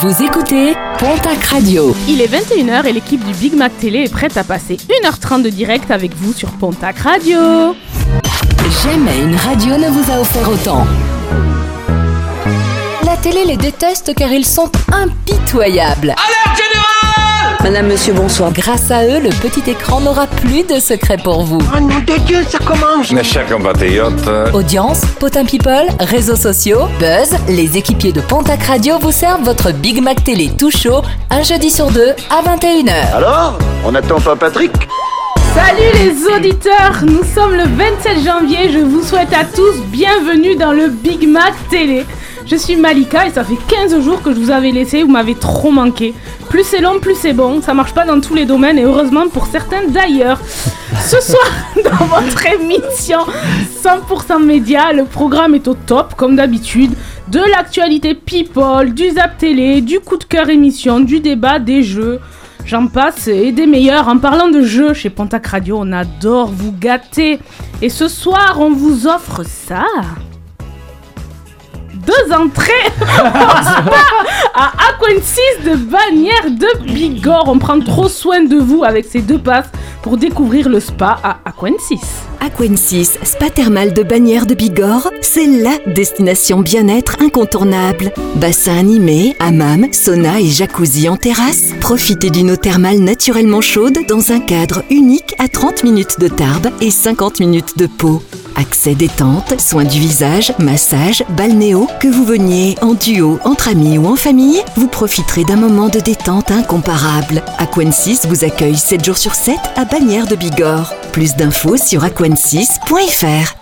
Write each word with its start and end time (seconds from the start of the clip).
Vous 0.00 0.22
écoutez 0.22 0.74
Pontac 1.00 1.42
Radio. 1.46 1.92
Il 2.06 2.20
est 2.20 2.28
21h 2.28 2.86
et 2.86 2.92
l'équipe 2.92 3.24
du 3.24 3.32
Big 3.32 3.54
Mac 3.54 3.76
Télé 3.78 4.04
est 4.04 4.12
prête 4.12 4.36
à 4.36 4.44
passer 4.44 4.76
1h30 4.76 5.42
de 5.42 5.48
direct 5.48 5.90
avec 5.90 6.14
vous 6.14 6.32
sur 6.32 6.50
Pontac 6.52 7.00
Radio. 7.00 7.74
Jamais 8.84 9.18
une 9.24 9.34
radio 9.34 9.76
ne 9.76 9.88
vous 9.88 10.12
a 10.12 10.20
offert 10.20 10.48
autant. 10.48 10.86
La 13.04 13.16
télé 13.16 13.44
les 13.44 13.56
déteste 13.56 14.14
car 14.14 14.30
ils 14.30 14.46
sont 14.46 14.70
impitoyables. 14.92 16.14
Madame, 17.70 17.88
monsieur, 17.88 18.14
bonsoir. 18.14 18.50
Grâce 18.50 18.90
à 18.90 19.04
eux, 19.04 19.20
le 19.20 19.28
petit 19.28 19.70
écran 19.70 20.00
n'aura 20.00 20.26
plus 20.26 20.62
de 20.62 20.80
secret 20.80 21.18
pour 21.22 21.42
vous. 21.42 21.58
Oh 21.76 21.78
nom 21.78 21.98
de 21.98 22.18
Dieu, 22.24 22.38
ça 22.48 22.56
commence 22.60 23.12
Mes 23.12 23.22
chers 23.22 23.46
compatriotes, 23.46 24.26
Audience, 24.54 25.02
potin 25.20 25.44
people, 25.44 25.86
réseaux 26.00 26.34
sociaux, 26.34 26.88
buzz, 26.98 27.36
les 27.46 27.76
équipiers 27.76 28.12
de 28.12 28.22
Pontac 28.22 28.62
Radio 28.62 28.98
vous 28.98 29.12
servent 29.12 29.42
votre 29.42 29.70
Big 29.72 30.02
Mac 30.02 30.24
Télé 30.24 30.50
tout 30.56 30.70
chaud, 30.70 31.02
un 31.28 31.42
jeudi 31.42 31.68
sur 31.68 31.90
deux 31.90 32.12
à 32.30 32.40
21h. 32.40 33.14
Alors 33.14 33.58
On 33.84 33.92
n'attend 33.92 34.18
pas 34.18 34.34
Patrick? 34.34 34.72
Salut 35.54 35.92
les 35.92 36.26
auditeurs, 36.36 37.02
nous 37.02 37.22
sommes 37.34 37.54
le 37.54 37.64
27 37.64 38.24
janvier, 38.24 38.70
je 38.72 38.78
vous 38.78 39.02
souhaite 39.02 39.34
à 39.34 39.44
tous 39.44 39.76
bienvenue 39.88 40.56
dans 40.56 40.72
le 40.72 40.88
Big 40.88 41.28
Mac 41.28 41.52
Télé. 41.68 42.06
Je 42.50 42.56
suis 42.56 42.76
Malika 42.76 43.26
et 43.26 43.30
ça 43.30 43.44
fait 43.44 43.58
15 43.68 44.00
jours 44.00 44.22
que 44.22 44.32
je 44.32 44.40
vous 44.40 44.50
avais 44.50 44.70
laissé, 44.70 45.02
vous 45.02 45.10
m'avez 45.10 45.34
trop 45.34 45.70
manqué. 45.70 46.14
Plus 46.48 46.64
c'est 46.64 46.80
long, 46.80 46.98
plus 46.98 47.14
c'est 47.14 47.34
bon, 47.34 47.60
ça 47.60 47.74
marche 47.74 47.92
pas 47.92 48.06
dans 48.06 48.22
tous 48.22 48.34
les 48.34 48.46
domaines 48.46 48.78
et 48.78 48.84
heureusement 48.84 49.28
pour 49.28 49.46
certains 49.46 49.86
d'ailleurs. 49.86 50.40
Ce 50.98 51.20
soir, 51.20 51.46
dans 51.84 52.06
votre 52.06 52.46
émission 52.46 53.18
100% 53.84 54.42
média, 54.42 54.94
le 54.94 55.04
programme 55.04 55.54
est 55.54 55.68
au 55.68 55.74
top 55.74 56.14
comme 56.14 56.36
d'habitude. 56.36 56.92
De 57.28 57.40
l'actualité 57.50 58.14
people, 58.14 58.94
du 58.94 59.10
zap 59.10 59.36
télé, 59.36 59.82
du 59.82 60.00
coup 60.00 60.16
de 60.16 60.24
cœur 60.24 60.48
émission, 60.48 61.00
du 61.00 61.20
débat, 61.20 61.58
des 61.58 61.82
jeux. 61.82 62.18
J'en 62.64 62.86
passe 62.86 63.28
et 63.28 63.52
des 63.52 63.66
meilleurs. 63.66 64.08
En 64.08 64.16
parlant 64.16 64.48
de 64.48 64.62
jeux, 64.62 64.94
chez 64.94 65.10
Pontac 65.10 65.46
Radio, 65.46 65.76
on 65.80 65.92
adore 65.92 66.48
vous 66.50 66.72
gâter. 66.72 67.40
Et 67.82 67.90
ce 67.90 68.08
soir, 68.08 68.56
on 68.58 68.70
vous 68.70 69.06
offre 69.06 69.42
ça. 69.44 69.84
Deux 72.08 72.32
entrées 72.32 72.72
à 74.54 74.72
Aquensis 74.88 75.62
de 75.62 75.76
Bagnères 75.76 76.50
de 76.50 76.84
Bigorre. 76.90 77.48
On 77.48 77.58
prend 77.58 77.78
trop 77.80 78.08
soin 78.08 78.42
de 78.44 78.56
vous 78.56 78.82
avec 78.82 79.04
ces 79.04 79.20
deux 79.20 79.38
passes 79.38 79.70
pour 80.02 80.16
découvrir 80.16 80.68
le 80.68 80.80
spa 80.80 81.18
à 81.22 81.38
Aquensis. 81.44 82.00
Aquensis, 82.40 83.18
spa 83.22 83.50
thermal 83.50 83.92
de 83.92 84.02
Bagnères 84.02 84.46
de 84.46 84.54
Bigorre, 84.54 85.10
c'est 85.20 85.46
LA 85.46 85.78
destination 85.86 86.60
bien-être 86.60 87.16
incontournable. 87.20 88.12
Bassin 88.36 88.78
animé, 88.78 89.36
hammam, 89.40 89.86
sauna 89.92 90.40
et 90.40 90.46
jacuzzi 90.46 91.08
en 91.08 91.16
terrasse. 91.16 91.74
Profitez 91.80 92.30
d'une 92.30 92.52
eau 92.52 92.56
thermale 92.56 92.98
naturellement 92.98 93.60
chaude 93.60 93.98
dans 94.08 94.32
un 94.32 94.40
cadre 94.40 94.82
unique 94.90 95.34
à 95.38 95.48
30 95.48 95.84
minutes 95.84 96.20
de 96.20 96.28
Tarbes 96.28 96.70
et 96.80 96.90
50 96.90 97.40
minutes 97.40 97.76
de 97.76 97.86
Pau. 97.86 98.22
Accès 98.56 98.96
détente, 98.96 99.60
soins 99.60 99.84
du 99.84 100.00
visage, 100.00 100.52
massage, 100.58 101.22
balnéo, 101.36 101.86
que 102.00 102.08
vous 102.08 102.24
veniez 102.24 102.74
en 102.82 102.94
duo, 102.94 103.38
entre 103.44 103.68
amis 103.68 103.98
ou 103.98 104.06
en 104.06 104.16
famille, 104.16 104.60
vous 104.74 104.88
profiterez 104.88 105.44
d'un 105.44 105.54
moment 105.54 105.88
de 105.88 106.00
détente 106.00 106.50
incomparable. 106.50 107.42
Aquensis 107.58 108.26
vous 108.26 108.44
accueille 108.44 108.76
7 108.76 109.04
jours 109.04 109.16
sur 109.16 109.34
7 109.36 109.56
à 109.76 109.84
Bagnères 109.84 109.97
de 110.00 110.36
Bigorre. 110.36 110.94
Plus 111.12 111.34
d'infos 111.34 111.76
sur 111.76 112.04
aquensis.fr. 112.04 113.54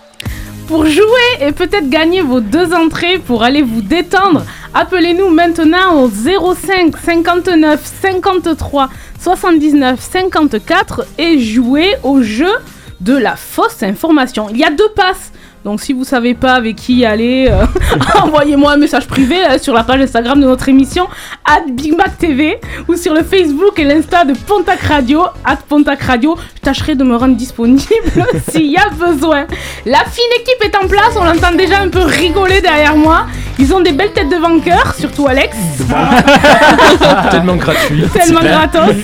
Pour 0.67 0.85
jouer 0.85 1.01
et 1.41 1.51
peut-être 1.51 1.89
gagner 1.89 2.21
vos 2.21 2.41
deux 2.41 2.73
entrées 2.73 3.17
pour 3.17 3.41
aller 3.41 3.63
vous 3.63 3.81
détendre, 3.81 4.45
appelez-nous 4.75 5.29
maintenant 5.29 6.03
au 6.03 6.09
05 6.09 6.95
59 6.95 7.81
53 8.01 8.89
79 9.19 9.99
54 9.99 11.07
et 11.17 11.39
jouez 11.39 11.95
au 12.03 12.21
jeu 12.21 12.53
de 13.01 13.17
la 13.17 13.35
fausse 13.35 13.81
information. 13.81 14.47
Il 14.51 14.57
y 14.57 14.63
a 14.63 14.69
deux 14.69 14.89
passes. 14.95 15.31
Donc 15.67 15.81
si 15.81 15.91
vous 15.91 16.05
savez 16.05 16.33
pas 16.33 16.53
avec 16.53 16.77
qui 16.77 17.03
aller, 17.03 17.49
euh, 17.51 17.65
envoyez-moi 18.23 18.71
un 18.71 18.77
message 18.77 19.05
privé 19.05 19.35
euh, 19.35 19.57
sur 19.59 19.73
la 19.73 19.83
page 19.83 19.99
Instagram 19.99 20.39
de 20.39 20.45
notre 20.45 20.69
émission 20.69 21.09
at 21.43 21.69
Big 21.69 21.93
Mac 21.93 22.17
TV 22.17 22.57
ou 22.87 22.95
sur 22.95 23.13
le 23.13 23.21
Facebook 23.21 23.77
et 23.77 23.83
l'Insta 23.83 24.23
de 24.23 24.31
Pontac 24.33 24.79
Radio 24.83 25.25
at 25.43 25.57
Pontac 25.67 26.01
Radio. 26.03 26.37
Je 26.55 26.61
tâcherai 26.61 26.95
de 26.95 27.03
me 27.03 27.17
rendre 27.17 27.35
disponible 27.35 27.83
s'il 28.49 28.71
y 28.71 28.77
a 28.77 28.87
besoin. 28.91 29.45
La 29.85 30.05
fine 30.05 30.31
équipe 30.39 30.63
est 30.63 30.77
en 30.77 30.87
place, 30.87 31.17
on 31.19 31.25
l'entend 31.25 31.53
déjà 31.53 31.81
un 31.81 31.89
peu 31.89 31.99
rigoler 32.03 32.61
derrière 32.61 32.95
moi. 32.95 33.25
Ils 33.59 33.73
ont 33.73 33.81
des 33.81 33.91
belles 33.91 34.13
têtes 34.13 34.29
de 34.29 34.37
vainqueurs, 34.37 34.93
surtout 34.97 35.27
Alex. 35.27 35.57
Tellement 37.31 37.55
gratuit. 37.55 38.03
Tellement 38.13 38.39
gratos. 38.39 38.95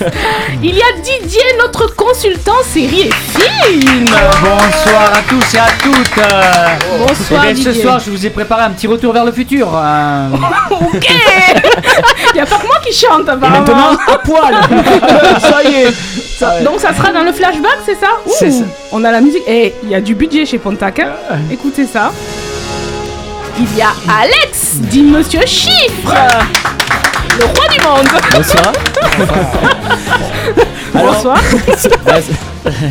Il 0.62 0.74
y 0.74 0.80
a 0.80 0.92
Didier, 1.02 1.42
notre 1.58 1.94
consultant 1.94 2.62
série 2.62 3.08
et 3.08 3.10
film. 3.10 4.04
Bonsoir 4.06 5.12
à 5.12 5.22
tous 5.28 5.54
et 5.54 5.58
à 5.58 5.66
toutes. 5.82 6.53
Euh, 6.56 7.06
Bonsoir, 7.08 7.44
eh 7.48 7.52
bien, 7.52 7.62
ce 7.64 7.68
Didier. 7.70 7.82
soir, 7.82 7.98
je 8.04 8.10
vous 8.10 8.24
ai 8.26 8.30
préparé 8.30 8.62
un 8.62 8.70
petit 8.70 8.86
retour 8.86 9.12
vers 9.12 9.24
le 9.24 9.32
futur. 9.32 9.68
euh, 9.74 10.28
Ok 10.70 11.08
Il 12.30 12.34
n'y 12.34 12.40
a 12.40 12.46
pas 12.46 12.56
que 12.58 12.66
moi 12.66 12.76
qui 12.84 12.92
chante 12.96 13.28
apparemment. 13.28 13.58
maintenant, 13.60 13.98
à 14.06 14.18
poil. 14.18 14.54
ça 15.40 15.62
y 15.64 15.74
est. 15.74 15.92
Ça- 16.38 16.60
Donc 16.62 16.78
ça 16.80 16.94
sera 16.94 17.12
dans 17.12 17.22
le 17.24 17.32
flashback, 17.32 17.78
c'est 17.84 17.98
ça 17.98 18.08
Ouh, 18.26 18.30
ça. 18.38 18.46
On 18.92 19.02
a 19.04 19.10
la 19.10 19.20
musique. 19.20 19.42
Et 19.48 19.74
il 19.82 19.88
y 19.90 19.94
a 19.94 20.00
du 20.00 20.14
budget 20.14 20.46
chez 20.46 20.58
Pontac. 20.58 20.98
hein. 21.00 21.12
Écoutez 21.50 21.86
ça. 21.86 22.12
Il 23.58 23.76
y 23.76 23.82
a 23.82 23.90
Alex, 24.20 24.74
dit 24.80 25.02
Monsieur 25.02 25.40
Chiffre. 25.46 26.12
Le 27.38 27.44
roi 27.44 27.68
du 27.68 27.80
monde. 27.84 28.08
Bonsoir. 28.32 28.72
Bonsoir. 30.94 31.38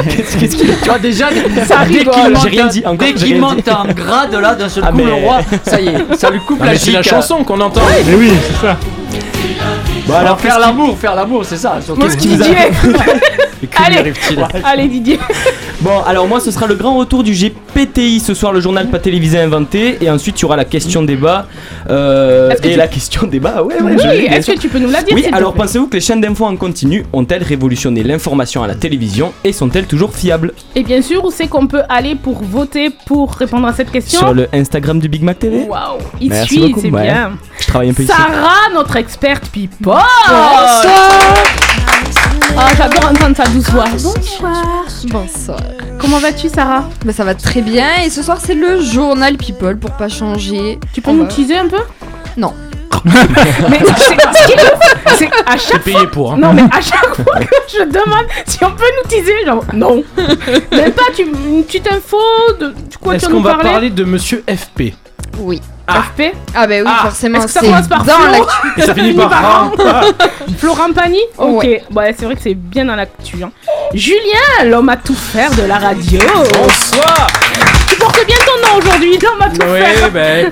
Qu'est-ce 0.09 0.37
qu'il 0.37 0.49
Tu 0.49 0.65
vois 0.89 0.99
déjà, 0.99 1.29
Ça 1.67 1.85
qu'il 1.85 2.05
monte, 2.05 2.15
J'ai 2.43 2.49
rien 2.49 2.67
dit, 2.67 2.79
encore, 2.85 2.97
dès 2.97 3.13
qu'il 3.13 3.39
monte 3.39 3.67
en 3.69 3.85
grade 3.85 4.33
là, 4.35 4.55
d'un 4.55 4.69
seul 4.69 4.83
Ah, 4.85 4.91
coup, 4.91 4.97
mais- 4.97 5.05
le 5.05 5.13
roi, 5.13 5.39
ça 5.63 5.79
y 5.81 5.87
est, 5.87 6.15
ça 6.17 6.29
lui 6.29 6.39
coupe 6.39 6.59
Ah, 6.61 6.65
la 6.65 6.71
mais 6.73 6.77
c'est 6.77 6.91
la 6.91 7.01
chic. 7.03 7.11
chanson 7.11 7.43
qu'on 7.43 7.59
entend. 7.59 7.81
Mais 8.07 8.13
oui, 8.15 8.31
c'est 8.47 8.65
ça. 8.67 8.77
Bon, 10.07 10.15
alors 10.15 10.39
faire 10.39 10.59
l'amour, 10.59 10.97
faire 10.97 11.15
l'amour, 11.15 11.45
c'est 11.45 11.57
ça. 11.57 11.79
surtout. 11.83 12.01
Mon 12.01 12.07
Didier. 12.07 12.55
Et 13.63 13.67
que 13.67 13.77
lui 13.77 13.85
Allez. 13.85 13.97
arrive-t-il 13.97 14.39
Allez 14.63 14.87
Didier. 14.87 15.19
Bon, 15.81 16.01
alors 16.05 16.27
moi, 16.29 16.39
ce 16.39 16.49
sera 16.49 16.65
le 16.65 16.75
grand 16.75 16.95
retour 16.97 17.23
du 17.23 17.33
GPTI 17.33 18.21
ce 18.21 18.33
soir, 18.33 18.53
le 18.53 18.61
journal 18.61 18.87
pas 18.89 18.99
télévisé 18.99 19.37
inventé. 19.37 19.97
Et 19.99 20.09
ensuite, 20.09 20.39
il 20.39 20.43
y 20.43 20.45
aura 20.45 20.55
la 20.55 20.63
question 20.63 21.03
débat. 21.03 21.47
Euh, 21.89 22.51
et 22.63 22.69
tu- 22.71 22.77
la 22.77 22.87
question 22.87 23.27
débat, 23.27 23.61
ouais, 23.63 23.81
ouais. 23.81 23.95
Oui, 23.97 24.25
est-ce 24.31 24.51
que 24.51 24.57
tu 24.59 24.69
peux 24.69 24.79
nous 24.79 24.89
la 24.89 25.03
dire 25.03 25.13
Oui, 25.13 25.25
alors 25.33 25.53
pensez-vous 25.53 25.87
que 25.87 25.95
les 25.95 26.01
chaînes 26.01 26.21
d'infos 26.21 26.45
en 26.45 26.55
continu 26.55 27.03
ont-elles 27.11 27.43
révolutionné 27.43 28.01
l'information 28.01 28.63
à 28.63 28.67
la 28.67 28.75
télévision 28.75 29.33
et 29.43 29.51
sont-elles 29.51 29.87
toujours 29.87 30.15
fiables? 30.15 30.53
Et 30.73 30.83
bien 30.83 31.01
sûr, 31.01 31.25
où 31.25 31.31
c'est 31.31 31.47
qu'on 31.47 31.67
peut 31.67 31.81
aller 31.89 32.15
pour 32.15 32.41
voter 32.43 32.89
pour 33.05 33.33
répondre 33.33 33.67
à 33.67 33.73
cette 33.73 33.91
question? 33.91 34.19
Sur 34.19 34.33
le 34.33 34.47
Instagram 34.53 34.99
du 34.99 35.09
Big 35.09 35.23
Mac 35.23 35.39
TV 35.39 35.65
Waouh, 35.67 35.97
il 36.21 36.29
Merci 36.29 36.47
suit, 36.61 36.75
c'est 36.81 36.91
ouais. 36.91 37.01
bien. 37.03 37.33
Je 37.59 37.67
travaille 37.67 37.89
un 37.89 37.93
peu 37.93 38.03
ici. 38.03 38.11
Sarah, 38.15 38.69
notre 38.73 38.95
experte 38.95 39.47
people. 39.49 39.95
Ah, 42.57 42.67
j'adore 42.77 43.09
entendre 43.11 43.35
sa 43.35 43.43
douce 43.45 43.69
voix. 43.69 43.85
Bonsoir. 43.91 44.85
Bonsoir. 45.05 45.59
Comment 45.99 46.19
vas-tu, 46.19 46.49
Sarah? 46.49 46.89
Bah 47.05 47.13
ça 47.13 47.23
va 47.23 47.33
très 47.35 47.61
bien 47.61 47.87
et 48.05 48.09
ce 48.09 48.21
soir 48.21 48.37
c'est 48.43 48.53
le 48.53 48.81
journal 48.81 49.37
People 49.37 49.77
pour 49.77 49.91
pas 49.91 50.09
changer. 50.09 50.79
Tu 50.93 51.01
peux 51.01 51.11
On 51.11 51.13
nous 51.15 51.23
va- 51.23 51.27
teaser 51.29 51.57
un 51.57 51.67
peu? 51.67 51.79
Non. 52.37 52.53
Mais 53.05 53.79
c'est 53.97 54.15
ce 54.15 54.45
qui 54.47 54.53
est 54.53 54.63
ouf, 54.63 55.15
c'est 55.17 55.29
à 55.45 55.57
chaque 55.57 55.83
payé 55.83 55.97
fois. 55.97 56.11
pour. 56.11 56.33
Hein. 56.33 56.37
Non, 56.37 56.53
mais 56.53 56.61
à 56.71 56.79
chaque 56.79 57.15
fois 57.15 57.39
que 57.39 57.47
je 57.77 57.83
demande 57.83 58.25
si 58.45 58.57
on 58.63 58.71
peut 58.71 58.83
nous 59.03 59.09
teaser, 59.09 59.45
genre 59.45 59.63
non. 59.73 60.03
Même 60.71 60.91
pas 60.93 61.03
tu, 61.13 61.23
une 61.23 61.63
petite 61.65 61.91
info 61.91 62.17
de 62.61 62.67
de 62.67 62.73
quoi 63.01 63.13
tu 63.13 63.17
Est-ce 63.17 63.25
qu'on 63.27 63.33
nous 63.39 63.43
va 63.43 63.55
parler? 63.55 63.69
parler 63.71 63.89
de 63.89 64.03
Monsieur 64.05 64.43
FP 64.47 64.93
Oui. 65.39 65.59
FP 65.87 66.31
Ah 66.55 66.65
bah 66.65 66.75
oui 66.79 66.83
Ah, 66.87 66.99
forcément 67.03 67.39
Est-ce 67.39 67.45
que 67.47 67.51
ça 67.51 67.59
commence 67.61 67.87
par 67.87 68.03
dans 68.05 68.17
l'actu. 68.19 68.67
Et 68.77 68.81
ça 68.83 68.93
finit 68.95 69.13
par. 69.13 69.71
Florent 70.57 70.93
Pagny 70.93 71.19
Ok, 71.37 71.63
Ouais. 71.63 71.83
ouais, 71.93 72.15
c'est 72.17 72.25
vrai 72.25 72.35
que 72.35 72.41
c'est 72.41 72.53
bien 72.53 72.85
dans 72.85 72.95
l'actu. 72.95 73.43
hein. 73.43 73.51
Julien, 73.93 74.65
l'homme 74.65 74.89
à 74.89 74.97
tout 74.97 75.15
faire 75.15 75.51
de 75.51 75.63
la 75.63 75.77
radio. 75.77 76.19
Bonsoir 76.53 77.27
Tu 77.89 77.95
portes 77.97 78.25
bien 78.25 78.37
ton 78.45 78.67
nom 78.67 78.79
aujourd'hui, 78.79 79.17
l'homme 79.21 79.41
à 79.41 79.49
tout 79.49 79.61
faire. 79.61 79.95
Oui, 80.05 80.09
ben, 80.13 80.49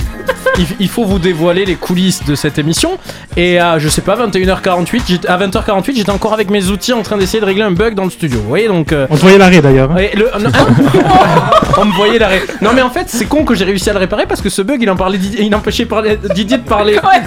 il, 0.57 0.65
il 0.79 0.89
faut 0.89 1.05
vous 1.05 1.19
dévoiler 1.19 1.65
les 1.65 1.75
coulisses 1.75 2.23
de 2.25 2.35
cette 2.35 2.57
émission. 2.59 2.97
Et 3.37 3.59
à, 3.59 3.79
je 3.79 3.87
sais 3.89 4.01
pas, 4.01 4.15
21h48, 4.15 5.01
j'étais- 5.07 5.27
à 5.27 5.37
20h48, 5.37 5.95
j'étais 5.95 6.09
encore 6.11 6.33
avec 6.33 6.49
mes 6.49 6.67
outils 6.67 6.93
en 6.93 7.01
train 7.03 7.17
d'essayer 7.17 7.39
de 7.39 7.45
régler 7.45 7.63
un 7.63 7.71
bug 7.71 7.93
dans 7.95 8.03
le 8.05 8.09
studio. 8.09 8.39
Vous 8.39 8.47
voyez, 8.49 8.67
donc... 8.67 8.91
euh, 8.93 9.07
On 9.09 9.15
te 9.15 9.21
voyait 9.21 9.37
l'arrêt 9.37 9.61
d'ailleurs. 9.61 9.91
hein. 9.91 10.01
Le- 10.15 10.31
non, 10.39 10.49
on 11.77 11.85
me 11.85 11.93
voyait 11.93 12.19
l'arrêt. 12.19 12.41
Non 12.61 12.71
mais 12.75 12.81
en 12.81 12.89
fait 12.89 13.05
c'est 13.07 13.25
con 13.25 13.43
que 13.45 13.55
j'ai 13.55 13.65
réussi 13.65 13.89
à 13.89 13.93
le 13.93 13.99
réparer 13.99 14.25
parce 14.25 14.41
que 14.41 14.49
ce 14.49 14.61
bug 14.61 14.81
il 14.81 14.89
en 14.89 14.95
parlait 14.95 15.17
Didier- 15.17 15.43
il 15.43 15.55
empêchait 15.55 15.85
parler- 15.85 16.17
Didier 16.35 16.57
de 16.57 16.63
parler. 16.63 16.95
Ouais, 16.95 17.21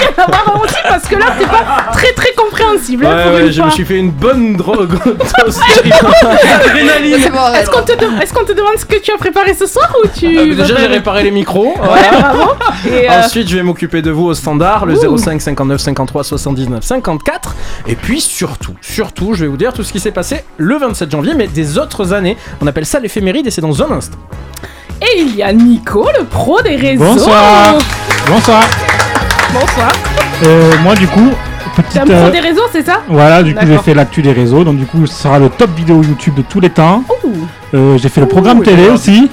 outil 0.62 0.74
parce 0.88 1.06
que 1.06 1.16
là, 1.16 1.26
c'est 1.38 1.46
pas 1.48 1.90
très 1.92 2.12
très 2.12 2.32
compréhensible. 2.32 3.06
hein, 3.06 3.14
Ouais, 3.16 3.22
pour 3.24 3.32
ouais, 3.34 3.46
une 3.46 3.52
je 3.52 3.56
fois. 3.56 3.66
me 3.66 3.70
suis 3.70 3.84
fait 3.84 3.96
une 3.98 4.10
bonne 4.10 4.56
drogue. 4.56 4.98
C'est 7.22 7.30
bon, 7.30 7.52
Est-ce 7.54 7.70
qu'on 7.70 7.82
te, 7.82 7.92
de- 7.92 8.22
est-ce 8.22 8.32
qu'on 8.32 8.44
te 8.44 8.52
demande 8.52 8.76
ce 8.78 8.84
que 8.84 8.96
tu 8.96 9.12
as 9.12 9.16
préparé 9.18 9.54
ce 9.54 9.66
soir 9.66 9.92
ou 10.02 10.06
tu. 10.08 10.26
Euh, 10.38 10.54
vas 10.54 10.62
Déjà, 10.62 10.76
j'ai 10.80 10.86
réparé 10.86 11.22
les 11.24 11.30
micros. 11.30 11.74
Ouais, 11.74 11.86
voilà. 11.86 12.10
bravo. 12.34 12.52
Et, 12.86 13.10
euh, 13.10 13.20
Ensuite, 13.24 13.48
je 13.48 13.56
vais 13.56 13.62
m'occuper 13.62 14.02
de 14.02 14.10
vous 14.10 14.26
au 14.26 14.34
standard, 14.34 14.86
le 14.86 14.94
Ouh. 15.06 15.18
05 15.18 15.40
59 15.40 15.80
53 15.80 16.24
79 16.24 16.82
54. 16.84 17.54
Et 17.88 17.94
puis 17.96 18.20
surtout, 18.20 18.74
surtout, 18.80 19.34
je 19.34 19.42
vais 19.44 19.48
vous 19.50 19.56
dire 19.56 19.72
tout 19.72 19.82
ce 19.82 19.92
qui 19.92 20.00
s'est 20.00 20.10
passé 20.12 20.44
le 20.56 20.76
27 20.76 21.10
janvier, 21.10 21.34
mais 21.34 21.46
des 21.46 21.78
autres 21.78 22.12
années. 22.12 22.36
On 22.60 22.66
appelle 22.66 22.86
ça 22.86 23.00
l'éphéméride 23.00 23.46
et 23.46 23.50
c'est 23.50 23.60
dans 23.60 23.82
un 23.82 23.90
instant. 23.92 24.18
Et 25.02 25.20
il 25.20 25.34
y 25.36 25.42
a 25.42 25.52
Nico, 25.52 26.06
le 26.18 26.24
pro 26.24 26.60
des 26.62 26.76
réseaux. 26.76 27.04
Bonsoir. 27.04 27.78
Bonsoir. 28.28 28.62
Bonsoir. 29.52 29.92
Euh, 30.44 30.72
moi, 30.82 30.94
du 30.94 31.06
coup, 31.08 31.30
petite. 31.76 32.02
pro 32.04 32.12
euh, 32.12 32.30
des 32.30 32.40
réseaux, 32.40 32.62
c'est 32.72 32.84
ça? 32.84 33.00
Voilà, 33.08 33.42
du 33.42 33.54
coup, 33.54 33.64
j'ai 33.66 33.78
fait 33.78 33.94
l'actu 33.94 34.22
des 34.22 34.32
réseaux. 34.32 34.64
Donc, 34.64 34.76
du 34.76 34.86
coup, 34.86 35.06
ce 35.06 35.22
sera 35.22 35.38
le 35.38 35.48
top 35.48 35.70
vidéo 35.76 36.02
YouTube 36.02 36.34
de 36.34 36.42
tous 36.42 36.60
les 36.60 36.70
temps. 36.70 37.02
Euh, 37.74 37.98
j'ai 37.98 38.08
fait 38.08 38.20
le 38.20 38.28
programme 38.28 38.60
Ouh, 38.60 38.64
télé 38.64 38.88
aussi. 38.88 39.28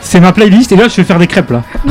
C'est 0.00 0.20
ma 0.20 0.32
playlist. 0.32 0.70
Et 0.72 0.76
là, 0.76 0.88
je 0.88 0.96
vais 0.96 1.04
faire 1.04 1.18
des 1.18 1.26
crêpes 1.26 1.50
là. 1.50 1.62
Et 1.84 1.88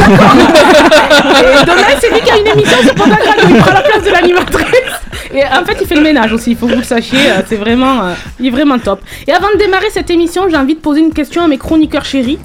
demain, 1.66 1.81
c'est 2.00 2.10
lui 2.12 2.22
qui 2.22 2.31
a 2.31 2.38
une 2.38 2.48
émission 2.48 2.78
sur 2.83 2.95
Pontac 2.95 3.19
Radio. 3.24 3.45
Il 3.50 3.57
prend 3.57 3.74
la 3.74 3.81
place 3.81 4.04
de 4.04 4.10
l'animatrice. 4.10 4.66
Et 5.33 5.44
en 5.44 5.66
fait, 5.66 5.78
il 5.81 5.88
fait 5.88 5.95
le 5.95 6.01
ménage 6.01 6.31
aussi, 6.33 6.51
il 6.51 6.57
faut 6.57 6.68
que 6.68 6.74
vous 6.74 6.80
le 6.80 6.83
sachiez. 6.86 7.19
euh, 7.30 7.42
C'est 7.48 7.56
vraiment, 7.57 8.01
euh, 8.04 8.13
il 8.39 8.48
est 8.48 8.50
vraiment 8.50 8.80
top. 8.80 9.01
Et 9.28 9.33
avant 9.33 9.48
de 9.54 9.57
démarrer 9.60 9.89
cette 9.92 10.10
émission, 10.10 10.44
j'ai 10.50 10.57
envie 10.57 10.75
de 10.75 10.80
poser 10.80 11.01
une 11.01 11.13
question 11.13 11.44
à 11.44 11.48
mes 11.48 11.57
chroniqueurs 11.57 12.06
chéris. 12.06 12.39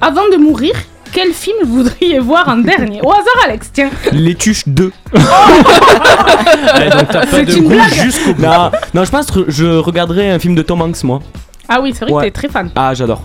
Avant 0.00 0.28
de 0.32 0.36
mourir, 0.36 0.72
quel 1.12 1.32
film 1.32 1.56
voudriez 1.66 2.18
voir 2.18 2.48
en 2.48 2.56
dernier 2.58 3.00
Au 3.02 3.10
hasard, 3.10 3.44
Alex, 3.46 3.70
tiens. 3.72 3.90
Les 4.12 4.34
Tuches 4.34 4.66
2. 4.68 4.92
Allez, 6.72 6.90
donc 6.90 7.08
t'as 7.10 7.20
pas 7.20 7.26
C'est 7.30 7.44
de 7.44 7.56
une 7.56 7.68
blague. 7.68 7.92
jusqu'au 7.92 8.34
bout. 8.34 8.42
Non, 8.42 8.70
non, 8.94 9.04
je 9.04 9.10
pense 9.10 9.30
que 9.30 9.44
je 9.48 9.64
regarderai 9.78 10.30
un 10.30 10.38
film 10.38 10.54
de 10.54 10.62
Tom 10.62 10.80
Hanks, 10.82 11.02
moi. 11.04 11.20
Ah 11.68 11.80
oui, 11.80 11.92
c'est 11.96 12.04
vrai 12.04 12.12
Ouais. 12.14 12.22
que 12.22 12.26
t'es 12.26 12.32
très 12.32 12.48
fan. 12.48 12.70
Ah, 12.74 12.94
j'adore. 12.94 13.22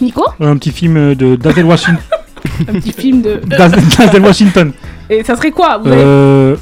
Nico, 0.00 0.24
Un 0.40 0.56
petit 0.56 0.72
film 0.72 1.14
de 1.14 1.36
Denzel 1.36 1.64
Washington. 1.64 1.98
un 2.68 2.72
petit 2.74 2.92
film 2.92 3.22
de. 3.22 3.40
Denzel 3.46 4.22
Washington. 4.22 4.72
Et 5.08 5.22
ça 5.24 5.36
serait 5.36 5.50
quoi 5.50 5.78
Vous 5.78 5.88
avez- 5.90 6.02
Euh, 6.04 6.56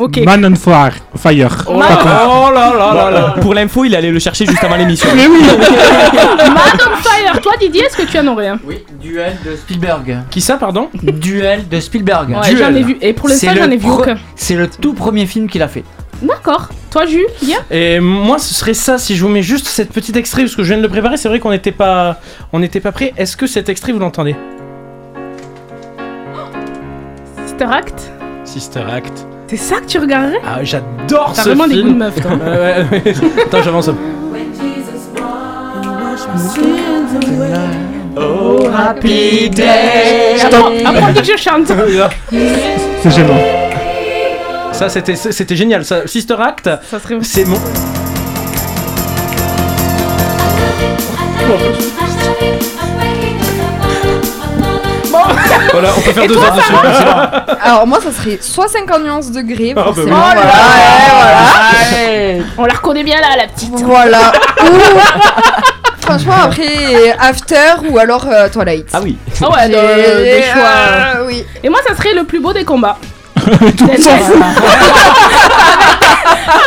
Ok. 0.00 0.16
Man 0.24 0.42
on 0.46 0.54
Fire. 0.56 0.94
Fire. 1.14 1.64
Oh 1.68 1.78
là 1.78 2.26
oh 2.26 2.50
là 2.54 2.72
là 2.74 2.94
là 2.94 3.10
là. 3.10 3.34
Pour 3.42 3.52
l'info, 3.52 3.84
il 3.84 3.94
allait 3.94 4.10
le 4.10 4.18
chercher 4.18 4.46
juste 4.46 4.64
avant 4.64 4.76
l'émission. 4.76 5.10
Mais 5.14 5.26
oui. 5.26 5.42
Man 5.42 6.78
on 6.88 6.96
Fire. 7.02 7.38
Toi, 7.42 7.52
Didier, 7.60 7.84
est-ce 7.84 7.98
que 7.98 8.10
tu 8.10 8.18
en 8.18 8.26
aurais 8.28 8.48
un 8.48 8.58
Oui, 8.64 8.82
duel 8.98 9.36
de 9.44 9.54
Spielberg. 9.56 10.20
Qui 10.30 10.40
ça, 10.40 10.56
pardon? 10.56 10.88
Duel 11.02 11.68
de 11.68 11.78
Spielberg. 11.80 12.30
Ouais, 12.30 12.56
j'en 12.56 12.74
ai 12.74 12.82
vu. 12.82 12.96
Et 13.02 13.12
pour 13.12 13.28
l'instant, 13.28 13.52
j'en 13.54 13.70
ai 13.70 13.76
vu 13.76 13.90
aucun. 13.90 14.16
C'est 14.36 14.54
le 14.54 14.68
tout 14.68 14.94
premier 14.94 15.26
film 15.26 15.48
qu'il 15.50 15.62
a 15.62 15.68
fait. 15.68 15.84
D'accord. 16.22 16.70
Toi, 16.90 17.06
Jus, 17.06 17.26
bien 17.42 17.58
Et 17.70 18.00
moi, 18.00 18.38
ce 18.38 18.54
serait 18.54 18.74
ça 18.74 18.98
si 18.98 19.16
je 19.16 19.22
vous 19.22 19.30
mets 19.30 19.42
juste 19.42 19.66
cette 19.66 19.92
petite 19.92 20.16
extrait 20.16 20.42
parce 20.42 20.56
que 20.56 20.62
je 20.62 20.68
viens 20.68 20.78
de 20.78 20.82
le 20.82 20.88
préparer. 20.88 21.18
C'est 21.18 21.28
vrai 21.28 21.40
qu'on 21.40 21.50
n'était 21.50 21.72
pas, 21.72 22.20
on 22.52 22.58
n'était 22.58 22.80
pas 22.80 22.92
prêt. 22.92 23.12
Est-ce 23.18 23.36
que 23.36 23.46
cet 23.46 23.68
extrait 23.68 23.92
vous 23.92 24.00
l'entendez? 24.00 24.34
Sister 27.46 27.66
Act? 27.70 28.10
Sister 28.44 28.80
Act. 28.80 29.26
C'est 29.50 29.56
ça 29.56 29.80
que 29.80 29.86
tu 29.86 29.98
regarderais? 29.98 30.40
Ah, 30.46 30.58
j'adore 30.62 31.32
T'as 31.34 31.42
ce 31.42 31.48
vraiment 31.48 31.66
des 31.66 31.74
film. 31.74 31.88
goûts 31.88 31.92
de 31.94 31.98
meuf, 31.98 32.14
toi. 32.22 32.30
Ouais, 32.36 32.50
ouais, 32.50 33.02
ouais. 33.04 33.14
Attends, 33.46 33.62
j'avance. 33.64 33.88
un 33.88 33.94
peu. 33.94 33.98
Oh, 38.16 38.68
happy 38.72 39.50
day. 39.50 40.36
Attends, 40.40 40.70
après 40.84 41.02
on 41.02 41.12
dit 41.12 41.22
que 41.22 41.36
je 41.36 41.42
chante. 41.42 41.66
C'est 43.02 43.10
gênant. 43.10 43.40
Ça, 44.70 44.88
c'était, 44.88 45.16
c'était 45.16 45.56
génial. 45.56 45.84
Ça, 45.84 46.06
Sister 46.06 46.36
Act, 46.38 46.70
Ça 46.88 47.00
serait. 47.00 47.18
c'est 47.22 47.44
mon. 47.44 47.56
Voilà, 55.72 55.88
on 55.96 56.00
peut 56.00 56.12
faire 56.12 56.24
Et 56.24 56.28
deux 56.28 56.34
toi, 56.34 56.46
heures 56.46 56.54
dessus. 56.54 56.72
c'est. 56.98 57.66
Alors 57.68 57.86
moi 57.86 57.98
ça 58.02 58.10
serait 58.12 58.38
soit 58.40 58.68
50 58.68 59.02
nuances 59.04 59.30
degrés, 59.30 59.72
bah 59.74 59.84
forcément. 59.84 60.06
oui. 60.06 60.12
voilà, 60.22 60.40
ouais, 60.40 60.46
voilà. 61.12 62.44
On 62.58 62.64
la 62.64 62.74
reconnaît 62.74 63.04
bien 63.04 63.20
là, 63.20 63.36
la 63.36 63.46
petite. 63.46 63.78
Voilà. 63.80 64.32
Ou- 64.62 64.66
Franchement 66.02 66.34
après 66.44 67.14
After 67.20 67.74
ou 67.88 67.98
alors 67.98 68.26
euh, 68.28 68.48
Twilight. 68.48 68.88
Ah 68.92 69.00
oui. 69.02 69.16
Ah 69.42 69.48
ouais, 69.50 69.56
J'ai- 69.66 69.68
de- 69.68 70.22
des 70.24 70.42
choix. 70.42 70.62
euh, 70.62 71.24
oui. 71.26 71.44
Et 71.62 71.68
moi, 71.68 71.78
ça 71.86 71.94
serait 71.94 72.14
le 72.14 72.24
plus 72.24 72.40
beau 72.40 72.52
des 72.52 72.64
combats. 72.64 72.96
Tout 73.36 73.86
Denzel. 73.86 74.00
s'en 74.00 74.18
fout. 74.18 74.42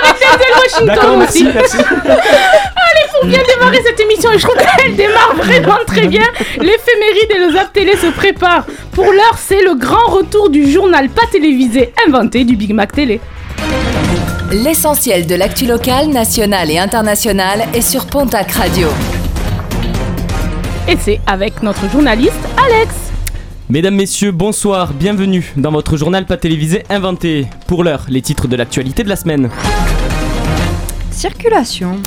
Avec 0.04 0.12
Denzel 0.34 0.88
Washington 0.88 1.22
aussi. 1.22 1.44
merci, 1.44 1.48
merci. 1.54 1.78
Allez, 2.06 3.08
pour 3.14 3.26
bien 3.28 3.40
démarrer 3.56 3.82
cette 3.86 4.00
émission, 4.00 4.32
et 4.32 4.38
je 4.38 4.44
trouve 4.48 4.56
qu'elle 4.56 4.96
démarre 4.96 5.36
vraiment 5.36 5.80
très 5.86 6.08
bien. 6.08 6.26
L'éphéméride 6.60 7.32
et 7.36 7.40
le 7.40 7.54
Zap 7.54 7.74
Télé 7.74 7.96
se 7.96 8.08
préparent. 8.08 8.66
Pour 8.92 9.06
l'heure, 9.06 9.38
c'est 9.38 9.62
le 9.62 9.76
grand 9.76 10.12
retour 10.12 10.50
du 10.50 10.70
journal 10.72 11.10
pas 11.10 11.26
télévisé 11.32 11.94
inventé 12.08 12.44
du 12.44 12.56
Big 12.56 12.74
Mac 12.74 12.92
Télé. 12.92 13.20
L'essentiel 14.52 15.26
de 15.26 15.36
l'actu 15.36 15.66
locale, 15.66 16.10
nationale 16.10 16.70
et 16.70 16.78
internationale 16.78 17.64
est 17.74 17.82
sur 17.82 18.06
Pontac 18.06 18.52
Radio. 18.52 18.88
Et 20.88 20.98
c'est 21.00 21.22
avec 21.26 21.64
notre 21.64 21.90
journaliste 21.90 22.34
Alex. 22.58 22.94
Mesdames, 23.70 23.96
messieurs, 23.96 24.32
bonsoir, 24.32 24.94
bienvenue 24.94 25.54
dans 25.56 25.72
votre 25.72 25.98
journal 25.98 26.26
pas 26.26 26.38
télévisé 26.38 26.84
inventé. 26.90 27.48
Pour 27.66 27.84
l'heure, 27.84 28.06
les 28.10 28.22
titres 28.22 28.48
de 28.48 28.56
l'actualité 28.56 29.04
de 29.04 29.10
la 29.10 29.16
semaine. 29.16 29.50
Circulation. 31.13 32.00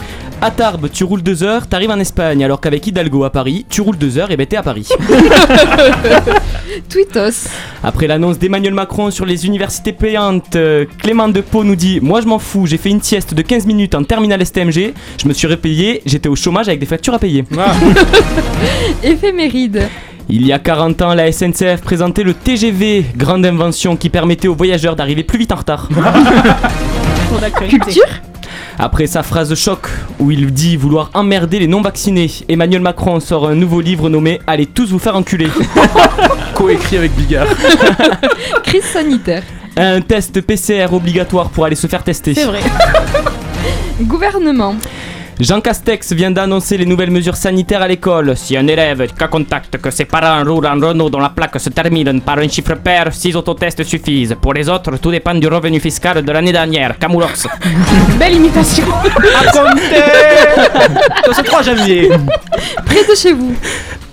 À 0.43 0.51
Tarbes, 0.51 0.89
tu 0.93 1.05
roules 1.05 1.23
deux 1.23 1.43
heures, 1.43 1.67
t'arrives 1.67 1.91
en 1.91 1.99
Espagne, 1.99 2.45
alors 2.45 2.61
qu'avec 2.61 2.87
Hidalgo 2.87 3.25
à 3.25 3.31
Paris, 3.31 3.65
tu 3.71 3.81
roules 3.81 3.97
deux 3.97 4.19
heures 4.19 4.31
et 4.31 4.37
ben 4.37 4.47
t'es 4.47 4.57
à 4.57 4.63
Paris. 4.63 4.89
Tweetos. 6.91 7.49
Après 7.83 8.07
l'annonce 8.07 8.39
d'Emmanuel 8.39 8.75
Macron 8.75 9.11
sur 9.11 9.25
les 9.25 9.47
universités 9.47 9.93
payantes, 9.93 10.57
euh, 10.57 10.85
Clément 10.99 11.29
de 11.29 11.41
Pau 11.41 11.65
nous 11.65 11.77
dit 11.77 12.01
Moi 12.03 12.21
je 12.21 12.27
m'en 12.27 12.39
fous, 12.39 12.67
j'ai 12.67 12.77
fait 12.77 12.91
une 12.91 13.01
sieste 13.01 13.33
de 13.33 13.41
15 13.41 13.65
minutes 13.67 13.95
en 13.95 14.03
terminale 14.03 14.45
STMG, 14.45 14.93
je 15.23 15.29
me 15.29 15.33
suis 15.33 15.47
repayé, 15.47 16.03
j'étais 16.05 16.29
au 16.29 16.37
chômage 16.37 16.69
avec 16.69 16.81
des 16.81 16.87
factures 16.87 17.15
à 17.15 17.19
payer. 17.19 17.45
Ah, 17.59 17.73
Éphéméride. 19.03 19.89
Il 20.29 20.45
y 20.45 20.53
a 20.53 20.59
40 20.59 21.01
ans, 21.03 21.15
la 21.15 21.31
SNCF 21.31 21.81
présentait 21.83 22.25
le 22.25 22.35
TGV, 22.35 23.07
grande 23.17 23.47
invention 23.47 23.97
qui 23.97 24.11
permettait 24.11 24.49
aux 24.49 24.57
voyageurs 24.57 24.97
d'arriver 24.97 25.23
plus 25.23 25.39
vite 25.39 25.53
en 25.53 25.57
retard. 25.57 25.89
Culture? 27.69 28.05
Après 28.79 29.07
sa 29.07 29.23
phrase 29.23 29.55
choc 29.55 29.89
où 30.19 30.31
il 30.31 30.53
dit 30.53 30.77
vouloir 30.77 31.11
emmerder 31.15 31.59
les 31.59 31.67
non-vaccinés, 31.67 32.31
Emmanuel 32.49 32.83
Macron 32.83 33.21
sort 33.21 33.49
un 33.49 33.55
nouveau 33.55 33.81
livre 33.81 34.09
nommé 34.09 34.41
Allez 34.47 34.67
tous 34.67 34.91
vous 34.91 34.99
faire 34.99 35.17
enculer. 35.17 35.49
Coécrit 36.55 36.99
avec 36.99 37.15
Bigard. 37.15 37.47
Crise 38.65 38.85
sanitaire. 38.85 39.43
Un 39.77 40.01
test 40.01 40.41
PCR 40.41 40.87
obligatoire 40.93 41.51
pour 41.51 41.65
aller 41.65 41.77
se 41.77 41.87
faire 41.87 42.03
tester. 42.03 42.35
C'est 42.35 42.45
vrai. 42.45 42.61
Gouvernement. 44.03 44.75
Jean 45.39 45.61
Castex 45.61 46.15
vient 46.15 46.31
d'annoncer 46.31 46.79
les 46.79 46.87
nouvelles 46.87 47.11
mesures 47.11 47.37
sanitaires 47.37 47.83
à 47.83 47.89
l'école. 47.89 48.35
Si 48.39 48.57
un 48.57 48.67
élève 48.67 49.13
cas 49.13 49.29
contact 49.29 49.77
que 49.77 49.91
ses 49.91 50.07
parents 50.07 50.43
roulent 50.43 50.67
en 50.67 50.81
Renault 50.81 51.11
dont 51.11 51.19
la 51.19 51.29
plaque 51.29 51.61
se 51.61 51.69
termine 51.69 52.23
par 52.23 52.39
un 52.39 52.49
chiffre 52.49 52.75
pair, 52.77 53.13
6 53.13 53.37
autotests 53.37 53.85
suffisent. 53.85 54.35
Pour 54.41 54.55
les 54.55 54.67
autres, 54.67 54.97
tout 54.97 55.11
dépend 55.11 55.35
du 55.35 55.47
revenu 55.47 55.79
fiscal 55.79 56.25
de 56.25 56.33
l'année 56.33 56.53
dernière. 56.53 56.99
Camoulox. 56.99 57.47
Belle 58.19 58.37
imitation. 58.37 58.87
Ce 61.31 61.43
3 61.43 61.63
janvier. 61.63 62.09
Près 62.87 63.05
de 63.07 63.15
chez 63.15 63.35
vous. 63.35 63.55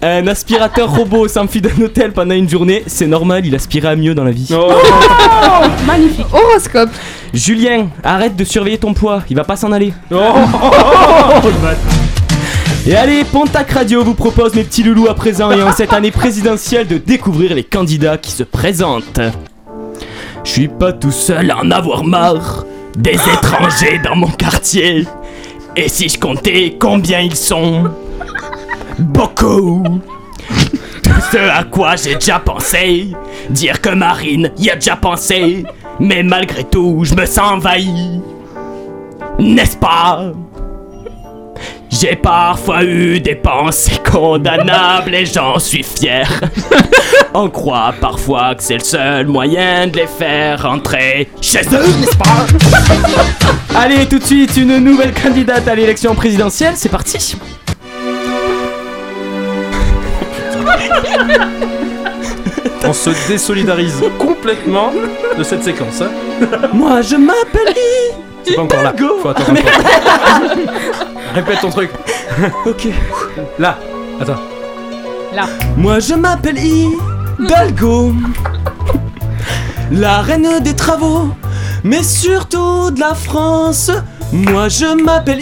Un 0.06 0.28
aspirateur 0.28 0.92
robot 0.96 1.30
s'enfuit 1.30 1.62
d'un 1.62 1.82
hôtel 1.82 2.12
pendant 2.12 2.36
une 2.36 2.50
journée. 2.50 2.84
C'est 2.88 3.08
normal, 3.08 3.46
il 3.46 3.56
aspirait 3.56 3.88
à 3.88 3.96
mieux 3.96 4.14
dans 4.14 4.26
la 4.26 4.32
vie. 4.32 4.50
Oh. 4.52 4.68
Oh, 4.70 5.66
magnifique. 5.88 6.26
Horoscope. 6.34 6.90
Julien, 7.34 7.88
arrête 8.04 8.36
de 8.36 8.44
surveiller 8.44 8.78
ton 8.78 8.94
poids, 8.94 9.24
il 9.30 9.38
va 9.38 9.46
pas 9.46 9.56
s'en 9.56 9.72
aller. 9.72 9.94
Oh. 10.12 10.18
Et 12.86 12.98
allez, 12.98 13.24
Pontac 13.24 13.72
Radio 13.72 14.04
vous 14.04 14.14
propose 14.14 14.56
mes 14.56 14.66
petits 14.66 14.84
loulous 14.84 15.08
à 15.08 15.14
présent 15.14 15.50
et 15.52 15.64
en 15.64 15.72
cette 15.72 15.94
année 15.94 16.12
présidentielle 16.12 16.86
de 16.86 16.98
découvrir 16.98 17.56
les 17.56 17.64
candidats 17.64 18.18
qui 18.18 18.32
se 18.32 18.44
présentent. 18.44 19.22
Je 20.44 20.52
suis 20.52 20.68
pas 20.68 20.92
tout 20.92 21.14
seul 21.14 21.50
à 21.50 21.60
en 21.60 21.72
avoir 21.72 22.04
marre 22.04 22.66
des 22.98 23.14
étrangers 23.14 24.02
dans 24.04 24.18
mon 24.18 24.28
quartier. 24.28 25.08
Et 25.78 25.88
si 25.88 26.10
je 26.10 26.20
comptais 26.20 26.76
combien 26.78 27.22
ils 27.22 27.38
sont? 27.38 27.90
Beaucoup 29.00 29.84
ce 31.32 31.38
à 31.38 31.64
quoi 31.64 31.96
j'ai 31.96 32.16
déjà 32.16 32.40
pensé 32.40 33.12
Dire 33.50 33.82
que 33.82 33.90
Marine 33.90 34.52
y 34.58 34.70
a 34.70 34.76
déjà 34.76 34.96
pensé 34.96 35.64
Mais 36.00 36.22
malgré 36.22 36.64
tout, 36.64 37.04
je 37.04 37.16
me 37.16 37.26
sens 37.26 37.54
envahi. 37.54 38.22
N'est-ce 39.40 39.78
pas? 39.78 40.32
J'ai 41.90 42.16
parfois 42.16 42.84
eu 42.84 43.20
des 43.20 43.36
pensées 43.36 44.00
condamnables 44.12 45.14
et 45.14 45.26
j'en 45.26 45.60
suis 45.60 45.84
fier. 45.84 46.28
On 47.34 47.50
croit 47.50 47.94
parfois 48.00 48.56
que 48.56 48.64
c'est 48.64 48.76
le 48.76 48.84
seul 48.84 49.28
moyen 49.28 49.88
de 49.88 49.98
les 49.98 50.08
faire 50.08 50.64
rentrer 50.64 51.30
chez 51.42 51.62
eux, 51.62 51.88
n'est-ce 52.00 52.18
pas? 52.18 53.80
Allez, 53.80 54.06
tout 54.08 54.20
de 54.20 54.24
suite, 54.24 54.58
une 54.58 54.78
nouvelle 54.78 55.14
candidate 55.14 55.68
à 55.68 55.76
l'élection 55.76 56.16
présidentielle, 56.16 56.74
c'est 56.76 56.90
parti 56.90 57.36
On 62.86 62.92
se 62.94 63.12
désolidarise 63.30 64.02
complètement 64.20 64.92
de 65.38 65.44
cette 65.44 65.64
séquence. 65.64 66.02
hein. 66.02 66.10
Moi 66.74 67.02
je 67.02 67.16
m'appelle 67.16 67.74
I 67.76 68.12
C'est 68.44 68.56
pas 68.56 68.62
encore 68.64 68.84
là. 68.84 68.94
Faut 69.22 69.30
attendre 69.30 69.52
encore. 69.52 69.64
Répète 71.36 71.62
ton 71.62 71.70
truc. 71.70 71.92
Ok. 72.66 72.90
Là. 73.58 73.78
Attends. 74.20 74.40
Là. 75.34 75.44
Moi 75.78 76.00
je 76.00 76.14
m'appelle 76.14 76.58
Hidalgo, 76.60 78.14
la 79.92 80.22
reine 80.22 80.60
des 80.62 80.76
travaux, 80.76 81.30
mais 81.84 82.04
surtout 82.04 82.92
de 82.92 83.00
la 83.00 83.16
France. 83.16 83.90
Moi 84.34 84.68
je 84.68 85.02
m'appelle 85.02 85.40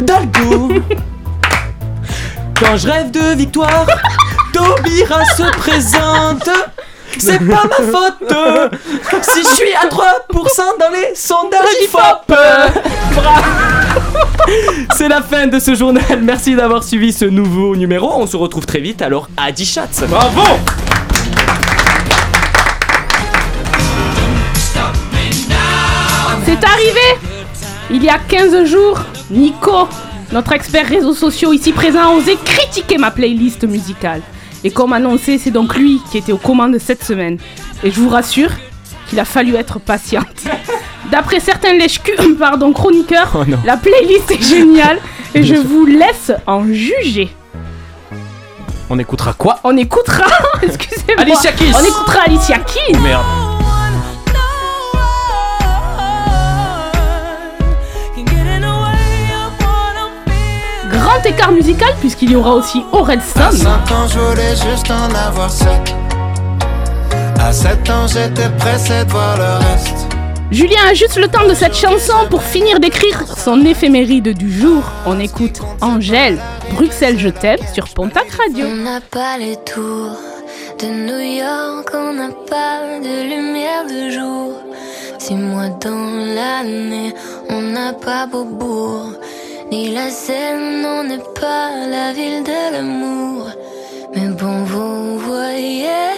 Hidalgo. 0.00 0.68
Quand 2.60 2.76
je 2.76 2.88
rêve 2.88 3.10
de 3.10 3.34
victoire, 3.36 3.84
Taubira 4.54 5.24
se 5.24 5.42
présente. 5.58 6.48
C'est 7.18 7.38
pas 7.38 7.64
ma 7.64 7.98
faute 7.98 8.32
si 9.22 9.42
je 9.42 9.48
suis 9.48 9.74
à 9.74 9.88
3% 9.88 9.98
dans 10.78 10.90
les 10.92 11.12
sondages 11.16 11.66
IFOP. 11.82 12.34
C'est 14.96 15.08
la 15.08 15.22
fin 15.22 15.48
de 15.48 15.58
ce 15.58 15.74
journal. 15.74 16.20
Merci 16.22 16.54
d'avoir 16.54 16.84
suivi 16.84 17.12
ce 17.12 17.24
nouveau 17.24 17.74
numéro. 17.74 18.12
On 18.14 18.28
se 18.28 18.36
retrouve 18.36 18.64
très 18.64 18.78
vite. 18.78 19.02
Alors, 19.02 19.28
à 19.36 19.50
10 19.50 19.64
chats. 19.64 20.06
Bravo 20.08 20.42
C'est 26.44 26.64
arrivé 26.64 27.00
Il 27.90 28.04
y 28.04 28.08
a 28.08 28.18
15 28.18 28.64
jours, 28.66 29.00
Nico, 29.30 29.88
notre 30.30 30.52
expert 30.52 30.86
réseaux 30.86 31.14
sociaux 31.14 31.52
ici 31.52 31.72
présent, 31.72 32.02
a 32.02 32.08
osé 32.14 32.36
critiquer 32.44 32.98
ma 32.98 33.10
playlist 33.10 33.64
musicale. 33.64 34.22
Et 34.64 34.70
comme 34.70 34.94
annoncé, 34.94 35.38
c'est 35.38 35.50
donc 35.50 35.76
lui 35.76 36.00
qui 36.10 36.18
était 36.18 36.32
aux 36.32 36.38
commandes 36.38 36.78
cette 36.78 37.04
semaine. 37.04 37.38
Et 37.82 37.90
je 37.90 38.00
vous 38.00 38.08
rassure 38.08 38.50
qu'il 39.08 39.20
a 39.20 39.24
fallu 39.26 39.54
être 39.54 39.78
patiente. 39.78 40.44
D'après 41.10 41.38
certains 41.38 41.74
lèche 41.74 42.00
pardon, 42.38 42.72
chroniqueurs, 42.72 43.30
Oh 43.34 43.44
la 43.64 43.76
playlist 43.76 44.30
est 44.30 44.42
géniale 44.42 44.98
et 45.34 45.42
je 45.44 45.54
vous 45.54 45.84
laisse 45.84 46.32
en 46.46 46.64
juger. 46.66 47.28
On 48.88 48.98
écoutera 48.98 49.34
quoi? 49.34 49.60
On 49.64 49.76
écoutera, 49.76 50.26
excusez-moi. 50.62 51.20
Alicia 51.22 51.52
Keys. 51.52 51.72
On 51.74 51.84
écoutera 51.84 52.20
Alicia 52.26 52.58
Keys. 52.58 52.98
Merde. 52.98 53.43
Grand 61.24 61.32
écart 61.32 61.52
musical 61.52 61.94
puisqu'il 62.00 62.32
y 62.32 62.36
aura 62.36 62.54
aussi 62.54 62.84
Orelsan. 62.92 63.40
À 63.40 63.50
5 63.50 63.92
ans, 63.92 64.06
je 64.08 64.18
voulais 64.18 64.50
juste 64.50 64.90
en 64.90 65.14
avoir 65.14 65.50
7. 65.50 65.68
À 67.40 67.50
7 67.50 67.90
ans, 67.90 68.06
j'étais 68.06 68.50
pressé 68.58 69.04
de 69.06 69.10
voir 69.10 69.38
le 69.38 69.64
reste. 69.64 70.06
Julien 70.50 70.80
a 70.90 70.92
juste 70.92 71.16
le 71.16 71.28
temps 71.28 71.48
de 71.48 71.54
cette 71.54 71.74
chanson 71.74 72.12
pour 72.28 72.42
finir 72.42 72.78
d'écrire 72.78 73.24
son 73.38 73.64
éphéméride 73.64 74.36
du 74.36 74.52
jour. 74.52 74.82
On 75.06 75.18
écoute 75.18 75.62
Angèle, 75.80 76.38
Bruxelles 76.74 77.18
je 77.18 77.30
t'aime 77.30 77.60
sur 77.72 77.88
Pontac 77.88 78.30
Radio. 78.30 78.66
On 78.70 78.82
n'a 78.82 79.00
pas 79.00 79.38
les 79.38 79.56
tours 79.64 80.18
de 80.78 80.86
New 80.86 81.38
York, 81.38 81.90
on 81.94 82.12
n'a 82.12 82.28
pas 82.50 82.98
de 83.02 83.34
lumière 83.34 83.86
de 83.86 84.10
jour. 84.10 84.60
Six 85.18 85.36
mois 85.36 85.70
dans 85.80 86.34
l'année, 86.34 87.14
on 87.48 87.62
n'a 87.62 87.94
pas 87.94 88.26
Beaubourg, 88.26 89.12
la 89.82 90.08
Seine, 90.10 90.84
on 90.84 91.02
n'est 91.04 91.26
pas 91.40 91.70
la 91.94 92.12
ville 92.12 92.42
de 92.44 92.72
l'amour. 92.72 93.48
Mais 94.14 94.28
bon, 94.28 94.64
vous 94.64 95.18
voyez, 95.18 96.14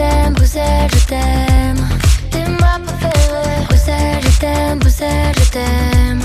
t'aime, 0.00 0.34
je 0.94 1.06
t'aime. 1.06 1.88
T'es 2.30 2.46
ma 2.60 2.78
préférée, 2.86 3.64
Bruxelles, 3.68 4.22
je 4.22 4.38
t'aime, 4.38 4.78
Bruxelles, 4.78 5.34
je 5.40 5.50
t'aime. 5.50 6.22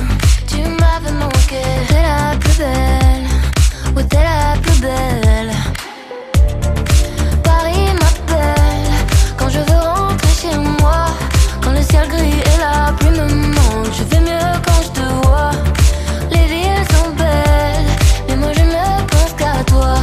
Tu 0.48 0.58
m'avais 0.79 1.15
manqué, 1.24 1.62
t'es 1.89 2.01
la 2.10 2.38
plus 2.38 2.58
belle, 2.58 3.27
oui, 3.96 4.03
t'es 4.08 4.24
la 4.32 4.58
plus 4.63 4.79
belle. 4.79 5.51
Paris 7.44 7.89
m'appelle 8.01 8.91
quand 9.38 9.50
je 9.50 9.60
veux 9.67 9.84
rentrer 9.98 10.34
chez 10.41 10.58
moi. 10.79 11.08
Quand 11.62 11.72
le 11.72 11.82
ciel 11.82 12.08
gris 12.08 12.39
et 12.51 12.58
la 12.65 12.94
pluie 12.98 13.10
me 13.20 13.27
manquent, 13.58 13.94
je 14.00 14.03
fais 14.10 14.22
mieux 14.29 14.51
quand 14.65 14.82
je 14.86 14.91
te 15.00 15.05
vois. 15.22 15.51
Les 16.32 16.46
villes 16.51 16.86
sont 16.94 17.12
belles, 17.22 17.89
mais 18.27 18.38
moi 18.38 18.51
je 18.58 18.62
ne 18.75 18.86
pense 19.12 19.34
qu'à 19.39 19.63
toi. 19.65 19.96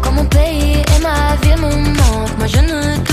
Quand 0.00 0.12
mon 0.12 0.24
pays 0.26 0.82
et 0.96 1.00
ma 1.02 1.36
ville 1.42 1.60
me 1.64 1.72
manquent, 1.98 2.38
moi 2.38 2.46
je 2.46 2.60
ne 2.60 3.07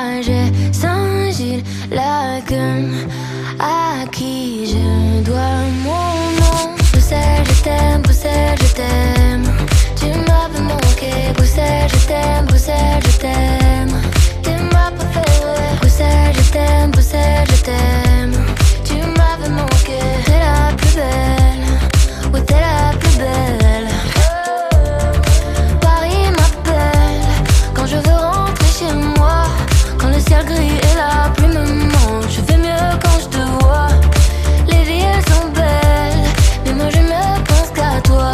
flagées, 0.00 0.52
Saint-Gilles, 0.72 1.62
la 1.90 2.40
gueule, 2.48 2.90
à 3.58 4.06
qui 4.10 4.66
je 4.66 5.22
dois 5.22 5.60
mon 5.84 6.14
nom. 6.40 6.76
Bruxelles, 6.92 7.44
je 7.48 7.62
t'aime, 7.62 8.02
Bruxelles, 8.02 8.58
je 8.62 8.74
t'aime. 8.74 9.44
Tu 9.96 10.06
m'avais 10.06 10.64
manqué, 10.72 11.12
Bruxelles, 11.36 11.88
je 11.92 12.06
t'aime, 12.06 12.46
Bruxelles, 12.46 13.02
je 13.04 13.16
t'aime. 13.18 13.94
T'es 14.42 14.56
ma 14.72 14.90
préférée, 14.90 15.76
Bruxelles, 15.80 16.34
je 16.34 16.52
t'aime, 16.52 16.90
Bruxelles, 16.90 17.46
je 17.50 17.62
t'aime. 17.62 18.09
Et 30.52 30.94
la 30.96 31.30
pluie 31.30 31.48
me 31.48 31.64
manquent, 31.92 32.30
je 32.30 32.40
fais 32.42 32.58
mieux 32.58 32.88
quand 33.02 33.18
je 33.20 33.28
te 33.36 33.42
vois. 33.58 33.88
Les 34.68 34.82
villes 34.88 35.22
sont 35.30 35.48
belles, 35.54 36.24
mais 36.64 36.72
moi 36.74 36.88
je 36.90 36.98
ne 36.98 37.22
pense 37.48 37.70
qu'à 37.74 38.00
toi. 38.02 38.32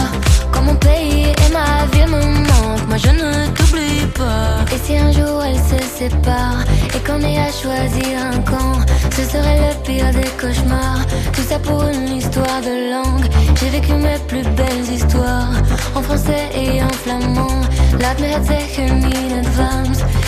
Quand 0.53 0.63
mon 0.63 0.75
pays 0.77 1.33
et 1.33 1.53
ma 1.53 1.87
ville 1.93 2.11
me 2.11 2.23
manquent, 2.49 2.89
moi 2.89 2.97
je 2.97 3.11
ne 3.11 3.47
t'oublie 3.55 4.07
pas. 4.15 4.65
Et 4.75 4.79
si 4.85 4.97
un 4.97 5.13
jour 5.13 5.43
elles 5.45 5.65
se 5.73 5.81
séparent 5.99 6.65
et 6.95 7.01
qu'on 7.07 7.21
ait 7.21 7.39
à 7.39 7.51
choisir 7.51 8.13
un 8.33 8.41
camp, 8.41 8.77
ce 9.17 9.23
serait 9.23 9.61
le 9.67 9.83
pire 9.85 10.11
des 10.13 10.31
cauchemars. 10.41 11.05
Tout 11.47 11.53
ça 11.53 11.59
pour 11.61 11.83
une 11.85 12.17
histoire 12.17 12.61
de 12.61 12.91
langue. 12.91 13.29
J'ai 13.61 13.69
vécu 13.69 13.93
mes 13.93 14.19
plus 14.27 14.43
belles 14.43 14.93
histoires 14.93 15.53
en 15.95 16.03
français 16.03 16.49
et 16.53 16.83
en 16.83 16.89
flamand. 16.89 17.61
Laat 18.01 18.19
me 18.19 18.27
het 18.27 18.47
zeggen 18.47 19.05
in 19.05 19.45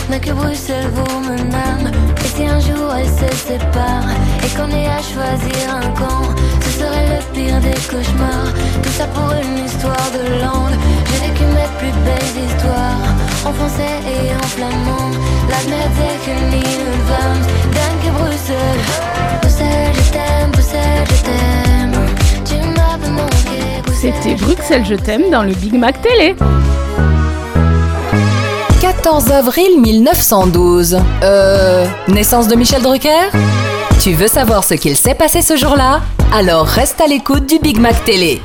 mais 0.08 0.20
que 0.20 0.32
Bruxelles 0.32 0.90
vaut 0.94 1.20
mon 1.20 1.42
âme. 1.52 1.90
Et 2.25 2.28
si 2.37 2.46
un 2.46 2.60
jour 2.60 2.94
elles 2.94 3.08
se 3.08 3.37
séparent 3.48 4.14
et 4.44 4.50
qu'on 4.56 4.70
ait 4.70 4.87
à 4.87 5.02
choisir 5.02 5.64
un 5.82 5.90
camp, 5.98 6.22
ce 6.60 6.70
serait 6.78 7.08
le 7.08 7.20
pire 7.34 7.60
des 7.62 7.80
cauchemars. 7.90 8.52
Tout 8.82 8.94
ça 8.96 9.06
pour 9.08 9.32
une 9.32 9.64
histoire 9.64 10.08
de 10.14 10.22
langue. 10.44 10.78
J'ai 11.08 11.20
vécu 11.26 11.44
mes 11.58 11.70
plus 11.80 11.94
belles 12.06 12.37
histoires 12.46 13.08
en 13.44 13.52
français 13.54 13.96
et 14.14 14.37
en 14.37 14.48
flamand. 14.54 15.10
Laat 15.50 15.66
me 15.66 15.78
het 15.82 15.94
zeggen 15.98 16.52
in 16.52 17.77
C'était 24.09 24.37
Bruxelles 24.37 24.85
Je 24.88 24.95
t'aime 24.95 25.31
dans 25.31 25.43
le 25.43 25.53
Big 25.53 25.75
Mac 25.75 26.00
Télé. 26.00 26.35
14 28.81 29.31
avril 29.33 29.83
1912. 29.83 30.99
Euh. 31.23 31.85
Naissance 32.09 32.49
de 32.49 32.55
Michel 32.55 32.81
Drucker? 32.81 33.29
Tu 34.03 34.12
veux 34.12 34.29
savoir 34.29 34.65
ce 34.65 34.75
qu'il 34.75 34.97
s'est 34.97 35.15
passé 35.15 35.43
ce 35.43 35.57
jour-là? 35.57 36.00
Alors 36.33 36.65
reste 36.65 37.03
à 37.03 37.07
l'écoute 37.07 37.45
du 37.47 37.59
Big 37.59 37.79
Mac 37.79 38.03
Télé. 38.07 38.41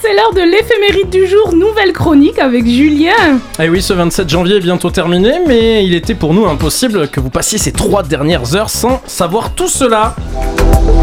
C'est 0.00 0.14
l'heure 0.14 0.32
de 0.32 0.40
l'éphéméride 0.40 1.10
du 1.10 1.26
jour, 1.26 1.54
nouvelle 1.54 1.92
chronique 1.92 2.38
avec 2.38 2.66
Julien. 2.66 3.36
Et 3.58 3.64
Eh 3.64 3.68
oui, 3.68 3.82
ce 3.82 3.92
27 3.92 4.26
janvier 4.30 4.56
est 4.56 4.60
bientôt 4.60 4.90
terminé, 4.90 5.32
mais 5.46 5.84
il 5.84 5.94
était 5.94 6.14
pour 6.14 6.32
nous 6.32 6.46
impossible 6.46 7.08
que 7.08 7.20
vous 7.20 7.30
passiez 7.30 7.58
ces 7.58 7.72
trois 7.72 8.02
dernières 8.02 8.56
heures 8.56 8.70
sans 8.70 9.02
savoir 9.06 9.50
tout 9.54 9.68
cela. 9.68 10.14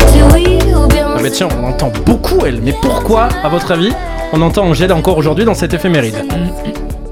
C'est 0.08 0.34
oui 0.34 0.60
ou 0.76 0.88
bien 0.88 1.08
Ah 1.16 1.20
mais 1.22 1.30
tiens, 1.30 1.48
on 1.62 1.68
entend 1.68 1.92
beaucoup 2.06 2.46
elle, 2.46 2.62
mais 2.62 2.74
pourquoi, 2.82 3.30
à 3.44 3.50
votre 3.50 3.72
avis, 3.72 3.92
on 4.34 4.42
entend 4.42 4.64
Angèle 4.66 4.94
encore 4.94 5.18
aujourd'hui 5.18 5.46
dans 5.46 5.54
cette 5.54 5.74
éphéméride? 5.74 6.26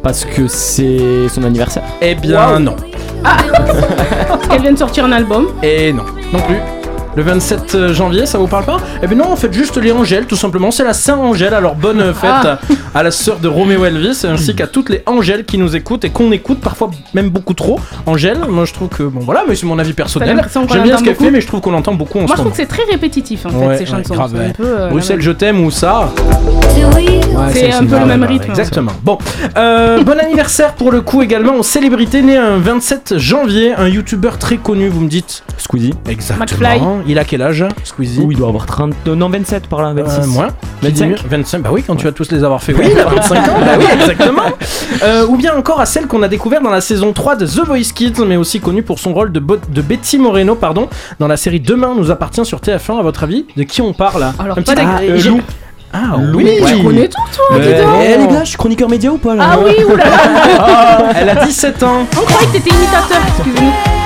Parce 0.01 0.25
que 0.25 0.47
c'est 0.47 1.27
son 1.27 1.43
anniversaire. 1.43 1.83
Eh 2.01 2.15
bien 2.15 2.59
non. 2.59 2.75
Parce 3.23 4.47
qu'elle 4.47 4.61
vient 4.61 4.71
de 4.71 4.77
sortir 4.77 5.05
un 5.05 5.11
album. 5.11 5.47
Et 5.61 5.91
non, 5.91 6.03
non 6.31 6.39
plus. 6.39 6.57
Le 7.15 7.23
27 7.23 7.91
janvier, 7.91 8.25
ça 8.25 8.37
vous 8.37 8.47
parle 8.47 8.65
pas? 8.65 8.77
Eh 9.03 9.07
bien 9.07 9.17
non, 9.17 9.31
en 9.31 9.35
fait 9.35 9.51
juste 9.51 9.77
les 9.77 9.91
Angèles, 9.91 10.25
tout 10.25 10.35
simplement. 10.35 10.71
C'est 10.71 10.83
la 10.85 10.93
Saint-Angèle, 10.93 11.53
alors 11.53 11.75
bonne 11.75 12.13
fête 12.13 12.29
Ah. 12.31 12.59
à 12.95 13.03
la 13.03 13.11
sœur 13.11 13.39
de 13.39 13.47
Roméo 13.47 13.83
Elvis, 13.83 14.25
ainsi 14.25 14.55
qu'à 14.55 14.67
toutes 14.67 14.89
les 14.89 15.03
Angèles 15.05 15.43
qui 15.43 15.57
nous 15.57 15.75
écoutent 15.75 16.05
et 16.05 16.11
qu'on 16.11 16.31
écoute 16.31 16.59
parfois 16.61 16.91
même 17.13 17.29
beaucoup 17.29 17.53
trop. 17.53 17.79
Angèle, 18.05 18.39
moi 18.47 18.65
je 18.65 18.73
trouve 18.73 18.87
que, 18.89 19.03
bon 19.03 19.19
voilà, 19.21 19.43
mais 19.47 19.55
c'est 19.55 19.65
mon 19.65 19.79
avis 19.79 19.93
personnel. 19.93 20.29
J'aime 20.71 20.83
bien 20.83 20.97
ce 20.97 21.03
qu'elle 21.03 21.15
fait, 21.15 21.19
beaucoup 21.23 21.31
mais 21.33 21.41
je 21.41 21.47
trouve 21.47 21.61
qu'on 21.61 21.71
l'entend 21.71 21.93
beaucoup 21.95 22.19
en 22.19 22.21
Moi, 22.21 22.31
je 22.35 22.35
trouve 22.41 22.51
que 22.51 22.57
c'est 22.57 22.65
très 22.67 22.83
répétitif 22.89 23.45
en 23.45 23.49
fait, 23.49 23.55
Ouais, 23.57 23.73
ces 23.77 23.79
ouais, 23.81 23.85
chansons. 24.03 24.13
grave, 24.13 24.33
ouais. 24.35 24.53
peu, 24.55 24.63
euh, 24.65 24.89
Bruxelles, 24.89 25.21
je 25.21 25.31
t'aime 25.31 25.63
ou 25.65 25.71
ça 25.71 26.09
C'est 26.75 26.85
oui 26.95 27.19
ou 27.33 27.37
C'est 27.53 27.73
un 27.73 27.85
peu 27.85 27.99
le 27.99 28.05
même 28.05 28.23
rythme. 28.23 28.49
Exactement. 28.51 28.91
Bon, 29.03 29.17
euh, 29.57 30.03
bon 30.03 30.17
anniversaire 30.19 30.73
pour 30.73 30.91
le 30.91 31.01
coup 31.01 31.21
également 31.21 31.55
aux 31.55 31.63
célébrités 31.63 32.21
nées 32.21 32.37
un 32.37 32.57
27 32.57 33.17
janvier, 33.17 33.73
un 33.73 33.87
youtubeur 33.87 34.37
très 34.37 34.57
connu, 34.57 34.87
vous 34.89 35.01
me 35.01 35.09
dites 35.09 35.43
Squeezie. 35.57 35.93
Exactement. 36.07 36.45
McFly. 36.45 36.81
Il 37.07 37.17
a 37.19 37.23
quel 37.23 37.41
âge, 37.41 37.65
Squeezie 37.83 38.25
il 38.29 38.37
doit 38.37 38.47
avoir 38.49 38.65
30. 38.65 38.93
euh, 39.07 39.15
non, 39.15 39.29
27 39.29 39.67
par 39.67 39.81
là, 39.81 39.93
26. 39.93 40.19
Euh, 40.19 40.27
moins. 40.27 40.47
25. 40.81 41.23
25, 41.29 41.61
bah 41.61 41.69
oui, 41.73 41.83
quand 41.85 41.95
tu 41.95 42.05
vas 42.05 42.11
tous 42.11 42.31
les 42.31 42.43
avoir 42.43 42.61
fait, 42.63 42.73
oui, 42.73 42.85
il 42.91 42.99
a 42.99 43.05
25 43.05 43.35
ans, 43.37 43.41
bah 43.65 43.71
oui, 43.77 43.85
exactement. 43.93 44.41
Euh, 45.03 45.25
ou 45.27 45.37
bien 45.37 45.55
encore 45.55 45.79
à 45.79 45.85
celle 45.85 46.07
qu'on 46.07 46.23
a 46.23 46.27
découvert 46.27 46.61
dans 46.61 46.71
la 46.71 46.81
saison 46.81 47.13
3 47.13 47.35
de 47.37 47.45
The 47.45 47.65
Voice 47.65 47.93
Kids, 47.93 48.21
mais 48.27 48.35
aussi 48.35 48.59
connue 48.59 48.83
pour 48.83 48.99
son 48.99 49.13
rôle 49.13 49.31
de, 49.31 49.39
Bo- 49.39 49.57
de 49.69 49.81
Betty 49.81 50.17
Moreno, 50.17 50.55
pardon, 50.55 50.89
dans 51.19 51.27
la 51.27 51.37
série 51.37 51.59
Demain 51.59 51.93
nous 51.95 52.11
appartient 52.11 52.43
sur 52.45 52.59
TF1. 52.59 52.99
À 52.99 53.01
votre 53.03 53.23
avis, 53.23 53.45
de 53.55 53.63
qui 53.63 53.81
on 53.81 53.93
parle 53.93 54.19
là? 54.21 54.33
Alors, 54.39 54.57
Un 54.57 54.61
petit- 54.61 54.75
des- 54.75 54.81
Ah, 54.81 54.99
euh, 55.01 55.21
Lou. 55.23 55.41
Ah 55.93 56.17
Lou, 56.19 56.37
oui, 56.39 56.59
Tu 56.67 56.83
connais 56.83 57.07
tout, 57.07 57.21
toi, 57.33 57.59
dis 57.59 57.67
donc. 57.69 57.87
Eh 58.03 58.17
les 58.17 58.27
gars, 58.27 58.43
je 58.43 58.49
suis 58.49 58.57
chroniqueur 58.57 58.89
média 58.89 59.11
ou 59.11 59.17
pas 59.17 59.35
là? 59.35 59.47
Ah 59.53 59.59
oui, 59.63 59.71
oulala. 59.85 60.11
Ah, 60.59 60.97
Elle 61.15 61.29
a 61.29 61.45
17 61.45 61.81
ans. 61.83 62.05
On 62.19 62.25
croyait 62.25 62.47
que 62.47 62.51
t'étais 62.53 62.69
imitateur, 62.75 63.19
excusez-nous. 63.37 63.98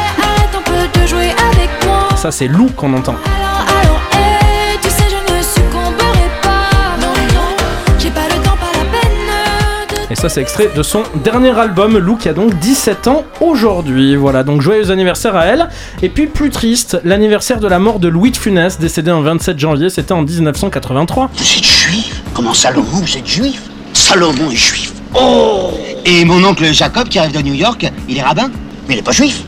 Arrête 0.93 0.97
un 0.97 0.99
peu 0.99 1.01
de 1.01 1.07
jouer 1.07 1.29
avec 1.29 1.85
moi 1.85 2.09
Ça, 2.15 2.31
c'est 2.31 2.47
Lou 2.47 2.69
qu'on 2.75 2.93
entend. 2.93 3.15
Alors, 3.25 3.65
alors, 3.81 4.01
hé, 4.13 4.77
tu 4.81 4.89
sais 4.89 5.03
je 5.09 5.33
ne 5.33 5.41
succomberai 5.41 6.29
pas 6.41 6.97
Non, 7.01 7.13
non, 7.33 7.55
j'ai 7.99 8.09
pas 8.09 8.27
le 8.27 8.35
temps, 8.43 8.57
pas 8.57 8.71
la 8.77 8.85
peine 8.85 10.07
de 10.07 10.11
Et 10.11 10.15
ça, 10.15 10.29
c'est 10.29 10.41
extrait 10.41 10.69
de 10.75 10.83
son 10.83 11.03
dernier 11.23 11.57
album, 11.57 11.97
Lou, 11.97 12.15
qui 12.15 12.29
a 12.29 12.33
donc 12.33 12.53
17 12.59 13.07
ans 13.07 13.23
aujourd'hui. 13.41 14.15
Voilà, 14.15 14.43
donc 14.43 14.61
joyeux 14.61 14.91
anniversaire 14.91 15.35
à 15.35 15.45
elle. 15.45 15.69
Et 16.01 16.09
puis, 16.09 16.27
plus 16.27 16.49
triste, 16.49 16.99
l'anniversaire 17.03 17.59
de 17.59 17.67
la 17.67 17.79
mort 17.79 17.99
de 17.99 18.07
Louis 18.07 18.31
de 18.31 18.37
Funès, 18.37 18.79
décédé 18.79 19.11
un 19.11 19.21
27 19.21 19.59
janvier, 19.59 19.89
c'était 19.89 20.13
en 20.13 20.21
1983. 20.23 21.29
Vous 21.33 21.41
êtes 21.41 21.63
juif? 21.63 22.21
Comment 22.33 22.53
Salomon, 22.53 22.83
vous 22.91 23.17
êtes 23.17 23.27
juif? 23.27 23.61
Salomon 23.93 24.49
est 24.51 24.55
juif. 24.55 24.93
Oh 25.15 25.71
Et 26.05 26.25
mon 26.25 26.43
oncle 26.43 26.65
Jacob 26.73 27.07
qui 27.07 27.19
arrive 27.19 27.33
de 27.33 27.41
New 27.41 27.53
York, 27.53 27.85
il 28.09 28.17
est 28.17 28.23
rabbin, 28.23 28.49
mais 28.87 28.95
il 28.95 28.99
est 28.99 29.03
pas 29.03 29.11
juif. 29.11 29.43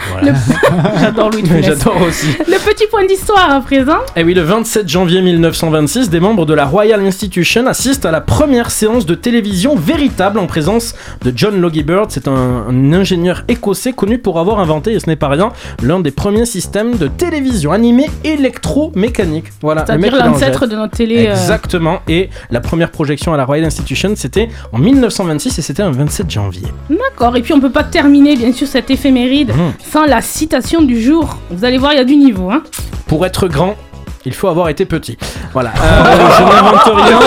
J'adore 1.00 1.30
Louis 1.30 1.42
de. 1.42 1.48
J'adore 1.62 2.00
aussi. 2.06 2.26
Le 2.46 2.58
petit 2.64 2.86
point 2.90 3.04
d'histoire 3.06 3.50
à 3.50 3.60
présent. 3.60 3.98
Et 4.16 4.22
oui, 4.24 4.34
le 4.34 4.42
27 4.42 4.88
janvier 4.88 5.22
1926, 5.22 6.10
des 6.10 6.20
membres 6.20 6.46
de 6.46 6.54
la 6.54 6.64
Royal 6.64 7.00
Institution 7.04 7.66
assistent 7.66 8.06
à 8.06 8.10
la 8.10 8.20
première 8.20 8.70
séance 8.70 9.06
de 9.06 9.14
télévision 9.14 9.74
véritable 9.76 10.38
en 10.38 10.46
présence 10.46 10.94
de 11.22 11.32
John 11.34 11.60
Logie 11.60 11.82
Bird. 11.82 12.10
C'est 12.10 12.28
un, 12.28 12.64
un 12.68 12.92
ingénieur 12.92 13.42
écossais 13.48 13.92
connu 13.92 14.18
pour 14.18 14.38
avoir 14.38 14.60
inventé, 14.60 14.92
et 14.92 15.00
ce 15.00 15.06
n'est 15.06 15.16
pas 15.16 15.28
rien, 15.28 15.52
l'un 15.82 16.00
des 16.00 16.10
premiers 16.10 16.46
systèmes 16.46 16.96
de 16.96 17.08
télévision 17.08 17.72
animée 17.72 18.08
électromécanique. 18.24 19.46
Voilà, 19.62 19.84
C'est-à-dire 19.86 20.16
l'ancêtre 20.24 20.66
de 20.66 20.76
notre 20.76 20.96
télé. 20.96 21.26
euh, 21.26 21.30
Exactement, 21.32 22.00
et 22.08 22.30
la 22.50 22.60
première 22.60 22.90
projection 22.90 23.32
à 23.34 23.36
la 23.36 23.44
Royal 23.44 23.64
Institution, 23.66 24.12
c'était 24.16 24.48
en 24.72 24.78
1926 24.78 25.58
et 25.58 25.62
c'était 25.62 25.82
un 25.82 25.90
27 25.90 26.30
janvier. 26.30 26.66
D'accord, 26.90 27.36
et 27.36 27.42
puis 27.42 27.52
on 27.52 27.60
peut 27.60 27.70
pas 27.70 27.84
terminer 27.84 28.36
bien 28.36 28.52
sûr 28.52 28.66
cette 28.66 28.90
éphéméride 28.90 29.50
Mhm. 29.56 29.72
La 30.04 30.20
citation 30.20 30.82
du 30.82 31.00
jour. 31.00 31.36
Vous 31.50 31.64
allez 31.64 31.78
voir, 31.78 31.92
il 31.92 31.96
y 31.96 32.00
a 32.00 32.04
du 32.04 32.16
niveau. 32.16 32.50
Hein. 32.50 32.62
Pour 33.06 33.24
être 33.24 33.46
grand, 33.48 33.76
il 34.24 34.34
faut 34.34 34.48
avoir 34.48 34.68
été 34.68 34.84
petit. 34.84 35.16
Voilà. 35.52 35.70
Euh, 35.80 36.04
je 36.36 36.42
n'invente 36.42 36.82
rien. 36.84 37.18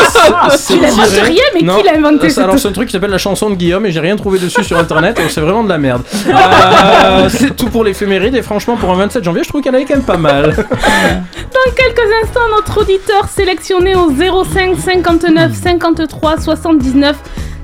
c'est- 0.58 0.73
Tu 0.75 0.79
l'inventes 0.82 1.08
tiré. 1.08 1.27
rien, 1.27 1.43
mais 1.53 1.60
qui 1.62 1.65
l'a 1.84 1.95
inventé 1.97 2.25
euh, 2.25 2.29
cette- 2.29 2.43
Alors 2.43 2.60
c'est 2.60 2.67
un 2.67 2.71
truc 2.73 2.88
qui 2.88 2.91
s'appelle 2.91 3.10
la 3.10 3.17
chanson 3.17 3.49
de 3.49 3.55
Guillaume 3.55 3.86
et 3.86 3.91
j'ai 3.91 4.01
rien 4.01 4.15
trouvé 4.17 4.38
dessus 4.38 4.63
sur 4.63 4.77
internet 4.77 5.17
et 5.19 5.29
c'est 5.29 5.41
vraiment 5.41 5.63
de 5.63 5.69
la 5.69 5.77
merde. 5.77 6.03
Euh, 6.29 7.27
c'est 7.29 7.55
tout 7.55 7.67
pour 7.69 7.84
l'éphéméride 7.84 8.36
et 8.36 8.41
franchement 8.41 8.75
pour 8.75 8.89
un 8.91 8.95
27 8.95 9.23
janvier 9.23 9.43
je 9.43 9.49
trouve 9.49 9.62
qu'elle 9.62 9.73
avait 9.75 9.86
quand 9.86 9.95
même 9.95 10.03
pas 10.03 10.17
mal. 10.17 10.53
Dans 10.55 11.71
quelques 11.75 12.08
instants, 12.23 12.39
notre 12.55 12.82
auditeur 12.82 13.27
sélectionné 13.27 13.95
au 13.95 14.12
05 14.12 14.77
59 14.77 15.51
53 15.53 16.38
79 16.39 17.15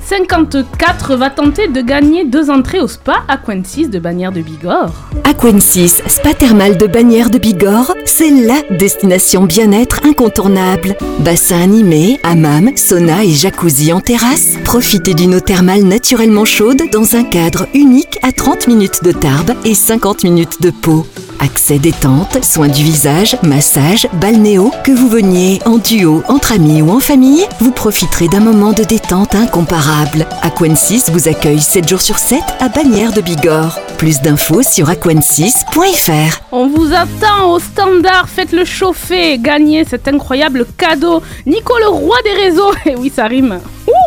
54 0.07 1.15
va 1.15 1.31
tenter 1.31 1.67
de 1.67 1.81
gagner 1.81 2.25
deux 2.25 2.51
entrées 2.51 2.79
au 2.79 2.87
spa 2.87 3.23
Aquensis 3.27 3.89
de 3.89 3.97
Bagnères 3.97 4.31
de 4.31 4.41
Bigorre. 4.41 5.09
Aquensis, 5.23 6.03
spa 6.07 6.35
thermal 6.35 6.77
de 6.77 6.85
Bagnères 6.85 7.31
de 7.31 7.39
Bigorre, 7.39 7.95
c'est 8.05 8.29
LA 8.29 8.61
destination 8.77 9.45
bien-être 9.45 10.01
incontournable. 10.05 10.95
Bassin 11.21 11.59
animé, 11.59 12.19
hammam, 12.21 12.69
sauna 12.75 13.23
et 13.23 13.31
jacuzzi 13.31 13.91
en 13.93 13.99
terrasse. 13.99 14.57
Profitez 14.63 15.15
d'une 15.15 15.33
eau 15.33 15.39
thermale 15.39 15.83
naturellement 15.83 16.45
chaude 16.45 16.83
dans 16.91 17.15
un 17.15 17.23
cadre 17.23 17.65
unique 17.73 18.19
à 18.21 18.31
30 18.31 18.67
minutes 18.67 19.03
de 19.03 19.11
Tarbes 19.11 19.55
et 19.65 19.73
50 19.73 20.23
minutes 20.23 20.61
de 20.61 20.69
Pau. 20.69 21.07
Accès 21.39 21.79
détente, 21.79 22.43
soins 22.43 22.69
du 22.69 22.83
visage, 22.83 23.37
massage, 23.43 24.07
balnéo, 24.13 24.71
que 24.83 24.91
vous 24.91 25.09
veniez 25.09 25.59
en 25.65 25.77
duo, 25.77 26.23
entre 26.27 26.53
amis 26.53 26.81
ou 26.81 26.91
en 26.91 26.99
famille, 26.99 27.45
vous 27.59 27.71
profiterez 27.71 28.27
d'un 28.27 28.39
moment 28.39 28.71
de 28.71 28.83
détente 28.83 29.35
incomparable. 29.35 29.94
Aquensis 30.41 31.10
vous 31.10 31.29
accueille 31.29 31.62
7 31.62 31.88
jours 31.88 32.01
sur 32.01 32.17
7 32.17 32.39
à 32.60 32.67
Bagnères 32.67 33.13
de 33.13 33.21
Bigorre. 33.21 33.79
Plus 33.97 34.19
d'infos 34.19 34.62
sur 34.62 34.89
aquensis.fr. 34.89 36.41
On 36.51 36.67
vous 36.67 36.93
attend 36.93 37.53
au 37.53 37.60
standard, 37.60 38.27
faites 38.27 38.51
le 38.51 38.65
chauffer, 38.65 39.38
gagnez 39.38 39.86
cet 39.86 40.10
incroyable 40.10 40.65
cadeau. 40.77 41.23
Nico 41.45 41.73
le 41.79 41.88
roi 41.88 42.17
des 42.25 42.34
réseaux, 42.34 42.73
et 42.86 42.95
oui 42.97 43.10
ça 43.15 43.25
rime. 43.25 43.62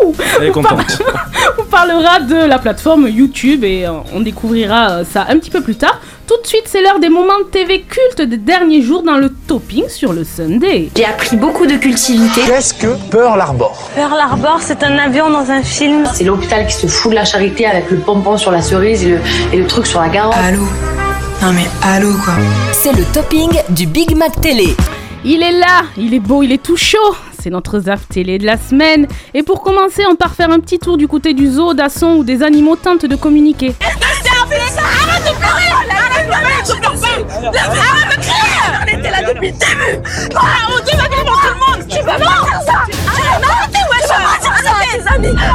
Ouh 0.04 0.14
Elle 0.40 0.48
est 0.48 0.50
contente. 0.50 1.02
On 1.58 1.64
parlera 1.64 2.20
de 2.20 2.34
la 2.46 2.58
plateforme 2.58 3.08
YouTube 3.08 3.64
et 3.64 3.86
euh, 3.86 3.92
on 4.12 4.20
découvrira 4.20 4.90
euh, 4.90 5.04
ça 5.04 5.26
un 5.28 5.38
petit 5.38 5.50
peu 5.50 5.60
plus 5.60 5.76
tard. 5.76 6.00
Tout 6.26 6.40
de 6.42 6.46
suite, 6.46 6.64
c'est 6.66 6.82
l'heure 6.82 6.98
des 6.98 7.08
moments 7.08 7.38
de 7.38 7.44
TV 7.44 7.82
cultes 7.82 8.22
des 8.28 8.36
derniers 8.36 8.82
jours 8.82 9.02
dans 9.02 9.16
le 9.16 9.30
topping 9.30 9.88
sur 9.88 10.12
le 10.12 10.24
Sunday. 10.24 10.90
J'ai 10.96 11.04
appris 11.04 11.36
beaucoup 11.36 11.66
de 11.66 11.76
cultivité. 11.76 12.42
Qu'est-ce 12.46 12.74
que 12.74 12.96
Pearl 13.10 13.40
Harbor? 13.40 13.90
Pearl 13.94 14.18
Harbor, 14.18 14.58
c'est 14.60 14.82
un 14.82 14.98
avion 14.98 15.30
dans 15.30 15.50
un 15.50 15.62
film. 15.62 16.04
C'est 16.14 16.24
l'hôpital 16.24 16.66
qui 16.66 16.74
se 16.74 16.86
fout 16.86 17.10
de 17.10 17.16
la 17.16 17.24
charité 17.24 17.66
avec 17.66 17.90
le 17.90 17.98
pompon 17.98 18.36
sur 18.36 18.50
la 18.50 18.62
cerise 18.62 19.04
et 19.04 19.10
le, 19.10 19.18
et 19.52 19.56
le 19.56 19.66
truc 19.66 19.86
sur 19.86 20.00
la 20.00 20.08
garde. 20.08 20.34
Allô? 20.36 20.62
Non 21.42 21.52
mais 21.52 21.66
allô 21.82 22.12
quoi? 22.24 22.34
C'est 22.72 22.92
le 22.92 23.04
topping 23.12 23.50
du 23.70 23.86
Big 23.86 24.16
Mac 24.16 24.40
Télé. 24.40 24.74
Il 25.24 25.42
est 25.42 25.52
là, 25.58 25.82
il 25.96 26.12
est 26.14 26.20
beau, 26.20 26.42
il 26.42 26.52
est 26.52 26.62
tout 26.62 26.76
chaud. 26.76 27.14
C'est 27.40 27.50
notre 27.50 27.78
zap 27.80 28.00
télé 28.08 28.38
de 28.38 28.46
la 28.46 28.56
semaine. 28.56 29.06
Et 29.34 29.42
pour 29.42 29.62
commencer, 29.62 30.02
on 30.10 30.16
part 30.16 30.34
faire 30.34 30.50
un 30.50 30.60
petit 30.60 30.78
tour 30.78 30.96
du 30.96 31.06
côté 31.06 31.34
du 31.34 31.48
zoo, 31.50 31.74
d'Asson 31.74 32.16
où 32.16 32.24
des 32.24 32.42
animaux 32.42 32.76
tentent 32.76 33.06
de 33.06 33.16
communiquer. 33.16 33.74
Ah, 33.80 33.88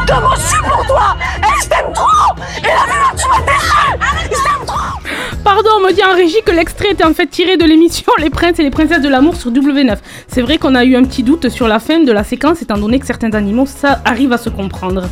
Comment 0.07 0.35
je 0.35 0.41
suis 0.41 0.61
pour 0.61 0.85
toi 0.87 1.15
Eh, 1.37 1.67
t'aime 1.67 1.93
trop 1.93 2.35
Et 2.57 2.61
maintenant, 2.61 3.13
tu 3.17 3.25
Pardon, 5.43 5.69
on 5.77 5.81
me 5.81 5.91
dit 5.91 6.03
en 6.03 6.13
régie 6.13 6.41
que 6.45 6.51
l'extrait 6.51 6.91
était 6.91 7.03
en 7.03 7.13
fait 7.13 7.27
tiré 7.27 7.57
de 7.57 7.65
l'émission 7.65 8.11
Les 8.19 8.29
Princes 8.29 8.59
et 8.59 8.63
les 8.63 8.69
Princesses 8.69 9.01
de 9.01 9.09
l'amour 9.09 9.35
sur 9.35 9.51
W9. 9.51 9.97
C'est 10.29 10.41
vrai 10.41 10.57
qu'on 10.57 10.73
a 10.73 10.85
eu 10.85 10.95
un 10.95 11.03
petit 11.03 11.21
doute 11.21 11.49
sur 11.49 11.67
la 11.67 11.79
fin 11.79 11.99
de 11.99 12.11
la 12.13 12.23
séquence 12.23 12.61
étant 12.61 12.77
donné 12.77 12.97
que 12.97 13.05
certains 13.05 13.31
animaux, 13.33 13.65
ça 13.65 13.99
arrive 14.05 14.31
à 14.31 14.37
se 14.37 14.49
comprendre. 14.49 15.03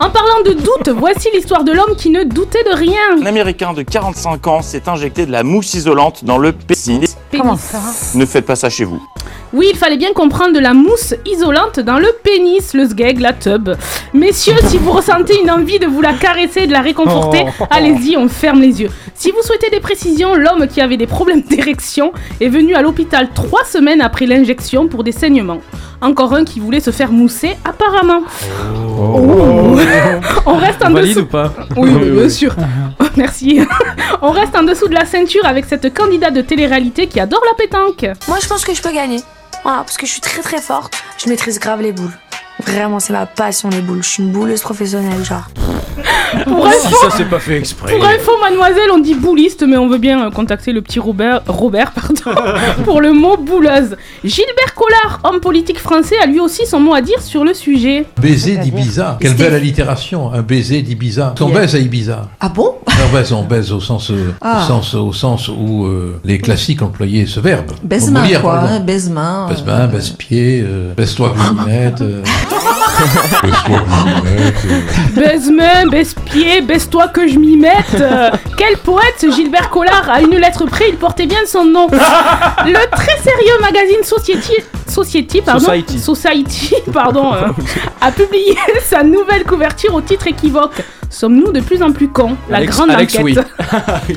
En 0.00 0.08
parlant 0.10 0.40
de 0.46 0.52
doute, 0.54 0.88
voici 0.88 1.28
l'histoire 1.34 1.64
de 1.64 1.72
l'homme 1.72 1.96
qui 1.98 2.08
ne 2.08 2.24
doutait 2.24 2.64
de 2.64 2.74
rien. 2.74 3.18
Un 3.22 3.26
Américain 3.26 3.74
de 3.74 3.82
45 3.82 4.46
ans 4.46 4.62
s'est 4.62 4.88
injecté 4.88 5.26
de 5.26 5.32
la 5.32 5.42
mousse 5.42 5.74
isolante 5.74 6.24
dans 6.24 6.38
le 6.38 6.52
pénis. 6.52 7.16
Comment 7.30 7.56
ça 7.58 7.80
Ne 8.14 8.24
faites 8.24 8.46
pas 8.46 8.56
ça 8.56 8.70
chez 8.70 8.84
vous. 8.84 9.02
Oui, 9.52 9.68
il 9.70 9.76
fallait 9.78 9.96
bien 9.98 10.12
comprendre 10.12 10.52
de 10.52 10.58
la 10.58 10.74
mousse 10.74 11.14
isolante 11.26 11.78
dans 11.78 12.00
le 12.00 12.08
pénis, 12.24 12.74
le 12.74 12.88
sgeg, 12.88 13.20
la 13.20 13.32
tub. 13.32 13.70
Messieurs, 14.12 14.56
si 14.66 14.78
vous 14.78 14.90
ressentez 14.90 15.38
une 15.40 15.48
envie 15.50 15.78
de 15.78 15.86
vous 15.86 16.00
la 16.00 16.12
caresser, 16.14 16.66
de 16.66 16.72
la 16.72 16.80
réconforter, 16.80 17.44
Oh. 17.60 17.64
allez-y, 17.70 18.16
on 18.16 18.28
ferme 18.28 18.60
les 18.60 18.80
yeux. 18.82 18.90
Si 19.14 19.30
vous 19.30 19.42
souhaitez 19.42 19.70
des 19.74 19.80
précisions, 19.80 20.36
l'homme 20.36 20.68
qui 20.68 20.80
avait 20.80 20.96
des 20.96 21.08
problèmes 21.08 21.42
d'érection 21.50 22.12
est 22.40 22.48
venu 22.48 22.74
à 22.74 22.82
l'hôpital 22.82 23.30
trois 23.34 23.64
semaines 23.64 24.00
après 24.00 24.24
l'injection 24.24 24.86
pour 24.86 25.02
des 25.02 25.10
saignements. 25.10 25.60
Encore 26.00 26.32
un 26.34 26.44
qui 26.44 26.60
voulait 26.60 26.80
se 26.80 26.92
faire 26.92 27.10
mousser, 27.10 27.56
apparemment. 27.64 28.20
Oh. 28.96 29.76
On 30.46 30.56
reste 30.56 30.84
en 30.84 30.90
dessous. 30.90 31.20
ou 31.20 31.26
pas 31.26 31.52
Oui, 31.76 31.90
oui, 31.92 32.10
bien 32.10 32.28
sûr. 32.28 32.54
Merci. 33.16 33.60
On 34.22 34.30
reste 34.30 34.54
en 34.56 34.62
dessous 34.62 34.86
de 34.86 34.94
la 34.94 35.04
ceinture 35.06 35.44
avec 35.44 35.64
cette 35.64 35.92
candidate 35.92 36.34
de 36.34 36.40
télé-réalité 36.40 37.08
qui 37.08 37.18
adore 37.18 37.42
la 37.44 37.54
pétanque. 37.54 38.06
Moi, 38.28 38.38
je 38.40 38.46
pense 38.46 38.64
que 38.64 38.74
je 38.74 38.82
peux 38.82 38.92
gagner. 38.92 39.20
Voilà, 39.64 39.78
parce 39.78 39.96
que 39.96 40.06
je 40.06 40.12
suis 40.12 40.20
très 40.20 40.42
très 40.42 40.60
forte. 40.60 41.02
Je 41.18 41.28
maîtrise 41.28 41.58
grave 41.58 41.80
les 41.80 41.92
boules. 41.92 42.16
Vraiment, 42.64 43.00
c'est 43.00 43.12
ma 43.12 43.26
passion 43.26 43.70
les 43.70 43.80
boules. 43.80 44.02
Je 44.04 44.08
suis 44.08 44.22
une 44.22 44.30
bouleuse 44.30 44.60
professionnelle, 44.60 45.24
genre. 45.24 45.48
Pour 46.44 46.66
Si 46.72 46.86
info, 46.88 46.96
ça 47.02 47.16
c'est 47.16 47.28
pas 47.28 47.38
fait 47.38 47.56
exprès. 47.58 47.92
pour 47.96 48.04
info, 48.04 48.32
mademoiselle, 48.42 48.90
on 48.92 48.98
dit 48.98 49.14
bouliste, 49.14 49.64
mais 49.66 49.76
on 49.76 49.88
veut 49.88 49.98
bien 49.98 50.26
euh, 50.26 50.30
contacter 50.30 50.72
le 50.72 50.82
petit 50.82 50.98
Robert, 50.98 51.42
Robert 51.46 51.92
pardon, 51.92 52.40
pour 52.84 53.00
le 53.00 53.12
mot 53.12 53.36
bouleuse. 53.36 53.96
Gilbert 54.24 54.74
Collard, 54.74 55.20
homme 55.24 55.40
politique 55.40 55.78
français, 55.78 56.16
a 56.22 56.26
lui 56.26 56.40
aussi 56.40 56.66
son 56.66 56.80
mot 56.80 56.94
à 56.94 57.00
dire 57.02 57.20
sur 57.22 57.44
le 57.44 57.54
sujet. 57.54 58.06
Baiser 58.20 58.56
d'Ibiza. 58.56 59.16
Quelle 59.20 59.34
belle 59.34 59.54
allitération, 59.54 60.32
un 60.32 60.42
baiser 60.42 60.82
d'Ibiza. 60.82 61.34
On 61.40 61.48
baise 61.50 61.74
à 61.74 61.78
Ibiza. 61.78 62.28
Ah 62.40 62.48
bon? 62.48 62.74
On 62.86 63.14
baise, 63.14 63.32
on 63.32 63.42
baise 63.44 63.72
au 63.72 63.80
sens, 63.80 64.10
euh, 64.10 64.32
Ah. 64.40 64.64
au 64.64 64.68
sens, 64.68 64.94
au 64.94 65.12
sens 65.12 65.48
où 65.48 65.84
euh, 65.86 66.20
les 66.24 66.38
classiques 66.38 66.82
employaient 66.82 67.26
ce 67.26 67.40
verbe. 67.40 67.72
Baise-main, 67.82 68.26
quoi. 68.40 68.60
hein, 68.60 68.80
Baise-main. 68.80 69.46
Baise-main, 69.48 69.86
baise-pied, 69.88 70.64
euh, 70.66 70.94
baise-toi 70.94 71.34
Guillemette. 71.36 72.02
euh. 73.44 74.50
euh. 74.66 75.20
Baise-main, 75.20 75.86
baise-pied, 75.86 76.60
baise-toi 76.62 77.08
que 77.08 77.26
je 77.28 77.38
m'y 77.38 77.56
mette. 77.56 78.00
Euh, 78.00 78.30
quel 78.56 78.76
poète 78.78 79.14
ce 79.18 79.30
Gilbert 79.30 79.70
Collard 79.70 80.08
À 80.10 80.20
une 80.20 80.36
lettre 80.36 80.64
près, 80.66 80.88
il 80.90 80.96
portait 80.96 81.26
bien 81.26 81.40
son 81.46 81.64
nom. 81.64 81.86
Le 82.66 82.90
très 82.96 83.16
sérieux 83.18 83.58
magazine 83.60 84.02
Society, 84.02 84.54
Society, 84.88 85.42
pardon, 85.42 85.64
Society. 85.66 85.98
Society, 85.98 86.74
pardon, 86.92 87.34
euh, 87.34 87.48
a 88.00 88.10
publié 88.10 88.56
sa 88.84 89.02
nouvelle 89.02 89.44
couverture 89.44 89.94
au 89.94 90.00
titre 90.00 90.26
équivoque. 90.28 90.82
Sommes-nous 91.10 91.52
de 91.52 91.60
plus 91.60 91.80
en 91.80 91.92
plus 91.92 92.08
cons? 92.08 92.36
La 92.50 92.56
Alex- 92.56 92.76
grande 92.76 92.90
Alex, 92.90 93.14
enquête. 93.16 93.24
oui. 94.08 94.16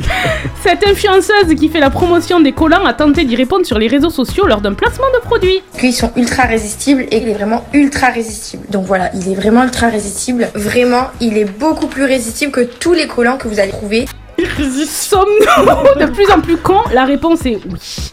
Cette 0.63 0.85
influenceuse 0.87 1.53
qui 1.55 1.69
fait 1.69 1.79
la 1.79 1.91
promotion 1.91 2.39
des 2.39 2.53
collants 2.53 2.85
a 2.85 2.93
tenté 2.93 3.23
d'y 3.23 3.35
répondre 3.35 3.65
sur 3.67 3.77
les 3.77 3.87
réseaux 3.87 4.09
sociaux 4.09 4.47
lors 4.47 4.61
d'un 4.61 4.73
placement 4.73 5.05
de 5.13 5.19
produit. 5.23 5.61
Ils 5.83 5.93
sont 5.93 6.11
ultra 6.15 6.43
résistibles 6.43 7.03
et 7.11 7.17
il 7.17 7.29
est 7.29 7.33
vraiment 7.33 7.65
ultra 7.73 8.07
résistible. 8.07 8.63
Donc 8.69 8.76
voilà, 8.85 9.09
il 9.13 9.31
est 9.31 9.35
vraiment 9.35 9.63
ultra 9.63 9.87
résistible. 9.89 10.49
Vraiment, 10.55 11.07
il 11.19 11.37
est 11.37 11.45
beaucoup 11.45 11.87
plus 11.87 12.05
résistible 12.05 12.51
que 12.51 12.61
tous 12.61 12.93
les 12.93 13.07
collants 13.07 13.37
que 13.37 13.47
vous 13.47 13.59
allez 13.59 13.71
trouver. 13.71 14.05
Sommes-nous 14.37 15.99
de 16.05 16.11
plus 16.11 16.29
en 16.31 16.41
plus 16.41 16.57
cons 16.57 16.83
La 16.93 17.05
réponse 17.05 17.45
est 17.45 17.59
oui. 17.69 18.11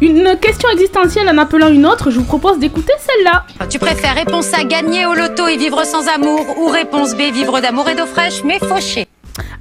Une 0.00 0.36
question 0.40 0.68
existentielle 0.70 1.28
en 1.28 1.38
appelant 1.38 1.68
une 1.68 1.86
autre, 1.86 2.10
je 2.10 2.18
vous 2.18 2.24
propose 2.24 2.58
d'écouter 2.58 2.92
celle-là. 2.98 3.44
Tu 3.68 3.78
préfères 3.78 4.14
réponse 4.14 4.52
A 4.52 4.64
gagner 4.64 5.06
au 5.06 5.14
loto 5.14 5.46
et 5.46 5.56
vivre 5.56 5.84
sans 5.84 6.08
amour 6.08 6.44
ou 6.58 6.66
réponse 6.66 7.14
B 7.14 7.32
vivre 7.32 7.60
d'amour 7.60 7.88
et 7.88 7.94
d'eau 7.94 8.06
fraîche 8.06 8.42
mais 8.44 8.58
fauché 8.58 9.06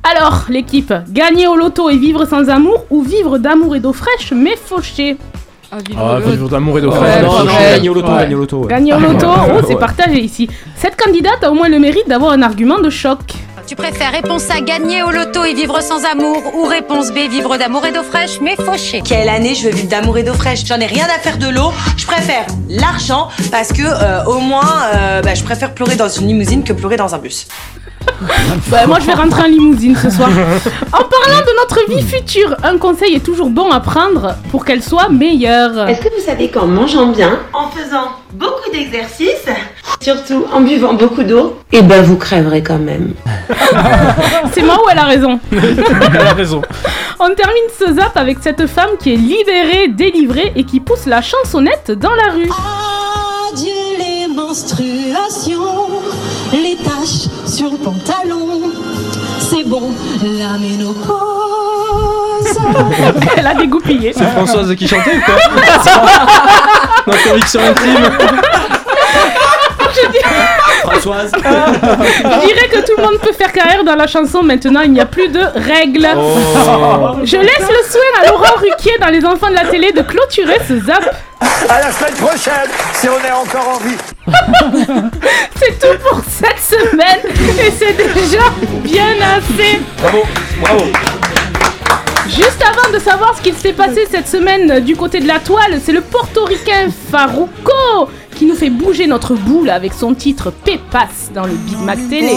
Alors, 0.04 0.46
l'équipe, 0.50 0.94
gagner 1.10 1.48
au 1.48 1.56
loto 1.56 1.90
et 1.90 1.98
vivre 1.98 2.26
sans 2.26 2.50
amour 2.50 2.86
ou 2.90 3.04
vivre 3.04 3.38
d'amour 3.38 3.76
et 3.76 3.80
d'eau 3.80 3.94
fraîche 3.94 4.34
mais 4.34 4.58
fauché 4.58 5.18
Ah, 5.72 6.20
vivre 6.20 6.50
d'amour 6.50 6.78
et 6.80 6.82
d'eau 6.82 6.92
fraîche. 6.92 7.24
non, 7.24 7.46
gagner 7.46 7.90
au 7.90 7.94
loto, 7.94 8.08
gagner 8.12 8.36
au 8.36 8.40
loto. 8.40 8.58
ouais. 8.60 8.68
Gagner 8.68 8.94
au 8.94 9.00
loto, 9.00 9.28
oh, 9.28 9.62
c'est 9.66 9.78
partagé 9.80 10.20
ici. 10.20 10.50
Cette 10.76 10.98
candidate 11.02 11.44
a 11.44 11.52
au 11.52 11.54
moins 11.54 11.70
le 11.70 11.80
mérite 11.80 12.10
d'avoir 12.10 12.34
un 12.34 12.42
argument 12.42 12.80
de 12.80 12.90
choc. 12.90 13.20
Tu 13.68 13.76
préfères 13.78 14.12
réponse 14.12 14.50
A 14.50 14.60
gagner 14.60 15.02
au 15.02 15.12
loto 15.12 15.46
et 15.46 15.54
vivre 15.54 15.82
sans 15.82 16.04
amour 16.04 16.42
ou 16.58 16.66
réponse 16.66 17.12
B 17.12 17.20
vivre 17.30 17.56
d'amour 17.56 17.86
et 17.86 17.94
d'eau 17.94 18.04
fraîche 18.04 18.42
mais 18.42 18.58
fauché? 18.58 19.02
Quelle 19.02 19.30
année 19.30 19.56
je 19.56 19.70
veux 19.70 19.74
vivre 19.74 19.88
d'amour 19.88 20.18
et 20.18 20.24
d'eau 20.24 20.34
fraîche? 20.34 20.66
J'en 20.66 20.80
ai 20.80 20.88
rien 20.88 21.06
à 21.06 21.20
faire 21.20 21.38
de 21.38 21.48
l'eau. 21.48 21.72
Je 21.96 22.06
préfère 22.06 22.46
l'argent 22.68 23.30
parce 23.50 23.72
que 23.72 23.82
euh, 23.82 24.26
au 24.26 24.40
moins 24.40 24.82
euh, 24.96 25.22
bah, 25.22 25.36
je 25.36 25.44
préfère 25.44 25.74
pleurer 25.74 25.96
dans 25.96 26.10
une 26.10 26.28
limousine 26.28 26.64
que 26.66 26.74
pleurer 26.74 26.98
dans 26.98 27.16
un 27.16 27.18
bus. 27.20 27.48
Bah, 28.68 28.86
moi, 28.88 29.00
je 29.00 29.06
vais 29.08 29.14
rentrer 29.14 29.44
en 29.44 29.48
limousine 29.48 29.96
ce 29.96 30.10
soir. 30.10 30.30
En 30.94 31.04
parlant 31.04 31.42
de 31.42 31.56
notre 31.60 31.90
vie 31.90 32.02
future, 32.04 32.56
un 32.64 32.78
conseil 32.78 33.16
est 33.16 33.26
toujours 33.26 33.50
bon 33.50 33.70
à 33.72 33.80
prendre 33.80 34.36
pour 34.52 34.66
qu'elle 34.66 34.84
soit 34.84 35.10
meilleure. 35.10 35.88
Est-ce 35.90 36.02
que 36.02 36.14
vous 36.16 36.26
savez 36.26 36.50
qu'en 36.50 36.68
mangeant 36.68 37.08
bien, 37.08 37.40
en 37.54 37.70
faisant 37.70 38.12
beaucoup 38.34 38.70
d'exercices, 38.72 39.48
surtout 40.02 40.46
en 40.54 40.62
buvant 40.62 40.94
beaucoup 40.94 41.24
d'eau, 41.24 41.58
et 41.72 41.82
ben 41.82 42.02
vous 42.02 42.18
crèverez 42.18 42.64
quand 42.64 42.80
même. 42.80 43.14
C'est 44.54 44.64
moi 44.64 44.78
ou 44.86 44.90
elle 44.92 45.00
a 45.00 45.06
raison 45.06 45.40
Elle 45.52 46.28
a 46.28 46.34
raison. 46.34 46.62
On 47.20 47.34
termine 47.36 47.70
ce 47.78 47.94
zap 47.94 48.16
avec 48.16 48.38
cette 48.42 48.66
femme 48.68 48.92
qui 49.00 49.14
est 49.14 49.18
libérée, 49.18 49.88
délivrée 49.90 50.52
et 50.56 50.64
qui 50.64 50.80
pousse 50.80 51.06
la 51.06 51.22
chansonnette 51.22 51.92
dans 51.92 52.14
la 52.16 52.34
rue. 52.34 52.50
Adieu 53.54 53.72
les 54.00 54.34
menstruations, 54.34 54.90
les 55.02 55.10
taches 55.12 55.61
sur 57.62 57.70
le 57.70 57.78
pantalon. 57.78 58.72
C'est 59.38 59.64
bon, 59.64 59.92
la 60.24 60.58
ménopause. 60.58 61.12
Elle 63.38 63.46
a 63.46 63.54
dégoupillé. 63.54 64.14
C'est 64.18 64.32
Françoise 64.32 64.76
qui 64.76 64.88
chantait 64.88 65.18
ou 65.18 65.22
quoi 65.22 65.36
Dans 67.06 67.18
Conviction 67.30 67.62
intime. 67.62 68.10
Françoise 70.82 71.32
Je 71.36 72.48
dirais 72.48 72.68
que 72.68 72.80
tout 72.80 72.94
le 72.98 73.04
monde 73.04 73.20
peut 73.22 73.34
faire 73.34 73.52
carrière 73.52 73.84
dans 73.84 73.96
la 73.96 74.08
chanson 74.08 74.42
maintenant, 74.42 74.82
il 74.82 74.94
n'y 74.94 75.02
a 75.02 75.06
plus 75.06 75.30
de 75.30 75.42
règles. 75.54 76.08
Oh. 76.18 77.18
Je 77.24 77.38
laisse 77.38 77.60
le 77.60 77.92
soin 77.92 78.24
à 78.24 78.28
Laurent 78.28 78.56
Ruquier 78.58 78.98
dans 79.00 79.10
Les 79.10 79.24
Enfants 79.24 79.50
de 79.50 79.56
la 79.56 79.66
télé 79.66 79.92
de 79.92 80.02
clôturer 80.02 80.58
ce 80.68 80.80
zap. 80.80 81.16
À 81.42 81.80
la 81.80 81.92
semaine 81.92 82.14
prochaine, 82.16 82.70
si 82.94 83.10
on 83.10 83.18
est 83.18 83.32
encore 83.32 83.70
en 83.70 83.78
vie. 83.80 83.98
C'est 85.56 85.80
tout 85.80 85.98
pour 86.08 86.22
cette 86.30 86.60
semaine 86.60 87.20
et 87.60 87.72
c'est 87.72 87.94
déjà 87.94 88.44
bien 88.84 89.16
assez. 89.20 89.80
Bravo, 90.00 90.24
bravo. 90.62 90.86
Juste 92.28 92.64
avant 92.64 92.92
de 92.94 93.00
savoir 93.00 93.36
ce 93.38 93.42
qu'il 93.42 93.56
s'est 93.56 93.74
passé 93.74 94.08
cette 94.10 94.28
semaine 94.28 94.80
du 94.82 94.96
côté 94.96 95.20
de 95.20 95.28
la 95.28 95.40
toile, 95.40 95.80
c'est 95.84 95.92
le 95.92 96.02
portoricain 96.02 96.88
Faruco 97.12 98.10
qui 98.42 98.48
nous 98.48 98.56
fait 98.56 98.72
bouger 98.72 99.06
notre 99.06 99.36
boule 99.36 99.70
avec 99.70 99.94
son 99.94 100.16
titre 100.16 100.50
Pépas 100.50 101.30
dans 101.32 101.46
le 101.46 101.54
Big 101.54 101.78
Mac 101.78 102.00
Télé. 102.10 102.34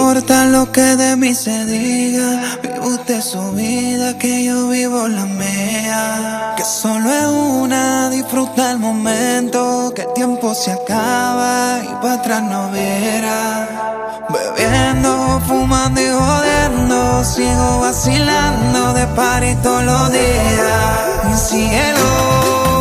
Bebiendo, 14.28 15.40
fumando 15.46 16.00
y 16.00 16.08
jodiendo, 16.08 17.24
sigo 17.24 17.80
vacilando 17.80 18.92
de 18.94 19.06
party 19.14 19.54
todos 19.62 19.84
los 19.84 20.12
días. 20.12 21.28
Mi 21.28 21.36
cielo. 21.36 22.73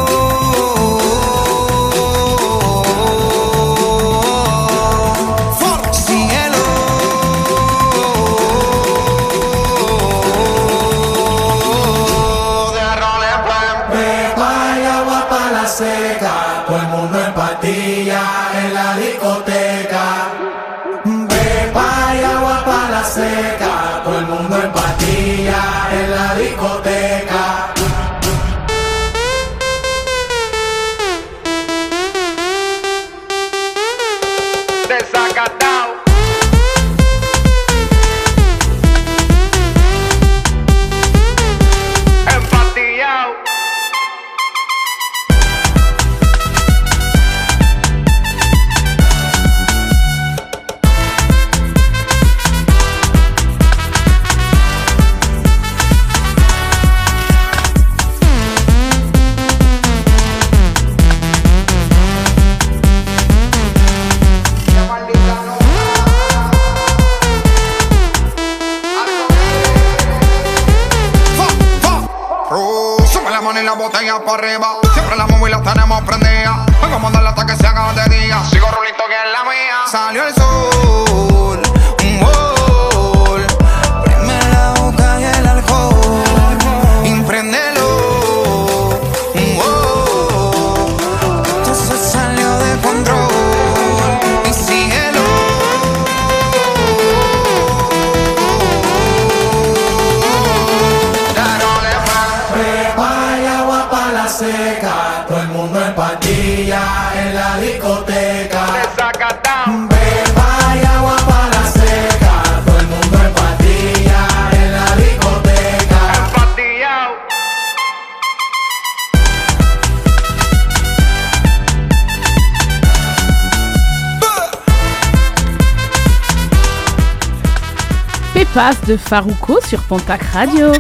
Pépas 128.54 128.76
de 128.88 128.98
Farouko 128.98 129.60
sur 129.68 129.80
Pontac 129.84 130.22
Radio. 130.34 130.72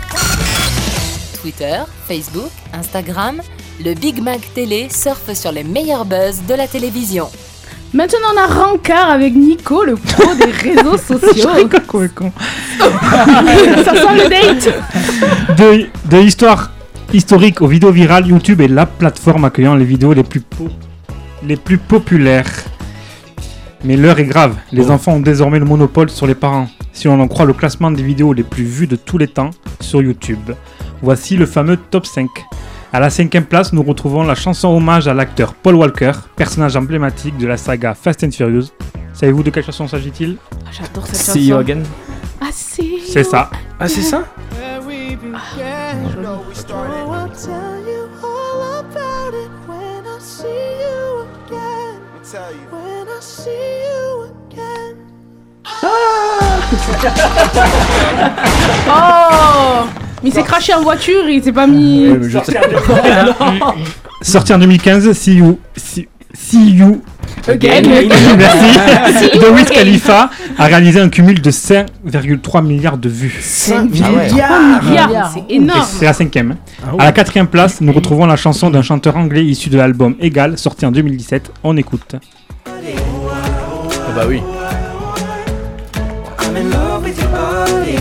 Twitter, 1.41 1.79
Facebook, 2.07 2.49
Instagram, 2.73 3.41
le 3.83 3.93
Big 3.95 4.21
Mac 4.21 4.39
Télé 4.53 4.87
surfe 4.91 5.33
sur 5.33 5.51
les 5.51 5.63
meilleurs 5.63 6.05
buzz 6.05 6.41
de 6.47 6.53
la 6.53 6.67
télévision. 6.67 7.27
Maintenant, 7.93 8.19
on 8.33 8.37
a 8.37 8.47
Rancard 8.47 9.09
avec 9.11 9.33
Nico, 9.35 9.83
le 9.83 9.95
pro 9.95 10.33
des 10.35 10.51
réseaux 10.73 10.97
sociaux. 10.97 11.49
Ça 12.79 13.95
sent 13.95 14.15
le 14.17 14.29
date. 14.29 15.57
De, 15.57 15.87
de 16.09 16.17
l'histoire 16.17 16.71
historique 17.11 17.61
aux 17.61 17.67
vidéos 17.67 17.91
virales, 17.91 18.27
YouTube 18.27 18.61
est 18.61 18.67
la 18.67 18.85
plateforme 18.85 19.45
accueillant 19.45 19.75
les 19.75 19.85
vidéos 19.85 20.13
les 20.13 20.23
plus, 20.23 20.41
po- 20.41 20.69
les 21.43 21.55
plus 21.57 21.77
populaires. 21.77 22.49
Mais 23.83 23.95
l'heure 23.97 24.19
est 24.19 24.25
grave. 24.25 24.55
Les 24.71 24.89
enfants 24.89 25.13
ont 25.13 25.19
désormais 25.19 25.59
le 25.59 25.65
monopole 25.65 26.09
sur 26.09 26.25
les 26.25 26.35
parents. 26.35 26.67
Si 26.93 27.07
l'on 27.07 27.19
en 27.19 27.27
croit 27.27 27.45
le 27.45 27.53
classement 27.53 27.91
des 27.91 28.03
vidéos 28.03 28.33
les 28.33 28.43
plus 28.43 28.63
vues 28.63 28.87
de 28.87 28.95
tous 28.95 29.17
les 29.17 29.27
temps 29.27 29.49
sur 29.79 30.01
YouTube. 30.01 30.51
Voici 31.01 31.35
le 31.35 31.45
fameux 31.45 31.77
top 31.77 32.05
5. 32.05 32.29
À 32.93 32.99
la 32.99 33.09
cinquième 33.09 33.45
place, 33.45 33.73
nous 33.73 33.81
retrouvons 33.83 34.23
la 34.23 34.35
chanson 34.35 34.69
hommage 34.69 35.07
à 35.07 35.13
l'acteur 35.13 35.55
Paul 35.55 35.75
Walker, 35.75 36.11
personnage 36.35 36.75
emblématique 36.75 37.37
de 37.37 37.47
la 37.47 37.57
saga 37.57 37.95
Fast 37.95 38.23
and 38.23 38.31
Furious. 38.31 38.67
Savez-vous 39.13 39.43
de 39.43 39.49
quelle 39.49 39.63
chanson 39.65 39.87
s'agit-il? 39.87 40.37
Ah, 40.65 40.69
J'adore 40.71 41.07
cette 41.07 41.15
See 41.15 41.47
you 41.47 41.55
chanson. 41.55 41.59
again. 41.61 41.83
Ah, 42.39 42.49
si. 42.51 42.99
C'est 43.07 43.23
ça. 43.23 43.49
Ah, 43.79 43.87
c'est 43.87 44.01
ça? 44.01 44.23
Oh 58.87 59.85
Mais 60.23 60.29
il 60.29 60.33
s'est 60.33 60.43
craché 60.43 60.73
en 60.73 60.81
voiture, 60.81 61.27
il 61.29 61.43
s'est 61.43 61.51
pas 61.51 61.67
mis. 61.67 62.07
Sorti 64.21 64.53
en 64.53 64.57
2015, 64.59 65.11
See 65.13 65.35
You. 65.35 65.59
See, 65.75 66.07
See 66.33 66.71
You. 66.71 67.01
Again. 67.47 67.81
Merci. 68.37 69.19
See 69.19 69.35
You 69.35 69.41
de 69.41 69.47
Wiz 69.49 69.63
again. 69.63 69.73
Khalifa 69.75 70.29
a 70.57 70.65
réalisé 70.65 70.99
un 71.01 71.09
cumul 71.09 71.41
de 71.41 71.51
5,3 71.51 72.65
milliards 72.65 72.97
de 72.97 73.09
vues. 73.09 73.37
5 73.41 73.89
Ah 74.03 74.11
ouais. 74.11 74.29
milliards, 74.31 75.31
c'est 75.33 75.53
énorme. 75.53 75.85
C'est 75.85 76.05
la 76.05 76.13
cinquième. 76.13 76.55
Ah 76.83 76.91
À 76.99 77.05
la 77.05 77.11
quatrième 77.11 77.47
place, 77.47 77.81
nous 77.81 77.91
retrouvons 77.91 78.25
la 78.25 78.35
chanson 78.37 78.69
d'un 78.69 78.81
chanteur 78.81 79.17
anglais 79.17 79.43
issu 79.43 79.69
de 79.69 79.77
l'album 79.77 80.15
Egal, 80.21 80.57
sorti 80.57 80.85
en 80.85 80.91
2017. 80.91 81.51
On 81.63 81.75
écoute. 81.77 82.15
Ah 82.65 82.71
bah 84.15 84.23
oui. 84.27 84.41
I'm 86.53 86.57
in 86.57 86.69
love 86.69 87.03
with 87.03 87.19
your 87.19 87.29
body. 87.31 87.97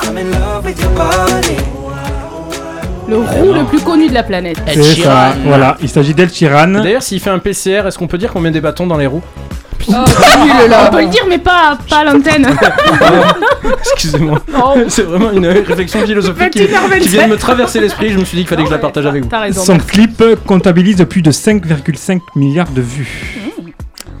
I'm 0.00 0.18
in 0.18 0.30
love 0.32 0.64
with 0.64 0.80
your 0.80 0.90
body. 0.90 1.56
Le 3.06 3.18
roux 3.18 3.52
le 3.52 3.64
plus 3.64 3.80
connu 3.80 4.08
de 4.08 4.14
la 4.14 4.24
planète. 4.24 4.56
C'est 4.72 4.82
ça. 4.82 5.36
Voilà, 5.44 5.76
il 5.80 5.88
s'agit 5.88 6.14
d'El 6.14 6.32
Sheeran. 6.32 6.66
D'ailleurs, 6.66 7.02
s'il 7.02 7.20
fait 7.20 7.30
un 7.30 7.38
PCR, 7.38 7.86
est-ce 7.86 7.96
qu'on 7.96 8.08
peut 8.08 8.18
dire 8.18 8.32
qu'on 8.32 8.40
met 8.40 8.50
des 8.50 8.60
bâtons 8.60 8.88
dans 8.88 8.96
les 8.96 9.06
roues? 9.06 9.22
On 9.88 10.90
peut 10.90 11.02
le 11.02 11.08
dire, 11.08 11.26
mais 11.28 11.38
pas, 11.38 11.78
pas 11.88 11.98
à 11.98 12.04
l'antenne. 12.04 12.48
Excusez-moi. 13.92 14.42
C'est 14.88 15.02
vraiment 15.02 15.30
une 15.30 15.46
réflexion 15.46 16.04
philosophique 16.04 16.50
qui, 16.50 16.62
21h27. 16.62 16.98
qui 17.00 17.08
vient 17.10 17.26
de 17.26 17.32
me 17.32 17.36
traverser 17.36 17.78
l'esprit. 17.78 18.10
Je 18.10 18.18
me 18.18 18.24
suis 18.24 18.36
dit 18.36 18.42
qu'il 18.42 18.48
fallait 18.48 18.62
que 18.62 18.70
je 18.70 18.74
la 18.74 18.80
partage 18.80 19.06
avec 19.06 19.22
vous. 19.22 19.30
Raison. 19.30 19.62
Son 19.62 19.78
clip 19.78 20.24
comptabilise 20.44 21.04
plus 21.08 21.22
de 21.22 21.30
5,5 21.30 22.20
milliards 22.34 22.70
de 22.70 22.80
vues. 22.80 23.43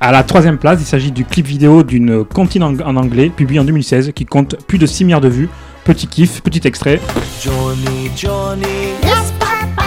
À 0.06 0.12
la 0.12 0.22
troisième 0.22 0.58
place, 0.58 0.80
il 0.82 0.84
s'agit 0.84 1.12
du 1.12 1.24
clip 1.24 1.46
vidéo 1.46 1.82
d'une 1.82 2.26
comptine 2.26 2.62
en 2.62 2.96
anglais, 2.96 3.30
publié 3.30 3.58
en 3.58 3.64
2016, 3.64 4.12
qui 4.14 4.26
compte 4.26 4.56
plus 4.66 4.76
de 4.76 4.84
6 4.84 5.04
milliards 5.06 5.22
de 5.22 5.28
vues. 5.30 5.48
Petit 5.82 6.06
kiff, 6.06 6.42
petit 6.42 6.60
extrait. 6.68 7.00
Johnny, 7.42 8.10
Johnny. 8.14 8.66
Yes, 9.02 9.32
Papa. 9.38 9.86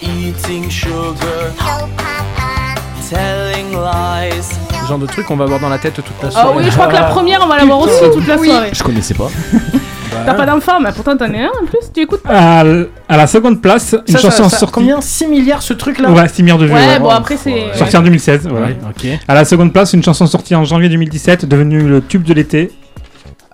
Eating 0.00 0.70
sugar. 0.70 1.52
Papa. 1.58 2.80
Telling 3.10 3.72
lies. 3.76 4.86
Genre 4.88 4.98
de 4.98 5.04
truc 5.06 5.26
qu'on 5.26 5.36
va 5.36 5.44
avoir 5.44 5.60
dans 5.60 5.68
la 5.68 5.76
tête 5.78 5.96
toute 5.96 6.06
la 6.22 6.28
Ah 6.28 6.30
soirée. 6.30 6.54
oui, 6.56 6.64
je 6.64 6.70
crois 6.70 6.86
que 6.86 6.94
la 6.94 7.02
première, 7.04 7.42
on 7.44 7.46
va 7.46 7.58
l'avoir 7.58 7.80
aussi 7.80 8.10
toute 8.10 8.26
la 8.26 8.38
soirée. 8.38 8.70
Je 8.72 8.82
connaissais 8.82 9.12
pas. 9.12 9.28
T'as 10.26 10.34
pas 10.34 10.46
d'enfant, 10.46 10.80
mais 10.80 10.92
pourtant 10.92 11.16
t'en 11.16 11.32
es 11.32 11.42
un 11.44 11.48
en 11.48 11.66
plus, 11.66 11.78
tu 11.94 12.00
écoutes 12.02 12.22
pas. 12.22 12.58
À, 12.58 12.64
l- 12.64 12.88
à 13.08 13.16
la 13.16 13.26
seconde 13.26 13.60
place, 13.60 13.96
une 14.06 14.14
Ça, 14.14 14.20
ça- 14.20 14.30
chanson 14.30 14.48
ça- 14.48 14.58
sortie. 14.58 14.74
Combien 14.74 15.00
6 15.00 15.26
milliards 15.26 15.62
ce 15.62 15.72
truc 15.74 15.98
là 15.98 16.10
Ouais, 16.10 16.28
6 16.28 16.42
milliards 16.42 16.58
de 16.58 16.66
vues. 16.66 16.72
Ouais, 16.72 16.98
bon, 16.98 17.08
après, 17.10 17.36
c'est- 17.36 17.74
Sorti 17.76 17.96
en 17.96 18.02
2016. 18.02 18.46
Voilà. 18.48 18.66
Ouais, 18.66 18.76
ok. 18.88 19.18
À 19.28 19.34
la 19.34 19.44
seconde 19.44 19.72
place, 19.72 19.92
une 19.92 20.02
chanson 20.02 20.26
sortie 20.26 20.54
en 20.54 20.64
janvier 20.64 20.88
2017, 20.88 21.44
devenue 21.46 21.82
le 21.88 22.00
tube 22.02 22.22
de 22.24 22.34
l'été. 22.34 22.70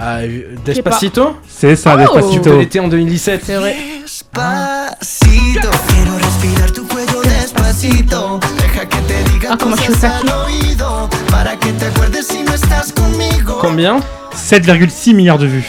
Ah, 0.00 0.18
euh, 0.20 0.54
Despacito 0.64 1.36
C'est 1.48 1.74
ça, 1.74 1.94
Oh 1.96 1.98
Despacito. 1.98 2.50
De 2.50 2.58
l'été 2.58 2.78
en 2.78 2.86
2017. 2.88 3.40
C'est 3.44 3.56
vrai. 3.56 3.74
Despacito, 4.02 5.68
quiero 5.88 6.16
respirar 6.18 6.70
tu 6.72 6.82
cuello 6.86 7.20
despacito. 7.22 8.38
Deja 8.58 8.86
que 8.86 8.96
te 9.08 9.30
diga 9.32 9.48
Ah, 9.52 9.56
cosas 9.56 10.04
al 10.04 10.28
oído. 10.46 11.08
Para 11.30 11.56
que 11.56 11.72
te 11.72 11.86
acuerdes 11.86 12.26
si 12.28 12.42
no 12.42 12.52
estás 12.54 12.92
conmigo. 12.92 13.58
Combien? 13.60 13.96
7,6 14.34 15.14
milliards 15.14 15.40
de 15.40 15.48
vues. 15.48 15.64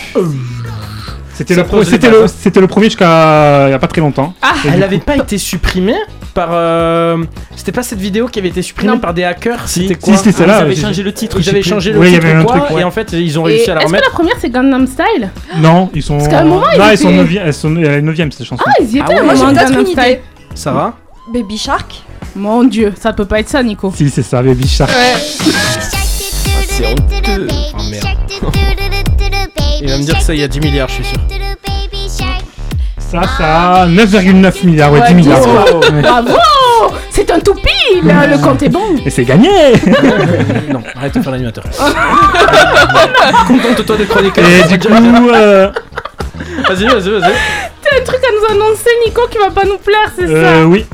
C'était 1.39 1.56
Ça 1.56 1.62
le, 1.62 1.67
pro- 1.67 1.84
c'était 1.86 2.10
le, 2.10 2.25
c'était 2.28 2.60
le 2.60 2.67
premier 2.67 2.88
jusqu'à 2.88 3.67
il 3.67 3.71
y 3.71 3.73
a 3.73 3.80
pas 3.80 3.88
très 3.88 4.02
longtemps. 4.02 4.34
Ah, 4.41 4.56
Et 4.65 4.67
Elle 4.67 4.75
du 4.75 4.84
avait 4.84 4.97
coup- 4.99 5.06
pas 5.06 5.15
été 5.15 5.38
supprimée 5.38 5.95
par. 6.34 6.49
euh, 6.52 7.23
C'était 7.56 7.71
pas 7.71 7.82
cette 7.82 7.99
vidéo 7.99 8.28
qui 8.28 8.39
avait 8.39 8.49
été 8.49 8.62
supprimée 8.62 8.91
Non. 8.91 8.99
par 8.99 9.13
des 9.13 9.23
hackers 9.23 9.69
Si. 9.69 9.84
C'était 9.84 9.95
quoi 9.95 10.12
Si, 10.13 10.19
c'était 10.19 10.38
celle-là. 10.39 10.58
Ils 10.60 10.62
avaient 10.63 10.75
changé 10.75 11.02
le 11.02 11.13
titre. 11.13 11.38
Ils 11.39 11.43
je 11.43 11.49
avaient 11.52 11.62
plus. 11.62 11.69
changé 11.69 11.93
le 11.93 11.99
Oui, 11.99 12.08
il 12.08 12.12
y 12.12 12.13
titre 12.15 12.25
avait 12.28 12.36
un 12.39 12.43
quoi, 12.43 12.58
truc, 12.60 12.71
ouais. 12.75 12.82
et 12.82 12.84
en 12.84 12.91
fait 12.91 13.13
ils 13.13 13.39
ont 13.39 13.47
Et 13.47 13.52
réussi 13.54 13.71
à 13.71 13.75
la 13.75 13.80
Est-ce 13.80 13.86
que 13.86 13.95
remettre. 13.95 14.10
la 14.10 14.13
première 14.13 14.36
c'est 14.41 14.49
Gangnam 14.49 14.86
Style? 14.86 15.30
Non, 15.60 15.89
ils 15.95 16.04
sont. 16.04 16.17
Parce 16.17 16.28
qu'à 16.28 16.39
un 16.39 16.43
moment, 16.43 16.60
non, 16.78 16.84
ils 16.91 16.97
sont 16.97 17.08
étaient- 17.10 17.15
9 17.23 17.36
elles 17.45 17.54
sont 17.54 17.75
à 17.78 17.80
la 17.80 18.02
9ème 18.02 18.32
cette 18.34 18.45
chanson. 18.45 18.63
Ah, 18.67 18.71
ils 18.82 18.86
y 18.95 18.99
étaient, 18.99 19.08
ouais, 19.13 19.17
à 19.17 19.21
un 19.21 19.23
moi, 19.23 19.34
j'ai 19.36 19.39
moment, 19.39 19.54
peut-être 19.54 19.65
Gangnam 19.67 19.80
une 19.80 19.86
Style. 19.88 19.99
idée. 20.04 20.19
Sarah? 20.56 20.93
Baby 21.34 21.58
Shark? 21.58 22.04
Mon 22.36 22.65
dieu, 22.65 22.91
ça 22.99 23.13
peut 23.13 23.23
pas 23.25 23.39
être 23.39 23.47
ça, 23.49 23.63
Nico. 23.63 23.93
Si, 23.95 24.10
c'est 24.10 24.23
ça, 24.23 24.41
Baby 24.43 24.67
Shark. 24.67 24.91
C'est 26.67 26.86
honteux. 26.88 27.47
Oh 27.78 27.82
merde. 27.89 28.06
Il 29.82 29.89
va 29.89 29.98
me 29.98 30.04
dire 30.04 30.18
que 30.18 30.24
ça 30.24 30.34
il 30.34 30.42
y 30.42 30.44
a 30.44 30.48
10 30.48 30.60
milliards, 30.60 30.89
je 30.89 30.96
suis 30.96 31.06
sûr. 31.06 31.20
Ça, 32.98 33.22
ça 33.38 33.74
a 33.84 33.88
9,9 33.88 34.65
milliards, 34.65 34.92
ouais, 34.92 35.02
10 35.08 35.13
milliards. 35.15 35.42
bravo. 36.02 36.38
C'est 37.10 37.30
un 37.32 37.39
toupie, 37.39 38.02
là, 38.04 38.28
le 38.28 38.38
compte 38.38 38.62
est 38.63 38.70
bon. 38.70 38.96
Et 39.06 39.10
c'est 39.10 39.26
gagné 39.26 39.50
non, 40.72 40.82
arrête 40.96 41.15
de 41.15 41.22
faire 41.22 41.32
l'animateur. 41.32 41.63
Contente-toi 43.48 43.98
d'être 43.98 44.10
chroniqueur. 44.10 44.46
Et 44.48 44.78
du 44.78 44.80
coup, 44.80 44.94
euh, 45.34 45.72
Vas-y, 46.68 46.86
vas-y, 46.86 47.10
vas-y. 47.10 47.34
T'as 47.82 48.00
un 48.00 48.04
truc 48.06 48.20
à 48.24 48.32
nous 48.32 48.56
annoncer, 48.56 48.89
Nico, 49.06 49.22
qui 49.30 49.38
va 49.38 49.50
pas 49.50 49.65
nous 49.65 49.78
plaire, 49.78 50.12
c'est 50.15 50.26
euh, 50.30 50.62
ça 50.62 50.68
oui. 50.68 50.86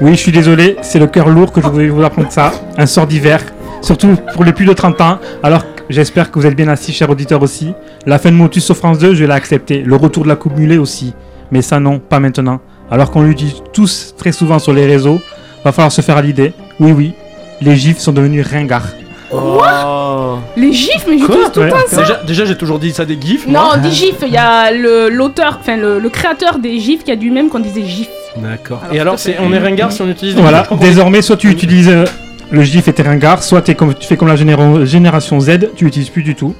Oui, 0.00 0.12
je 0.12 0.20
suis 0.20 0.32
désolé, 0.32 0.76
c'est 0.82 0.98
le 0.98 1.06
cœur 1.06 1.28
lourd 1.28 1.52
que 1.52 1.60
je 1.60 1.66
voulais 1.66 1.88
vous 1.88 2.02
apprendre 2.02 2.30
ça. 2.30 2.52
Un 2.78 2.86
sort 2.86 3.06
d'hiver, 3.06 3.40
surtout 3.82 4.16
pour 4.34 4.44
les 4.44 4.52
plus 4.52 4.64
de 4.64 4.72
30 4.72 5.00
ans. 5.00 5.18
Alors, 5.42 5.62
j'espère 5.90 6.30
que 6.30 6.38
vous 6.38 6.46
êtes 6.46 6.56
bien 6.56 6.68
assis, 6.68 6.92
chers 6.92 7.10
auditeurs 7.10 7.42
aussi. 7.42 7.72
La 8.06 8.18
fin 8.18 8.30
de 8.30 8.36
Motus 8.36 8.64
sur 8.64 8.76
France 8.76 8.98
2, 8.98 9.14
je 9.14 9.24
l'ai 9.24 9.32
accepté. 9.32 9.82
Le 9.82 9.96
retour 9.96 10.24
de 10.24 10.28
la 10.28 10.36
Coupe 10.36 10.56
Mulet 10.56 10.78
aussi. 10.78 11.14
Mais 11.50 11.62
ça, 11.62 11.80
non, 11.80 11.98
pas 11.98 12.20
maintenant. 12.20 12.60
Alors 12.90 13.10
qu'on 13.10 13.22
l'utilise 13.22 13.56
tous 13.72 14.14
très 14.16 14.32
souvent 14.32 14.58
sur 14.58 14.72
les 14.72 14.86
réseaux, 14.86 15.20
va 15.64 15.72
falloir 15.72 15.92
se 15.92 16.00
faire 16.00 16.16
à 16.16 16.22
l'idée. 16.22 16.52
Oui, 16.80 16.92
oui, 16.92 17.12
les 17.60 17.76
gifs 17.76 17.98
sont 17.98 18.12
devenus 18.12 18.46
ringards. 18.46 18.88
Quoi 19.30 20.40
Les 20.56 20.72
gifs, 20.72 21.04
mais 21.08 21.18
j'utilise 21.18 21.50
tout 21.52 21.60
le 21.62 21.70
temps 21.70 21.76
ça. 21.86 21.96
Déjà, 22.02 22.20
déjà, 22.26 22.44
j'ai 22.44 22.56
toujours 22.56 22.78
dit 22.78 22.90
ça 22.92 23.04
des 23.04 23.18
gifs. 23.20 23.46
Non, 23.46 23.52
moi. 23.52 23.72
on 23.76 23.80
dit 23.80 23.90
gif. 23.92 24.14
Il 24.26 24.32
y 24.32 24.36
a 24.36 24.70
le- 24.70 25.08
l'auteur, 25.08 25.58
enfin 25.60 25.76
le, 25.76 25.98
le 25.98 26.08
créateur 26.10 26.58
des 26.58 26.78
gifs 26.78 27.02
qui 27.04 27.10
a 27.10 27.16
dit 27.16 27.30
même 27.30 27.48
qu'on 27.48 27.60
disait 27.60 27.84
gif. 27.84 28.08
D'accord. 28.36 28.80
Alors, 28.84 28.94
Et 28.94 29.00
alors, 29.00 29.18
c'est, 29.18 29.36
on 29.40 29.52
est 29.52 29.58
ringard 29.58 29.90
si 29.92 30.02
on 30.02 30.08
utilise 30.08 30.34
des 30.34 30.42
Voilà, 30.42 30.66
gifs, 30.70 30.78
désormais, 30.80 31.22
soit 31.22 31.36
tu 31.36 31.48
utilises 31.50 31.88
euh, 31.88 32.04
le 32.52 32.62
GIF 32.62 32.92
t'es 32.94 33.02
ringard, 33.02 33.42
soit 33.42 33.74
comme, 33.74 33.94
tu 33.94 34.06
fais 34.06 34.16
comme 34.16 34.28
la 34.28 34.36
généra- 34.36 34.84
génération 34.84 35.40
Z, 35.40 35.70
tu 35.74 35.86
utilises 35.86 36.10
plus 36.10 36.22
du 36.22 36.34
tout. 36.34 36.54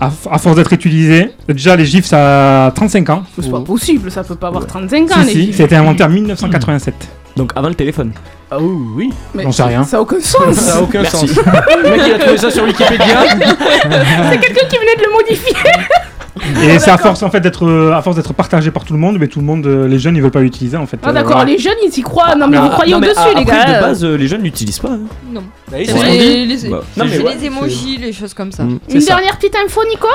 À, 0.00 0.10
force 0.10 0.54
d'être 0.54 0.72
utilisé, 0.72 1.32
déjà 1.48 1.74
les 1.74 1.84
GIFs 1.84 2.06
ça 2.06 2.66
a 2.66 2.70
35 2.70 3.10
ans. 3.10 3.22
C'est 3.40 3.50
pas 3.50 3.60
possible, 3.60 4.10
ça 4.10 4.22
peut 4.22 4.36
pas 4.36 4.46
avoir 4.48 4.64
35 4.66 5.10
ans 5.10 5.14
Si, 5.20 5.26
les 5.26 5.32
si, 5.32 5.44
gifs. 5.46 5.56
ça 5.56 5.62
a 5.64 5.66
été 5.66 5.76
inventé 5.76 6.04
en 6.04 6.08
1987. 6.08 6.94
Donc 7.36 7.52
avant 7.56 7.68
le 7.68 7.74
téléphone. 7.74 8.12
Ah 8.50 8.58
oui, 8.60 8.76
oui. 8.96 9.12
Mais 9.34 9.42
J'en 9.42 9.52
sais 9.52 9.62
rien. 9.64 9.84
Ça 9.84 9.98
a 9.98 10.00
aucun 10.00 10.20
sens. 10.20 10.54
Ça 10.54 10.76
a 10.78 10.82
aucun 10.82 11.02
Merci. 11.02 11.28
sens. 11.28 11.36
Le 11.36 11.90
mec, 11.90 12.00
il 12.06 12.12
a 12.14 12.18
trouvé 12.18 12.38
ça 12.38 12.50
sur 12.50 12.64
Wikipédia. 12.64 13.24
C'est 13.28 14.38
quelqu'un 14.40 14.66
qui 14.68 14.76
venait 14.78 14.96
de 14.96 15.02
le 15.02 15.12
modifier. 15.12 15.52
Et 16.62 16.78
c'est 16.78 16.90
à 16.90 16.98
force 16.98 17.22
en 17.22 17.30
fait 17.30 17.40
d'être 17.40 17.66
euh, 17.66 17.92
à 17.94 18.02
force 18.02 18.16
d'être 18.16 18.32
partagé 18.32 18.70
par 18.70 18.84
tout 18.84 18.92
le 18.92 18.98
monde, 18.98 19.16
mais 19.18 19.26
tout 19.28 19.40
le 19.40 19.44
monde, 19.46 19.66
euh, 19.66 19.86
les 19.88 19.98
jeunes, 19.98 20.16
ils 20.16 20.22
veulent 20.22 20.30
pas 20.30 20.40
l'utiliser 20.40 20.76
en 20.76 20.86
fait. 20.86 20.98
Ah 21.02 21.08
Euh, 21.10 21.12
d'accord, 21.12 21.32
voilà. 21.36 21.50
les 21.50 21.58
jeunes 21.58 21.74
ils 21.86 21.98
y 21.98 22.02
croient. 22.02 22.34
Non 22.34 22.46
mais 22.48 22.56
Ah, 22.56 22.62
vous 22.62 22.68
croyez 22.70 22.92
non, 22.92 23.00
mais 23.00 23.08
au-dessus 23.10 23.20
a- 23.34 23.38
les 23.38 23.44
gars. 23.44 23.64
de 23.76 23.80
base, 23.80 24.04
euh, 24.04 24.16
les 24.16 24.26
jeunes 24.28 24.42
n'utilisent 24.42 24.78
pas. 24.78 24.90
hein. 24.90 25.00
Non. 25.32 25.42
Bah 25.70 25.76
C'est 25.84 25.92
les, 26.04 26.46
les- 26.46 26.68
Bah, 26.68 26.82
les 27.04 27.44
emojis, 27.46 27.98
les 27.98 28.12
choses 28.12 28.34
comme 28.34 28.52
ça. 28.52 28.64
Mm. 28.64 28.78
Une 28.90 29.00
dernière 29.04 29.36
petite 29.36 29.56
info, 29.64 29.80
Nico? 29.88 30.06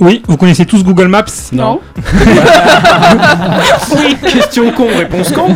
Oui, 0.00 0.22
vous 0.26 0.36
connaissez 0.38 0.64
tous 0.64 0.82
Google 0.82 1.08
Maps 1.08 1.24
Non. 1.52 1.80
oui, 3.98 4.16
question 4.26 4.72
con, 4.72 4.86
réponse 4.96 5.30
con. 5.30 5.54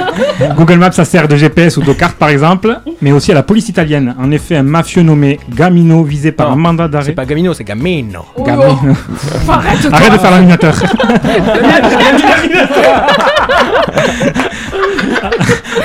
Google 0.54 0.76
Maps, 0.76 0.92
ça 0.92 1.06
sert 1.06 1.26
de 1.28 1.36
GPS 1.36 1.78
ou 1.78 1.82
de 1.82 1.92
carte 1.94 2.16
par 2.16 2.28
exemple, 2.28 2.78
mais 3.00 3.12
aussi 3.12 3.32
à 3.32 3.34
la 3.34 3.42
police 3.42 3.70
italienne. 3.70 4.14
En 4.20 4.30
effet, 4.30 4.56
un 4.56 4.62
mafieux 4.62 5.02
nommé 5.02 5.40
Gamino, 5.48 6.04
visé 6.04 6.30
par 6.30 6.52
un 6.52 6.56
mandat 6.56 6.84
C'est 6.84 6.90
d'arrêt. 6.90 7.12
pas 7.12 7.24
Gamino, 7.24 7.54
c'est 7.54 7.64
Gamino. 7.64 8.26
Gamino. 8.38 8.78
Arrête 9.48 9.88
Arrête 9.90 10.12
de 10.12 10.18
faire 10.18 10.30
l'animateur. 10.30 10.74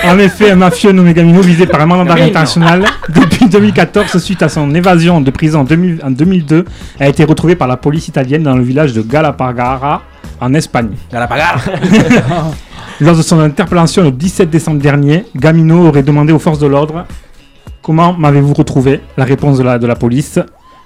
En 0.06 0.18
effet, 0.20 0.52
un 0.52 0.56
mafieux 0.56 0.92
nommé 0.92 1.14
Gamino, 1.14 1.42
visé 1.42 1.66
par 1.66 1.82
un 1.82 1.86
mandat 1.86 2.06
d'arrêt 2.06 2.24
international 2.24 2.84
depuis 3.10 3.48
2014 3.48 4.18
suite 4.18 4.42
à 4.42 4.50
son 4.50 4.74
évasion 4.74 5.22
de 5.22 5.32
prison 5.32 5.62
en, 5.62 5.64
2000 5.64 6.00
en 6.04 6.12
2002, 6.12 6.66
a 7.00 7.08
été 7.08 7.24
retrouvé 7.24 7.56
par 7.56 7.68
la 7.68 7.78
police 7.78 8.08
italienne 8.08 8.48
dans 8.50 8.58
le 8.58 8.64
village 8.64 8.94
de 8.94 9.02
Galapagara 9.02 10.02
en 10.42 10.54
Espagne. 10.54 10.92
Galapagara. 11.12 11.60
Lors 13.02 13.16
de 13.16 13.22
son 13.22 13.40
interpellation 13.40 14.04
le 14.04 14.12
17 14.12 14.50
décembre 14.50 14.82
dernier, 14.82 15.26
Gamino 15.36 15.88
aurait 15.88 16.04
demandé 16.04 16.34
aux 16.34 16.40
forces 16.40 16.60
de 16.60 16.68
l'ordre 16.68 17.06
Comment 17.82 18.14
m'avez-vous 18.14 18.54
retrouvé? 18.54 19.02
La 19.18 19.24
réponse 19.24 19.58
de 19.58 19.64
la, 19.64 19.80
de 19.80 19.88
la 19.88 19.96
police 19.96 20.38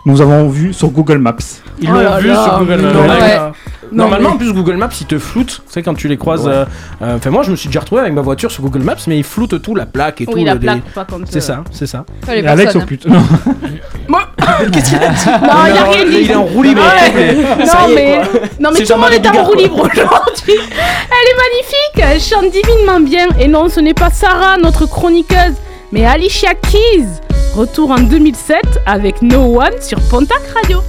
Nous 0.06 0.22
avons 0.22 0.48
vu 0.50 0.74
sur 0.74 0.90
Google 0.90 1.18
Maps. 1.18 1.36
Ils 1.82 1.90
Oh 1.90 1.94
l'ont 1.94 2.18
vu 2.20 2.28
là, 2.28 2.44
sur 2.44 2.60
Google 2.60 2.82
Maps. 2.82 3.18
Ouais. 3.18 3.40
Normalement, 3.92 4.30
en 4.30 4.38
plus, 4.38 4.52
Google 4.54 4.76
Maps, 4.78 4.90
il 5.02 5.06
te 5.08 5.18
floute. 5.20 5.62
Tu 5.68 5.74
sais, 5.74 5.84
quand 5.84 5.94
tu 5.94 6.08
les 6.08 6.18
croises. 6.18 6.48
euh, 6.48 6.66
euh, 7.02 7.18
Enfin, 7.18 7.30
moi, 7.30 7.44
je 7.44 7.52
me 7.52 7.56
suis 7.56 7.68
déjà 7.70 7.80
retrouvé 7.82 8.02
avec 8.02 8.14
ma 8.14 8.22
voiture 8.22 8.50
sur 8.52 8.64
Google 8.64 8.82
Maps, 8.84 8.96
mais 9.08 9.18
il 9.18 9.24
floute 9.24 9.62
tout, 9.62 9.76
la 9.76 9.86
plaque 9.86 10.22
et 10.22 10.26
tout. 10.26 10.34
Oui, 10.34 10.44
la 10.44 10.54
le- 10.54 10.60
des- 10.60 10.66
plaque, 10.68 10.82
pas 10.96 11.06
contre. 11.06 11.26
C'est 11.30 11.42
ça, 11.42 11.64
c'est 11.72 11.86
ça. 11.88 12.06
Et 12.32 12.46
Alex, 12.46 12.76
au 12.76 12.82
plus. 12.82 13.00
Non. 13.08 13.22
Qu'est-ce 14.72 14.90
qu'il 14.90 15.04
a 15.04 15.08
dit 15.10 15.26
Non, 15.28 15.66
il 15.68 15.78
a 15.78 15.84
rien 15.84 16.06
dit. 16.06 16.18
Il 16.22 16.32
est 16.32 16.36
en 16.36 16.44
roue 16.44 16.64
libre. 16.64 16.82
Ouais. 16.82 17.36
Non 17.36 17.90
est, 17.90 17.96
mais, 17.96 18.22
non 18.60 18.70
mais 18.74 18.84
tout 18.84 18.94
le 18.94 19.00
monde 19.00 19.12
est 19.14 19.28
en 19.28 19.44
roue 19.44 19.56
libre 19.56 19.80
aujourd'hui. 19.92 20.56
Elle 20.58 21.30
est 21.30 21.38
magnifique, 21.38 21.98
elle 21.98 22.20
chante 22.22 22.52
divinement 22.52 23.00
bien. 23.00 23.28
Et 23.40 23.48
non, 23.48 23.70
ce 23.70 23.80
n'est 23.80 23.94
pas 23.94 24.10
Sarah, 24.10 24.58
notre 24.58 24.86
chroniqueuse, 24.86 25.56
mais 25.92 26.06
Alicia 26.06 26.54
Keys. 26.54 27.08
Retour 27.56 27.92
en 27.92 28.00
2007 28.00 28.58
avec 28.88 29.22
No 29.22 29.60
One 29.62 29.80
sur 29.82 30.00
Pontac 30.10 30.42
Radio. 30.56 30.80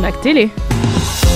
Mac 0.00 0.20
Télé. 0.22 0.50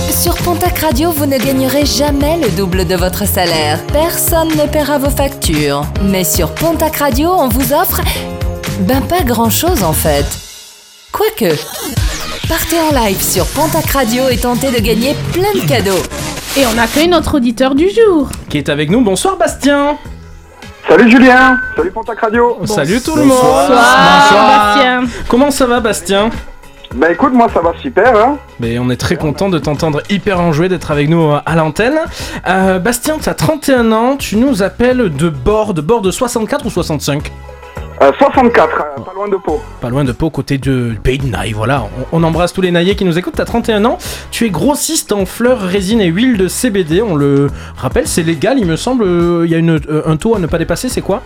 Sur 0.09 0.35
Pontac 0.37 0.79
Radio, 0.79 1.11
vous 1.11 1.25
ne 1.25 1.37
gagnerez 1.37 1.85
jamais 1.85 2.37
le 2.37 2.49
double 2.49 2.85
de 2.85 2.95
votre 2.95 3.27
salaire. 3.27 3.79
Personne 3.93 4.49
ne 4.49 4.65
paiera 4.67 4.97
vos 4.97 5.09
factures. 5.09 5.83
Mais 6.01 6.23
sur 6.23 6.51
Pontac 6.53 6.97
Radio, 6.97 7.31
on 7.31 7.47
vous 7.47 7.73
offre... 7.73 8.01
Ben 8.81 9.01
pas 9.01 9.21
grand-chose 9.21 9.83
en 9.83 9.93
fait. 9.93 10.25
Quoique... 11.11 11.55
Partez 12.49 12.77
en 12.79 13.03
live 13.03 13.21
sur 13.21 13.45
Pontac 13.47 13.85
Radio 13.91 14.29
et 14.29 14.37
tentez 14.37 14.71
de 14.71 14.79
gagner 14.79 15.15
plein 15.31 15.53
de 15.53 15.67
cadeaux. 15.67 16.03
Et 16.57 16.65
on 16.65 16.77
accueille 16.77 17.07
notre 17.07 17.37
auditeur 17.37 17.75
du 17.75 17.89
jour. 17.89 18.29
Qui 18.49 18.57
est 18.57 18.69
avec 18.69 18.89
nous. 18.89 19.01
Bonsoir 19.01 19.37
Bastien. 19.37 19.97
Salut 20.87 21.09
Julien, 21.09 21.57
salut 21.75 21.91
Pontac 21.91 22.19
Radio. 22.19 22.57
Salut 22.65 23.01
tout 23.01 23.15
le 23.15 23.23
monde. 23.23 23.37
Bonsoir, 23.41 23.69
Bastien. 23.69 25.03
Comment 25.27 25.49
ça 25.49 25.65
va 25.65 25.79
Bastien? 25.79 26.29
Bah 26.93 27.11
écoute, 27.11 27.33
moi 27.33 27.47
ça 27.53 27.61
va 27.61 27.73
super. 27.81 28.15
Hein. 28.15 28.37
Mais 28.59 28.79
on 28.79 28.89
est 28.89 28.95
très 28.97 29.15
content 29.15 29.49
de 29.49 29.59
t'entendre 29.59 30.01
hyper 30.09 30.39
enjoué, 30.39 30.69
d'être 30.69 30.91
avec 30.91 31.09
nous 31.09 31.31
euh, 31.31 31.39
à 31.45 31.55
l'antenne. 31.55 31.99
Euh, 32.47 32.79
Bastien, 32.79 33.17
tu 33.21 33.27
as 33.29 33.33
31 33.33 33.91
ans, 33.91 34.15
tu 34.17 34.37
nous 34.37 34.63
appelles 34.63 35.09
de 35.13 35.29
bord, 35.29 35.73
de 35.73 35.81
bord 35.81 36.01
de 36.01 36.11
64 36.11 36.65
ou 36.65 36.69
65 36.69 37.31
Euh, 38.01 38.11
64, 38.17 38.69
euh, 38.97 39.01
pas 39.01 39.13
loin 39.13 39.27
de 39.27 39.35
Pau. 39.37 39.61
Pas 39.81 39.89
loin 39.89 40.03
de 40.03 40.11
Pau, 40.11 40.29
côté 40.29 40.57
de 40.57 40.89
du 40.91 40.99
pays 41.01 41.17
de 41.17 41.27
Naï, 41.27 41.51
voilà. 41.53 41.83
On, 42.11 42.21
on 42.21 42.23
embrasse 42.23 42.53
tous 42.53 42.61
les 42.61 42.71
naïers 42.71 42.95
qui 42.95 43.03
nous 43.05 43.17
écoutent. 43.17 43.35
T'as 43.35 43.45
31 43.45 43.83
ans, 43.85 43.97
tu 44.31 44.45
es 44.45 44.49
grossiste 44.49 45.11
en 45.11 45.25
fleurs, 45.25 45.59
résine 45.61 45.99
et 46.01 46.07
huile 46.07 46.37
de 46.37 46.47
CBD. 46.47 47.01
On 47.01 47.15
le 47.15 47.49
rappelle, 47.77 48.07
c'est 48.07 48.23
légal, 48.23 48.57
il 48.59 48.65
me 48.65 48.75
semble. 48.75 49.05
Il 49.45 49.51
y 49.51 49.55
a 49.55 49.57
une, 49.57 49.79
un 50.05 50.17
taux 50.17 50.35
à 50.35 50.39
ne 50.39 50.47
pas 50.47 50.57
dépasser, 50.57 50.87
c'est 50.89 51.01
quoi? 51.01 51.21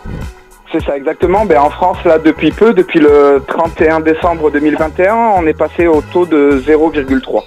C'est 0.72 0.84
ça 0.84 0.96
exactement. 0.96 1.46
Ben, 1.46 1.60
en 1.60 1.70
France, 1.70 1.98
là, 2.06 2.20
depuis 2.20 2.52
peu, 2.52 2.74
depuis 2.74 3.00
le 3.00 3.44
31 3.48 4.02
décembre 4.02 4.52
2021, 4.52 5.16
on 5.16 5.46
est 5.48 5.54
passé 5.54 5.88
au 5.88 6.02
taux 6.02 6.26
de 6.26 6.62
0,3. 6.66 7.44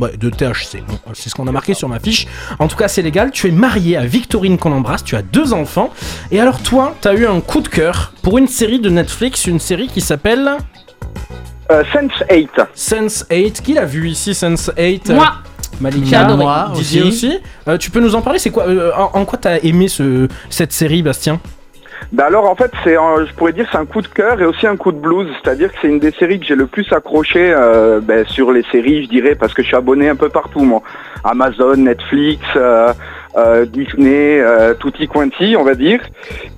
Ouais, 0.00 0.16
de 0.16 0.28
THC. 0.28 0.82
Bon, 0.86 0.98
c'est 1.14 1.30
ce 1.30 1.34
qu'on 1.34 1.46
a 1.46 1.52
marqué 1.52 1.74
sur 1.74 1.88
ma 1.88 2.00
fiche. 2.00 2.26
En 2.58 2.66
tout 2.66 2.76
cas, 2.76 2.88
c'est 2.88 3.02
légal. 3.02 3.30
Tu 3.30 3.48
es 3.48 3.52
marié 3.52 3.96
à 3.96 4.04
Victorine 4.04 4.58
qu'on 4.58 4.72
embrasse. 4.72 5.04
Tu 5.04 5.14
as 5.14 5.22
deux 5.22 5.52
enfants. 5.52 5.90
Et 6.32 6.40
alors, 6.40 6.60
toi, 6.62 6.94
tu 7.00 7.08
as 7.08 7.14
eu 7.14 7.26
un 7.26 7.40
coup 7.40 7.60
de 7.60 7.68
cœur 7.68 8.12
pour 8.22 8.38
une 8.38 8.48
série 8.48 8.80
de 8.80 8.90
Netflix, 8.90 9.46
une 9.46 9.60
série 9.60 9.86
qui 9.86 10.00
s'appelle. 10.00 10.56
Euh, 11.70 11.84
Sense 11.92 12.24
8. 12.30 12.50
Sense 12.74 13.24
8. 13.30 13.62
Qui 13.62 13.74
l'a 13.74 13.84
vu 13.84 14.08
ici, 14.08 14.34
Sense 14.34 14.70
8 14.76 15.10
Moi. 15.10 15.32
J'ai 15.74 15.80
Malika, 15.80 16.24
moi 16.36 16.70
Didier 16.74 17.02
aussi. 17.02 17.38
Euh, 17.66 17.76
tu 17.78 17.90
peux 17.90 18.00
nous 18.00 18.14
en 18.14 18.20
parler 18.20 18.38
C'est 18.38 18.50
quoi 18.50 18.68
euh, 18.68 18.92
en, 18.96 19.18
en 19.20 19.24
quoi 19.24 19.38
t'as 19.38 19.58
aimé 19.62 19.88
ce, 19.88 20.28
cette 20.50 20.72
série, 20.72 21.02
Bastien? 21.02 21.40
Ben 22.10 22.24
alors 22.24 22.48
en 22.50 22.54
fait, 22.56 22.70
c'est, 22.84 22.94
je 22.94 23.32
pourrais 23.34 23.52
dire 23.52 23.66
c'est 23.70 23.78
un 23.78 23.86
coup 23.86 24.02
de 24.02 24.08
cœur 24.08 24.40
et 24.40 24.44
aussi 24.44 24.66
un 24.66 24.76
coup 24.76 24.92
de 24.92 24.98
blues. 24.98 25.28
C'est-à-dire 25.42 25.70
que 25.72 25.78
c'est 25.80 25.88
une 25.88 25.98
des 25.98 26.10
séries 26.12 26.40
que 26.40 26.46
j'ai 26.46 26.54
le 26.56 26.66
plus 26.66 26.90
accroché 26.92 27.52
euh, 27.56 28.00
ben, 28.02 28.24
sur 28.26 28.50
les 28.52 28.64
séries, 28.72 29.04
je 29.04 29.08
dirais, 29.08 29.34
parce 29.34 29.54
que 29.54 29.62
je 29.62 29.68
suis 29.68 29.76
abonné 29.76 30.08
un 30.08 30.16
peu 30.16 30.28
partout, 30.28 30.60
moi. 30.60 30.82
Amazon, 31.24 31.76
Netflix, 31.76 32.42
euh, 32.56 32.92
euh, 33.36 33.64
Disney, 33.64 34.42
tutti 34.80 35.06
quanti, 35.06 35.54
on 35.56 35.62
va 35.64 35.74
dire. 35.74 36.00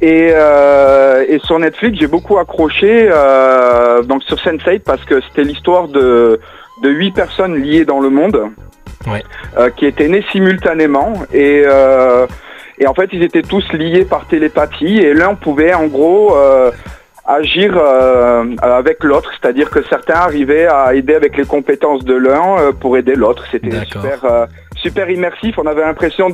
Et, 0.01 0.31
euh, 0.33 1.25
et 1.29 1.39
sur 1.41 1.59
Netflix, 1.59 1.99
j'ai 2.01 2.07
beaucoup 2.07 2.39
accroché 2.39 3.09
euh, 3.13 4.03
donc 4.03 4.23
sur 4.25 4.37
Sense8 4.39 4.81
parce 4.81 5.05
que 5.05 5.21
c'était 5.21 5.45
l'histoire 5.45 5.89
de 5.89 6.41
de 6.83 6.91
huit 6.91 7.13
personnes 7.13 7.63
liées 7.63 7.85
dans 7.85 8.01
le 8.01 8.11
monde 8.11 8.49
Ouais. 9.07 9.23
euh, 9.59 9.69
qui 9.77 9.85
étaient 9.87 10.09
nées 10.09 10.25
simultanément 10.33 11.13
et 11.33 11.63
euh, 11.67 12.27
et 12.79 12.87
en 12.87 12.95
fait 12.95 13.11
ils 13.13 13.23
étaient 13.23 13.43
tous 13.43 13.65
liés 13.73 14.05
par 14.05 14.27
télépathie 14.27 14.99
et 14.99 15.15
l'un 15.15 15.35
pouvait 15.35 15.75
en 15.75 15.87
gros 15.87 16.37
euh, 16.37 16.71
agir 17.27 17.75
euh, 17.77 18.45
avec 18.61 19.03
l'autre, 19.03 19.31
c'est-à-dire 19.41 19.71
que 19.71 19.81
certains 19.89 20.15
arrivaient 20.15 20.67
à 20.67 20.95
aider 20.95 21.15
avec 21.15 21.37
les 21.39 21.45
compétences 21.47 22.05
de 22.05 22.15
l'un 22.15 22.59
euh, 22.59 22.73
pour 22.73 22.97
aider 22.99 23.15
l'autre. 23.15 23.45
C'était 23.51 23.71
super 23.87 24.25
euh, 24.25 24.47
super 24.77 25.09
immersif, 25.09 25.55
on 25.59 25.67
avait 25.67 25.81
l'impression 25.81 26.29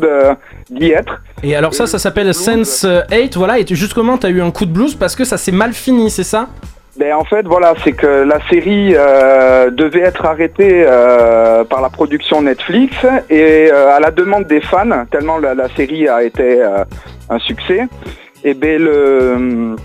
d'y 0.70 0.90
être. 0.90 1.22
Et 1.44 1.54
alors, 1.54 1.72
ça, 1.74 1.86
ça 1.86 2.00
s'appelle 2.00 2.34
Sense 2.34 2.84
8. 3.12 3.36
Voilà. 3.36 3.60
Et 3.60 3.64
tu- 3.64 3.76
justement, 3.76 4.18
t'as 4.18 4.30
eu 4.30 4.40
un 4.42 4.50
coup 4.50 4.64
de 4.66 4.72
blues 4.72 4.96
parce 4.96 5.14
que 5.14 5.22
ça 5.24 5.36
s'est 5.38 5.52
mal 5.52 5.72
fini, 5.72 6.10
c'est 6.10 6.24
ça? 6.24 6.48
Ben, 7.00 7.14
en 7.14 7.24
fait, 7.24 7.46
voilà, 7.46 7.72
c'est 7.82 7.92
que 7.92 8.06
la 8.06 8.38
série 8.50 8.92
euh, 8.94 9.70
devait 9.70 10.00
être 10.02 10.26
arrêtée 10.26 10.84
euh, 10.86 11.64
par 11.64 11.80
la 11.80 11.88
production 11.88 12.42
Netflix 12.42 12.94
et 13.30 13.70
euh, 13.72 13.96
à 13.96 14.00
la 14.00 14.10
demande 14.10 14.44
des 14.44 14.60
fans, 14.60 15.06
tellement 15.10 15.38
la, 15.38 15.54
la 15.54 15.70
série 15.70 16.06
a 16.08 16.22
été 16.22 16.60
euh, 16.60 16.84
un 17.30 17.38
succès, 17.38 17.88
et 18.44 18.52
ben 18.52 18.78
le, 18.78 19.76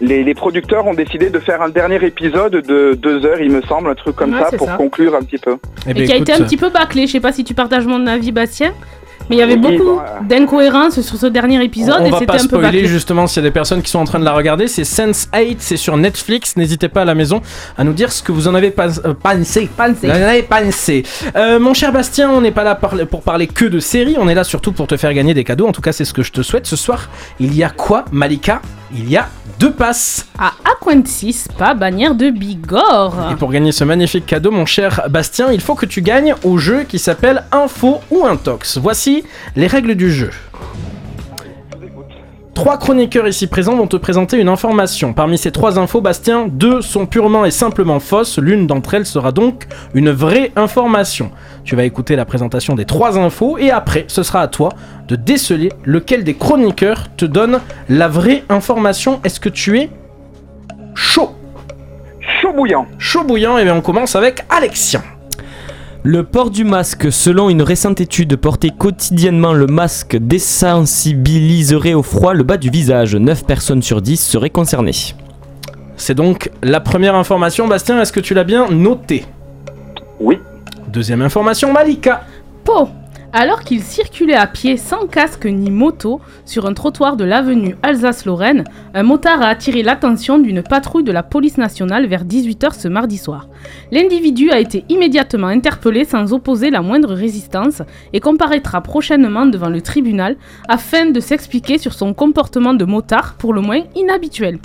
les, 0.00 0.24
les 0.24 0.34
producteurs 0.34 0.86
ont 0.86 0.94
décidé 0.94 1.28
de 1.28 1.38
faire 1.40 1.60
un 1.60 1.68
dernier 1.68 2.02
épisode 2.02 2.52
de 2.52 2.94
deux 2.94 3.26
heures, 3.26 3.40
il 3.42 3.52
me 3.52 3.60
semble, 3.62 3.90
un 3.90 3.94
truc 3.94 4.16
comme 4.16 4.32
Ouais, 4.32 4.40
ça, 4.40 4.56
pour 4.56 4.66
ça. 4.68 4.76
conclure 4.78 5.14
un 5.14 5.20
petit 5.22 5.38
peu. 5.38 5.58
Eh 5.86 5.90
Et 5.90 6.04
qui 6.06 6.12
a 6.12 6.16
été 6.16 6.32
un 6.32 6.38
petit 6.38 6.56
peu 6.56 6.70
bâclé. 6.70 7.06
Je 7.06 7.12
sais 7.12 7.20
pas 7.20 7.32
si 7.32 7.44
tu 7.44 7.52
partages 7.52 7.86
mon 7.86 8.06
avis, 8.06 8.32
Bastien. 8.32 8.72
Mais 9.32 9.36
il 9.36 9.40
y 9.40 9.42
avait 9.42 9.56
beaucoup 9.56 9.96
bah, 9.96 10.20
d'incohérences 10.28 11.00
sur 11.00 11.16
ce 11.16 11.26
dernier 11.26 11.64
épisode 11.64 11.96
on 12.00 12.04
et 12.04 12.10
va 12.10 12.18
c'était 12.18 12.26
pas 12.26 12.34
un 12.34 12.46
peu 12.46 12.58
spoiler 12.58 12.86
justement 12.86 13.26
s'il 13.26 13.42
y 13.42 13.46
a 13.46 13.48
des 13.48 13.52
personnes 13.52 13.80
qui 13.80 13.90
sont 13.90 13.98
en 13.98 14.04
train 14.04 14.18
de 14.18 14.26
la 14.26 14.34
regarder. 14.34 14.68
C'est 14.68 14.84
Sense 14.84 15.28
8, 15.34 15.56
c'est 15.60 15.78
sur 15.78 15.96
Netflix. 15.96 16.56
N'hésitez 16.56 16.88
pas 16.88 17.02
à 17.02 17.04
la 17.06 17.14
maison 17.14 17.40
à 17.78 17.84
nous 17.84 17.94
dire 17.94 18.12
ce 18.12 18.22
que 18.22 18.30
vous 18.30 18.46
en 18.46 18.54
avez 18.54 18.70
pas, 18.70 18.98
euh, 19.06 19.14
pensé. 19.14 19.70
Pensé. 19.74 20.08
Vous 20.08 20.10
en 20.10 20.28
avez 20.28 20.42
pensé. 20.42 21.02
Euh, 21.34 21.58
mon 21.58 21.72
cher 21.72 21.92
Bastien, 21.92 22.30
on 22.30 22.42
n'est 22.42 22.50
pas 22.50 22.64
là 22.64 22.74
pour 22.74 23.22
parler 23.22 23.46
que 23.46 23.64
de 23.64 23.78
séries. 23.78 24.16
On 24.18 24.28
est 24.28 24.34
là 24.34 24.44
surtout 24.44 24.72
pour 24.72 24.86
te 24.86 24.98
faire 24.98 25.14
gagner 25.14 25.32
des 25.32 25.44
cadeaux. 25.44 25.66
En 25.66 25.72
tout 25.72 25.80
cas, 25.80 25.92
c'est 25.92 26.04
ce 26.04 26.12
que 26.12 26.22
je 26.22 26.32
te 26.32 26.42
souhaite 26.42 26.66
ce 26.66 26.76
soir. 26.76 27.08
Il 27.40 27.54
y 27.54 27.64
a 27.64 27.70
quoi, 27.70 28.04
Malika? 28.12 28.60
Il 28.94 29.08
y 29.08 29.16
a 29.16 29.28
deux 29.58 29.72
passes. 29.72 30.26
À 30.38 30.52
Aquentis, 30.70 31.44
pas 31.58 31.74
bannière 31.74 32.14
de 32.14 32.30
Bigorre. 32.30 33.30
Et 33.32 33.36
pour 33.36 33.50
gagner 33.50 33.72
ce 33.72 33.84
magnifique 33.84 34.26
cadeau, 34.26 34.50
mon 34.50 34.66
cher 34.66 35.02
Bastien, 35.10 35.52
il 35.52 35.60
faut 35.60 35.74
que 35.74 35.86
tu 35.86 36.02
gagnes 36.02 36.34
au 36.44 36.58
jeu 36.58 36.84
qui 36.84 36.98
s'appelle 36.98 37.44
Info 37.52 38.00
ou 38.10 38.24
Intox. 38.24 38.78
Voici 38.78 39.24
les 39.56 39.66
règles 39.66 39.94
du 39.94 40.10
jeu. 40.10 40.30
Trois 42.54 42.76
chroniqueurs 42.76 43.26
ici 43.26 43.46
présents 43.46 43.76
vont 43.76 43.86
te 43.86 43.96
présenter 43.96 44.38
une 44.38 44.48
information. 44.48 45.14
Parmi 45.14 45.38
ces 45.38 45.50
trois 45.50 45.78
infos, 45.78 46.02
Bastien, 46.02 46.46
deux 46.48 46.82
sont 46.82 47.06
purement 47.06 47.46
et 47.46 47.50
simplement 47.50 47.98
fausses. 47.98 48.38
L'une 48.38 48.66
d'entre 48.66 48.94
elles 48.94 49.06
sera 49.06 49.32
donc 49.32 49.66
une 49.94 50.10
vraie 50.10 50.52
information. 50.54 51.30
Tu 51.64 51.76
vas 51.76 51.84
écouter 51.84 52.14
la 52.14 52.26
présentation 52.26 52.74
des 52.74 52.84
trois 52.84 53.18
infos 53.18 53.56
et 53.56 53.70
après, 53.70 54.04
ce 54.06 54.22
sera 54.22 54.42
à 54.42 54.48
toi 54.48 54.68
de 55.08 55.16
déceler 55.16 55.72
lequel 55.84 56.24
des 56.24 56.34
chroniqueurs 56.34 57.08
te 57.16 57.24
donne 57.24 57.60
la 57.88 58.08
vraie 58.08 58.44
information. 58.50 59.20
Est-ce 59.24 59.40
que 59.40 59.48
tu 59.48 59.78
es 59.78 59.90
chaud? 60.94 61.30
Chaud 62.20 62.52
bouillant. 62.52 62.86
Chaud 62.98 63.24
bouillant, 63.24 63.56
et 63.58 63.64
bien 63.64 63.74
on 63.74 63.80
commence 63.80 64.14
avec 64.14 64.44
Alexien. 64.50 65.02
Le 66.04 66.24
port 66.24 66.50
du 66.50 66.64
masque, 66.64 67.12
selon 67.12 67.48
une 67.48 67.62
récente 67.62 68.00
étude, 68.00 68.34
porter 68.34 68.70
quotidiennement 68.76 69.52
le 69.52 69.68
masque 69.68 70.16
désensibiliserait 70.16 71.94
au 71.94 72.02
froid 72.02 72.34
le 72.34 72.42
bas 72.42 72.56
du 72.56 72.70
visage. 72.70 73.14
9 73.14 73.44
personnes 73.44 73.82
sur 73.82 74.02
10 74.02 74.16
seraient 74.16 74.50
concernées. 74.50 75.14
C'est 75.96 76.16
donc 76.16 76.50
la 76.60 76.80
première 76.80 77.14
information. 77.14 77.68
Bastien, 77.68 78.00
est-ce 78.00 78.12
que 78.12 78.18
tu 78.18 78.34
l'as 78.34 78.42
bien 78.42 78.68
noté 78.68 79.24
Oui. 80.18 80.40
Deuxième 80.88 81.22
information, 81.22 81.72
Malika. 81.72 82.22
Pau. 82.64 82.88
Alors 83.34 83.62
qu'il 83.62 83.82
circulait 83.82 84.34
à 84.34 84.46
pied 84.46 84.76
sans 84.76 85.06
casque 85.06 85.46
ni 85.46 85.70
moto 85.70 86.20
sur 86.44 86.66
un 86.66 86.74
trottoir 86.74 87.16
de 87.16 87.24
l'avenue 87.24 87.76
Alsace-Lorraine, 87.82 88.64
un 88.92 89.02
motard 89.02 89.40
a 89.40 89.46
attiré 89.46 89.82
l'attention 89.82 90.38
d'une 90.38 90.62
patrouille 90.62 91.02
de 91.02 91.12
la 91.12 91.22
police 91.22 91.56
nationale 91.56 92.06
vers 92.06 92.26
18h 92.26 92.78
ce 92.78 92.88
mardi 92.88 93.16
soir. 93.16 93.48
L'individu 93.90 94.50
a 94.50 94.60
été 94.60 94.84
immédiatement 94.90 95.46
interpellé 95.46 96.04
sans 96.04 96.34
opposer 96.34 96.68
la 96.68 96.82
moindre 96.82 97.14
résistance 97.14 97.80
et 98.12 98.20
comparaîtra 98.20 98.82
prochainement 98.82 99.46
devant 99.46 99.70
le 99.70 99.80
tribunal 99.80 100.36
afin 100.68 101.06
de 101.06 101.20
s'expliquer 101.20 101.78
sur 101.78 101.94
son 101.94 102.12
comportement 102.12 102.74
de 102.74 102.84
motard 102.84 103.36
pour 103.38 103.54
le 103.54 103.62
moins 103.62 103.80
inhabituel. 103.96 104.58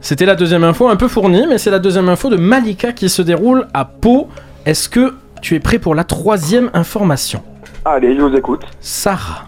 C'était 0.00 0.26
la 0.26 0.36
deuxième 0.36 0.62
info, 0.62 0.86
un 0.86 0.94
peu 0.94 1.08
fournie, 1.08 1.46
mais 1.48 1.58
c'est 1.58 1.72
la 1.72 1.80
deuxième 1.80 2.08
info 2.08 2.30
de 2.30 2.36
Malika 2.36 2.92
qui 2.92 3.08
se 3.08 3.22
déroule 3.22 3.66
à 3.74 3.84
Pau. 3.84 4.28
Est-ce 4.64 4.88
que 4.88 5.14
tu 5.42 5.56
es 5.56 5.60
prêt 5.60 5.80
pour 5.80 5.96
la 5.96 6.04
troisième 6.04 6.70
information? 6.72 7.42
Allez, 7.88 8.16
je 8.16 8.20
vous 8.20 8.34
écoute. 8.36 8.62
Sarah. 8.80 9.46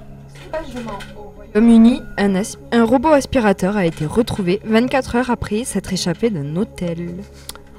Royaume-Uni, 1.55 2.03
un, 2.19 2.37
as- 2.37 2.57
un 2.71 2.85
robot 2.85 3.09
aspirateur 3.09 3.77
a 3.77 3.85
été 3.85 4.07
retrouvé 4.07 4.61
24 4.65 5.17
heures 5.17 5.31
après 5.33 5.65
s'être 5.65 5.93
échappé 5.93 6.31
d'un 6.31 6.55
hôtel. 6.55 7.15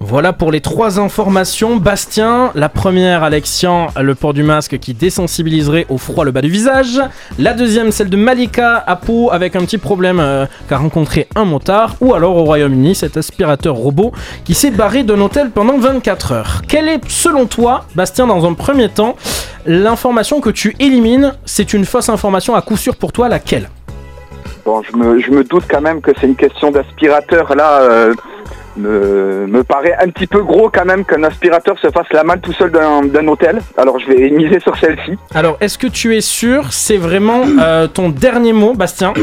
Voilà 0.02 0.32
pour 0.32 0.50
les 0.50 0.62
trois 0.62 0.98
informations. 0.98 1.76
Bastien, 1.76 2.52
la 2.56 2.70
première, 2.70 3.22
Alexian, 3.22 3.88
le 4.02 4.16
port 4.16 4.34
du 4.34 4.44
masque 4.44 4.80
qui 4.80 4.94
désensibiliserait 4.94 5.86
au 5.90 5.98
froid 5.98 6.24
le 6.24 6.32
bas 6.32 6.42
du 6.42 6.50
visage. 6.50 7.02
La 7.38 7.54
deuxième, 7.54 7.92
celle 7.92 8.10
de 8.10 8.16
Malika 8.16 8.82
à 8.88 8.96
Pau 8.96 9.30
avec 9.30 9.58
un 9.58 9.60
petit 9.60 9.78
problème 9.78 10.22
euh, 10.22 10.46
qu'a 10.70 10.78
rencontré 10.78 11.28
un 11.36 11.44
motard. 11.44 11.98
Ou 12.00 12.14
alors 12.14 12.38
au 12.38 12.46
Royaume-Uni, 12.46 12.96
cet 12.96 13.18
aspirateur 13.18 13.76
robot 13.76 14.14
qui 14.46 14.54
s'est 14.54 14.72
barré 14.72 15.04
d'un 15.04 15.20
hôtel 15.20 15.52
pendant 15.52 15.78
24 15.78 16.32
heures. 16.32 16.62
Quelle 16.66 16.88
est, 16.88 17.02
selon 17.10 17.46
toi, 17.46 17.84
Bastien, 17.94 18.26
dans 18.26 18.48
un 18.50 18.54
premier 18.54 18.88
temps, 18.88 19.18
l'information 19.66 20.40
que 20.40 20.50
tu 20.50 20.78
élimines? 20.80 21.34
C'est 21.44 21.74
une 21.74 21.84
fausse 21.84 22.08
information 22.08 22.56
à 22.56 22.62
coup 22.62 22.78
sûr 22.78 22.96
pour 22.96 23.12
toi, 23.12 23.28
laquelle? 23.28 23.70
Bon, 24.66 24.82
je 24.82 24.96
me, 25.32 25.44
doute 25.44 25.66
quand 25.70 25.82
même 25.82 26.00
que 26.00 26.12
c'est 26.22 26.28
une 26.28 26.36
question 26.36 26.72
d'aspirateur 26.72 27.54
là. 27.56 27.82
euh, 27.82 28.14
me, 28.78 29.46
me 29.48 29.64
paraît 29.64 29.96
un 30.02 30.10
petit 30.10 30.28
peu 30.28 30.42
gros 30.44 30.70
quand 30.70 30.86
même 30.86 31.06
qu'un 31.06 31.24
aspirateur 31.24 31.78
se 31.80 31.90
fasse 31.90 32.08
la 32.12 32.24
malle 32.24 32.42
tout 32.42 32.54
seul 32.54 32.72
d'un 32.72 33.28
hôtel. 33.28 33.60
Alors 33.78 34.00
je 34.00 34.08
vais 34.08 34.30
miser 34.30 34.60
sur 34.60 34.78
celle-ci. 34.78 35.18
Alors, 35.34 35.58
est-ce 35.62 35.78
que 35.78 35.88
tu 35.88 36.16
es 36.16 36.22
sûr? 36.22 36.72
C'est 36.72 36.98
vraiment 36.98 37.44
euh, 37.60 37.88
ton 37.88 38.10
dernier 38.10 38.54
mot, 38.54 38.74
Bastien? 38.74 39.14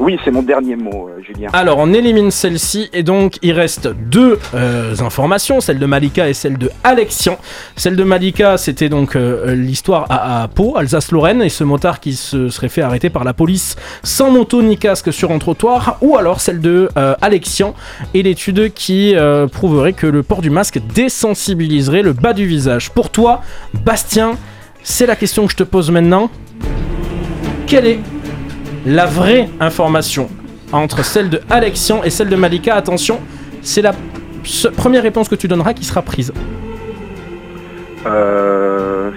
Oui, 0.00 0.16
c'est 0.24 0.30
mon 0.30 0.42
dernier 0.42 0.76
mot, 0.76 1.08
euh, 1.08 1.20
Julien. 1.22 1.48
Alors, 1.52 1.78
on 1.78 1.92
élimine 1.92 2.30
celle-ci 2.30 2.88
et 2.92 3.02
donc 3.02 3.38
il 3.42 3.52
reste 3.52 3.88
deux 3.88 4.38
euh, 4.54 4.94
informations, 5.00 5.60
celle 5.60 5.78
de 5.78 5.86
Malika 5.86 6.28
et 6.28 6.34
celle 6.34 6.56
de 6.56 6.70
Alexian. 6.84 7.36
Celle 7.74 7.96
de 7.96 8.04
Malika, 8.04 8.58
c'était 8.58 8.88
donc 8.88 9.16
euh, 9.16 9.54
l'histoire 9.54 10.06
à, 10.08 10.48
Pau, 10.54 10.76
Alsace-Lorraine, 10.76 11.42
et 11.42 11.48
ce 11.48 11.64
motard 11.64 11.98
qui 11.98 12.14
se 12.14 12.48
serait 12.48 12.68
fait 12.68 12.82
arrêter 12.82 13.10
par 13.10 13.24
la 13.24 13.32
police 13.32 13.76
sans 14.04 14.30
moto 14.30 14.62
ni 14.62 14.78
casque 14.78 15.12
sur 15.12 15.32
un 15.32 15.38
trottoir, 15.38 15.98
ou 16.00 16.16
alors 16.16 16.40
celle 16.40 16.60
de 16.60 16.88
Alexian 17.20 17.74
et 18.14 18.22
l'étude 18.22 18.72
qui 18.72 19.14
prouverait 19.52 19.92
que 19.92 20.06
le 20.06 20.22
port 20.22 20.42
du 20.42 20.50
masque 20.50 20.80
désensibiliserait 20.94 22.02
le 22.02 22.12
bas 22.12 22.32
du 22.32 22.46
visage. 22.46 22.90
Pour 22.90 23.10
toi, 23.10 23.42
Bastien, 23.84 24.36
c'est 24.82 25.06
la 25.06 25.16
question 25.16 25.46
que 25.46 25.52
je 25.52 25.56
te 25.56 25.64
pose 25.64 25.90
maintenant. 25.90 26.30
Quelle 27.66 27.86
est 27.86 27.98
la 28.86 29.06
vraie 29.06 29.48
information 29.60 30.28
entre 30.72 31.04
celle 31.04 31.30
de 31.30 31.40
Alexian 31.50 32.02
et 32.04 32.10
celle 32.10 32.28
de 32.28 32.36
Malika. 32.36 32.74
Attention, 32.74 33.20
c'est 33.62 33.82
la 33.82 33.92
première 34.76 35.02
réponse 35.02 35.28
que 35.28 35.34
tu 35.34 35.48
donneras 35.48 35.72
qui 35.74 35.84
sera 35.84 36.02
prise. 36.02 36.32
Euh... 38.06 39.10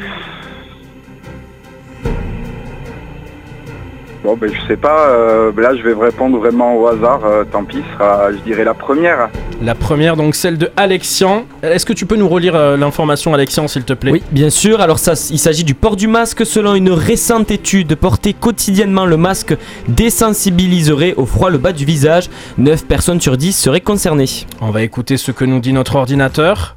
Bon, 4.24 4.38
ben 4.38 4.52
je 4.54 4.68
sais 4.68 4.78
pas. 4.78 5.10
euh, 5.10 5.52
là, 5.58 5.72
je 5.76 5.82
vais 5.82 5.94
répondre 6.00 6.38
vraiment 6.38 6.76
au 6.76 6.86
hasard. 6.88 7.22
euh, 7.26 7.44
tant 7.44 7.64
pis, 7.64 7.80
sera, 7.94 8.32
je 8.32 8.38
dirais 8.38 8.64
la 8.64 8.76
première. 8.76 9.30
La 9.64 9.74
première, 9.74 10.16
donc 10.16 10.36
celle 10.36 10.60
de 10.60 10.70
Alexian. 10.78 11.46
Est-ce 11.64 11.88
que 11.88 11.94
tu 11.94 12.06
peux 12.06 12.16
nous 12.18 12.30
relire 12.30 12.56
euh, 12.56 12.78
l'information, 12.78 13.34
Alexian, 13.34 13.68
s'il 13.68 13.84
te 13.84 13.94
plaît? 13.94 14.12
Oui, 14.12 14.22
bien 14.32 14.52
sûr. 14.52 14.80
Alors 14.80 15.00
ça, 15.00 15.14
il 15.32 15.40
s'agit 15.40 15.64
du 15.64 15.74
port 15.74 15.96
du 15.96 16.08
masque. 16.08 16.46
Selon 16.46 16.76
une 16.76 16.92
récente 16.92 17.50
étude, 17.50 17.96
porter 17.96 18.34
quotidiennement 18.34 19.08
le 19.08 19.18
masque 19.18 19.56
désensibiliserait 19.88 21.16
au 21.18 21.26
froid 21.26 21.50
le 21.50 21.58
bas 21.58 21.72
du 21.74 21.86
visage. 21.86 22.30
9 22.60 22.86
personnes 22.86 23.22
sur 23.22 23.38
10 23.38 23.54
seraient 23.54 23.82
concernées. 23.82 24.46
On 24.62 24.70
va 24.70 24.84
écouter 24.84 25.18
ce 25.18 25.32
que 25.32 25.46
nous 25.46 25.60
dit 25.60 25.74
notre 25.74 25.96
ordinateur. 25.96 26.76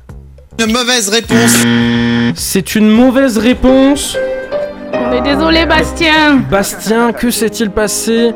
Une 0.64 0.72
mauvaise 0.72 1.10
réponse. 1.10 1.62
C'est 2.36 2.74
une 2.74 2.88
mauvaise 2.88 3.36
réponse. 3.36 4.16
Est 5.14 5.20
désolé, 5.20 5.64
Bastien. 5.64 6.42
Bastien, 6.50 7.12
que 7.12 7.30
s'est-il 7.30 7.70
passé? 7.70 8.32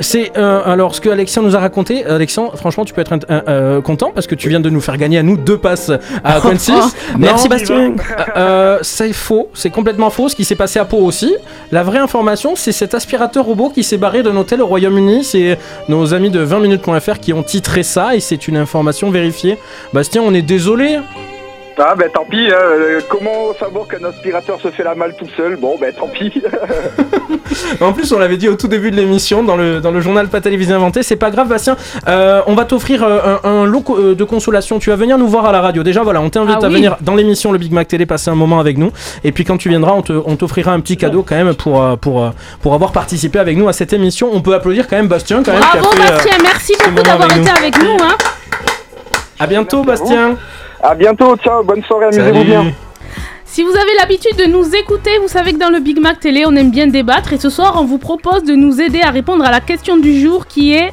C'est 0.00 0.32
euh, 0.36 0.60
alors 0.64 0.94
ce 0.94 1.00
que 1.00 1.08
Alexian 1.08 1.42
nous 1.42 1.54
a 1.54 1.60
raconté. 1.60 2.04
Alexian, 2.04 2.50
franchement, 2.56 2.84
tu 2.84 2.92
peux 2.92 3.00
être 3.00 3.12
euh, 3.12 3.40
euh, 3.48 3.80
content 3.80 4.10
parce 4.12 4.26
que 4.26 4.34
tu 4.34 4.48
viens 4.48 4.58
de 4.58 4.68
nous 4.68 4.80
faire 4.80 4.96
gagner 4.96 5.18
à 5.18 5.22
nous 5.22 5.36
deux 5.36 5.56
passes 5.56 5.92
à 6.24 6.40
Coin 6.40 6.58
6. 6.58 6.72
Oh, 6.74 7.16
merci, 7.18 7.48
Bastien. 7.48 7.94
Euh, 8.36 8.78
c'est 8.82 9.12
faux, 9.12 9.50
c'est 9.54 9.70
complètement 9.70 10.10
faux. 10.10 10.28
Ce 10.28 10.34
qui 10.34 10.44
s'est 10.44 10.56
passé 10.56 10.80
à 10.80 10.84
Pau 10.84 10.98
aussi. 10.98 11.32
La 11.70 11.84
vraie 11.84 12.00
information, 12.00 12.56
c'est 12.56 12.72
cet 12.72 12.94
aspirateur 12.94 13.44
robot 13.44 13.70
qui 13.70 13.84
s'est 13.84 13.96
barré 13.96 14.24
d'un 14.24 14.36
hôtel 14.36 14.60
au 14.60 14.66
Royaume-Uni. 14.66 15.22
C'est 15.22 15.58
nos 15.88 16.12
amis 16.12 16.30
de 16.30 16.44
20minutes.fr 16.44 17.20
qui 17.20 17.32
ont 17.32 17.44
titré 17.44 17.84
ça 17.84 18.16
et 18.16 18.20
c'est 18.20 18.48
une 18.48 18.56
information 18.56 19.10
vérifiée. 19.10 19.58
Bastien, 19.92 20.22
on 20.22 20.34
est 20.34 20.42
désolé. 20.42 20.98
Ah, 21.78 21.94
ben 21.94 22.08
tant 22.12 22.24
pis. 22.24 22.48
euh, 22.50 23.00
comment 23.08 23.52
savoir 23.58 23.86
qu'un 23.86 24.02
aspirateur 24.04 24.58
se 24.60 24.68
fait 24.70 24.82
la 24.82 24.94
malle 24.94 25.14
tout 25.18 25.28
seul? 25.36 25.56
Bon, 25.56 25.76
ben 25.80 25.92
tant 25.92 26.08
pis. 26.08 26.32
En 27.80 27.92
plus, 27.92 28.12
on 28.12 28.18
l'avait 28.18 28.36
dit 28.36 28.48
au 28.48 28.54
tout 28.56 28.68
début 28.68 28.90
de 28.90 28.96
l'émission 28.96 29.42
dans 29.42 29.56
le, 29.56 29.80
dans 29.80 29.90
le 29.90 30.00
journal 30.00 30.28
Pas 30.28 30.40
Télévisé 30.40 30.72
Inventé. 30.72 31.02
C'est 31.02 31.16
pas 31.16 31.30
grave, 31.30 31.48
Bastien. 31.48 31.76
Euh, 32.08 32.42
on 32.46 32.54
va 32.54 32.64
t'offrir 32.64 33.02
euh, 33.02 33.36
un, 33.44 33.48
un 33.48 33.64
lot 33.66 33.84
euh, 33.90 34.14
de 34.14 34.24
consolation. 34.24 34.78
Tu 34.78 34.90
vas 34.90 34.96
venir 34.96 35.16
nous 35.18 35.28
voir 35.28 35.46
à 35.46 35.52
la 35.52 35.60
radio. 35.60 35.82
Déjà, 35.82 36.02
voilà, 36.02 36.20
on 36.20 36.28
t'invite 36.30 36.56
Ah 36.60 36.64
à 36.66 36.68
oui. 36.68 36.74
venir 36.74 36.96
dans 37.00 37.14
l'émission 37.14 37.52
Le 37.52 37.58
Big 37.58 37.72
Mac 37.72 37.88
Télé, 37.88 38.04
passer 38.06 38.30
un 38.30 38.34
moment 38.34 38.58
avec 38.60 38.78
nous. 38.78 38.90
Et 39.24 39.32
puis, 39.32 39.44
quand 39.44 39.56
tu 39.58 39.68
viendras, 39.68 39.92
on 39.92 40.02
te- 40.02 40.12
on 40.24 40.36
t'offrira 40.36 40.72
un 40.72 40.80
petit 40.80 40.96
cadeau 40.96 41.22
quand 41.26 41.36
même 41.36 41.54
pour, 41.54 41.82
euh, 41.82 41.96
pour, 41.96 42.30
pour 42.62 42.74
avoir 42.74 42.92
participé 42.92 43.38
avec 43.38 43.56
nous 43.56 43.68
à 43.68 43.72
cette 43.72 43.92
émission. 43.92 44.28
On 44.32 44.40
peut 44.42 44.54
applaudir 44.54 44.86
quand 44.88 44.96
même 44.96 45.08
Bastien. 45.08 45.42
Quand 45.42 45.52
même, 45.52 45.60
qui 45.62 45.78
a 45.78 45.80
Bravo, 45.80 45.96
fait, 45.96 46.02
euh, 46.02 46.14
Bastien. 46.16 46.36
Merci 46.42 46.72
beaucoup 46.90 47.02
d'avoir 47.02 47.30
avec 47.30 47.36
été 47.38 47.50
nous. 47.50 47.56
avec 47.56 47.82
nous. 47.82 47.96
Hein. 48.04 48.16
À 49.38 49.46
bientôt, 49.46 49.82
Bastien. 49.82 50.36
à 50.82 50.94
bientôt. 50.94 51.36
Ciao. 51.36 51.62
Bonne 51.62 51.82
soirée. 51.84 52.06
Amusez-vous 52.06 52.44
bien. 52.44 52.64
Si 53.44 53.62
vous 53.62 53.70
avez 53.70 53.94
l'habitude 53.98 54.36
de 54.36 54.44
nous 54.44 54.74
écouter, 54.74 55.18
vous 55.22 55.28
savez 55.28 55.54
que 55.54 55.58
dans 55.58 55.70
le 55.70 55.80
Big 55.80 55.98
Mac 55.98 56.20
Télé, 56.20 56.44
on 56.46 56.54
aime 56.56 56.70
bien 56.70 56.86
débattre. 56.88 57.32
Et 57.32 57.38
ce 57.38 57.48
soir, 57.48 57.76
on 57.80 57.84
vous 57.84 57.98
propose 57.98 58.44
de 58.44 58.54
nous 58.54 58.80
aider 58.80 59.00
à 59.00 59.10
répondre 59.10 59.44
à 59.44 59.50
la 59.50 59.60
question 59.60 59.96
du 59.96 60.20
jour 60.20 60.46
qui 60.46 60.74
est 60.74 60.92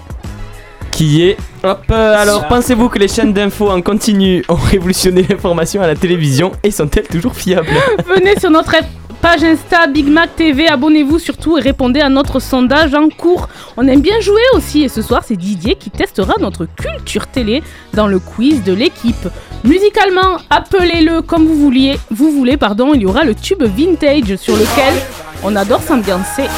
Qui 0.91 1.23
est 1.23 1.37
Hop, 1.65 1.81
euh, 1.91 2.15
alors 2.17 2.47
pensez-vous 2.49 2.89
que 2.89 2.99
les 2.99 3.07
chaînes 3.07 3.31
d'infos 3.31 3.69
en 3.69 3.81
continu 3.81 4.43
ont 4.49 4.55
révolutionné 4.55 5.25
l'information 5.29 5.81
à 5.81 5.87
la 5.87 5.95
télévision 5.95 6.51
et 6.61 6.71
sont-elles 6.71 7.07
toujours 7.07 7.35
fiables? 7.35 7.67
Venez 8.05 8.37
sur 8.37 8.51
notre 8.51 8.75
page 9.23 9.45
Insta 9.45 9.87
Big 9.87 10.09
Mac 10.09 10.35
TV, 10.35 10.67
abonnez-vous 10.67 11.17
surtout 11.17 11.57
et 11.57 11.61
répondez 11.61 12.01
à 12.01 12.09
notre 12.09 12.41
sondage 12.41 12.93
en 12.93 13.07
cours. 13.07 13.47
On 13.77 13.87
aime 13.87 14.01
bien 14.01 14.19
jouer 14.19 14.41
aussi 14.53 14.83
et 14.83 14.89
ce 14.89 15.01
soir 15.01 15.23
c'est 15.25 15.37
Didier 15.37 15.75
qui 15.75 15.89
testera 15.89 16.33
notre 16.41 16.65
culture 16.65 17.27
télé 17.27 17.63
dans 17.93 18.07
le 18.07 18.19
quiz 18.19 18.63
de 18.63 18.73
l'équipe. 18.73 19.29
Musicalement, 19.63 20.39
appelez-le 20.49 21.21
comme 21.21 21.47
vous 21.47 21.55
vouliez, 21.55 21.97
vous 22.11 22.31
voulez 22.31 22.57
pardon, 22.57 22.93
il 22.93 23.03
y 23.03 23.05
aura 23.05 23.23
le 23.23 23.33
tube 23.33 23.63
vintage 23.63 24.35
sur 24.35 24.57
lequel 24.57 24.93
on 25.41 25.55
adore 25.55 25.81
s'ambiancer. 25.81 26.49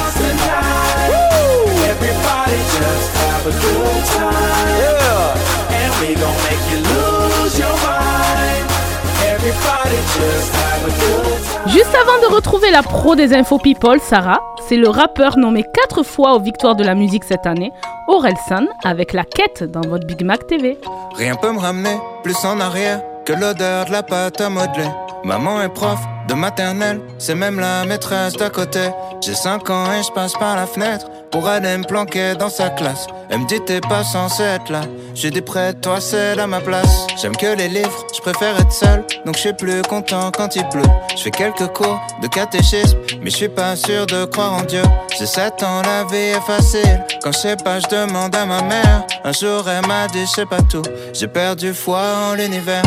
Juste 11.68 11.96
avant 11.96 12.22
de 12.22 12.34
retrouver 12.34 12.70
la 12.70 12.84
pro 12.84 13.16
des 13.16 13.34
infos 13.34 13.58
people, 13.58 14.00
Sarah, 14.00 14.40
c'est 14.68 14.76
le 14.78 14.88
rappeur 14.88 15.38
nommé 15.38 15.64
4 15.64 16.04
fois 16.04 16.34
aux 16.36 16.40
victoires 16.40 16.76
de 16.76 16.84
la 16.84 16.94
musique 16.94 17.24
cette 17.24 17.48
année, 17.48 17.72
Orelsan, 18.08 18.68
avec 18.84 19.14
la 19.14 19.24
quête 19.24 19.64
dans 19.64 19.82
votre 19.82 20.06
Big 20.06 20.24
Mac 20.24 20.46
TV. 20.46 20.78
Rien 21.16 21.36
peut 21.36 21.52
me 21.52 21.60
ramener 21.60 21.98
plus 22.24 22.38
en 22.46 22.60
arrière 22.60 23.02
que 23.26 23.34
l'odeur 23.34 23.86
de 23.86 23.92
la 23.92 24.04
pâte 24.04 24.40
à 24.42 24.50
modeler. 24.50 24.88
Maman 25.26 25.60
est 25.64 25.70
prof 25.70 26.00
de 26.28 26.36
maternelle, 26.36 27.02
c'est 27.18 27.34
même 27.34 27.60
la 27.60 27.84
maîtresse 27.84 28.34
d'à 28.34 28.52
côté. 28.52 28.92
J'ai 29.22 29.34
5 29.34 29.68
ans 29.72 29.92
et 29.92 30.04
je 30.04 30.12
passe 30.12 30.34
par 30.34 30.56
la 30.56 30.68
fenêtre 30.68 31.08
pour 31.32 31.48
aller 31.48 31.76
me 31.78 31.84
planquer 31.84 32.36
dans 32.36 32.50
sa 32.50 32.70
classe. 32.70 33.08
Elle 33.32 33.40
me 33.40 33.48
dit 33.48 33.60
t'es 33.66 33.82
pas 33.82 34.04
censé 34.04 34.44
être 34.44 34.72
là. 34.72 34.82
J'ai 35.16 35.32
dit 35.32 35.42
près 35.42 35.74
de 35.74 35.80
toi, 35.80 36.00
c'est 36.00 36.40
à 36.40 36.46
ma 36.46 36.62
place. 36.62 37.08
J'aime 37.20 37.36
que 37.36 37.56
les 37.58 37.68
livres, 37.68 38.06
je 38.16 38.22
préfère 38.22 38.56
être 38.60 38.72
seul, 38.72 39.04
donc 39.26 39.36
je 39.36 39.42
suis 39.42 39.54
plus 39.54 39.82
content 39.82 40.30
quand 40.30 40.56
il 40.56 40.70
pleut. 40.70 40.84
Je 41.18 41.24
fais 41.24 41.32
quelques 41.32 41.74
cours 41.74 42.00
de 42.22 42.28
catéchisme, 42.28 43.00
mais 43.24 43.32
je 43.32 43.36
suis 43.36 43.50
pas 43.50 43.76
sûr 43.76 44.06
de 44.06 44.26
croire 44.26 44.54
en 44.54 44.62
Dieu. 44.62 44.84
J'ai 45.18 45.26
7 45.26 45.64
ans, 45.64 45.82
la 45.82 46.04
vie 46.04 46.36
est 46.38 46.42
facile. 46.42 47.04
Quand 47.24 47.32
je 47.32 47.40
sais 47.40 47.56
pas, 47.56 47.80
je 47.80 47.88
demande 47.88 48.36
à 48.36 48.46
ma 48.46 48.62
mère. 48.62 49.08
Un 49.24 49.32
jour, 49.32 49.68
elle 49.68 49.88
m'a 49.88 50.06
dit, 50.06 50.24
je 50.28 50.32
sais 50.32 50.46
pas 50.46 50.62
tout. 50.62 50.84
J'ai 51.14 51.28
perdu 51.28 51.74
foi 51.74 52.04
en 52.30 52.36
l'univers. 52.36 52.84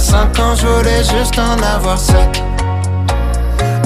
À 0.00 0.02
5 0.02 0.38
ans, 0.38 0.54
je 0.54 0.66
voulais 0.66 1.04
juste 1.04 1.38
en 1.38 1.62
avoir 1.62 1.98
7. 1.98 2.16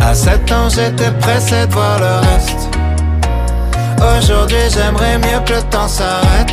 À 0.01 0.15
7 0.15 0.53
ans, 0.53 0.69
j'étais 0.69 1.11
pressé 1.11 1.67
de 1.67 1.73
voir 1.73 1.99
le 1.99 2.29
reste. 2.29 2.69
Aujourd'hui, 3.99 4.71
j'aimerais 4.73 5.19
mieux 5.19 5.45
que 5.45 5.55
le 5.55 5.63
temps 5.71 5.89
s'arrête. 5.89 6.53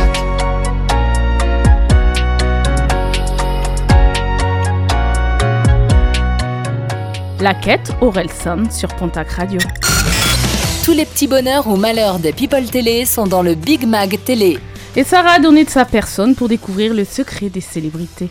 La 7.41 7.55
quête 7.55 7.91
Orelsan 8.01 8.69
sur 8.69 8.89
Pontac 8.89 9.31
Radio. 9.31 9.57
Tous 10.85 10.91
les 10.91 11.05
petits 11.05 11.27
bonheurs 11.27 11.67
ou 11.67 11.75
malheurs 11.75 12.19
de 12.19 12.29
People 12.29 12.69
Télé 12.69 13.03
sont 13.05 13.25
dans 13.25 13.41
le 13.41 13.55
Big 13.55 13.87
Mag 13.87 14.15
Télé. 14.23 14.59
Et 14.95 15.03
Sarah 15.03 15.31
a 15.31 15.39
donné 15.39 15.63
de 15.63 15.69
sa 15.71 15.85
personne 15.85 16.35
pour 16.35 16.49
découvrir 16.49 16.93
le 16.93 17.03
secret 17.03 17.49
des 17.49 17.61
célébrités. 17.61 18.29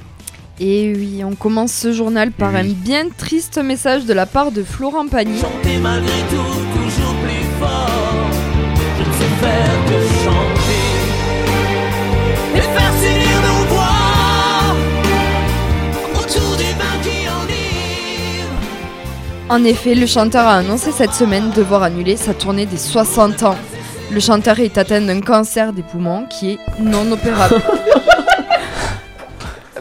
Et 0.61 0.93
oui, 0.95 1.25
on 1.25 1.35
commence 1.35 1.73
ce 1.73 1.93
journal 1.93 2.31
par 2.31 2.55
un 2.55 2.63
bien 2.63 3.09
triste 3.09 3.59
message 3.59 4.05
de 4.05 4.13
la 4.13 4.27
part 4.27 4.53
de 4.53 4.63
Florent 4.63 5.09
Pagny. 5.09 5.41
Chanter 5.41 5.79
malgré 5.79 6.21
tout, 6.31 6.37
toujours 6.37 7.15
plus 7.17 7.45
fort. 7.59 7.99
En 19.51 19.64
effet, 19.64 19.96
le 19.96 20.07
chanteur 20.07 20.46
a 20.46 20.59
annoncé 20.59 20.92
cette 20.92 21.12
semaine 21.12 21.51
devoir 21.51 21.82
annuler 21.82 22.16
sa 22.16 22.34
tournée 22.34 22.66
des 22.66 22.76
60 22.76 23.42
ans. 23.42 23.57
Le 24.12 24.20
chanteur 24.20 24.61
est 24.61 24.78
atteint 24.78 25.01
d'un 25.01 25.20
cancer 25.20 25.72
des 25.72 25.82
poumons 25.82 26.24
qui 26.30 26.53
est 26.53 26.59
non 26.78 27.11
opérable. 27.11 27.61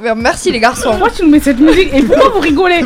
Euh, 0.01 0.15
Merci 0.15 0.49
les 0.49 0.61
garçons. 0.61 0.91
Pourquoi 0.91 1.09
tu 1.09 1.23
nous 1.25 1.29
mets 1.29 1.41
cette 1.41 1.59
musique 1.59 1.93
Et 1.93 2.01
pourquoi 2.01 2.29
vous 2.29 2.39
rigolez 2.39 2.85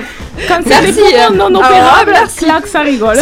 Merci, 0.66 0.96
des 0.96 1.28
poumons 1.28 1.46
euh, 1.46 1.50
non 1.52 1.62
ah, 1.64 1.68
opérables, 1.70 2.12
merci. 2.12 2.38
claque, 2.40 2.66
ça 2.66 2.80
rigole. 2.80 3.20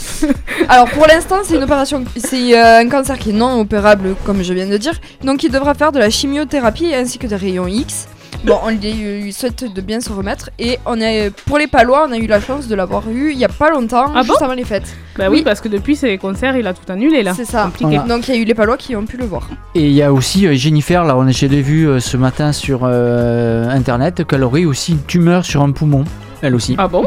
Alors 0.70 0.88
pour 0.88 1.06
l'instant, 1.06 1.36
c'est 1.44 1.56
une 1.56 1.62
opération, 1.62 2.02
c'est 2.16 2.58
euh, 2.58 2.78
un 2.78 2.88
cancer 2.88 3.18
qui 3.18 3.28
est 3.30 3.34
non 3.34 3.60
opérable, 3.60 4.16
comme 4.24 4.42
je 4.42 4.54
viens 4.54 4.66
de 4.66 4.78
dire. 4.78 4.98
Donc 5.22 5.42
il 5.42 5.50
devra 5.52 5.74
faire 5.74 5.92
de 5.92 5.98
la 5.98 6.08
chimiothérapie 6.08 6.94
ainsi 6.94 7.18
que 7.18 7.26
des 7.26 7.36
rayons 7.36 7.66
X. 7.66 8.08
Bon, 8.44 8.56
on 8.64 8.70
lui 8.70 9.32
souhaite 9.32 9.64
de 9.72 9.80
bien 9.80 10.00
se 10.00 10.12
remettre. 10.12 10.50
Et 10.58 10.78
on 10.86 11.00
est 11.00 11.30
pour 11.46 11.58
les 11.58 11.66
Palois, 11.66 12.06
on 12.08 12.12
a 12.12 12.18
eu 12.18 12.26
la 12.26 12.40
chance 12.40 12.68
de 12.68 12.74
l'avoir 12.74 13.08
eu 13.10 13.32
il 13.32 13.38
y 13.38 13.44
a 13.44 13.48
pas 13.48 13.70
longtemps, 13.70 14.12
Ah 14.14 14.22
juste 14.22 14.38
bon? 14.38 14.44
avant 14.44 14.54
les 14.54 14.64
fêtes. 14.64 14.96
Bah 15.16 15.26
oui, 15.30 15.42
parce 15.42 15.60
que 15.60 15.68
depuis 15.68 15.96
ses 15.96 16.16
concerts, 16.18 16.56
il 16.56 16.66
a 16.66 16.72
tout 16.72 16.90
annulé 16.90 17.22
là. 17.24 17.32
C'est 17.34 17.44
ça. 17.44 17.64
Compliqué. 17.64 17.96
Voilà. 17.96 18.02
Donc 18.14 18.28
il 18.28 18.34
y 18.34 18.38
a 18.38 18.40
eu 18.40 18.44
les 18.44 18.54
Palois 18.54 18.76
qui 18.76 18.94
ont 18.94 19.04
pu 19.04 19.16
le 19.16 19.24
voir. 19.24 19.48
Et 19.74 19.86
il 19.86 19.92
y 19.92 20.02
a 20.02 20.12
aussi 20.12 20.46
euh, 20.46 20.54
Jennifer, 20.54 21.04
là, 21.04 21.16
on 21.16 21.28
je 21.28 21.46
l'ai 21.46 21.62
vu 21.62 21.88
euh, 21.88 21.98
ce 22.00 22.16
matin 22.16 22.52
sur 22.52 22.80
euh, 22.84 23.68
internet, 23.70 24.24
qu'elle 24.26 24.44
aurait 24.44 24.64
aussi 24.64 24.92
une 24.92 25.02
tumeur 25.04 25.44
sur 25.44 25.62
un 25.62 25.72
poumon. 25.72 26.04
Elle 26.40 26.54
aussi. 26.54 26.76
Ah 26.78 26.86
bon? 26.86 27.04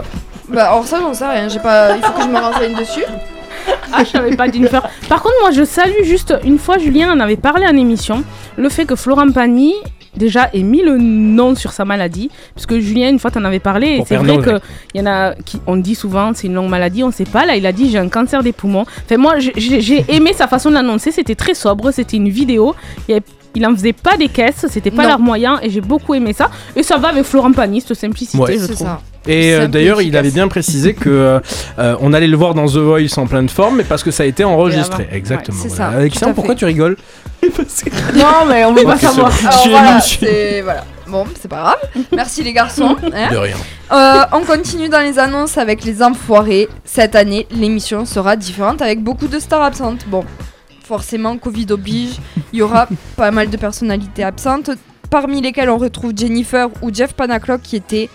Bah 0.50 0.70
alors 0.70 0.86
ça 0.86 1.00
j'en 1.00 1.14
sais 1.14 1.26
rien, 1.26 1.48
j'ai 1.48 1.60
pas, 1.60 1.96
il 1.96 2.04
faut 2.04 2.12
que 2.12 2.24
je 2.24 2.28
me 2.28 2.38
renseigne 2.38 2.76
dessus. 2.78 3.06
Ah, 3.94 4.04
je 4.04 4.10
savais 4.10 4.36
pas 4.36 4.48
d'une. 4.48 4.68
Par 4.68 5.22
contre, 5.22 5.36
moi, 5.42 5.52
je 5.52 5.64
salue 5.64 6.04
juste 6.04 6.34
une 6.44 6.58
fois, 6.58 6.78
Julien 6.78 7.12
en 7.14 7.20
avait 7.20 7.36
parlé 7.38 7.66
en 7.66 7.76
émission, 7.78 8.24
le 8.58 8.70
fait 8.70 8.86
que 8.86 8.96
Florent 8.96 9.32
Pagny 9.32 9.74
déjà 10.16 10.50
ait 10.54 10.64
mis 10.64 10.82
le 10.82 10.98
nom 10.98 11.56
sur 11.56 11.72
sa 11.72 11.86
maladie. 11.86 12.30
Parce 12.56 12.66
que 12.66 12.80
Julien 12.80 13.10
une 13.10 13.20
fois 13.20 13.32
t'en 13.32 13.44
avais 13.46 13.60
parlé 13.60 13.88
et 14.00 14.04
c'est 14.06 14.18
vrai 14.18 14.38
Noël. 14.38 14.60
que 14.60 14.66
il 14.94 15.00
y 15.00 15.02
en 15.02 15.08
a 15.08 15.34
qui 15.36 15.60
on 15.68 15.78
dit 15.78 15.96
souvent 15.96 16.32
c'est 16.34 16.48
une 16.48 16.54
longue 16.54 16.70
maladie 16.70 17.04
on 17.04 17.12
sait 17.12 17.26
pas. 17.26 17.46
Là 17.46 17.56
il 17.56 17.66
a 17.66 17.72
dit 17.72 17.90
j'ai 17.90 17.98
un 17.98 18.10
cancer 18.10 18.44
des 18.44 18.52
poumons. 18.54 18.86
Enfin 19.06 19.18
moi 19.18 19.40
j'ai- 19.40 19.54
j'ai 19.58 19.82
j'ai 19.82 20.06
aimé 20.10 20.34
sa 20.34 20.48
façon 20.48 20.70
de 20.70 20.76
l'annoncer 20.76 21.12
c'était 21.12 21.36
très 21.36 21.54
sobre 21.54 21.92
c'était 21.92 22.18
une 22.18 22.30
vidéo. 22.30 22.76
Il 23.08 23.12
y 23.12 23.16
avait- 23.16 23.26
il 23.56 23.66
en 23.66 23.72
faisait 23.76 23.94
pas 23.94 24.18
des 24.18 24.28
caisses, 24.28 24.66
c'était 24.70 24.92
pas 24.92 25.04
Non. 25.04 25.10
leur 25.10 25.20
moyen 25.20 25.60
et 25.62 25.70
j'ai 25.70 25.82
beaucoup 25.82 26.14
aimé 26.14 26.34
ça. 26.34 26.50
Et 26.76 26.84
ça 26.84 26.98
va 26.98 27.10
avec 27.10 27.24
Florent 27.24 27.52
Pagny, 27.52 27.82
cette 27.82 27.98
simplicité, 27.98 28.38
Ouais. 28.42 28.54
je 28.54 28.60
C'est 28.66 28.74
trouve. 28.74 28.88
ça. 28.88 29.02
Et 29.28 29.54
euh, 29.54 29.68
d'ailleurs, 29.68 30.02
il 30.02 30.18
avait 30.18 30.32
bien 30.32 30.48
précisé 30.48 30.96
que 30.96 31.08
euh, 31.10 31.40
euh, 31.78 31.96
on 32.02 32.12
allait 32.12 32.26
le 32.28 32.36
voir 32.38 32.56
dans 32.56 32.66
The 32.66 32.78
Voice 32.78 33.18
en 33.18 33.28
pleine 33.28 33.50
forme, 33.50 33.78
mais 33.78 33.84
parce 33.84 34.02
que 34.04 34.10
ça 34.10 34.24
a 34.24 34.26
été 34.26 34.44
enregistré. 34.44 35.08
Exactement. 35.12 35.58
Ouais, 35.62 35.70
c'est 35.70 35.76
voilà. 35.76 35.92
ça, 35.92 35.98
Alexandre, 36.00 36.34
pourquoi 36.34 36.56
fait. 36.56 36.60
tu 36.60 36.66
rigoles 36.66 36.98
Non, 38.16 38.46
mais 38.48 38.66
on 38.66 38.74
veut 38.74 38.84
pas 38.84 38.98
savoir. 38.98 39.32
Alors 39.46 39.68
voilà, 39.70 40.00
voilà. 40.64 40.84
Bon, 41.08 41.26
c'est 41.40 41.50
pas 41.50 41.58
grave. 41.58 42.06
Merci 42.14 42.42
les 42.44 42.54
garçons. 42.54 42.96
hein. 43.14 43.30
De 43.32 43.38
rien. 43.38 43.56
Euh, 43.92 44.22
on 44.32 44.42
continue 44.42 44.88
dans 44.90 45.02
les 45.02 45.20
annonces 45.20 45.58
avec 45.58 45.84
les 45.84 46.02
enfoirés. 46.02 46.70
Cette 46.86 47.16
année, 47.16 47.48
l'émission 47.52 48.06
sera 48.06 48.36
différente 48.36 48.82
avec 48.82 49.04
beaucoup 49.04 49.28
de 49.28 49.38
stars 49.38 49.62
absentes. 49.62 50.06
Bon, 50.08 50.24
forcément, 50.96 51.38
Covid 51.38 51.68
oblige. 51.72 52.16
Il 52.52 52.60
y 52.60 52.62
aura 52.62 52.86
pas 53.16 53.32
mal 53.32 53.50
de 53.50 53.56
personnalités 53.56 54.26
absentes, 54.26 54.72
parmi 55.10 55.40
lesquelles 55.42 55.70
on 55.70 55.78
retrouve 55.78 56.12
Jennifer 56.14 56.68
ou 56.82 56.94
Jeff 56.94 57.14
Panaclock 57.14 57.62
qui 57.62 57.78
étaient 57.78 58.10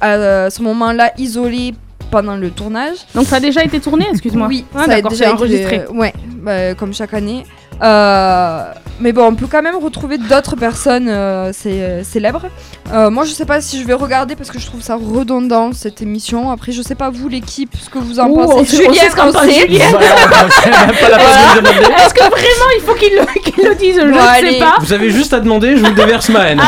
à 0.00 0.48
ce 0.48 0.62
moment-là 0.62 1.12
isolés 1.18 1.74
pendant 2.10 2.36
le 2.36 2.50
tournage. 2.50 2.96
Donc 3.14 3.26
ça 3.26 3.36
a 3.36 3.40
déjà 3.40 3.62
été 3.62 3.80
tourné, 3.80 4.06
excuse-moi. 4.10 4.46
Oui, 4.48 4.64
Ah, 4.74 4.84
ça 4.86 4.92
a 4.94 5.02
déjà 5.02 5.24
été 5.26 5.34
enregistré. 5.34 5.80
euh, 5.80 5.92
ouais, 5.92 6.14
bah, 6.42 6.74
comme 6.74 6.94
chaque 6.94 7.12
année. 7.12 7.44
Euh, 7.82 8.64
mais 8.98 9.12
bon, 9.12 9.26
on 9.26 9.34
peut 9.34 9.46
quand 9.50 9.60
même 9.60 9.76
retrouver 9.76 10.16
d'autres 10.16 10.56
personnes 10.56 11.08
euh, 11.10 11.52
cé- 11.52 12.02
célèbres. 12.02 12.46
Euh, 12.92 13.10
moi, 13.10 13.24
je 13.24 13.32
sais 13.32 13.44
pas 13.44 13.60
si 13.60 13.78
je 13.80 13.86
vais 13.86 13.92
regarder 13.92 14.36
parce 14.36 14.50
que 14.50 14.58
je 14.58 14.64
trouve 14.64 14.80
ça 14.80 14.96
redondant 14.96 15.72
cette 15.74 16.00
émission. 16.00 16.50
Après, 16.50 16.72
je 16.72 16.80
sais 16.80 16.94
pas 16.94 17.10
vous, 17.10 17.28
l'équipe, 17.28 17.74
ce 17.78 17.90
que 17.90 17.98
vous 17.98 18.20
en 18.20 18.28
Ouh, 18.28 18.36
pensez. 18.36 18.86
on 18.88 18.92
sait 18.94 19.10
ce 19.10 19.16
qu'en 19.16 19.30
pense 19.32 19.42
Julien. 19.50 19.84
Voilà, 19.90 20.48
c'est 20.48 20.70
même 20.70 20.96
pas 20.98 21.08
la 21.10 21.16
peine 21.18 21.26
de 21.26 21.56
le 21.56 21.62
demander. 21.62 21.94
Est-ce 22.02 22.14
que 22.14 22.20
vraiment 22.20 22.70
il 22.78 22.82
faut 22.86 22.94
qu'il 22.94 23.12
le, 23.12 23.68
le 23.68 23.74
dise? 23.74 23.96
Je 23.96 24.00
Bon, 24.10 24.16
ne 24.16 24.18
allez. 24.18 24.52
sais 24.54 24.58
pas. 24.60 24.76
Vous 24.80 24.92
avez 24.94 25.10
juste 25.10 25.34
à 25.34 25.40
demander, 25.40 25.76
je 25.76 25.84
vous 25.84 25.92
déverse 25.92 26.28
ma 26.30 26.48
haine. 26.48 26.62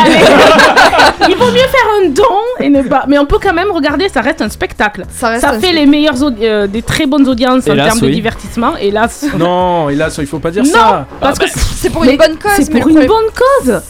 Il 1.30 1.36
vaut 1.36 1.50
mieux 1.50 1.58
faire 1.58 1.88
un 2.02 2.08
don 2.10 2.24
et 2.60 2.68
ne 2.68 2.82
pas. 2.82 3.04
Mais 3.08 3.18
on 3.18 3.24
peut 3.26 3.38
quand 3.42 3.54
même 3.54 3.70
regarder, 3.70 4.08
ça 4.08 4.20
reste 4.20 4.42
un 4.42 4.48
spectacle. 4.50 5.04
Ça 5.10 5.28
reste 5.28 5.42
Ça 5.42 5.52
un 5.52 5.60
fait 5.60 5.72
les 5.72 5.86
meilleures 5.86 6.14
euh, 6.42 6.66
des 6.66 6.82
très 6.82 7.06
bonnes 7.06 7.26
audiences 7.28 7.68
en 7.68 7.74
termes 7.74 8.00
de 8.00 8.08
divertissement. 8.10 8.76
Hélas. 8.76 9.24
Non, 9.38 9.88
hélas, 9.88 10.16
il 10.18 10.26
faut 10.26 10.38
pas 10.40 10.50
dire 10.50 10.64
Non, 10.64 10.70
ça. 10.72 10.97
Parce 11.20 11.38
Ah, 11.40 11.44
que 11.44 11.50
C'est 11.76 11.90
pour 11.90 12.04
Mais 12.04 12.12
une 12.12 12.18
bonne 12.18 12.38
cause. 12.38 12.52
C'est 12.56 12.70
pour 12.70 12.88
une 12.88 12.94
problème- 12.94 13.08
bonne 13.08 13.30
cause. 13.66 13.82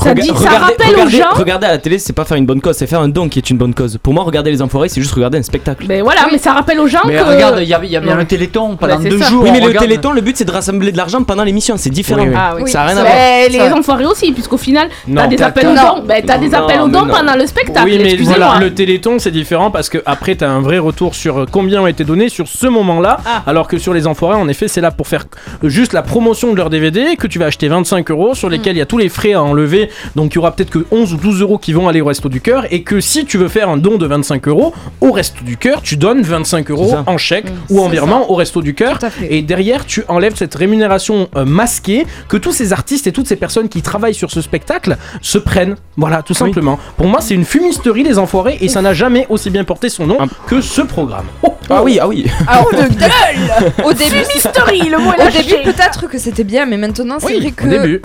Ça 0.00 0.14
dit- 0.14 0.28
ça 0.28 0.50
rappelle 0.58 0.94
aux 1.04 1.08
gens- 1.08 1.24
regardez 1.34 1.66
à 1.66 1.70
la 1.72 1.78
télé, 1.78 1.98
c'est 1.98 2.12
pas 2.12 2.24
faire 2.24 2.36
une 2.36 2.46
bonne 2.46 2.60
cause, 2.60 2.76
c'est 2.76 2.86
faire 2.86 3.00
un 3.00 3.08
don 3.08 3.28
qui 3.28 3.38
est 3.38 3.50
une 3.50 3.58
bonne 3.58 3.74
cause. 3.74 3.98
Pour 4.02 4.14
moi, 4.14 4.22
regarder 4.24 4.50
les 4.50 4.62
enfoirés, 4.62 4.88
c'est 4.88 5.00
juste 5.00 5.12
regarder 5.14 5.38
un 5.38 5.42
spectacle. 5.42 5.86
Mais 5.88 6.00
voilà, 6.02 6.20
mais 6.30 6.38
ça 6.38 6.52
rappelle 6.52 6.78
aux 6.80 6.86
gens 6.86 7.00
Mais 7.06 7.16
que. 7.16 7.22
regarde, 7.24 7.58
il 7.60 7.68
y 7.68 7.74
a, 7.74 7.84
y 7.84 7.96
a 7.96 8.00
bien 8.00 8.12
Ouais. 8.12 8.18
le 8.18 8.24
téléthon 8.26 8.76
pendant 8.76 8.98
deux 8.98 9.18
ça. 9.18 9.28
jours. 9.28 9.42
Oui, 9.42 9.50
mais 9.52 9.58
on 9.58 9.62
le 9.62 9.68
regarde- 9.68 9.84
téléthon, 9.86 10.12
le 10.12 10.20
but 10.20 10.36
c'est 10.36 10.44
de 10.44 10.50
rassembler 10.52 10.92
de 10.92 10.96
l'argent 10.96 11.22
pendant 11.24 11.42
l'émission, 11.44 11.76
c'est 11.76 11.90
différent. 11.90 12.22
Oui, 12.22 12.28
oui. 12.28 12.34
Ah 12.36 12.54
oui. 12.60 12.70
Ça 12.70 12.82
a 12.82 12.86
rien 12.86 12.96
à 12.98 13.02
Mais 13.02 13.48
voir. 13.48 13.64
les 13.66 13.70
Ça- 13.70 13.76
enfoirés 13.78 14.06
aussi, 14.06 14.32
puisqu'au 14.32 14.56
final, 14.58 14.88
t'as 15.14 15.26
des 15.26 15.42
appels 15.42 15.66
aux 15.66 15.74
dons. 15.74 16.04
T'as 16.26 16.38
des 16.38 16.54
appels 16.54 16.80
aux 16.80 16.88
dons 16.88 17.06
pendant 17.06 17.34
le 17.36 17.46
spectacle. 17.46 17.86
Oui, 17.88 17.98
mais 17.98 18.14
le 18.60 18.74
téléthon 18.74 19.18
c'est 19.18 19.30
différent 19.30 19.70
parce 19.70 19.88
que 19.88 19.98
après 20.06 20.34
t'as 20.36 20.48
un 20.48 20.60
vrai 20.60 20.78
retour 20.78 21.14
sur 21.14 21.38
euh, 21.40 21.46
combien 21.50 21.82
ont 21.82 21.86
été 21.86 22.04
donnés 22.04 22.28
sur 22.28 22.46
ce 22.48 22.66
moment-là, 22.66 23.18
Ah. 23.26 23.42
alors 23.46 23.66
que 23.68 23.78
sur 23.78 23.94
les 23.94 24.06
enfoirés, 24.06 24.36
en 24.36 24.48
effet, 24.48 24.68
c'est 24.68 24.80
là 24.80 24.90
pour 24.90 25.06
faire 25.08 25.24
euh, 25.64 25.68
juste 25.68 25.92
la 25.92 26.02
promotion 26.02 26.52
de 26.52 26.56
leur 26.56 26.70
DVD 26.70 27.16
que 27.16 27.26
tu 27.26 27.38
vas 27.38 27.46
acheter 27.46 27.68
25 27.68 28.10
euros, 28.10 28.34
sur 28.34 28.48
lesquels 28.48 28.76
il 28.76 28.78
y 28.78 28.82
a 28.82 28.86
tous 28.86 28.98
les 28.98 29.08
frais 29.08 29.32
à 29.32 29.42
enlever, 29.42 29.87
donc 30.16 30.32
il 30.32 30.36
y 30.36 30.38
aura 30.38 30.52
peut-être 30.52 30.70
que 30.70 30.84
11 30.90 31.14
ou 31.14 31.16
12 31.16 31.40
euros 31.42 31.58
qui 31.58 31.72
vont 31.72 31.88
aller 31.88 32.00
au 32.00 32.06
Resto 32.06 32.28
du 32.28 32.40
Cœur, 32.40 32.64
et 32.70 32.82
que 32.82 33.00
si 33.00 33.24
tu 33.24 33.38
veux 33.38 33.48
faire 33.48 33.68
un 33.68 33.76
don 33.76 33.96
de 33.98 34.06
25 34.06 34.48
euros 34.48 34.74
au 35.00 35.12
Resto 35.12 35.44
du 35.44 35.56
Cœur, 35.56 35.82
tu 35.82 35.96
donnes 35.96 36.22
25 36.22 36.70
euros 36.70 36.94
en 37.06 37.18
chèque 37.18 37.46
Mm. 37.48 37.54
ou 37.70 37.80
en 37.80 37.88
virement 37.88 38.30
au 38.30 38.34
Resto 38.34 38.62
du 38.62 38.74
Cœur, 38.74 38.98
et 39.28 39.42
derrière 39.42 39.86
tu 39.86 40.02
enlèves 40.08 40.34
cette 40.36 40.54
rémunération 40.54 41.28
euh, 41.36 41.44
masquée 41.44 42.06
que 42.28 42.36
tous 42.36 42.52
ces 42.52 42.72
artistes 42.72 43.06
et 43.06 43.12
toutes 43.12 43.26
ces 43.28 43.36
personnes 43.36 43.68
qui 43.68 43.82
travaillent 43.82 44.14
sur 44.14 44.30
ce 44.30 44.40
spectacle 44.42 44.96
se 45.22 45.38
prennent. 45.38 45.76
Voilà, 45.96 46.22
tout 46.22 46.34
simplement. 46.34 46.78
Pour 46.96 47.06
moi, 47.06 47.20
c'est 47.20 47.34
une 47.34 47.44
fumisterie, 47.44 48.02
les 48.02 48.18
enfoirés, 48.18 48.58
et 48.60 48.68
ça 48.68 48.82
n'a 48.82 48.92
jamais 48.94 49.26
aussi 49.28 49.50
bien 49.50 49.64
porté 49.64 49.88
son 49.88 50.06
nom 50.06 50.18
que 50.46 50.60
ce 50.60 50.80
programme. 50.82 51.26
Ah 51.70 51.82
oui, 51.82 51.98
ah 52.00 52.08
oui. 52.08 52.26
Alors, 52.46 52.70
de 52.70 52.76
gueule 52.98 53.72
Au 53.84 53.92
début, 53.92 54.10
Fumisterie, 54.24 54.88
le 54.88 54.98
mot 54.98 55.12
est 55.12 55.20
au 55.20 55.24
lâché. 55.24 55.42
début 55.42 55.62
peut-être 55.72 56.08
que 56.08 56.18
c'était 56.18 56.44
bien, 56.44 56.66
mais 56.66 56.76
maintenant 56.76 57.16
c'est 57.20 57.26
Oui, 57.26 57.40
vrai 57.40 57.50
que. 57.52 57.64
au 57.66 57.68
début. 57.68 58.02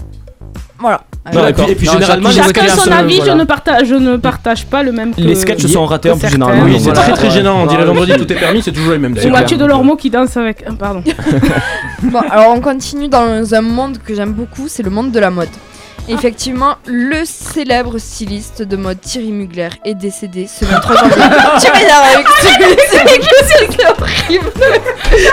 Voilà. 0.79 1.03
Non, 1.33 1.47
et 1.47 1.53
puis, 1.53 1.63
et 1.69 1.75
puis 1.75 1.87
Non, 1.87 1.93
généralement, 1.93 2.29
les 2.29 2.35
chacun 2.35 2.67
sketchs, 2.67 2.83
son 2.83 2.91
avis, 2.91 3.17
voilà. 3.17 3.31
je 3.31 3.37
ne 3.37 3.43
partage, 3.45 3.87
je 3.87 3.95
ne 3.95 4.17
partage 4.17 4.65
pas 4.65 4.83
le 4.83 4.91
même 4.91 5.15
que. 5.15 5.21
les 5.21 5.35
sketchs 5.35 5.65
sont 5.67 5.85
ratés 5.85 6.11
en 6.11 6.17
plus 6.17 6.27
généralement. 6.29 6.63
Oui, 6.65 6.73
c'est 6.77 6.83
voilà. 6.83 7.01
très 7.01 7.13
très 7.13 7.29
gênant. 7.31 7.61
On 7.63 7.65
dirait 7.65 7.85
vendredi, 7.85 8.11
tout 8.17 8.31
est 8.31 8.35
permis, 8.35 8.61
c'est 8.61 8.73
toujours 8.73 8.91
les 8.91 8.97
mêmes 8.99 9.13
d'ailleurs. 9.13 9.31
Mathieu 9.31 9.55
Delormeau 9.57 9.95
qui 9.95 10.09
danse 10.09 10.35
avec. 10.35 10.63
ah, 10.67 10.71
Pardon. 10.77 11.01
Bon, 12.03 12.19
alors 12.29 12.53
on 12.53 12.59
continue 12.59 13.07
dans 13.07 13.53
un 13.53 13.61
monde 13.61 13.97
que 14.05 14.13
j'aime 14.13 14.33
beaucoup, 14.33 14.65
c'est 14.67 14.83
le 14.83 14.89
monde 14.89 15.11
de 15.11 15.19
la 15.19 15.29
mode. 15.29 15.47
Effectivement, 16.09 16.75
le 16.85 17.23
célèbre 17.25 17.97
styliste 17.97 18.61
de 18.61 18.75
mode 18.75 18.99
Thierry 18.99 19.31
Mugler 19.31 19.69
est 19.85 19.95
décédé 19.95 20.47
ce 20.47 20.65
23 20.65 20.95
janvier. 20.97 21.15
tu 21.61 21.71
m'énerves 21.71 22.05
avec 22.13 22.27
ce 22.27 22.47
c'est 22.47 23.71
c'est- 23.71 23.85
horrible. 23.87 24.51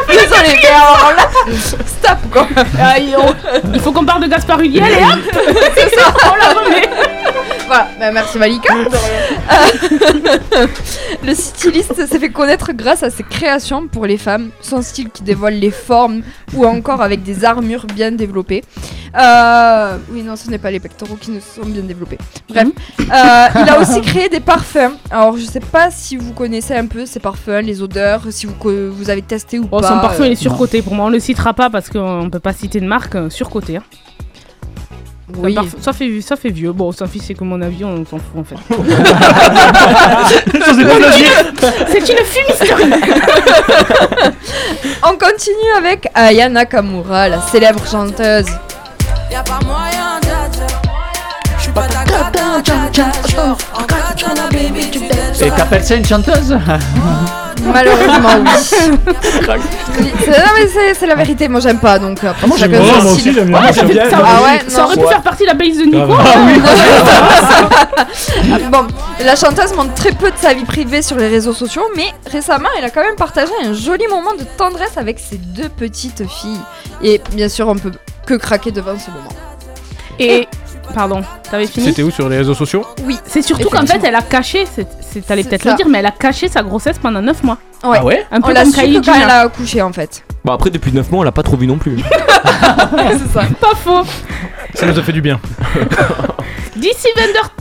Désolé, 0.09 0.59
mais 0.63 0.69
alors 0.69 1.13
là, 1.17 1.29
stop 1.87 2.19
quoi. 2.33 2.47
Ah, 2.81 2.99
il 2.99 3.17
il 3.75 3.81
faut 3.81 3.91
qu'on 3.93 4.05
parle 4.05 4.23
de 4.23 4.29
Gaspard 4.29 4.61
Huliel 4.61 4.85
et 4.93 5.05
hop 5.05 5.19
C'est 5.75 5.95
ça, 5.97 6.13
on 6.31 6.37
la 6.37 6.49
remet 6.61 6.89
Voilà, 7.71 7.87
bah, 8.01 8.11
merci 8.11 8.37
Malika. 8.37 8.75
Euh, 8.75 10.67
le 11.25 11.35
styliste 11.35 11.95
s'est 12.05 12.19
fait 12.19 12.31
connaître 12.31 12.73
grâce 12.73 13.05
à 13.05 13.11
ses 13.11 13.23
créations 13.23 13.87
pour 13.87 14.07
les 14.07 14.17
femmes, 14.17 14.51
son 14.61 14.83
style 14.83 15.09
qui 15.11 15.23
dévoile 15.23 15.55
les 15.55 15.71
formes 15.71 16.23
ou 16.53 16.67
encore 16.67 17.01
avec 17.01 17.23
des 17.23 17.45
armures 17.45 17.87
bien 17.87 18.11
développées. 18.11 18.65
Euh, 19.17 19.97
oui, 20.11 20.23
non, 20.25 20.35
ce 20.35 20.51
n'est 20.51 20.59
pas 20.59 20.73
les 20.73 20.81
pectoraux 20.81 21.15
qui 21.15 21.31
ne 21.31 21.39
sont 21.39 21.65
bien 21.65 21.83
développés. 21.83 22.19
Bref, 22.49 22.67
Euh, 23.01 23.47
il 23.63 23.69
a 23.69 23.79
aussi 23.81 24.01
créé 24.01 24.29
des 24.29 24.41
parfums. 24.41 24.97
Alors, 25.09 25.37
je 25.37 25.45
sais 25.45 25.61
pas 25.61 25.93
si 25.93 26.17
vous 26.17 26.33
connaissez 26.33 26.75
un 26.75 26.87
peu 26.87 27.07
ces 27.07 27.21
parfums, 27.21 27.61
les 27.63 27.83
odeurs, 27.83 28.23
si 28.31 28.47
vous, 28.47 28.55
vous 28.93 29.11
avez 29.11 29.23
testé 29.23 29.61
ou 29.61 29.67
Bon, 29.67 29.81
pas. 29.81 29.89
son 29.91 30.01
parfum 30.01 30.25
il 30.27 30.33
est 30.33 30.35
surcoté 30.35 30.83
pour 30.83 30.95
moi, 30.97 31.07
on 31.07 31.11
le 31.11 31.21
citera 31.21 31.55
pas 31.55 31.71
parce 31.71 31.89
qu'on 31.89 32.29
peut 32.33 32.41
pas 32.41 32.53
citer 32.53 32.81
de 32.81 32.87
marque, 32.87 33.17
surcoté. 33.31 33.77
Hein. 33.77 33.83
Oui. 35.39 35.57
Ça, 35.81 35.93
fait, 35.93 36.21
ça 36.21 36.37
fait 36.37 36.51
vieux, 36.51 36.73
bon, 36.73 36.93
ça 36.93 37.07
fait 37.07 37.19
c'est 37.19 37.35
que 37.35 37.45
mon 37.45 37.61
avis, 37.61 37.85
on 37.85 38.05
s'en 38.05 38.19
fout 38.19 38.37
en 38.37 38.45
fait. 38.45 38.57
C'est 41.89 42.09
une 42.09 42.25
fumisterie 42.25 42.93
On 45.03 45.13
continue 45.17 45.73
avec 45.77 46.09
Aya 46.15 46.49
Nakamura, 46.49 47.29
la 47.29 47.41
célèbre 47.43 47.87
chanteuse. 47.87 48.47
Y'a 49.31 49.43
pas 49.43 49.61
moyen, 49.65 50.21
pas 51.75 51.87
ta 51.87 52.31
baby. 54.51 55.00
Et 55.43 55.51
t'appelles 55.51 55.85
ça 55.85 55.95
une 55.95 56.05
chanteuse 56.05 56.57
Malheureusement, 57.63 58.29
oui. 58.43 58.51
C'est- 58.65 58.89
non, 58.89 60.51
mais 60.57 60.67
c'est- 60.67 60.95
c'est 60.99 61.07
la 61.07 61.15
vérité, 61.15 61.47
moi 61.47 61.61
j'aime 61.61 61.79
pas 61.79 61.99
donc. 61.99 62.25
après, 62.25 62.47
moi, 62.47 62.57
j'aime 62.59 62.71
bien, 62.71 62.81
son 62.81 63.03
moi 63.03 63.13
aussi, 63.13 63.33
j'aime 63.35 63.49
bien. 63.49 63.59
Ah, 63.59 63.63
Moi, 63.65 63.73
ça 63.73 63.87
fait- 63.87 64.11
ça- 64.11 64.23
Ah 64.25 64.43
ouais, 64.43 64.61
Ça 64.67 64.79
non. 64.81 64.85
aurait 64.87 64.97
pu 64.97 65.07
faire 65.07 65.21
partie 65.23 65.43
de 65.43 65.49
la 65.49 65.55
playlist 65.55 65.81
de 65.81 65.85
Nico 65.85 65.99
Ah 66.19 66.39
oui. 66.47 66.61
Ah, 68.53 68.59
Bon, 68.73 68.87
la 69.23 69.37
chanteuse 69.37 69.75
montre 69.77 69.93
très 69.95 70.13
peu 70.13 70.31
de 70.31 70.37
sa 70.37 70.55
vie 70.55 70.65
privée 70.65 71.03
sur 71.03 71.17
les 71.17 71.29
réseaux 71.29 71.53
sociaux, 71.53 71.85
mais 71.97 72.07
récemment, 72.31 72.69
elle 72.79 72.85
a 72.85 72.91
quand 72.91 73.03
même 73.03 73.17
partagé 73.17 73.53
un 73.63 73.75
joli 73.75 74.07
moment 74.09 74.33
de 74.39 74.45
tendresse 74.57 74.97
avec 74.97 75.19
ses 75.19 75.37
deux 75.37 75.69
petites 75.69 76.27
filles. 76.29 76.61
Et 77.03 77.21
bien 77.33 77.49
sûr, 77.51 77.69
on 77.69 77.77
peut 77.77 77.93
que 78.27 78.35
craquer 78.35 78.71
devant 78.71 78.99
ce 78.99 79.11
moment. 79.11 79.29
Et. 80.19 80.49
Pardon, 80.95 81.21
t'avais 81.51 81.67
fini 81.67 81.87
C'était 81.87 82.03
où 82.03 82.11
sur 82.11 82.29
les 82.29 82.39
réseaux 82.39 82.55
sociaux 82.55 82.85
Oui. 83.05 83.19
C'est 83.25 83.43
surtout 83.43 83.69
qu'en 83.69 83.87
fait, 83.87 84.01
elle 84.03 84.15
a 84.15 84.23
caché, 84.23 84.67
c'est- 84.73 84.87
c'est- 85.01 85.21
t'allais 85.25 85.45
peut-être 85.45 85.63
ça. 85.63 85.71
le 85.71 85.77
dire, 85.77 85.89
mais 85.89 85.99
elle 85.99 86.07
a 86.07 86.11
caché 86.11 86.49
sa 86.49 86.63
grossesse 86.63 86.99
pendant 86.99 87.23
9 87.23 87.43
mois. 87.45 87.59
Ouais. 87.85 87.99
Ah 88.01 88.05
ouais 88.05 88.27
Un 88.31 88.39
On 88.39 88.43
peu 88.43 88.53
l'a 88.53 88.63
comme 88.63 88.73
su 88.73 88.81
Kylie 88.81 89.01
que 89.01 89.07
quand 89.07 89.13
Jenner. 89.13 89.25
elle 89.25 89.31
a 89.31 89.41
accouché 89.41 89.83
en 89.83 89.93
fait. 89.93 90.25
Bon, 90.45 90.53
après, 90.53 90.71
depuis 90.71 90.93
9 90.93 91.11
mois, 91.11 91.21
on 91.21 91.25
l'a 91.25 91.33
pas 91.33 91.43
trop 91.43 91.57
vu 91.57 91.67
non 91.67 91.77
plus. 91.79 91.99
c'est 92.03 93.33
ça. 93.33 93.43
Pas 93.61 93.75
faux. 93.75 94.03
Ça 94.75 94.87
nous 94.87 94.99
a 94.99 95.03
fait 95.03 95.13
du 95.13 95.21
bien. 95.21 95.41
D'ici 96.77 97.09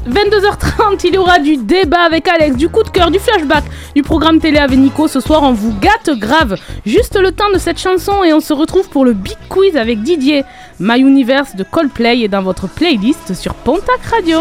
22h- 0.08 0.14
22h30, 0.30 1.02
il 1.04 1.16
y 1.16 1.18
aura 1.18 1.40
du 1.40 1.58
débat 1.58 2.02
avec 2.06 2.28
Alex, 2.28 2.56
du 2.56 2.70
coup 2.70 2.84
de 2.84 2.90
cœur, 2.90 3.12
du 3.12 3.20
flashback, 3.20 3.66
du 3.96 4.02
programme 4.02 4.40
télé 4.40 4.60
avec 4.60 4.78
Nico. 4.80 5.08
Ce 5.10 5.20
soir, 5.20 5.44
on 5.44 5.52
vous 5.52 5.74
gâte 5.80 6.18
grave. 6.18 6.56
Juste 6.86 7.20
le 7.20 7.32
temps 7.34 7.52
de 7.54 7.58
cette 7.58 7.80
chanson 7.80 8.24
et 8.24 8.32
on 8.32 8.40
se 8.40 8.54
retrouve 8.54 8.88
pour 8.88 9.04
le 9.04 9.14
Big 9.14 9.36
Quiz 9.50 9.76
avec 9.76 10.02
Didier. 10.04 10.46
My 10.80 11.00
Universe 11.02 11.56
de 11.56 11.64
Coldplay 11.64 12.22
est 12.22 12.28
dans 12.30 12.44
votre 12.44 12.70
playlist 12.70 13.34
sur 13.34 13.56
Pontac 13.56 14.00
Radio. 14.10 14.40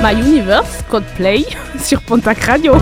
My 0.00 0.14
Universe, 0.14 0.84
Codeplay, 0.88 1.44
sur 1.82 2.00
Pontac 2.02 2.44
Radio. 2.44 2.72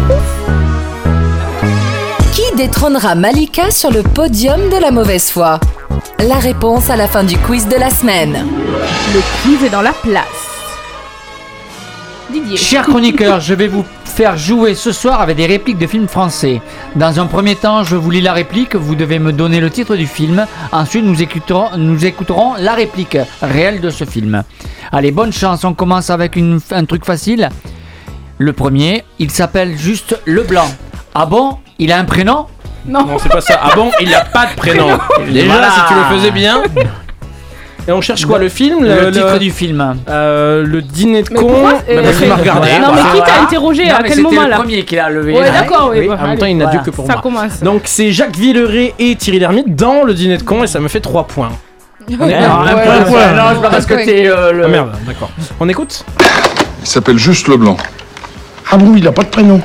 Qui 2.34 2.42
détrônera 2.56 3.14
Malika 3.14 3.70
sur 3.70 3.90
le 3.90 4.02
podium 4.02 4.68
de 4.68 4.76
la 4.76 4.90
mauvaise 4.90 5.30
foi? 5.30 5.58
La 6.18 6.34
réponse 6.34 6.90
à 6.90 6.96
la 6.96 7.08
fin 7.08 7.24
du 7.24 7.38
quiz 7.38 7.68
de 7.68 7.76
la 7.76 7.88
semaine. 7.88 8.46
Le 9.14 9.20
quiz 9.42 9.64
est 9.64 9.70
dans 9.70 9.80
la 9.80 9.94
place. 9.94 10.24
Didier. 12.30 12.58
Chers 12.58 12.86
chroniqueurs, 12.86 13.40
je 13.40 13.54
vais 13.54 13.68
vous 13.68 13.84
faire 14.16 14.38
jouer 14.38 14.74
ce 14.74 14.92
soir 14.92 15.20
avec 15.20 15.36
des 15.36 15.44
répliques 15.44 15.76
de 15.76 15.86
films 15.86 16.08
français. 16.08 16.62
Dans 16.94 17.20
un 17.20 17.26
premier 17.26 17.54
temps, 17.54 17.84
je 17.84 17.96
vous 17.96 18.10
lis 18.10 18.22
la 18.22 18.32
réplique, 18.32 18.74
vous 18.74 18.94
devez 18.94 19.18
me 19.18 19.30
donner 19.30 19.60
le 19.60 19.68
titre 19.68 19.94
du 19.94 20.06
film. 20.06 20.46
Ensuite, 20.72 21.04
nous 21.04 21.20
écouterons, 21.22 21.76
nous 21.76 22.06
écouterons 22.06 22.54
la 22.58 22.72
réplique 22.72 23.18
réelle 23.42 23.82
de 23.82 23.90
ce 23.90 24.04
film. 24.06 24.42
Allez, 24.90 25.10
bonne 25.12 25.34
chance, 25.34 25.64
on 25.64 25.74
commence 25.74 26.08
avec 26.08 26.34
une- 26.36 26.60
un 26.70 26.86
truc 26.86 27.04
facile. 27.04 27.50
Le 28.38 28.52
premier, 28.54 29.04
il 29.18 29.30
s'appelle 29.30 29.76
juste 29.76 30.18
Leblanc. 30.24 30.68
Ah 31.14 31.26
bon? 31.26 31.58
Il 31.78 31.92
a 31.92 31.98
un 31.98 32.04
prénom? 32.04 32.46
Non. 32.86 33.04
Non, 33.04 33.18
c'est 33.18 33.28
pas 33.30 33.42
ça. 33.42 33.60
Ah 33.62 33.70
bon, 33.74 33.90
il 34.00 34.14
a 34.14 34.24
pas 34.24 34.46
de 34.46 34.54
prénom. 34.56 34.98
Déjà, 35.30 35.46
Voilà. 35.52 35.70
si 35.70 35.80
tu 35.88 35.94
le 35.94 36.16
faisais 36.16 36.30
bien. 36.30 36.62
Et 37.88 37.92
on 37.92 38.00
cherche 38.00 38.24
quoi 38.26 38.38
le 38.38 38.48
film 38.48 38.84
Le 38.84 39.10
titre 39.12 39.38
du 39.38 39.50
film? 39.52 39.96
Euh, 40.08 40.64
le 40.66 40.82
dîner 40.82 41.22
de 41.22 41.28
Mais 41.30 41.38
con. 41.38 41.46
pourquoi, 41.46 41.72
Bah, 41.74 41.78
euh, 41.88 42.02
parce 42.02 42.16
qu'il 42.16 42.28
m'a 42.28 42.34
regardé. 42.36 42.68
Non, 42.80 42.88
mais 42.92 43.00
qui 43.20 43.24
t'a 43.24 43.40
interrogé 43.42 43.84
Non, 43.84 43.90
à 43.90 43.98
mais 43.98 44.08
quel 44.08 44.10
c'était 44.16 44.22
moment 44.22 44.42
le 44.42 44.48
là 44.50 44.56
premier 44.56 44.84
qu'il 44.84 44.98
a 44.98 45.08
levé. 45.08 45.32
Ouais, 45.34 45.50
d'accord, 45.52 45.90
oui. 45.92 46.00
Oui, 46.00 46.08
bah, 46.08 46.14
en 46.14 46.22
même 46.22 46.30
allez. 46.30 46.38
temps, 46.40 46.46
il 46.46 46.56
n'a 46.56 46.64
Voilà. 46.64 46.80
dû 46.80 46.84
que 46.84 46.90
pour 46.94 47.06
Ça 47.06 47.12
moi. 47.12 47.22
commence. 47.22 47.60
Donc 47.62 47.82
c'est 47.84 48.10
Jacques 48.10 48.36
Villeray 48.36 48.92
et 48.98 49.14
Thierry 49.14 49.38
Lhermitte 49.38 49.76
dans 49.76 50.02
le 50.02 50.14
dîner 50.14 50.36
de 50.36 50.42
con 50.42 50.64
et 50.64 50.66
ça 50.66 50.80
me 50.80 50.88
fait 50.88 51.00
3 51.00 51.28
points. 51.28 51.50
On 52.08 52.12
est- 52.12 52.16
Non, 52.16 52.26
un 52.26 52.64
Ouais, 52.64 52.72
point, 52.72 52.80
ouais, 52.98 53.04
point. 53.04 53.18
ouais. 53.18 53.34
Non, 53.36 53.42
c'est 53.54 53.62
pas 53.62 53.70
parce 53.70 53.86
que 53.86 53.94
t'es 54.04 54.26
euh, 54.26 54.52
le. 54.52 54.64
Ah 54.64 54.68
merde, 54.68 54.92
d'accord. 55.06 55.30
On 55.60 55.68
écoute 55.68 56.04
Il 56.82 56.86
s'appelle 56.88 57.18
juste 57.18 57.46
Leblanc. 57.48 57.76
Ah 58.70 58.76
bon, 58.78 58.94
il 58.96 59.04
n'a 59.04 59.12
pas 59.12 59.22
de 59.22 59.28
prénom 59.28 59.60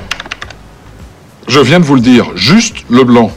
Je 1.47 1.59
viens 1.59 1.79
de 1.79 1.85
vous 1.85 1.95
le 1.95 2.01
dire, 2.01 2.25
juste 2.35 2.77
Leblanc. 2.89 3.31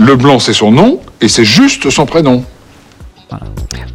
Leblanc, 0.00 0.38
c'est 0.38 0.54
son 0.54 0.72
nom 0.72 0.98
et 1.20 1.28
c'est 1.28 1.44
juste 1.44 1.90
son 1.90 2.06
prénom. 2.06 2.42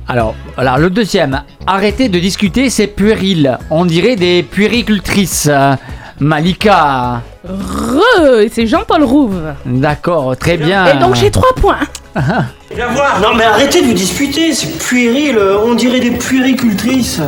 Alors, 0.08 0.36
alors, 0.56 0.78
le 0.78 0.92
deuxième, 0.92 1.42
arrêtez 1.66 2.10
de 2.10 2.20
discuter, 2.20 2.70
c'est 2.70 2.86
puéril. 2.86 3.58
On 3.72 3.86
dirait 3.86 4.16
des 4.16 4.44
puéricultrices. 4.44 5.48
Euh, 5.52 5.76
Malika. 6.20 7.22
Re, 7.44 8.40
et 8.42 8.50
c'est 8.50 8.68
Jean-Paul 8.68 9.04
Rouve. 9.04 9.42
D'accord, 9.66 10.38
très 10.38 10.58
bien. 10.58 10.86
Et 10.86 11.00
donc 11.00 11.16
j'ai 11.16 11.32
3 11.32 11.56
points. 11.56 11.80
Viens 12.16 12.88
voir 12.88 13.20
Non 13.20 13.36
mais 13.36 13.44
arrêtez 13.44 13.82
de 13.82 13.88
vous 13.88 13.94
disputer, 13.94 14.54
c'est 14.54 14.78
puéril, 14.78 15.38
euh, 15.38 15.58
on 15.66 15.74
dirait 15.74 16.00
des 16.00 16.12
puéricultrices. 16.12 17.20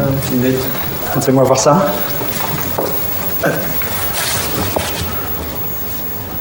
Fais-moi 1.20 1.44
voir 1.44 1.60
ça. 1.60 1.92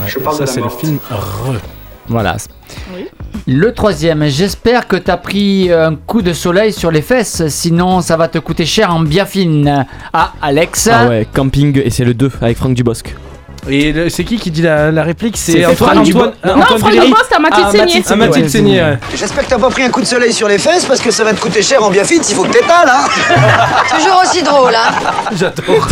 Je 0.07 0.19
parle 0.21 0.39
de 0.39 0.47
Ça, 0.47 0.47
la 0.47 0.53
c'est 0.53 0.61
le 0.61 0.69
film 0.69 0.99
Re. 1.11 1.76
Voilà. 2.09 2.37
Le 3.49 3.73
troisième, 3.73 4.27
j'espère 4.27 4.89
que 4.89 4.97
t'as 4.97 5.17
pris 5.17 5.71
un 5.73 5.95
coup 5.95 6.23
de 6.23 6.33
soleil 6.33 6.73
sur 6.73 6.91
les 6.91 7.03
fesses, 7.03 7.47
sinon 7.49 8.01
ça 8.01 8.17
va 8.17 8.29
te 8.29 8.39
coûter 8.39 8.67
cher 8.67 8.93
en 8.93 9.01
biafine. 9.01 9.87
Ah, 10.13 10.33
Alex. 10.43 10.89
Ah 10.93 11.07
ouais, 11.09 11.27
camping, 11.33 11.81
et 11.85 11.91
c'est 11.91 12.05
le 12.05 12.15
2 12.15 12.31
avec 12.43 12.57
Franck 12.57 12.75
Dubosc. 12.75 13.15
Et 13.69 13.93
c'est 14.11 14.23
qui 14.23 14.37
qui 14.39 14.53
dit 14.53 14.63
la, 14.63 14.93
la 14.93 15.03
réplique? 15.03 15.37
C'est 15.37 15.65
Antoine, 15.67 15.77
Franck 15.77 15.89
Antoine, 15.91 16.05
Dubosc. 16.05 16.29
euh, 16.45 16.55
Non, 16.55 16.63
Antoine 16.63 16.79
Franck 16.79 16.93
Dubosc, 16.93 17.25
c'est 17.29 17.35
à 17.35 17.39
Mathilde 17.41 17.67
Ah, 17.67 17.73
Seigné. 17.73 18.03
Ah, 18.09 18.17
Mathilde 18.17 18.49
Seigné, 18.49 18.81
ouais. 18.81 18.99
J'espère 19.17 19.45
que 19.45 19.51
t'as 19.51 19.59
pas 19.59 19.71
pris 19.71 19.83
un 19.83 19.91
coup 19.91 20.01
de 20.01 20.07
soleil 20.07 20.33
sur 20.33 20.47
les 20.47 20.59
fesses 20.59 20.85
parce 20.85 21.01
que 21.01 21.11
ça 21.11 21.25
va 21.25 21.33
te 21.33 21.41
coûter 21.41 21.63
cher 21.63 21.83
en 21.83 21.91
biafine, 21.91 22.23
il 22.29 22.35
faut 22.35 22.45
que 22.45 22.53
t'étales 22.53 22.89
hein 22.89 23.09
Toujours 23.97 24.23
aussi 24.25 24.43
drôle, 24.45 24.73
hein 24.73 24.95
J'adore. 25.37 25.89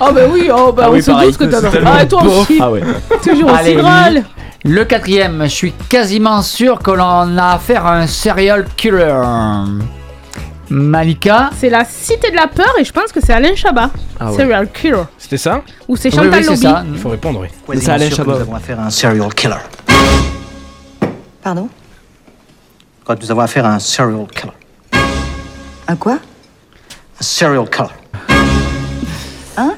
Oh 0.00 0.12
bah 0.12 0.20
oui, 0.30 0.48
oh 0.56 0.72
bah 0.72 0.84
Ah 0.86 0.90
on 0.90 0.94
oui, 0.94 1.02
se 1.02 1.10
pareil. 1.10 1.30
doute 1.32 1.38
que 1.38 1.44
t'as 1.46 1.68
Ah, 1.84 2.02
et 2.04 2.08
toi 2.08 2.22
aussi. 2.22 2.58
Ah 2.60 2.70
ouais. 2.70 2.82
Toujours 3.24 3.50
aussi 3.52 3.74
drôle. 3.74 4.22
Le 4.66 4.84
quatrième, 4.84 5.42
je 5.44 5.48
suis 5.48 5.72
quasiment 5.88 6.42
sûr 6.42 6.80
que 6.80 6.90
l'on 6.90 7.38
a 7.38 7.52
affaire 7.54 7.86
à 7.86 7.98
un 7.98 8.06
serial 8.06 8.66
killer. 8.76 9.14
Malika. 10.68 11.50
C'est 11.56 11.70
la 11.70 11.84
cité 11.84 12.32
de 12.32 12.36
la 12.36 12.48
peur 12.48 12.72
et 12.78 12.84
je 12.84 12.92
pense 12.92 13.12
que 13.12 13.20
c'est 13.24 13.32
Alain 13.32 13.54
Chabat. 13.54 13.90
Ah 14.18 14.30
ouais. 14.32 14.36
Serial 14.36 14.68
killer. 14.72 15.04
C'était 15.18 15.36
ça 15.36 15.62
Ou 15.86 15.94
c'est 15.96 16.10
Chantal 16.10 16.30
oui, 16.40 16.42
c'est 16.42 16.50
Lobby. 16.50 16.62
ça. 16.62 16.84
Il 16.92 16.98
faut 16.98 17.10
répondre, 17.10 17.40
oui. 17.42 17.48
Mais 17.68 17.80
c'est 17.80 17.92
Alain 17.92 18.10
Chabat. 18.10 18.32
Nous 18.34 18.40
avons 18.40 18.54
affaire 18.56 18.80
à 18.80 18.86
un 18.86 18.90
serial 18.90 19.32
killer. 19.32 19.54
Pardon? 21.42 21.68
Quand 23.04 23.22
nous 23.22 23.30
avons 23.30 23.42
affaire 23.42 23.66
à 23.66 23.74
un 23.74 23.78
serial 23.78 24.26
killer. 24.34 24.52
Un 25.86 25.94
quoi? 25.94 26.14
Un 27.20 27.22
serial 27.22 27.70
killer. 27.70 27.88
Hein 29.56 29.74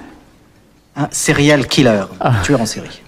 Un 0.97 1.09
serial 1.11 1.67
killer. 1.67 2.05
Tueur 2.43 2.63
en 2.63 2.67
série. 2.67 3.03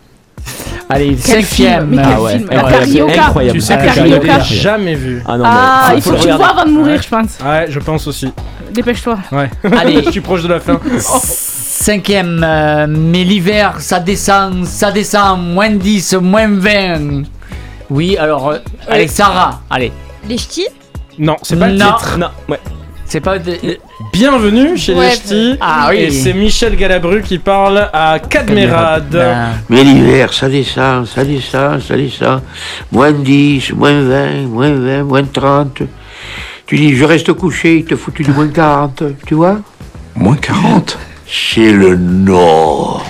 Allez, 0.90 1.16
cinquième. 1.16 1.94
La 1.94 2.62
carioca. 2.64 3.24
Incroyable. 3.26 3.58
Tu 3.58 3.64
sais 3.64 3.76
La 3.76 3.82
que 3.82 3.88
je 3.90 3.94
carioca. 3.94 4.38
l'ai 4.38 4.44
jamais 4.44 4.94
vu. 4.94 5.22
Ah 5.26 5.36
non, 5.38 5.44
Ah, 5.46 5.86
mais 5.90 5.96
il 5.98 6.02
faut 6.02 6.10
que 6.12 6.20
tu 6.20 6.28
le 6.28 6.34
vois 6.34 6.48
avant 6.48 6.64
de 6.64 6.70
mourir, 6.70 7.00
je 7.00 7.08
pense. 7.08 7.38
Ouais, 7.44 7.66
je 7.68 7.78
pense 7.78 8.06
aussi. 8.06 8.32
Dépêche-toi. 8.72 9.18
Ouais. 9.32 9.50
Allez. 9.78 10.02
je 10.06 10.10
suis 10.10 10.20
proche 10.20 10.42
de 10.42 10.48
la 10.48 10.60
fin. 10.60 10.80
Cinquième, 10.98 12.44
euh, 12.46 12.86
mais 12.88 13.24
l'hiver, 13.24 13.76
ça 13.78 14.00
descend, 14.00 14.66
ça 14.66 14.90
descend, 14.92 15.40
moins 15.42 15.70
10, 15.70 16.14
moins 16.14 16.48
20. 16.48 17.22
Oui, 17.88 18.16
alors, 18.18 18.50
euh, 18.50 18.58
allez, 18.88 19.08
Sarah, 19.08 19.60
allez. 19.70 19.90
Les 20.28 20.36
ch'tis? 20.38 20.66
Non, 21.18 21.36
c'est 21.42 21.58
pas 21.58 21.68
le 21.68 21.74
Non. 21.76 21.86
titre. 21.96 22.18
Non, 22.18 22.28
ouais. 22.48 22.60
C'est 23.10 23.20
pas... 23.20 23.38
de- 23.40 23.58
Bienvenue 24.12 24.78
chez 24.78 24.94
Ouais. 24.94 25.10
les 25.10 25.16
Ch'tis. 25.16 25.56
Ah 25.60 25.88
oui. 25.90 25.96
Et 25.98 26.10
c'est 26.12 26.32
Michel 26.32 26.76
Galabru 26.76 27.22
qui 27.22 27.38
parle 27.38 27.90
à 27.92 28.18
Cadmerade. 28.20 29.08
Ben, 29.10 29.48
Mais 29.68 29.82
l'hiver, 29.82 30.32
ça 30.32 30.48
descend, 30.48 31.06
ça 31.06 31.24
descend, 31.24 31.80
ça 31.82 31.96
descend. 31.96 32.40
Moins 32.92 33.10
10, 33.12 33.72
moins 33.72 34.00
20, 34.02 34.42
moins 34.46 34.72
20, 34.72 35.02
moins 35.02 35.24
30. 35.24 35.82
Tu 36.66 36.76
dis, 36.76 36.94
je 36.94 37.04
reste 37.04 37.32
couché, 37.32 37.78
il 37.78 37.84
te 37.84 37.96
foutu 37.96 38.22
du 38.22 38.30
moins 38.30 38.46
40, 38.48 39.02
tu 39.26 39.34
vois? 39.34 39.58
Moins 40.14 40.36
40 40.36 40.96
C'est 41.26 41.72
le 41.72 41.96
Nord. 41.96 43.04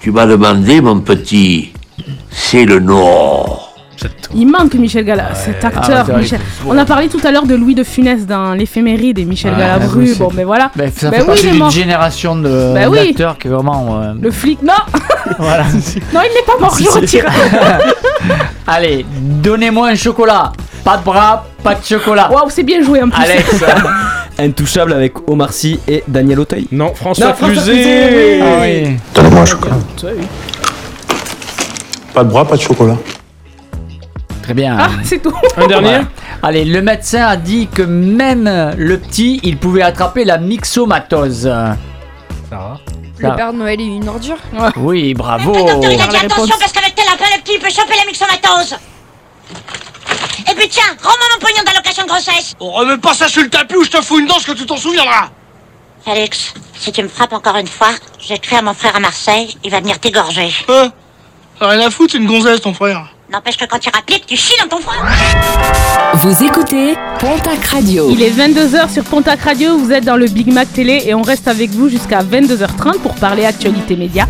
Tu 0.00 0.10
m'as 0.10 0.26
demandé, 0.26 0.82
mon 0.82 1.00
petit. 1.00 1.72
C'est 2.30 2.66
le 2.66 2.78
Nord. 2.78 3.65
Il 4.34 4.46
manque 4.46 4.74
Michel 4.74 5.04
Galabru, 5.04 5.34
cet 5.34 5.64
acteur. 5.64 5.98
Ah, 5.98 6.02
vrai, 6.02 6.18
Michel. 6.20 6.40
On 6.66 6.76
a 6.76 6.84
parlé 6.84 7.08
tout 7.08 7.20
à 7.24 7.30
l'heure 7.30 7.46
de 7.46 7.54
Louis 7.54 7.74
de 7.74 7.84
Funès 7.84 8.26
dans 8.26 8.52
l'éphéméride 8.54 9.18
et 9.18 9.24
Michel 9.24 9.52
Ah, 9.56 9.58
Galabru. 9.60 10.00
oui, 10.04 10.14
bon, 10.18 10.30
mais 10.34 10.44
voilà. 10.44 10.70
ben, 10.76 10.90
ça 10.94 11.10
Ben 11.10 11.16
fait 11.16 11.22
oui, 11.22 11.26
partie 11.28 11.50
d'une 11.50 11.70
génération 11.70 12.36
de- 12.36 12.88
oui. 12.88 13.06
d'acteurs 13.08 13.38
qui 13.38 13.48
est 13.48 13.50
vraiment... 13.50 14.00
euh, 14.02 14.12
Le 14.20 14.30
flic, 14.30 14.62
non 14.62 14.72
voilà. 15.38 15.64
Non, 16.14 16.20
il 16.24 16.34
n'est 16.34 16.46
pas 16.46 16.58
mort, 16.60 16.76
je 16.78 16.88
retire. 16.88 17.24
Allez, 18.66 19.04
donnez-moi 19.20 19.88
un 19.88 19.94
chocolat. 19.94 20.52
Pas 20.84 20.96
de 20.98 21.02
bras, 21.04 21.44
pas 21.62 21.74
de 21.74 21.84
chocolat. 21.84 22.30
Waouh, 22.30 22.48
c'est 22.48 22.62
bien 22.62 22.82
joué 22.82 23.02
en 23.02 23.08
plus. 23.08 23.20
Alex. 23.22 23.64
Intouchable 24.38 24.92
avec 24.92 25.14
Omar 25.28 25.52
Sy 25.52 25.80
et 25.88 26.04
Daniel 26.06 26.40
Auteuil. 26.40 26.66
Non, 26.70 26.92
François. 26.94 27.32
Cluzet, 27.32 27.72
oui. 27.72 28.42
Ah 28.42 28.58
oui. 28.60 28.96
Donnez-moi 29.14 29.40
un 29.40 29.46
chocolat. 29.46 29.76
Pas 32.14 32.24
de 32.24 32.28
bras, 32.30 32.44
pas 32.46 32.56
de 32.56 32.60
chocolat. 32.62 32.96
Très 34.46 34.54
bien. 34.54 34.76
Ah, 34.78 34.90
c'est 35.02 35.20
tout. 35.20 35.34
Un 35.56 35.66
dernier 35.66 35.88
Ouais. 35.88 36.04
Allez, 36.40 36.64
le 36.64 36.80
médecin 36.80 37.26
a 37.26 37.36
dit 37.36 37.66
que 37.66 37.82
même 37.82 38.44
le 38.78 38.98
petit, 39.00 39.40
il 39.42 39.56
pouvait 39.58 39.82
attraper 39.82 40.24
la 40.24 40.38
myxomatose. 40.38 41.50
Sarah. 42.48 42.78
Le 43.18 43.34
Père 43.34 43.52
Noël 43.52 43.80
est 43.80 43.84
une 43.84 44.08
ordure 44.08 44.36
Oui, 44.76 45.14
bravo. 45.14 45.52
Docteur, 45.52 45.90
il 45.90 46.00
a 46.00 46.06
dit 46.06 46.16
attention 46.16 46.54
parce 46.60 46.70
qu'avec 46.70 46.94
tel 46.94 47.06
appel, 47.12 47.26
le 47.34 47.42
petit 47.42 47.54
il 47.54 47.58
peut 47.58 47.70
choper 47.70 47.94
la 47.98 48.06
myxomatose. 48.06 48.76
Et 50.48 50.54
puis 50.54 50.68
tiens, 50.68 50.84
rends-moi 51.02 51.26
mon 51.34 51.44
pognon 51.44 51.64
d'allocation 51.66 52.04
de 52.04 52.08
grossesse. 52.08 52.54
On 52.60 52.70
remet 52.70 52.98
pas 52.98 53.14
ça 53.14 53.26
sur 53.26 53.42
le 53.42 53.48
tapis 53.48 53.74
ou 53.74 53.82
je 53.82 53.90
te 53.90 54.00
fous 54.00 54.20
une 54.20 54.26
danse 54.26 54.44
que 54.44 54.52
tu 54.52 54.64
t'en 54.64 54.76
souviendras 54.76 55.30
Alex, 56.06 56.54
si 56.78 56.92
tu 56.92 57.02
me 57.02 57.08
frappes 57.08 57.32
encore 57.32 57.56
une 57.56 57.66
fois, 57.66 57.88
je 58.20 58.28
vais 58.28 58.38
te 58.38 58.46
faire 58.46 58.62
mon 58.62 58.74
frère 58.74 58.94
à 58.94 59.00
Marseille, 59.00 59.56
il 59.64 59.72
va 59.72 59.80
venir 59.80 59.98
t'égorger. 59.98 60.54
Hein? 60.68 60.92
T'as 61.58 61.68
rien 61.68 61.84
à 61.84 61.90
foutre, 61.90 62.12
c'est 62.12 62.18
une 62.18 62.28
gonzesse 62.28 62.60
ton 62.60 62.72
frère. 62.74 63.08
N'empêche 63.32 63.56
que 63.56 63.64
quand 63.64 63.78
tu 63.80 63.90
rappliques, 63.92 64.24
tu 64.26 64.36
chies 64.36 64.54
dans 64.62 64.76
ton 64.76 64.82
foie. 64.82 64.94
Vous 66.14 66.44
écoutez 66.44 66.94
Pontac 67.18 67.64
Radio. 67.66 68.08
Il 68.10 68.22
est 68.22 68.30
22h 68.30 68.92
sur 68.92 69.02
Pontac 69.02 69.40
Radio, 69.42 69.76
vous 69.78 69.90
êtes 69.92 70.04
dans 70.04 70.16
le 70.16 70.26
Big 70.26 70.52
Mac 70.52 70.72
Télé 70.72 71.02
et 71.06 71.14
on 71.14 71.22
reste 71.22 71.48
avec 71.48 71.70
vous 71.70 71.88
jusqu'à 71.88 72.22
22h30 72.22 72.98
pour 73.02 73.14
parler 73.16 73.44
actualité 73.44 73.96
média. 73.96 74.26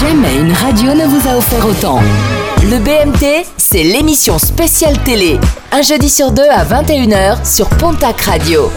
Jamais 0.00 0.36
une 0.36 0.52
radio 0.52 0.94
ne 0.94 1.04
vous 1.06 1.28
a 1.28 1.36
offert 1.36 1.66
autant. 1.66 2.00
Le 2.62 2.78
BMT, 2.78 3.44
c'est 3.56 3.82
l'émission 3.82 4.38
spéciale 4.38 4.96
télé. 5.02 5.40
Un 5.72 5.82
jeudi 5.82 6.08
sur 6.08 6.30
deux 6.30 6.48
à 6.48 6.64
21h 6.64 7.44
sur 7.44 7.68
Pontac 7.70 8.20
Radio. 8.20 8.70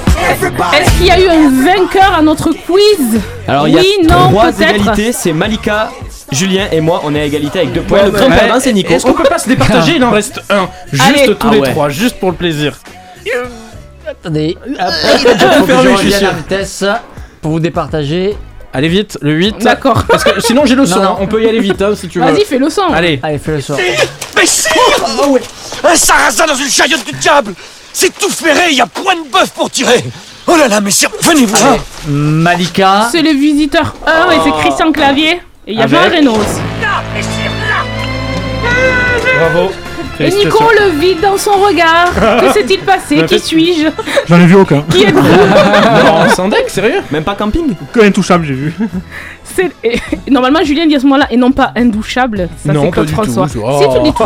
Est-ce 0.74 0.91
qu'il 0.98 1.06
y 1.06 1.12
a 1.12 1.20
eu 1.20 1.28
un 1.28 1.50
vainqueur 1.64 2.16
à 2.18 2.22
notre 2.24 2.50
quiz? 2.52 3.22
Alors 3.48 3.68
il 3.68 3.76
y 3.76 3.78
a 3.78 3.82
Oui, 3.82 3.91
non, 4.10 4.30
trois 4.30 4.52
peut-être. 4.52 4.74
égalités, 4.76 5.14
c'est 5.14 5.34
Malika, 5.34 5.91
Julien 6.32 6.67
et 6.71 6.82
moi, 6.82 7.01
on 7.03 7.13
est 7.15 7.21
à 7.21 7.26
égalité 7.26 7.59
avec 7.59 7.73
deux 7.73 7.82
points. 7.82 7.99
Ouais, 7.99 8.05
le 8.05 8.11
grand 8.11 8.28
ouais. 8.30 8.38
perdant 8.38 8.59
c'est 8.59 8.73
Nico. 8.73 8.91
Est-ce 8.93 9.05
qu'on 9.05 9.13
peut 9.13 9.23
pas 9.23 9.38
se 9.38 9.47
départager 9.47 9.93
Il 9.97 10.03
en 10.03 10.11
reste 10.11 10.41
un. 10.49 10.67
Juste 10.91 11.03
Allez. 11.07 11.36
tous 11.36 11.47
Ah 11.49 11.53
les 11.53 11.59
ouais. 11.59 11.71
trois, 11.71 11.89
juste 11.89 12.19
pour 12.19 12.32
le 12.32 12.36
plaisir. 12.36 12.76
Attendez. 14.07 14.57
Après, 14.78 14.97
Il 15.15 15.19
faut 15.19 15.34
que 15.34 15.65
faire 15.65 15.82
je 15.84 15.89
revienne 15.89 15.97
chichi. 16.11 16.26
à 16.26 16.32
vitesse 16.32 16.84
pour 17.41 17.51
vous 17.51 17.59
départager. 17.59 18.36
Allez 18.73 18.88
vite, 18.89 19.17
le 19.21 19.32
8. 19.34 19.59
D'accord. 19.59 20.03
Parce 20.07 20.23
que 20.23 20.39
sinon 20.41 20.65
j'ai 20.65 20.76
le 20.76 20.86
son, 20.86 20.97
Non, 20.97 21.03
non. 21.03 21.09
hein. 21.11 21.17
on 21.21 21.28
peut 21.28 21.41
y 21.41 21.47
aller 21.47 21.59
vite 21.59 21.82
hein, 21.82 21.93
si 21.95 22.07
tu 22.09 22.19
veux. 22.19 22.26
Vas-y, 22.26 22.43
fais 22.43 22.57
le 22.57 22.69
son. 22.69 22.82
Allez. 22.93 23.19
Allez, 23.23 23.38
fais 23.38 23.53
le 23.53 23.61
sort. 23.61 23.78
Mais 24.36 24.45
sire 24.45 24.71
Ah 25.23 25.28
ouais 25.30 25.41
Un 25.84 25.95
sarrasin 25.95 26.45
dans 26.45 26.55
une 26.55 26.69
chariote 26.69 27.05
du 27.05 27.13
diable 27.13 27.53
C'est 27.93 28.13
tout 28.19 28.30
ferré, 28.30 28.71
il 28.71 28.78
y 28.78 28.82
a 28.82 28.86
point 28.86 29.15
de 29.15 29.30
bœuf 29.32 29.51
pour 29.51 29.69
tirer 29.71 30.03
Oh 30.47 30.55
là 30.57 30.67
là, 30.67 30.82
mais 30.82 30.91
sire, 30.91 31.09
venez-vous 31.21 31.55
Allez, 31.55 31.80
Malika. 32.09 33.07
C'est 33.11 33.21
le 33.21 33.32
visiteur 33.32 33.95
1 34.05 34.32
et 34.32 34.36
c'est 34.43 34.51
Christian 34.67 34.91
Clavier. 34.91 35.41
Et 35.68 35.72
il 35.74 35.78
y 35.78 35.82
a 35.82 35.86
Avec- 35.86 35.99
Jean 35.99 36.18
Reno 36.18 36.32
aussi. 36.32 36.61
Bravo. 39.39 39.72
Et 40.18 40.30
Nico 40.30 40.63
le 40.80 40.97
vide 40.99 41.20
dans 41.22 41.38
son 41.38 41.51
regard. 41.53 42.09
Que 42.41 42.51
s'est-il 42.53 42.80
passé 42.80 43.24
Qui 43.28 43.38
suis-je 43.39 43.88
J'en 44.28 44.39
ai 44.39 44.45
vu 44.45 44.55
aucun. 44.55 44.82
Qui 44.89 45.03
êtes-vous 45.03 45.22
Non, 46.05 46.30
sans 46.30 46.47
deck, 46.47 46.70
sérieux 46.70 47.01
Même 47.11 47.24
pas 47.24 47.36
camping 47.36 47.74
Que 47.91 47.99
intouchable, 48.01 48.45
j'ai 48.45 48.53
vu. 48.53 48.74
Et- 49.84 49.99
Normalement, 50.30 50.59
Julien 50.63 50.86
dit 50.88 50.95
à 50.95 50.99
ce 50.99 51.05
moment-là, 51.05 51.28
et 51.32 51.38
non 51.38 51.51
pas 51.51 51.72
indouchable. 51.76 52.47
Ça, 52.66 52.74
c'est 52.74 52.91
Claude 52.91 53.09
François. 53.09 53.47
tout. 53.47 53.59
Si 53.82 53.89
tu 53.89 53.95
le 53.97 54.03
dis 54.03 54.13
tout. 54.13 54.24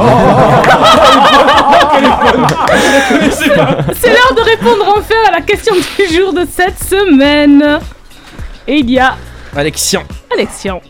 C'est 3.96 4.10
l'heure 4.10 4.34
de 4.36 4.42
répondre 4.42 4.94
enfin 4.98 5.16
à 5.28 5.32
la 5.32 5.42
question 5.42 5.74
du 5.76 6.16
jour 6.16 6.34
de 6.34 6.46
cette 6.52 6.80
semaine. 6.84 7.80
Et 8.68 8.76
il 8.78 8.90
y 8.92 9.00
a 9.00 9.16
Alexian. 9.56 10.04
Alexian. 10.32 10.82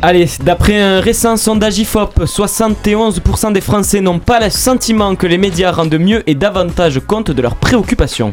Allez, 0.00 0.28
d'après 0.44 0.80
un 0.80 1.00
récent 1.00 1.36
sondage 1.36 1.78
IFOP, 1.78 2.20
71% 2.20 3.52
des 3.52 3.60
Français 3.60 4.00
n'ont 4.00 4.20
pas 4.20 4.38
le 4.38 4.48
sentiment 4.48 5.16
que 5.16 5.26
les 5.26 5.38
médias 5.38 5.72
rendent 5.72 5.98
mieux 5.98 6.22
et 6.30 6.36
davantage 6.36 7.00
compte 7.04 7.32
de 7.32 7.42
leurs 7.42 7.56
préoccupations. 7.56 8.32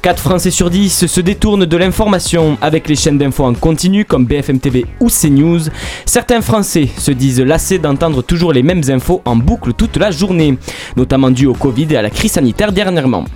4 0.00 0.22
Français 0.22 0.50
sur 0.50 0.70
10 0.70 1.06
se 1.06 1.20
détournent 1.20 1.66
de 1.66 1.76
l'information 1.76 2.56
avec 2.62 2.88
les 2.88 2.96
chaînes 2.96 3.18
d'infos 3.18 3.44
en 3.44 3.52
continu 3.52 4.06
comme 4.06 4.24
BFM 4.24 4.58
TV 4.58 4.86
ou 5.00 5.08
CNews. 5.10 5.60
Certains 6.06 6.40
Français 6.40 6.88
se 6.96 7.10
disent 7.10 7.42
lassés 7.42 7.78
d'entendre 7.78 8.22
toujours 8.22 8.54
les 8.54 8.62
mêmes 8.62 8.82
infos 8.88 9.20
en 9.26 9.36
boucle 9.36 9.74
toute 9.74 9.98
la 9.98 10.10
journée, 10.12 10.56
notamment 10.96 11.30
dû 11.30 11.44
au 11.44 11.54
Covid 11.54 11.88
et 11.90 11.96
à 11.98 12.02
la 12.02 12.10
crise 12.10 12.32
sanitaire 12.32 12.72
dernièrement. 12.72 13.26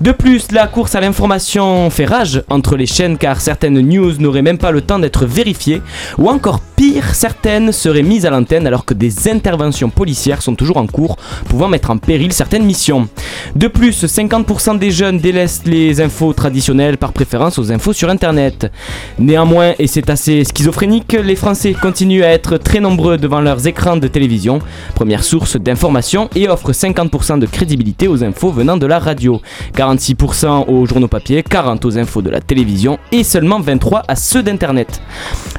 De 0.00 0.12
plus, 0.12 0.52
la 0.52 0.68
course 0.68 0.94
à 0.94 1.00
l'information 1.00 1.90
fait 1.90 2.04
rage 2.04 2.44
entre 2.48 2.76
les 2.76 2.86
chaînes 2.86 3.18
car 3.18 3.40
certaines 3.40 3.80
news 3.80 4.12
n'auraient 4.20 4.42
même 4.42 4.58
pas 4.58 4.70
le 4.70 4.82
temps 4.82 5.00
d'être 5.00 5.26
vérifiées, 5.26 5.82
ou 6.18 6.28
encore 6.28 6.60
pire, 6.76 7.14
certaines 7.24 7.72
seraient 7.72 8.02
mises 8.02 8.26
à 8.26 8.30
l'antenne 8.30 8.66
alors 8.66 8.84
que 8.84 8.92
des 8.92 9.30
interventions 9.30 9.88
policières 9.88 10.42
sont 10.42 10.54
toujours 10.54 10.76
en 10.76 10.86
cours, 10.86 11.16
pouvant 11.48 11.68
mettre 11.68 11.90
en 11.90 11.96
péril 11.96 12.34
certaines 12.34 12.66
missions. 12.66 13.08
De 13.56 13.66
plus, 13.66 14.04
50% 14.04 14.78
des 14.78 14.90
jeunes 14.90 15.16
délaissent 15.16 15.62
les 15.64 16.02
infos 16.02 16.34
traditionnelles 16.34 16.98
par 16.98 17.14
préférence 17.14 17.58
aux 17.58 17.72
infos 17.72 17.94
sur 17.94 18.10
Internet. 18.10 18.70
Néanmoins, 19.18 19.72
et 19.78 19.86
c'est 19.86 20.10
assez 20.10 20.44
schizophrénique, 20.44 21.12
les 21.12 21.34
Français 21.34 21.72
continuent 21.72 22.24
à 22.24 22.28
être 22.28 22.58
très 22.58 22.80
nombreux 22.80 23.16
devant 23.16 23.40
leurs 23.40 23.66
écrans 23.66 23.96
de 23.96 24.06
télévision, 24.06 24.58
première 24.94 25.24
source 25.24 25.56
d'information, 25.56 26.28
et 26.34 26.46
offrent 26.50 26.72
50% 26.72 27.38
de 27.38 27.46
crédibilité 27.46 28.06
aux 28.06 28.22
infos 28.22 28.50
venant 28.50 28.76
de 28.76 28.84
la 28.84 28.98
radio, 28.98 29.40
46% 29.74 30.66
aux 30.68 30.84
journaux 30.84 31.08
papier, 31.08 31.40
40% 31.40 31.86
aux 31.86 31.98
infos 31.98 32.20
de 32.20 32.28
la 32.28 32.42
télévision 32.42 32.98
et 33.12 33.24
seulement 33.24 33.62
23% 33.62 34.02
à 34.08 34.14
ceux 34.14 34.42
d'Internet. 34.42 35.00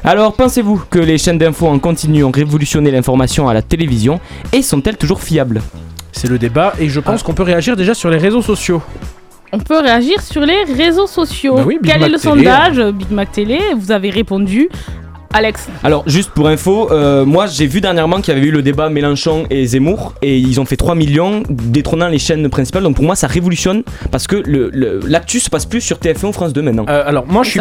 Alors 0.04 0.32
pensez-vous 0.34 0.84
que 0.88 1.00
les 1.00 1.18
chaînes 1.18 1.38
d'infos 1.38 1.55
en 1.64 1.78
continu 1.78 2.22
ont 2.24 2.30
révolutionné 2.30 2.90
l'information 2.90 3.48
à 3.48 3.54
la 3.54 3.62
télévision 3.62 4.20
et 4.52 4.62
sont-elles 4.62 4.96
toujours 4.96 5.22
fiables? 5.22 5.62
C'est 6.12 6.28
le 6.28 6.38
débat 6.38 6.72
et 6.78 6.88
je 6.88 7.00
pense 7.00 7.22
qu'on 7.22 7.34
peut 7.34 7.42
réagir 7.42 7.76
déjà 7.76 7.94
sur 7.94 8.08
les 8.10 8.18
réseaux 8.18 8.42
sociaux. 8.42 8.82
On 9.52 9.58
peut 9.58 9.80
réagir 9.80 10.20
sur 10.22 10.42
les 10.42 10.64
réseaux 10.64 11.06
sociaux. 11.06 11.54
Bah 11.56 11.62
oui, 11.66 11.78
Quel 11.82 12.00
Mac 12.00 12.08
est 12.08 12.12
le 12.12 12.18
Télé. 12.18 12.30
sondage 12.34 12.92
Big 12.94 13.10
Mac 13.10 13.32
Télé, 13.32 13.58
vous 13.78 13.92
avez 13.92 14.10
répondu. 14.10 14.68
Alex, 15.32 15.68
Alors 15.84 16.02
juste 16.08 16.30
pour 16.30 16.48
info, 16.48 16.88
euh, 16.90 17.26
moi 17.26 17.46
j'ai 17.46 17.66
vu 17.66 17.82
dernièrement 17.82 18.22
qu'il 18.22 18.32
y 18.32 18.36
avait 18.38 18.46
eu 18.46 18.50
le 18.52 18.62
débat 18.62 18.88
Mélenchon 18.88 19.44
et 19.50 19.66
Zemmour 19.66 20.14
et 20.22 20.38
ils 20.38 20.58
ont 20.60 20.64
fait 20.64 20.76
3 20.76 20.94
millions 20.94 21.42
détrônant 21.50 22.08
les 22.08 22.18
chaînes 22.18 22.48
principales 22.48 22.84
donc 22.84 22.96
pour 22.96 23.04
moi 23.04 23.16
ça 23.16 23.26
révolutionne 23.26 23.82
parce 24.10 24.26
que 24.26 24.36
le- 24.36 24.70
le- 24.72 25.00
l'actu 25.06 25.38
se 25.40 25.50
passe 25.50 25.66
plus 25.66 25.82
sur 25.82 25.98
TF1 25.98 26.28
ou 26.28 26.32
France 26.32 26.54
2 26.54 26.62
maintenant. 26.62 26.86
Euh, 26.88 27.02
alors 27.06 27.26
moi 27.26 27.42
je 27.42 27.50
suis. 27.50 27.60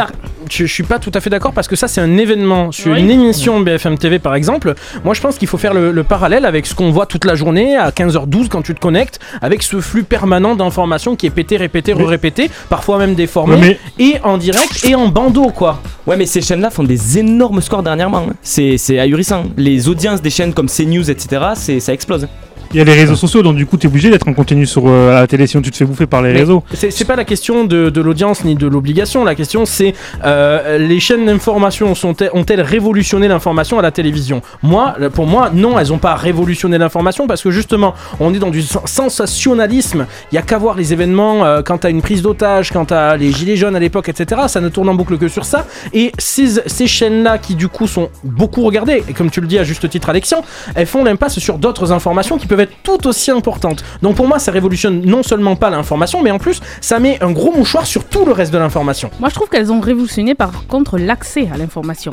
Je, 0.50 0.66
je 0.66 0.74
suis 0.74 0.84
pas 0.84 1.00
tout 1.00 1.12
à 1.14 1.20
fait 1.22 1.30
d'accord 1.30 1.54
parce 1.54 1.68
que 1.68 1.76
ça 1.76 1.88
c'est 1.88 2.02
un 2.02 2.18
événement 2.18 2.72
sur 2.72 2.92
Oui. 2.94 3.00
une 3.00 3.12
émission 3.12 3.60
BFM 3.62 3.98
TV 3.98 4.20
par 4.20 4.36
exemple. 4.36 4.74
Moi 5.04 5.14
je 5.14 5.22
pense 5.22 5.38
qu'il 5.38 5.48
faut 5.48 5.58
faire 5.58 5.74
le, 5.74 5.92
le 5.92 6.04
parallèle 6.04 6.46
avec 6.46 6.66
ce 6.66 6.76
qu'on 6.76 6.92
voit 6.92 7.06
toute 7.06 7.26
la 7.26 7.36
journée 7.36 7.76
à 7.76 7.90
15h12 7.92 8.48
quand 8.50 8.62
tu 8.62 8.74
te 8.74 8.80
connectes 8.80 9.20
avec 9.42 9.64
ce 9.64 9.80
flux 9.82 10.04
permanent 10.04 10.56
d'informations 10.56 11.16
qui 11.16 11.26
est 11.28 11.30
pété, 11.32 11.58
répété, 11.58 11.94
re-répété, 11.94 12.50
parfois 12.70 12.98
même 12.98 13.16
déformé 13.16 13.80
et 14.00 14.16
en 14.24 14.38
direct 14.38 14.86
et 14.88 14.96
en 14.96 15.08
bandeau 15.08 15.50
quoi. 15.50 15.82
Ouais 16.08 16.18
mais 16.18 16.26
ces 16.26 16.42
chaînes 16.42 16.62
là 16.62 16.70
font 16.70 16.84
des 16.84 17.18
énormes 17.20 17.62
scores 17.62 17.84
dernièrement, 17.84 18.26
hein. 18.30 18.34
c'est 18.42 19.00
ahurissant. 19.00 19.44
Les 19.58 19.88
audiences 19.88 20.22
des 20.22 20.30
chaînes 20.30 20.54
comme 20.54 20.68
CNews 20.68 21.10
etc 21.10 21.42
ça 21.56 21.94
explose. 21.94 22.28
Il 22.76 22.80
y 22.80 22.82
a 22.82 22.84
les 22.84 22.94
réseaux 22.94 23.16
sociaux, 23.16 23.42
donc 23.42 23.56
du 23.56 23.66
coup, 23.66 23.78
t'es 23.78 23.88
obligé 23.88 24.10
d'être 24.10 24.28
en 24.28 24.34
continu 24.34 24.66
sur 24.66 24.84
euh, 24.90 25.14
la 25.14 25.26
télé, 25.28 25.48
sinon 25.48 25.62
tu 25.64 25.72
te 25.72 25.78
fais 25.78 25.86
bouffer 25.86 26.08
par 26.08 26.22
les 26.22 26.34
Mais 26.34 26.40
réseaux. 26.40 26.62
C'est 26.74 27.06
pas 27.06 27.16
la 27.16 27.24
question 27.24 27.64
de, 27.64 27.90
de 27.90 28.02
l'audience 28.02 28.44
ni 28.44 28.56
de 28.56 28.68
l'obligation. 28.68 29.24
La 29.24 29.34
question 29.34 29.66
c'est 29.66 29.94
euh, 30.26 30.78
les 30.78 31.00
chaînes 31.00 31.26
d'information 31.26 31.94
ont-elles 32.34 32.62
révolutionné 32.62 33.30
l'information 33.30 33.80
à 33.80 33.82
la 33.82 33.92
télévision? 33.92 34.42
Moi, 34.62 34.94
pour 35.14 35.26
moi, 35.26 35.52
non, 35.54 35.80
elles 35.80 35.94
ont 35.94 36.00
pas 36.00 36.16
révolutionné 36.16 36.78
l'information 36.78 37.28
parce 37.28 37.42
que 37.42 37.50
justement, 37.50 37.94
on 38.20 38.34
est 38.34 38.40
dans 38.40 38.50
du 38.50 38.62
sen- 38.62 38.82
sensationnalisme. 38.86 40.06
Il 40.34 40.36
y 40.36 40.38
a 40.38 40.42
qu'à 40.42 40.58
voir 40.58 40.76
les 40.76 40.92
événements 40.92 41.46
euh, 41.46 41.62
quand 41.62 41.78
t'as 41.78 41.90
une 41.90 42.02
prise 42.02 42.22
d'otage, 42.22 42.74
quand 42.74 42.84
t'as 42.86 43.16
les 43.16 43.32
gilets 43.32 43.56
jaunes 43.56 43.78
à 43.78 43.80
l'époque, 43.80 44.10
etc. 44.10 44.42
Ça 44.48 44.60
ne 44.60 44.68
tourne 44.68 44.90
en 44.90 44.96
boucle 44.96 45.18
que 45.18 45.30
sur 45.30 45.46
ça. 45.46 45.66
Et 45.94 46.12
ces, 46.18 46.62
ces 46.66 46.88
chaînes-là 46.88 47.38
qui 47.38 47.56
du 47.56 47.70
coup 47.70 47.88
sont 47.88 48.10
beaucoup 48.26 48.64
regardées, 48.64 49.02
et 49.08 49.14
comme 49.14 49.32
tu 49.32 49.40
le 49.40 49.48
dis 49.48 49.60
à 49.60 49.64
juste 49.64 49.90
titre, 49.90 50.10
Alexian, 50.10 50.44
elles 50.76 50.88
font 50.88 51.06
l'impasse 51.06 51.40
sur 51.40 51.58
d'autres 51.58 51.94
informations 51.94 52.38
qui 52.38 52.48
peuvent 52.48 52.60
être 52.60 52.65
tout 52.84 53.08
aussi 53.08 53.32
importantes. 53.32 53.84
Donc 54.02 54.16
pour 54.16 54.28
moi, 54.28 54.40
ça 54.40 54.52
révolutionne 54.52 55.02
non 55.06 55.24
seulement 55.24 55.56
pas 55.56 55.70
l'information, 55.70 56.22
mais 56.22 56.32
en 56.32 56.40
plus, 56.40 56.62
ça 56.82 57.00
met 57.00 57.22
un 57.24 57.32
gros 57.32 57.52
mouchoir 57.52 57.86
sur 57.86 58.06
tout 58.06 58.26
le 58.26 58.32
reste 58.32 58.54
de 58.54 58.58
l'information. 58.58 59.10
moi 59.20 59.30
je 59.30 59.36
trouve 59.36 59.50
qu'elles 59.50 59.72
ont 59.72 59.80
révolutionné 59.80 60.36
par 60.36 60.68
contre 60.68 60.98
l'accès 60.98 61.50
à 61.54 61.58
l'information. 61.58 62.12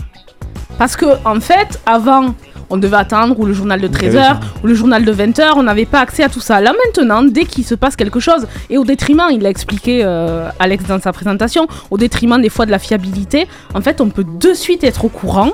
Parce 0.78 0.96
que 0.96 1.06
en 1.24 1.40
fait, 1.40 1.80
avant, 1.86 2.34
on 2.70 2.78
devait 2.78 2.96
attendre 2.96 3.38
ou 3.38 3.44
le 3.44 3.52
journal 3.52 3.80
de 3.80 3.88
13h 3.88 4.40
ou 4.62 4.66
le 4.66 4.74
journal 4.74 5.04
de 5.04 5.12
20h, 5.12 5.52
on 5.56 5.62
n'avait 5.62 5.84
pas 5.84 6.00
accès 6.00 6.22
à 6.24 6.28
tout 6.28 6.40
ça. 6.40 6.60
Là 6.60 6.72
maintenant, 6.86 7.22
dès 7.22 7.44
qu'il 7.44 7.64
se 7.64 7.74
passe 7.74 7.96
quelque 7.96 8.18
chose, 8.18 8.46
et 8.70 8.78
au 8.78 8.84
détriment, 8.84 9.28
il 9.30 9.42
l'a 9.42 9.50
expliqué 9.50 10.00
euh, 10.02 10.48
Alex 10.58 10.84
dans 10.86 11.00
sa 11.00 11.12
présentation, 11.12 11.66
au 11.90 11.98
détriment 11.98 12.40
des 12.40 12.48
fois 12.48 12.64
de 12.66 12.70
la 12.70 12.78
fiabilité, 12.78 13.46
en 13.74 13.82
fait 13.82 14.00
on 14.00 14.08
peut 14.08 14.24
de 14.24 14.54
suite 14.54 14.84
être 14.84 15.04
au 15.04 15.08
courant 15.08 15.50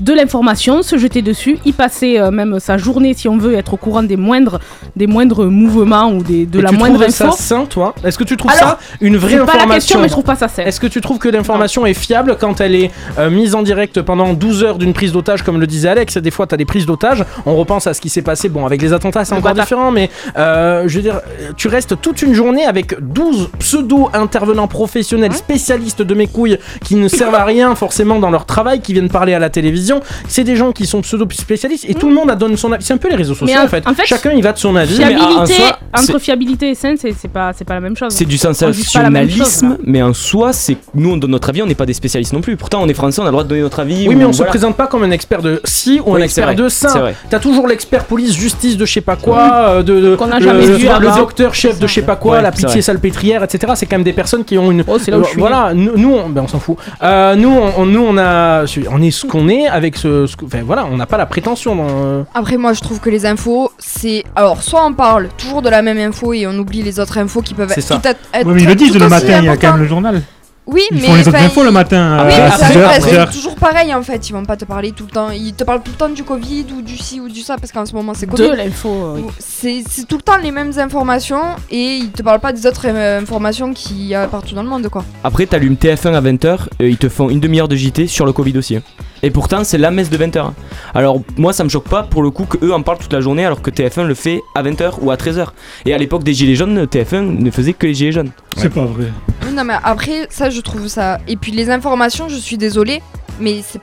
de 0.00 0.12
l'information, 0.12 0.82
se 0.82 0.96
jeter 0.98 1.22
dessus, 1.22 1.58
y 1.64 1.72
passer 1.72 2.18
euh, 2.18 2.30
même 2.30 2.58
sa 2.58 2.78
journée 2.78 3.14
si 3.14 3.28
on 3.28 3.36
veut 3.36 3.54
être 3.54 3.74
au 3.74 3.76
courant 3.76 4.02
des 4.02 4.16
moindres, 4.16 4.58
des 4.96 5.06
moindres 5.06 5.46
mouvements 5.46 6.10
ou 6.10 6.22
des, 6.22 6.46
de 6.46 6.58
Et 6.58 6.62
la 6.62 6.70
tu 6.70 6.76
moindre 6.76 6.94
trouves 6.94 7.22
info. 7.22 7.36
ça 7.36 7.42
sain, 7.42 7.64
toi 7.66 7.94
Est-ce 8.02 8.18
que 8.18 8.24
tu 8.24 8.36
trouves 8.36 8.50
Alors, 8.50 8.70
ça 8.70 8.78
une 9.00 9.16
vraie 9.16 9.32
c'est 9.32 9.36
pas 9.38 9.42
information 9.42 9.68
la 9.68 9.74
question, 9.74 10.00
mais 10.00 10.08
je 10.08 10.12
trouve 10.12 10.24
pas 10.24 10.36
ça 10.36 10.48
sain. 10.48 10.64
Est-ce 10.64 10.80
que 10.80 10.86
tu 10.86 11.00
trouves 11.00 11.18
que 11.18 11.28
l'information 11.28 11.84
est 11.86 11.94
fiable 11.94 12.36
quand 12.40 12.60
elle 12.60 12.74
est 12.74 12.90
euh, 13.18 13.30
mise 13.30 13.54
en 13.54 13.62
direct 13.62 14.00
pendant 14.02 14.32
12 14.32 14.64
heures 14.64 14.78
d'une 14.78 14.92
prise 14.92 15.12
d'otage, 15.12 15.42
comme 15.42 15.60
le 15.60 15.66
disait 15.66 15.88
Alex 15.88 16.16
Des 16.16 16.30
fois, 16.30 16.46
tu 16.46 16.54
as 16.54 16.58
des 16.58 16.64
prises 16.64 16.86
d'otage. 16.86 17.24
On 17.44 17.56
repense 17.56 17.86
à 17.86 17.94
ce 17.94 18.00
qui 18.00 18.08
s'est 18.08 18.22
passé. 18.22 18.48
Bon, 18.48 18.64
avec 18.64 18.80
les 18.80 18.92
attentats, 18.92 19.24
c'est 19.24 19.34
encore 19.34 19.54
différent, 19.54 19.90
mais 19.90 20.10
euh, 20.38 20.84
je 20.86 20.96
veux 20.96 21.02
dire, 21.02 21.20
tu 21.56 21.68
restes 21.68 22.00
toute 22.00 22.22
une 22.22 22.32
journée 22.32 22.64
avec 22.64 22.98
12 23.00 23.50
pseudo-intervenants 23.58 24.68
professionnels, 24.68 25.34
spécialistes 25.34 26.02
de 26.02 26.14
mes 26.14 26.26
couilles, 26.26 26.58
qui 26.84 26.94
ne 26.96 27.08
servent 27.08 27.34
à 27.34 27.44
rien 27.44 27.74
forcément 27.74 28.18
dans 28.18 28.30
leur 28.30 28.46
travail, 28.46 28.80
qui 28.80 28.92
viennent 28.92 29.10
parler 29.10 29.34
à 29.34 29.38
la 29.38 29.50
télévision. 29.50 29.89
C'est 30.28 30.44
des 30.44 30.56
gens 30.56 30.72
qui 30.72 30.86
sont 30.86 31.00
pseudo-spécialistes 31.00 31.86
et 31.88 31.94
tout 31.94 32.08
le 32.08 32.14
monde 32.14 32.30
a 32.30 32.36
donné 32.36 32.56
son 32.56 32.70
avis. 32.72 32.84
C'est 32.84 32.94
un 32.94 32.98
peu 32.98 33.08
les 33.08 33.16
réseaux 33.16 33.34
sociaux 33.34 33.54
Mais 33.54 33.60
en- 33.60 33.64
en 33.64 33.68
fait. 33.68 33.86
en 33.86 33.94
fait, 33.94 34.06
Chacun 34.06 34.30
il 34.32 34.42
va 34.42 34.52
de 34.52 34.58
son 34.58 34.76
avis. 34.76 34.94
Fiabilité, 34.96 35.54
soi, 35.54 35.78
entre 35.96 36.18
fiabilité 36.18 36.70
et 36.70 36.74
saine, 36.74 36.96
c'est 36.98 37.28
pas, 37.28 37.52
c'est 37.56 37.64
pas 37.64 37.74
la 37.74 37.80
même 37.80 37.96
chose. 37.96 38.12
C'est 38.12 38.24
du 38.24 38.36
chose, 38.38 38.56
sensationnalisme, 38.56 39.78
mais 39.84 40.02
en 40.02 40.12
soi, 40.14 40.52
c'est 40.52 40.76
nous 40.94 41.12
on 41.12 41.16
donne 41.16 41.30
notre 41.30 41.48
avis, 41.48 41.62
on 41.62 41.66
n'est 41.66 41.74
pas 41.74 41.86
des 41.86 41.92
spécialistes 41.94 42.32
non 42.32 42.40
plus. 42.40 42.56
Pourtant, 42.56 42.80
on 42.82 42.88
est 42.88 42.94
français, 42.94 43.20
on 43.20 43.24
a 43.24 43.26
le 43.26 43.32
droit 43.32 43.44
de 43.44 43.48
donner 43.48 43.62
notre 43.62 43.80
avis. 43.80 44.08
Oui, 44.08 44.14
ou 44.14 44.18
mais 44.18 44.24
on 44.24 44.32
se 44.32 44.38
voilà. 44.38 44.50
présente 44.50 44.76
pas 44.76 44.86
comme 44.86 45.02
un 45.02 45.10
expert 45.10 45.42
de 45.42 45.60
ci 45.64 46.00
ou 46.04 46.12
un 46.12 46.16
Oui, 46.16 46.22
expert 46.22 46.54
de 46.54 46.68
ça. 46.68 47.10
T'as 47.28 47.38
toujours 47.38 47.66
l'expert 47.66 48.04
police, 48.04 48.34
justice 48.34 48.76
de 48.76 48.84
je 48.84 48.92
sais 48.92 49.00
pas 49.00 49.16
quoi, 49.16 49.40
euh, 49.68 49.82
de, 49.82 50.00
de- 50.00 50.16
Qu'on 50.16 50.26
n'a 50.26 50.38
le, 50.38 50.44
jamais 50.44 50.66
vu 50.66 50.86
le 50.86 51.16
docteur 51.16 51.54
chef 51.54 51.78
de 51.78 51.86
je 51.86 51.94
sais 51.94 52.02
pas 52.02 52.16
quoi, 52.16 52.36
Ouais, 52.36 52.42
la 52.42 52.52
pitié 52.52 52.82
salpêtrière, 52.82 53.42
etc. 53.42 53.72
C'est 53.76 53.86
quand 53.86 53.96
même 53.96 54.04
des 54.04 54.12
personnes 54.12 54.44
qui 54.44 54.58
ont 54.58 54.70
une. 54.70 54.84
Oh, 54.86 54.98
c'est 54.98 55.10
là 55.10 55.18
où 55.18 55.24
je 55.24 55.30
suis 55.30 55.40
Voilà, 55.40 55.72
nous, 55.74 55.92
nous, 55.96 56.14
on, 56.14 56.28
ben, 56.28 56.42
on 56.42 56.48
s'en 56.48 56.58
fout. 56.60 56.76
Euh, 57.02 57.34
nous, 57.34 57.50
on- 57.76 57.86
nous, 57.86 58.04
on 58.06 58.16
a, 58.18 58.64
on 58.90 59.02
est 59.02 59.10
ce 59.10 59.26
qu'on 59.26 59.48
est 59.48 59.66
avec 59.70 59.96
ce, 59.96 60.26
enfin, 60.44 60.62
voilà, 60.64 60.86
on 60.86 60.96
n'a 60.96 61.06
pas 61.06 61.16
la 61.18 61.26
prétention. 61.26 61.74
Dans, 61.76 61.86
euh, 61.88 62.22
Après, 62.34 62.56
moi, 62.56 62.72
je 62.72 62.80
trouve 62.80 63.00
que 63.00 63.10
les 63.10 63.26
infos, 63.26 63.72
c'est. 63.78 64.24
Alors, 64.36 64.62
soit 64.62 64.84
on 64.84 64.92
parle 64.94 65.28
toujours 65.38 65.62
de 65.62 65.68
la 65.70 65.82
même 65.82 65.98
info 65.98 66.32
et 66.32 66.46
on 66.46 66.56
oublie 66.58 66.82
les 66.82 67.00
autres 67.00 67.18
infos 67.18 67.42
qui 67.42 67.54
peuvent 67.54 67.70
C'est 67.74 67.80
être 67.80 67.86
ça. 67.86 67.96
tout 67.96 68.08
être, 68.08 68.20
être 68.34 68.46
Ouais, 68.46 68.54
mais 68.54 68.62
ils 68.62 68.68
le 68.68 68.74
disent 68.74 68.96
le 68.98 69.08
matin, 69.08 69.38
il 69.40 69.44
y 69.44 69.48
a 69.48 69.56
quand 69.56 69.72
même 69.72 69.82
le 69.82 69.88
journal. 69.88 70.22
Oui, 70.66 70.82
Ils 70.92 70.98
mais. 70.98 71.02
font 71.08 71.14
les 71.16 71.26
autres 71.26 71.36
infos 71.38 71.62
le 71.64 71.70
ils- 71.70 71.72
matin 71.72 72.24
Oui, 72.26 72.32
ça 72.32 72.66
6 72.68 72.76
heures, 72.76 72.90
reste 72.90 73.08
10 73.08 73.14
heures. 73.16 73.30
toujours 73.30 73.56
pareil 73.56 73.92
en 73.92 74.02
fait. 74.02 74.28
Ils 74.28 74.32
vont 74.32 74.44
pas 74.44 74.56
te 74.56 74.64
parler 74.64 74.92
tout 74.92 75.04
le 75.04 75.10
temps. 75.10 75.30
Ils 75.30 75.52
te 75.54 75.64
parlent 75.64 75.82
tout 75.82 75.90
le 75.90 75.96
temps 75.96 76.08
du 76.10 76.22
Covid 76.22 76.66
ou 76.76 76.82
du 76.82 76.96
ci 76.96 77.18
ou 77.18 77.28
du 77.28 77.40
ça 77.40 77.56
parce 77.56 77.72
qu'en 77.72 77.84
ce 77.86 77.92
moment 77.92 78.12
c'est 78.14 78.26
De 78.26 78.30
Covid. 78.30 78.56
l'info, 78.56 78.88
euh, 78.88 79.14
oui. 79.16 79.22
C'est 79.40 79.82
c'est 79.88 80.06
tout 80.06 80.16
le 80.16 80.22
temps 80.22 80.36
les 80.36 80.52
mêmes 80.52 80.70
informations 80.78 81.40
et 81.70 81.96
ils 81.96 82.10
te 82.12 82.22
parlent 82.22 82.38
pas 82.38 82.52
des 82.52 82.66
autres 82.66 82.82
euh, 82.86 83.20
informations 83.20 83.72
qu'il 83.72 84.02
y 84.06 84.14
a 84.14 84.28
partout 84.28 84.54
dans 84.54 84.62
le 84.62 84.68
monde 84.68 84.86
quoi. 84.88 85.02
Après, 85.24 85.44
t'allumes 85.46 85.74
TF1 85.76 86.14
à 86.14 86.20
20h, 86.20 86.58
ils 86.78 86.98
te 86.98 87.08
font 87.08 87.30
une 87.30 87.40
demi-heure 87.40 87.66
de 87.66 87.74
JT 87.74 88.06
sur 88.06 88.24
le 88.24 88.32
Covid 88.32 88.56
aussi. 88.58 88.76
hein. 88.76 88.82
Et 89.22 89.30
pourtant, 89.30 89.64
c'est 89.64 89.78
la 89.78 89.90
messe 89.90 90.10
de 90.10 90.16
20h. 90.16 90.50
Alors, 90.94 91.20
moi, 91.36 91.52
ça 91.52 91.64
me 91.64 91.68
choque 91.68 91.88
pas 91.88 92.02
pour 92.02 92.22
le 92.22 92.30
coup 92.30 92.44
que 92.44 92.64
eux 92.64 92.72
en 92.72 92.82
parlent 92.82 92.98
toute 92.98 93.12
la 93.12 93.20
journée 93.20 93.44
alors 93.44 93.60
que 93.62 93.70
TF1 93.70 94.06
le 94.06 94.14
fait 94.14 94.42
à 94.54 94.62
20h 94.62 94.94
ou 95.00 95.10
à 95.10 95.16
13h. 95.16 95.48
Et 95.84 95.94
à 95.94 95.98
l'époque 95.98 96.22
des 96.22 96.34
Gilets 96.34 96.56
jaunes, 96.56 96.84
TF1 96.84 97.20
ne 97.20 97.50
faisait 97.50 97.72
que 97.72 97.86
les 97.86 97.94
Gilets 97.94 98.12
jaunes. 98.12 98.30
C'est 98.56 98.72
pas 98.72 98.84
vrai. 98.84 99.06
Non 99.54 99.64
mais 99.64 99.74
après 99.82 100.26
ça 100.30 100.50
je 100.50 100.60
trouve 100.60 100.86
ça. 100.88 101.18
Et 101.26 101.36
puis 101.36 101.52
les 101.52 101.70
informations, 101.70 102.28
je 102.28 102.36
suis 102.36 102.56
désolée, 102.58 103.02
mais 103.40 103.62
c'est 103.66 103.80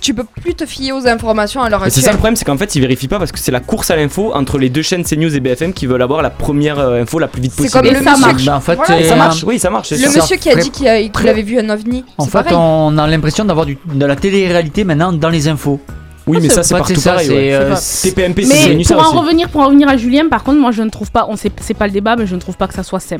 tu 0.00 0.14
peux 0.14 0.24
plus 0.42 0.54
te 0.54 0.64
fier 0.66 0.92
aux 0.92 1.06
informations 1.06 1.62
à 1.62 1.68
l'heure 1.70 1.82
c'est 1.88 2.00
ça 2.00 2.10
le 2.12 2.16
problème, 2.18 2.36
c'est 2.36 2.44
qu'en 2.44 2.56
fait, 2.56 2.74
ils 2.74 2.80
vérifient 2.80 3.08
pas 3.08 3.18
parce 3.18 3.32
que 3.32 3.38
c'est 3.38 3.50
la 3.52 3.60
course 3.60 3.90
à 3.90 3.96
l'info 3.96 4.32
entre 4.34 4.58
les 4.58 4.68
deux 4.70 4.82
chaînes 4.82 5.04
CNews 5.04 5.34
et 5.34 5.40
BFM 5.40 5.72
qui 5.72 5.86
veulent 5.86 6.02
avoir 6.02 6.22
la 6.22 6.30
première 6.30 6.78
euh, 6.78 7.02
info 7.02 7.18
la 7.18 7.28
plus 7.28 7.42
vite 7.42 7.52
C'est 7.56 7.64
possible. 7.64 7.84
comme 7.88 7.98
le 7.98 8.04
ça 8.04 8.10
monsieur 8.12 8.26
marche. 8.26 8.36
qui- 8.40 8.46
Bah, 8.46 8.56
en 8.56 8.60
fait, 8.60 8.74
voilà. 8.76 8.98
C'est 9.02 9.08
ça 9.08 9.14
un- 9.14 9.16
marche, 9.16 9.44
oui, 9.44 9.58
ça 9.58 9.70
marche. 9.70 9.88
c'est 9.88 9.96
Le 9.98 10.08
monsieur 10.12 10.36
qui 10.36 10.50
a 10.50 10.56
dit 10.56 10.70
qu'il 10.70 10.88
avait 11.28 11.42
vu 11.42 11.58
un 11.58 11.68
ovni. 11.70 12.04
En 12.16 12.24
c'est 12.24 12.30
fait, 12.30 12.38
pareil. 12.44 12.54
on 12.56 12.96
a 12.98 13.06
l'impression 13.06 13.44
d'avoir 13.44 13.66
de 13.66 14.06
la 14.06 14.16
télé-réalité 14.16 14.84
maintenant 14.84 15.12
dans 15.12 15.28
les 15.30 15.48
infos. 15.48 15.80
Oui, 16.26 16.38
mais 16.42 16.50
ça, 16.50 16.62
c'est 16.62 16.74
fait, 16.74 16.80
partout 16.80 17.00
ça, 17.00 17.12
pareil. 17.12 17.26
c'est, 17.26 17.32
ouais. 17.34 17.52
euh, 17.54 17.74
TPMP, 18.02 18.44
c'est 18.44 18.74
Mais 18.74 18.84
pour 18.84 18.98
en 18.98 19.08
aussi. 19.08 19.16
revenir, 19.16 19.48
pour 19.48 19.62
en 19.62 19.66
revenir 19.66 19.88
à 19.88 19.96
Julien, 19.96 20.28
par 20.28 20.44
contre, 20.44 20.58
moi 20.60 20.72
je 20.72 20.82
ne 20.82 20.90
trouve 20.90 21.10
pas, 21.10 21.26
on 21.30 21.36
sait, 21.36 21.50
c'est 21.62 21.72
pas 21.72 21.86
le 21.86 21.92
débat, 21.94 22.16
mais 22.16 22.26
je 22.26 22.34
ne 22.34 22.40
trouve 22.40 22.54
pas 22.56 22.66
que 22.68 22.74
ça 22.74 22.82
soit 22.82 23.00
sain. 23.00 23.16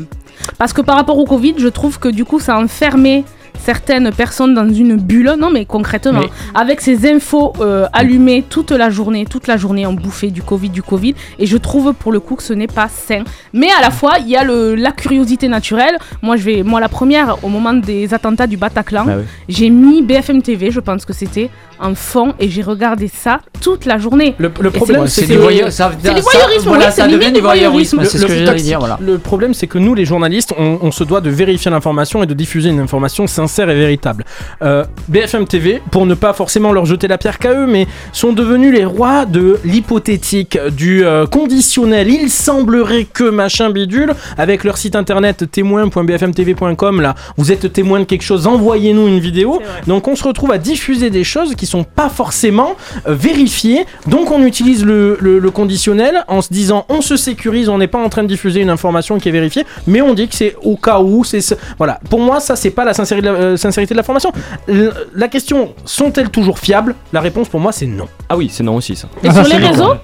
Parce 0.59 0.74
que 0.74 0.83
par 0.83 0.95
rapport 0.97 1.16
au 1.16 1.24
Covid, 1.24 1.55
je 1.57 1.68
trouve 1.68 1.99
que 1.99 2.09
du 2.11 2.26
coup 2.26 2.39
ça 2.39 2.57
a 2.57 2.61
enfermé 2.62 3.24
certaines 3.61 4.11
personnes 4.13 4.55
dans 4.55 4.69
une 4.69 4.97
bulle, 4.97 5.35
non 5.39 5.51
mais 5.51 5.65
concrètement, 5.65 6.21
Mais- 6.21 6.31
avec 6.55 6.81
ces 6.81 7.11
infos 7.11 7.53
euh, 7.61 7.87
allumées 7.93 8.45
toute 8.49 8.71
la 8.71 8.91
journée, 8.91 9.25
toute 9.27 9.47
la 9.47 9.57
journée 9.57 9.87
en 9.87 9.93
bouffée 9.93 10.31
du 10.31 10.43
Covid, 10.43 10.71
du 10.71 10.83
Covid, 10.83 11.15
et 11.39 11.47
je 11.47 11.57
trouve 11.57 11.93
pour 11.95 12.13
le 12.13 12.21
coup 12.21 12.35
que 12.37 12.43
ce 12.43 12.53
n'est 12.53 12.67
pas 12.67 12.89
sain. 12.89 13.23
Mais 13.53 13.69
à 13.77 13.81
la 13.81 13.91
fois, 13.91 14.15
il 14.21 14.29
y 14.29 14.37
a 14.37 14.45
le, 14.45 14.75
la 14.75 14.93
curiosité 14.93 15.49
naturelle. 15.49 15.99
Moi, 16.23 16.37
je 16.37 16.43
vais, 16.45 16.63
moi 16.63 16.81
la 16.81 16.89
première, 16.89 17.37
au 17.45 17.49
moment 17.49 17.73
des 17.75 18.13
attentats 18.15 18.47
du 18.47 18.57
Bataclan, 18.57 19.05
Bah 19.05 19.17
j'ai 19.49 19.71
mis 19.71 20.03
BFM 20.03 20.43
TV, 20.43 20.71
je 20.71 20.81
pense 20.81 21.05
que 21.05 21.13
c'était 21.13 21.51
en 21.81 21.95
fond, 21.95 22.35
et 22.41 22.49
j'ai 22.49 22.63
regardé 22.63 23.07
ça 23.09 23.39
toute 23.61 23.85
la 23.87 23.99
journée. 23.99 24.35
Le, 24.39 24.51
problème, 24.51 25.07
c'est- 25.07 25.27
du 25.27 25.35
ça- 25.35 25.39
voyeurisme, 25.39 26.69
voilà, 26.69 26.87
oui, 26.87 26.93
ça 26.93 27.05
c'est 27.05 27.09
devient 27.09 27.19
limite 27.19 27.29
du 27.29 27.33
du 27.35 27.41
voyeurisme. 27.41 27.97
voyeurisme, 27.97 27.99
c'est 28.05 28.19
ce 28.19 28.27
que 28.27 28.33
le 28.33 28.39
j'allais 28.39 28.47
toxique- 28.51 28.65
dire, 28.67 28.79
voilà. 28.81 28.99
le 29.01 29.19
problème, 29.19 29.55
c'est 29.55 29.67
que 29.69 29.79
nous, 29.79 29.95
les 29.95 30.05
journalistes, 30.05 30.53
on, 30.59 30.79
on 30.83 30.91
se 30.91 31.05
doit 31.05 31.21
de 31.21 31.31
vérifier 31.31 31.71
l'information 31.71 32.23
et 32.23 32.27
de 32.27 32.35
diffuser 32.35 32.71
une 32.71 32.81
information 32.81 33.27
sincère 33.27 33.47
et 33.49 33.74
véritable. 33.74 34.24
Euh, 34.62 34.84
BFM 35.09 35.46
TV, 35.46 35.82
pour 35.90 36.07
ne 36.07 36.14
pas 36.14 36.32
forcément 36.32 36.72
leur 36.72 36.84
jeter 36.86 37.09
la 37.09 37.18
pierre 37.18 37.38
qu'à 37.38 37.53
eux, 37.55 37.66
mais 37.66 37.86
sont 38.12 38.32
devenus 38.32 38.72
les 38.72 38.84
rois 38.84 39.24
de 39.26 39.59
l'hypothétique, 39.64 40.59
du 40.76 41.05
euh, 41.05 41.26
conditionnel. 41.26 42.09
Il 42.09 42.30
semblerait 42.30 43.05
que 43.05 43.24
machin 43.24 43.70
bidule, 43.70 44.12
avec 44.36 44.64
leur 44.64 44.76
site 44.76 44.94
internet 44.96 45.44
témoin.bfmtv.com, 45.51 47.01
là, 47.01 47.14
vous 47.36 47.53
êtes 47.53 47.72
témoin 47.72 48.01
de 48.01 48.05
quelque 48.05 48.22
chose, 48.22 48.46
envoyez-nous 48.46 49.07
une 49.09 49.18
vidéo. 49.20 49.61
Donc 49.86 50.09
on 50.09 50.16
se 50.16 50.24
retrouve 50.24 50.53
à 50.53 50.59
diffuser 50.59 51.11
des 51.11 51.24
choses 51.24 51.55
qui 51.55 51.66
sont 51.66 51.84
pas 51.84 52.09
forcément 52.09 52.76
euh, 53.09 53.14
vérifiées. 53.14 53.84
Donc 54.07 54.30
on 54.30 54.42
utilise 54.44 54.84
le, 54.84 55.16
le- 55.20 55.38
le 55.38 55.51
conditionnel 55.51 56.24
en 56.28 56.42
se 56.42 56.49
disant 56.53 56.84
on 56.88 57.01
se 57.01 57.16
sécurise, 57.16 57.68
on 57.68 57.78
n'est 57.78 57.86
pas 57.86 57.99
en 57.99 58.09
train 58.09 58.22
de 58.22 58.28
diffuser 58.28 58.61
une 58.61 58.70
information 58.70 59.18
qui 59.18 59.28
est 59.28 59.32
vérifiée, 59.32 59.64
mais 59.86 60.01
on 60.01 60.14
dit 60.14 60.28
que 60.28 60.34
c'est 60.34 60.57
au 60.62 60.76
cas 60.76 61.01
où. 61.01 61.24
C'est 61.24 61.40
ce- 61.40 61.55
voilà. 61.78 62.01
Pour 62.11 62.20
moi, 62.20 62.40
ça 62.40 62.57
c'est 62.57 62.70
pas 62.70 62.84
la 62.84 62.94
sincérité 62.94 63.28
de 63.28 63.32
la, 63.32 63.38
euh, 63.39 63.57
sincérité 63.57 63.95
de 63.95 63.97
l'information. 63.99 64.32
L- 64.68 64.93
La 65.14 65.28
question 65.28 65.74
sont-elles 65.84 66.30
toujours 66.30 66.59
fiables? 66.59 66.95
La 67.12 67.20
réponse 67.20 67.49
pour 67.49 67.61
moi 67.61 67.72
c'est 67.72 67.86
non. 67.86 68.09
Ah 68.28 68.36
oui, 68.36 68.49
c'est 68.53 68.62
non 68.64 68.76
aussi 68.76 68.97
ça. 68.97 69.09
Et 69.22 69.28
Ah, 69.28 69.32
sur 69.34 69.47
ça, 69.47 69.55
les 69.57 69.62
c'est 69.64 69.70
réseaux. 69.70 69.95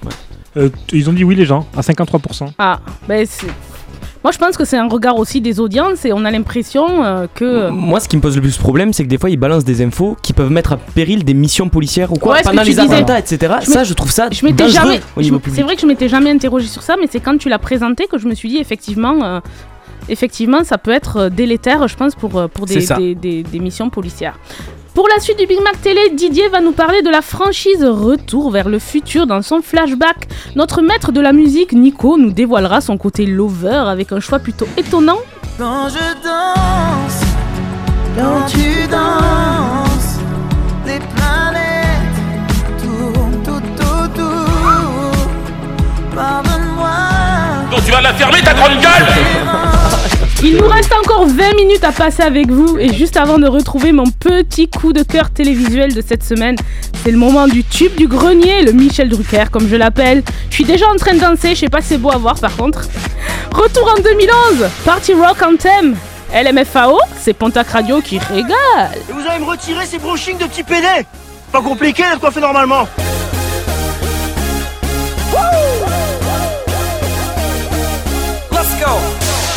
Euh, 0.57 0.69
t- 0.69 0.97
Ils 0.97 1.09
ont 1.09 1.13
dit 1.13 1.23
oui, 1.23 1.35
les 1.35 1.45
gens, 1.45 1.67
à 1.75 1.81
53%. 1.81 2.47
Ah, 2.57 2.79
ben 3.07 3.25
c'est. 3.29 3.47
Moi, 4.23 4.31
je 4.31 4.39
pense 4.39 4.57
que 4.57 4.65
c'est 4.65 4.77
un 4.77 4.87
regard 4.87 5.19
aussi 5.19 5.39
des 5.39 5.59
audiences 5.59 6.03
et 6.03 6.11
on 6.11 6.25
a 6.25 6.31
l'impression 6.31 7.03
euh, 7.03 7.27
que. 7.35 7.69
Moi, 7.69 7.99
ce 7.99 8.07
qui 8.07 8.15
me 8.17 8.21
pose 8.23 8.35
le 8.35 8.41
plus 8.41 8.57
problème, 8.57 8.91
c'est 8.91 9.03
que 9.03 9.07
des 9.09 9.19
fois, 9.19 9.29
ils 9.29 9.37
balancent 9.37 9.65
des 9.65 9.83
infos 9.85 10.17
qui 10.23 10.33
peuvent 10.33 10.49
mettre 10.49 10.73
à 10.73 10.77
péril 10.77 11.23
des 11.23 11.35
missions 11.35 11.69
policières 11.69 12.11
ou 12.11 12.15
quoi 12.15 12.33
Ouais, 12.33 12.39
ce 12.39 12.45
pendant 12.45 12.63
que 12.63 12.67
tu 12.67 12.73
les 12.73 12.81
disais. 12.81 12.95
attentats, 12.95 13.19
etc. 13.19 13.53
Je 13.61 13.69
ça, 13.69 13.83
je 13.83 13.93
trouve 13.93 14.09
ça 14.09 14.27
Je 14.31 14.43
m'étais 14.43 14.63
dangereux 14.63 14.73
jamais. 14.81 14.99
au 15.15 15.19
je 15.19 15.25
niveau 15.25 15.35
m- 15.35 15.41
public. 15.41 15.57
C'est 15.57 15.61
vrai 15.63 15.75
que 15.75 15.81
je 15.81 15.85
m'étais 15.85 16.09
jamais 16.09 16.31
interrogé 16.31 16.65
sur 16.65 16.81
ça, 16.81 16.95
mais 16.99 17.07
c'est 17.11 17.19
quand 17.19 17.37
tu 17.37 17.49
l'as 17.49 17.59
présenté 17.59 18.07
que 18.07 18.17
je 18.17 18.27
me 18.27 18.33
suis 18.33 18.49
dit 18.49 18.57
effectivement. 18.57 19.23
euh, 19.23 19.39
Effectivement, 20.09 20.63
ça 20.63 20.77
peut 20.77 20.91
être 20.91 21.17
euh, 21.17 21.29
délétère, 21.29 21.87
je 21.87 21.95
pense, 21.95 22.15
pour, 22.15 22.37
euh, 22.37 22.47
pour 22.47 22.65
des, 22.65 23.15
des 23.15 23.59
missions 23.59 23.89
policières. 23.89 24.37
Pour 24.95 25.09
la 25.09 25.19
suite 25.19 25.37
du 25.37 25.45
Big 25.45 25.59
Mac 25.61 25.81
Télé, 25.81 26.09
Didier 26.13 26.47
va 26.47 26.61
nous 26.61 26.71
parler 26.71 27.01
de 27.01 27.09
la 27.09 27.21
franchise 27.21 27.83
Retour 27.83 28.49
vers 28.49 28.69
le 28.69 28.79
futur 28.79 29.27
dans 29.27 29.41
son 29.41 29.61
flashback. 29.61 30.29
Notre 30.55 30.81
maître 30.81 31.11
de 31.11 31.19
la 31.19 31.33
musique, 31.33 31.73
Nico, 31.73 32.17
nous 32.17 32.31
dévoilera 32.31 32.79
son 32.79 32.97
côté 32.97 33.25
lover 33.25 33.83
avec 33.87 34.13
un 34.13 34.21
choix 34.21 34.39
plutôt 34.39 34.67
étonnant. 34.77 35.17
Quand 35.57 35.89
je 35.89 36.23
danse, 36.23 37.21
quand 38.17 38.45
tu 38.47 38.87
danses, 38.87 40.19
les 40.85 40.99
planètes 41.13 42.17
tournent 42.81 43.43
tout 43.43 43.83
autour. 43.83 45.11
Pardonne-moi. 46.15 47.69
Donc 47.69 47.83
tu 47.83 47.91
vas 47.91 48.01
la 48.01 48.13
fermer 48.13 48.39
ta 48.41 48.53
grande 48.53 48.79
gueule 48.79 49.74
Il 50.43 50.57
nous 50.57 50.67
reste 50.67 50.93
encore 50.93 51.25
20 51.25 51.55
minutes 51.55 51.83
à 51.83 51.91
passer 51.91 52.21
avec 52.21 52.49
vous 52.51 52.77
et 52.77 52.93
juste 52.93 53.17
avant 53.17 53.39
de 53.39 53.47
retrouver 53.47 53.91
mon 53.91 54.05
petit 54.05 54.67
coup 54.69 54.93
de 54.93 55.01
cœur 55.01 55.31
télévisuel 55.31 55.93
de 55.93 56.01
cette 56.05 56.23
semaine, 56.23 56.55
c'est 57.03 57.11
le 57.11 57.17
moment 57.17 57.47
du 57.47 57.63
tube 57.63 57.95
du 57.95 58.07
grenier, 58.07 58.63
le 58.63 58.71
Michel 58.71 59.09
Drucker 59.09 59.45
comme 59.51 59.67
je 59.67 59.75
l'appelle. 59.75 60.23
Je 60.49 60.55
suis 60.55 60.65
déjà 60.65 60.87
en 60.87 60.95
train 60.95 61.13
de 61.13 61.19
danser, 61.19 61.55
je 61.55 61.61
sais 61.61 61.69
pas 61.69 61.81
si 61.81 61.89
c'est 61.89 61.97
beau 61.97 62.11
à 62.11 62.17
voir 62.17 62.39
par 62.39 62.55
contre. 62.55 62.87
Retour 63.51 63.91
en 63.97 64.01
2011, 64.01 64.69
Party 64.83 65.13
Rock 65.13 65.41
Anthem. 65.41 65.95
LMFAO, 66.33 66.99
c'est 67.19 67.33
Pontac 67.33 67.69
Radio 67.69 68.01
qui 68.01 68.19
régale. 68.19 68.91
Et 69.09 69.13
vous 69.13 69.21
allez 69.27 69.39
me 69.39 69.49
retirer 69.49 69.85
ces 69.85 69.99
brushings 69.99 70.37
de 70.37 70.45
petit 70.45 70.63
pédé 70.63 71.05
Pas 71.51 71.61
compliqué 71.61 72.03
d'être 72.03 72.19
coiffé 72.19 72.41
normalement 72.41 72.87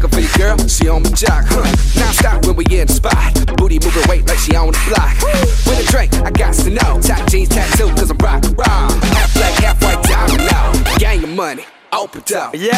Looking 0.00 0.14
for 0.14 0.20
your 0.20 0.54
girl, 0.56 0.68
she 0.68 0.88
on 0.88 1.02
my 1.02 1.10
jock. 1.10 1.42
Huh. 1.48 1.66
Now 1.98 2.12
stop 2.12 2.46
when 2.46 2.54
we 2.54 2.64
in 2.70 2.86
the 2.86 2.92
spot. 2.92 3.34
Booty 3.56 3.80
moving 3.82 4.06
weight 4.08 4.28
like 4.28 4.38
she 4.38 4.54
on 4.54 4.70
the 4.70 4.78
block. 4.86 5.18
With 5.66 5.82
a 5.82 5.90
drink, 5.90 6.14
I 6.22 6.30
got 6.30 6.54
to 6.54 6.70
know. 6.70 7.02
Top 7.02 7.26
jeans 7.26 7.48
tattoo, 7.48 7.90
cause 7.98 8.08
I'm 8.08 8.18
rock 8.18 8.44
raw. 8.54 8.86
Half 9.18 9.34
black, 9.34 9.54
half 9.58 9.82
white 9.82 10.00
diamond 10.04 10.46
now. 10.46 10.70
Gang 10.98 11.24
of 11.24 11.30
money, 11.30 11.64
open 11.92 12.22
up. 12.36 12.54
Yo, 12.54 12.70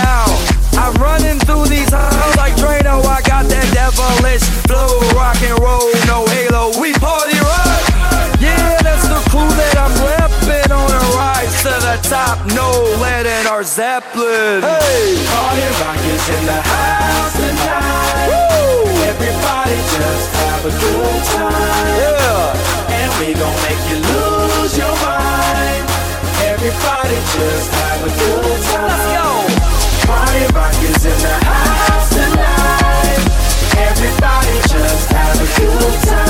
I'm 0.81 0.97
running 0.97 1.39
through 1.45 1.67
these 1.67 1.93
halls 1.93 2.37
like 2.37 2.55
Drano. 2.55 3.05
I 3.05 3.21
got 3.21 3.45
that 3.53 3.69
devilish 3.77 4.41
flow, 4.65 4.97
rock 5.13 5.37
and 5.45 5.61
roll, 5.61 5.93
no 6.09 6.25
halo. 6.25 6.81
We 6.81 6.95
party 6.95 7.37
rock. 7.37 7.90
Yeah, 8.71 8.79
that's 8.87 9.03
the 9.11 9.19
crew 9.35 9.51
that 9.59 9.75
I'm 9.83 9.91
repping 9.99 10.71
on 10.71 10.91
a 10.95 11.03
rise 11.19 11.55
to 11.67 11.75
the 11.75 11.99
top. 12.07 12.39
No 12.55 12.71
lead 13.03 13.27
in 13.27 13.51
our 13.51 13.67
Zeppelin. 13.67 14.63
Hey, 14.63 15.19
Party 15.27 15.67
rock 15.83 15.99
is 16.07 16.25
in 16.31 16.43
the 16.47 16.61
house 16.63 17.35
tonight. 17.35 18.31
Everybody 19.11 19.75
just 19.75 20.29
have 20.39 20.63
a 20.71 20.73
good 20.79 21.23
time. 21.35 21.91
Yeah. 21.99 22.95
And 22.95 23.11
we 23.19 23.35
gon' 23.35 23.59
make 23.67 23.83
you 23.91 23.99
lose 24.07 24.79
your 24.79 24.95
mind. 25.03 25.83
Everybody 26.47 27.19
just 27.35 27.69
have 27.75 28.01
a 28.07 28.13
good 28.23 28.61
time. 28.71 28.87
Let's 28.87 29.07
go. 29.19 29.29
Party 30.07 30.47
rock 30.55 30.79
is 30.79 31.03
in 31.11 31.19
the 31.19 31.37
house 31.43 32.09
tonight. 32.15 33.19
Everybody 33.83 34.55
just 34.71 35.11
have 35.11 35.43
a 35.43 35.49
good 35.59 35.99
time. 36.07 36.30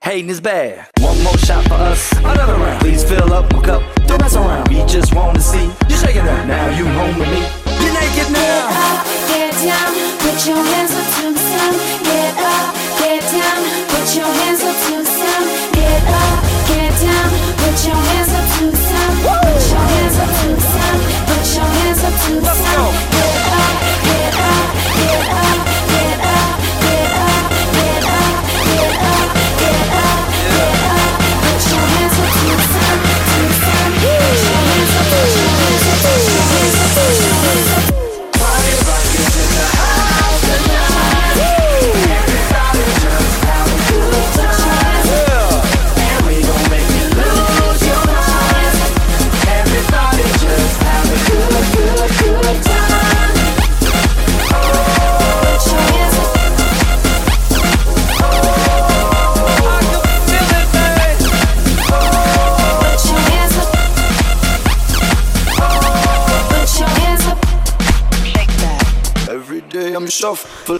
Hating 0.00 0.30
is 0.30 0.40
bad. 0.40 0.86
One 1.00 1.20
more 1.24 1.36
shot 1.38 1.64
for 1.66 1.74
us, 1.74 2.12
another 2.18 2.54
round. 2.54 2.80
Please 2.80 3.02
fill 3.02 3.32
up 3.32 3.52
my 3.52 3.60
cup, 3.60 3.82
don't 4.06 4.20
mess 4.20 4.36
around. 4.36 4.68
We 4.68 4.84
just 4.86 5.12
wanna 5.14 5.40
see 5.40 5.66
you 5.88 5.96
shaking 5.96 6.24
that. 6.24 6.46
Now 6.46 6.70
you 6.78 6.86
home 6.86 7.18
with 7.18 7.28
me. 7.28 7.42
You're 7.82 7.92
naked 7.92 8.30
now. 8.30 8.70
Get 8.70 8.78
up, 8.78 9.04
get 9.26 9.52
down, 9.58 9.90
put 10.22 10.38
your 10.46 10.62
hands 10.70 10.94
up 10.94 11.06
to 11.18 11.24
the 11.34 11.42
sun. 11.50 11.72
Get 12.06 12.30
up, 12.38 12.66
get 13.02 13.22
down, 13.26 13.60
put 13.90 14.06
your 14.14 14.30
hands 14.38 14.62
up 14.62 14.76
to 14.86 14.94
the 15.02 15.10
sun. 15.18 15.42
Get 15.74 16.02
up, 16.06 16.36
get 16.70 16.94
down, 17.02 17.28
put 17.58 17.76
your 17.82 17.98
hands 17.98 18.32
up 18.38 18.46
to 18.54 18.64
the 18.70 18.78
sun. 18.78 19.10
Put 19.18 19.66
your 19.66 19.82
hands 19.82 20.16
up 20.22 20.30
to 20.30 20.46
the 20.54 20.62
sun. 20.62 20.96
Put 21.26 21.44
your 21.58 21.68
hands 21.74 22.00
up 22.06 22.14
to 22.22 22.32
the 22.38 22.54
sun. 22.54 22.86
Get 23.12 23.34
get 23.34 23.50
up, 23.50 23.74
get 24.06 24.34
up, 24.46 24.68
get 24.94 25.26
up, 25.42 25.77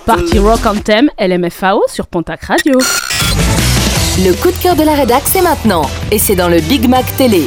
Party 0.08 0.38
Rock 0.38 0.64
Anthem, 0.66 1.10
LMFAO 1.20 1.82
sur 1.92 2.06
Pontac 2.06 2.44
Radio. 2.44 2.78
Le 4.18 4.32
coup 4.42 4.50
de 4.50 4.56
cœur 4.56 4.74
de 4.74 4.82
la 4.82 4.94
rédac, 4.94 5.22
c'est 5.26 5.42
maintenant. 5.42 5.82
Et 6.10 6.18
c'est 6.18 6.34
dans 6.34 6.48
le 6.48 6.60
Big 6.60 6.88
Mac 6.88 7.04
Télé. 7.16 7.42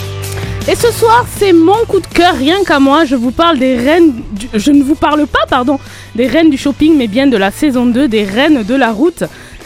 Et 0.70 0.76
ce 0.76 0.92
soir, 0.92 1.26
c'est 1.38 1.54
mon 1.54 1.76
coup 1.88 2.00
de 2.00 2.06
cœur, 2.08 2.36
rien 2.36 2.64
qu'à 2.64 2.80
moi. 2.80 3.04
Je 3.06 3.16
vous 3.16 3.32
parle 3.32 3.58
des 3.58 3.76
reines. 3.78 4.14
du- 4.34 4.48
Je 4.54 4.72
ne 4.72 4.84
vous 4.84 4.94
parle 4.96 5.26
pas, 5.28 5.46
pardon, 5.50 5.80
des 6.16 6.28
reines 6.28 6.50
du 6.52 6.58
shopping, 6.58 6.96
mais 6.98 7.08
bien 7.08 7.26
de 7.28 7.36
la 7.38 7.50
saison 7.52 7.86
2 7.88 8.08
des 8.08 8.24
reines 8.24 8.64
de 8.64 8.76
la 8.76 8.92
route. 8.92 9.24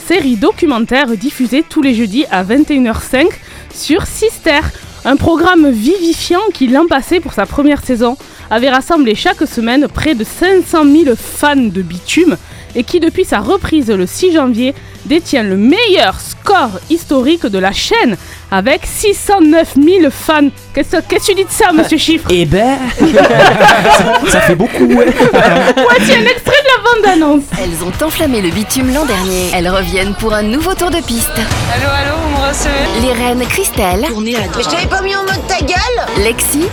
Série 0.08 0.38
documentaire 0.38 1.08
diffusée 1.18 1.64
tous 1.68 1.82
les 1.82 1.94
jeudis 1.96 2.26
à 2.32 2.44
21h05 2.44 3.28
sur 3.74 4.06
Sister. 4.08 4.60
Un 5.04 5.18
programme 5.18 5.70
vivifiant 5.70 6.42
qui, 6.54 6.68
l'an 6.68 6.88
passé, 6.88 7.20
pour 7.20 7.34
sa 7.34 7.46
première 7.46 7.84
saison, 7.84 8.18
avait 8.50 8.70
rassemblé 8.70 9.16
chaque 9.16 9.46
semaine 9.48 9.88
près 9.88 10.16
de 10.16 10.24
500 10.24 10.84
000 10.86 11.16
fans 11.18 11.56
de 11.56 11.82
bitume 11.82 12.38
et 12.76 12.84
qui, 12.84 13.00
depuis 13.00 13.26
sa 13.26 13.40
reprise 13.40 13.90
le 13.90 14.06
6 14.06 14.34
janvier, 14.34 14.76
détient 15.06 15.44
le 15.44 15.58
meilleur 15.58 16.20
score 16.20 16.80
historique 16.90 17.46
de 17.46 17.60
la 17.60 17.72
chaîne 17.72 18.18
avec 18.52 18.82
609 18.86 19.74
000 19.76 20.12
fans. 20.12 20.50
Qu'est-ce 20.74 20.98
que 20.98 21.24
tu 21.24 21.34
dis 21.34 21.44
de 21.46 21.50
ça, 21.50 21.72
monsieur 21.74 21.98
Chiffre 22.06 22.28
Eh 22.30 22.46
ben, 22.46 22.78
ça 24.30 24.42
fait 24.42 24.56
beaucoup, 24.56 24.86
ouais. 24.86 25.08
Voici 25.12 26.14
un 26.14 26.26
extrait 26.26 26.62
de 26.62 26.68
la 26.68 26.84
bande-annonce. 27.18 27.44
Elles 27.62 27.84
ont 27.84 28.06
enflammé 28.06 28.42
le 28.42 28.50
bitume 28.50 28.94
l'an 28.94 29.06
dernier. 29.06 29.50
Elles 29.54 29.70
reviennent 29.70 30.16
pour 30.16 30.34
un 30.34 30.44
nouveau 30.44 30.74
tour 30.76 30.92
de 30.92 31.00
piste. 31.02 31.32
Allô, 31.36 31.90
allô, 31.90 32.16
vous 32.24 32.30
me 32.42 32.48
recevez? 32.48 33.08
Les 33.08 33.14
reines 33.14 33.46
Christelle, 33.48 34.06
Mais 34.22 34.34
je 34.64 34.70
t'avais 34.70 34.88
pas 34.88 35.02
mis 35.02 35.16
en 35.16 35.22
mode 35.24 35.48
ta 35.48 35.60
gueule 35.60 36.24
Lexi 36.24 36.68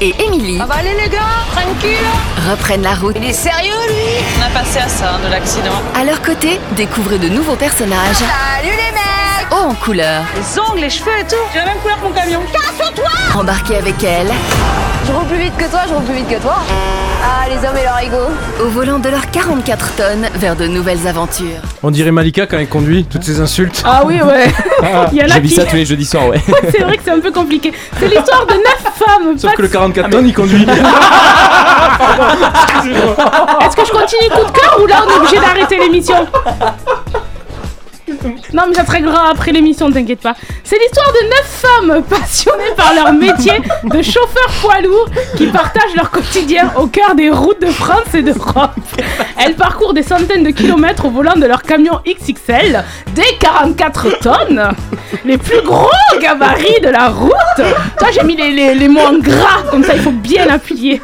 et 0.00 0.12
Émilie 0.26 0.58
Ah 0.60 0.66
bah 0.68 0.76
allez 0.80 0.90
les 1.00 1.08
gars, 1.08 1.18
tranquille 1.52 1.96
reprennent 2.50 2.82
la 2.82 2.94
route. 2.94 3.14
Il 3.16 3.24
est 3.28 3.32
sérieux 3.32 3.70
lui? 3.88 4.24
On 4.40 4.46
a 4.46 4.50
passé 4.60 4.80
à 4.80 4.88
ça, 4.88 5.18
de 5.24 5.30
l'accident. 5.30 5.80
À 5.94 6.02
leur 6.04 6.20
côté, 6.22 6.58
découvrez 6.76 7.18
de 7.22 7.28
nouveaux 7.28 7.54
personnages. 7.54 8.16
Salut 8.16 8.70
les 8.70 8.92
mecs. 8.92 9.52
Hauts 9.52 9.70
en 9.70 9.74
couleur. 9.74 10.24
Les 10.34 10.58
ongles, 10.58 10.80
les 10.80 10.90
cheveux 10.90 11.16
et 11.20 11.24
tout. 11.24 11.36
J'ai 11.52 11.60
la 11.60 11.66
même 11.66 11.78
couleur 11.78 11.98
que 11.98 12.04
mon 12.04 12.12
camion. 12.12 12.40
Casse-toi. 12.52 13.38
Embarquez 13.38 13.76
avec 13.76 14.02
elles 14.02 14.32
Je 15.06 15.12
roule 15.12 15.24
plus 15.26 15.38
vite 15.38 15.56
que 15.56 15.64
toi, 15.70 15.80
je 15.88 15.94
roule 15.94 16.04
plus 16.04 16.14
vite 16.14 16.28
que 16.28 16.40
toi. 16.40 16.56
Ah, 17.24 17.46
les 17.48 17.56
hommes 17.68 17.76
et 17.76 17.82
leur 17.84 17.98
ego. 18.02 18.32
au 18.64 18.68
volant 18.68 18.98
de 18.98 19.08
leurs 19.08 19.30
44 19.30 19.92
tonnes 19.96 20.26
vers 20.36 20.56
de 20.56 20.66
nouvelles 20.66 21.06
aventures. 21.06 21.60
On 21.82 21.90
dirait 21.90 22.10
Malika 22.10 22.46
quand 22.46 22.58
elle 22.58 22.68
conduit, 22.68 23.04
toutes 23.04 23.22
ces 23.24 23.40
insultes. 23.40 23.82
Ah 23.84 24.02
oui, 24.04 24.20
ouais. 24.22 24.46
Il 25.12 25.18
y 25.18 25.22
en 25.22 25.26
a 25.26 25.28
J'ai 25.28 25.40
vu 25.40 25.48
qui- 25.48 25.54
ça 25.54 25.64
tous 25.64 25.76
les 25.76 25.84
jeudis 25.86 26.04
soirs, 26.04 26.28
ouais. 26.28 26.40
C'est 26.70 26.82
vrai 26.82 26.96
que 26.96 27.02
c'est 27.04 27.10
un 27.10 27.20
peu 27.20 27.30
compliqué. 27.32 27.72
C'est 27.98 28.08
l'histoire 28.08 28.46
de 28.46 28.54
9 28.54 28.62
femmes. 28.96 29.38
Sauf 29.38 29.50
pas 29.50 29.56
que 29.56 29.62
le 29.62 29.68
44 29.68 30.10
tonnes, 30.10 30.26
il 30.28 30.34
conduit. 30.34 30.62
Est-ce 33.62 33.76
que 33.76 33.84
je 33.86 33.90
continue 33.92 34.28
coup 34.30 34.44
de 34.44 34.50
cœur 34.58 34.78
ou 34.82 34.86
là 34.86 34.96
on 35.06 35.10
est 35.10 35.16
obligé 35.18 35.36
d'arrêter 35.36 35.78
l'émission? 35.78 36.26
Non 38.52 38.64
mais 38.68 38.74
ça 38.74 38.84
se 38.84 38.90
réglera 38.90 39.30
après 39.30 39.52
l'émission, 39.52 39.90
t'inquiète 39.90 40.20
pas. 40.20 40.34
C'est 40.64 40.78
l'histoire 40.78 41.12
de 41.12 41.28
9 41.28 41.42
femmes 41.44 42.02
passionnées 42.02 42.74
par 42.76 42.92
leur 42.94 43.12
métier 43.12 43.52
de 43.84 44.02
chauffeur 44.02 44.48
poids 44.60 44.80
lourd 44.80 45.08
qui 45.36 45.46
partagent 45.46 45.94
leur 45.96 46.10
quotidien 46.10 46.72
au 46.76 46.86
cœur 46.86 47.14
des 47.14 47.30
routes 47.30 47.60
de 47.62 47.70
France 47.70 48.12
et 48.14 48.22
d'Europe. 48.22 48.72
Elles 49.38 49.54
parcourent 49.54 49.94
des 49.94 50.02
centaines 50.02 50.42
de 50.42 50.50
kilomètres 50.50 51.04
au 51.04 51.10
volant 51.10 51.36
de 51.36 51.46
leur 51.46 51.62
camion 51.62 52.00
XXL, 52.06 52.84
des 53.14 53.36
44 53.40 54.18
tonnes, 54.20 54.72
les 55.24 55.38
plus 55.38 55.62
gros 55.62 55.88
gabarits 56.20 56.80
de 56.82 56.88
la 56.88 57.08
route. 57.08 57.32
Toi 57.98 58.08
j'ai 58.12 58.24
mis 58.24 58.36
les, 58.36 58.50
les, 58.50 58.74
les 58.74 58.88
mots 58.88 59.00
en 59.00 59.18
gras, 59.18 59.62
comme 59.70 59.84
ça 59.84 59.94
il 59.94 60.00
faut 60.00 60.10
bien 60.10 60.48
appuyer. 60.48 61.00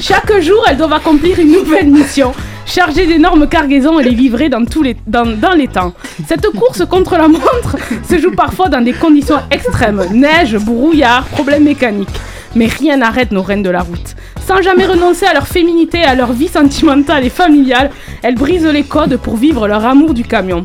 Chaque 0.00 0.40
jour, 0.40 0.64
elles 0.68 0.76
doivent 0.76 0.92
accomplir 0.94 1.38
une 1.38 1.52
nouvelle 1.52 1.88
mission. 1.88 2.32
Charger 2.68 3.06
d'énormes 3.06 3.48
cargaisons 3.48 3.98
et 3.98 4.04
les 4.04 4.48
dans, 4.50 4.64
tous 4.66 4.82
les, 4.82 4.94
dans, 5.06 5.24
les 5.56 5.68
temps. 5.68 5.94
Cette 6.28 6.46
course 6.50 6.84
contre 6.84 7.16
la 7.16 7.26
montre 7.26 7.76
se 8.06 8.18
joue 8.18 8.32
parfois 8.32 8.68
dans 8.68 8.82
des 8.82 8.92
conditions 8.92 9.38
extrêmes. 9.50 10.04
Neige, 10.12 10.58
brouillard, 10.58 11.24
problèmes 11.24 11.64
mécaniques. 11.64 12.20
Mais 12.54 12.66
rien 12.66 12.98
n'arrête 12.98 13.32
nos 13.32 13.42
reines 13.42 13.62
de 13.62 13.70
la 13.70 13.80
route. 13.80 14.14
Sans 14.46 14.60
jamais 14.60 14.84
renoncer 14.84 15.24
à 15.24 15.32
leur 15.32 15.48
féminité 15.48 16.04
à 16.04 16.14
leur 16.14 16.32
vie 16.34 16.48
sentimentale 16.48 17.24
et 17.24 17.30
familiale, 17.30 17.90
elles 18.22 18.34
brisent 18.34 18.66
les 18.66 18.84
codes 18.84 19.16
pour 19.16 19.36
vivre 19.36 19.66
leur 19.66 19.86
amour 19.86 20.12
du 20.12 20.24
camion. 20.24 20.62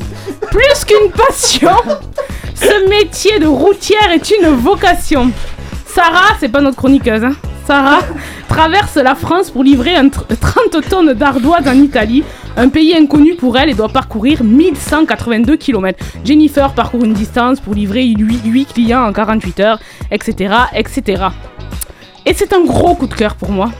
Plus 0.50 0.84
qu'une 0.84 1.10
passion, 1.10 1.72
ce 2.54 2.86
métier 2.90 3.38
de 3.38 3.46
routière 3.46 4.10
est 4.12 4.30
une 4.30 4.48
vocation. 4.48 5.30
Sarah, 5.86 6.36
c'est 6.38 6.50
pas 6.50 6.60
notre 6.60 6.76
chroniqueuse, 6.76 7.24
hein. 7.24 7.36
Sarah 7.66 8.00
traverse 8.48 8.96
la 8.96 9.14
France 9.14 9.50
pour 9.50 9.64
livrer 9.64 9.96
un 9.96 10.08
tr- 10.08 10.24
30 10.72 10.88
tonnes 10.88 11.12
d'ardoise 11.14 11.66
en 11.66 11.74
Italie, 11.74 12.22
un 12.56 12.68
pays 12.68 12.94
inconnu 12.94 13.34
pour 13.34 13.56
elle 13.58 13.70
et 13.70 13.74
doit 13.74 13.88
parcourir 13.88 14.44
1182 14.44 15.56
km. 15.56 15.98
Jennifer 16.24 16.72
parcourt 16.72 17.04
une 17.04 17.14
distance 17.14 17.60
pour 17.60 17.74
livrer 17.74 18.04
8, 18.04 18.72
clients 18.72 19.04
en 19.04 19.12
48 19.12 19.60
heures, 19.60 19.80
etc. 20.10 20.54
etc. 20.74 21.24
Et 22.26 22.34
c'est 22.34 22.52
un 22.52 22.64
gros 22.64 22.94
coup 22.94 23.06
de 23.06 23.14
cœur 23.14 23.34
pour 23.34 23.50
moi. 23.50 23.70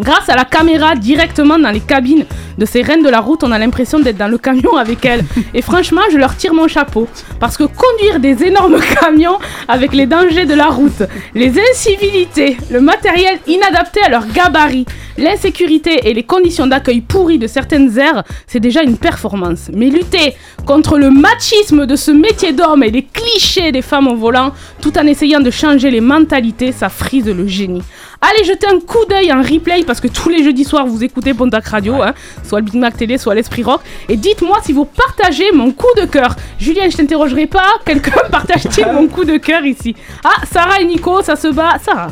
Grâce 0.00 0.28
à 0.28 0.36
la 0.36 0.44
caméra 0.44 0.94
directement 0.94 1.58
dans 1.58 1.70
les 1.70 1.80
cabines 1.80 2.24
de 2.56 2.64
ces 2.64 2.82
reines 2.82 3.02
de 3.02 3.08
la 3.08 3.20
route, 3.20 3.42
on 3.42 3.50
a 3.50 3.58
l'impression 3.58 3.98
d'être 3.98 4.16
dans 4.16 4.28
le 4.28 4.38
camion 4.38 4.76
avec 4.78 5.04
elles. 5.04 5.24
Et 5.54 5.62
franchement, 5.62 6.02
je 6.12 6.18
leur 6.18 6.36
tire 6.36 6.54
mon 6.54 6.68
chapeau. 6.68 7.08
Parce 7.40 7.56
que 7.56 7.64
conduire 7.64 8.20
des 8.20 8.44
énormes 8.44 8.78
camions 9.00 9.38
avec 9.66 9.92
les 9.94 10.06
dangers 10.06 10.46
de 10.46 10.54
la 10.54 10.66
route, 10.66 11.02
les 11.34 11.52
incivilités, 11.70 12.56
le 12.70 12.80
matériel 12.80 13.38
inadapté 13.46 14.00
à 14.02 14.08
leur 14.08 14.26
gabarit, 14.28 14.86
l'insécurité 15.16 16.08
et 16.08 16.14
les 16.14 16.22
conditions 16.22 16.68
d'accueil 16.68 17.00
pourries 17.00 17.38
de 17.38 17.48
certaines 17.48 17.98
aires, 17.98 18.22
c'est 18.46 18.60
déjà 18.60 18.82
une 18.82 18.96
performance. 18.96 19.68
Mais 19.74 19.90
lutter 19.90 20.34
contre 20.64 20.98
le 20.98 21.10
machisme 21.10 21.86
de 21.86 21.96
ce 21.96 22.12
métier 22.12 22.52
d'homme 22.52 22.84
et 22.84 22.90
les 22.90 23.02
clichés 23.02 23.72
des 23.72 23.82
femmes 23.82 24.06
au 24.06 24.16
volant, 24.16 24.52
tout 24.80 24.96
en 24.96 25.06
essayant 25.06 25.40
de 25.40 25.50
changer 25.50 25.90
les 25.90 26.00
mentalités, 26.00 26.70
ça 26.70 26.88
frise 26.88 27.26
le 27.26 27.46
génie. 27.48 27.82
Allez 28.20 28.42
jeter 28.44 28.66
un 28.66 28.80
coup 28.80 29.04
d'œil 29.08 29.32
en 29.32 29.40
replay 29.42 29.84
parce 29.84 30.00
que 30.00 30.08
tous 30.08 30.28
les 30.28 30.42
jeudis 30.42 30.64
soirs 30.64 30.84
vous 30.86 31.04
écoutez 31.04 31.34
Pontac 31.34 31.66
Radio, 31.68 32.02
hein, 32.02 32.14
soit 32.44 32.58
le 32.58 32.64
Big 32.64 32.74
Mac 32.74 32.96
Télé, 32.96 33.16
soit 33.16 33.32
l'Esprit 33.34 33.62
Rock. 33.62 33.80
Et 34.08 34.16
dites-moi 34.16 34.58
si 34.64 34.72
vous 34.72 34.84
partagez 34.84 35.52
mon 35.52 35.70
coup 35.70 35.86
de 35.96 36.04
cœur. 36.04 36.34
Julien, 36.58 36.88
je 36.90 36.96
t'interrogerai 36.96 37.46
pas. 37.46 37.66
Quelqu'un 37.84 38.20
partage-t-il 38.30 38.86
mon 38.92 39.06
coup 39.06 39.24
de 39.24 39.36
cœur 39.36 39.64
ici? 39.64 39.94
Ah, 40.24 40.44
Sarah 40.50 40.80
et 40.80 40.84
Nico, 40.84 41.22
ça 41.22 41.36
se 41.36 41.48
bat. 41.48 41.76
Sarah. 41.80 42.08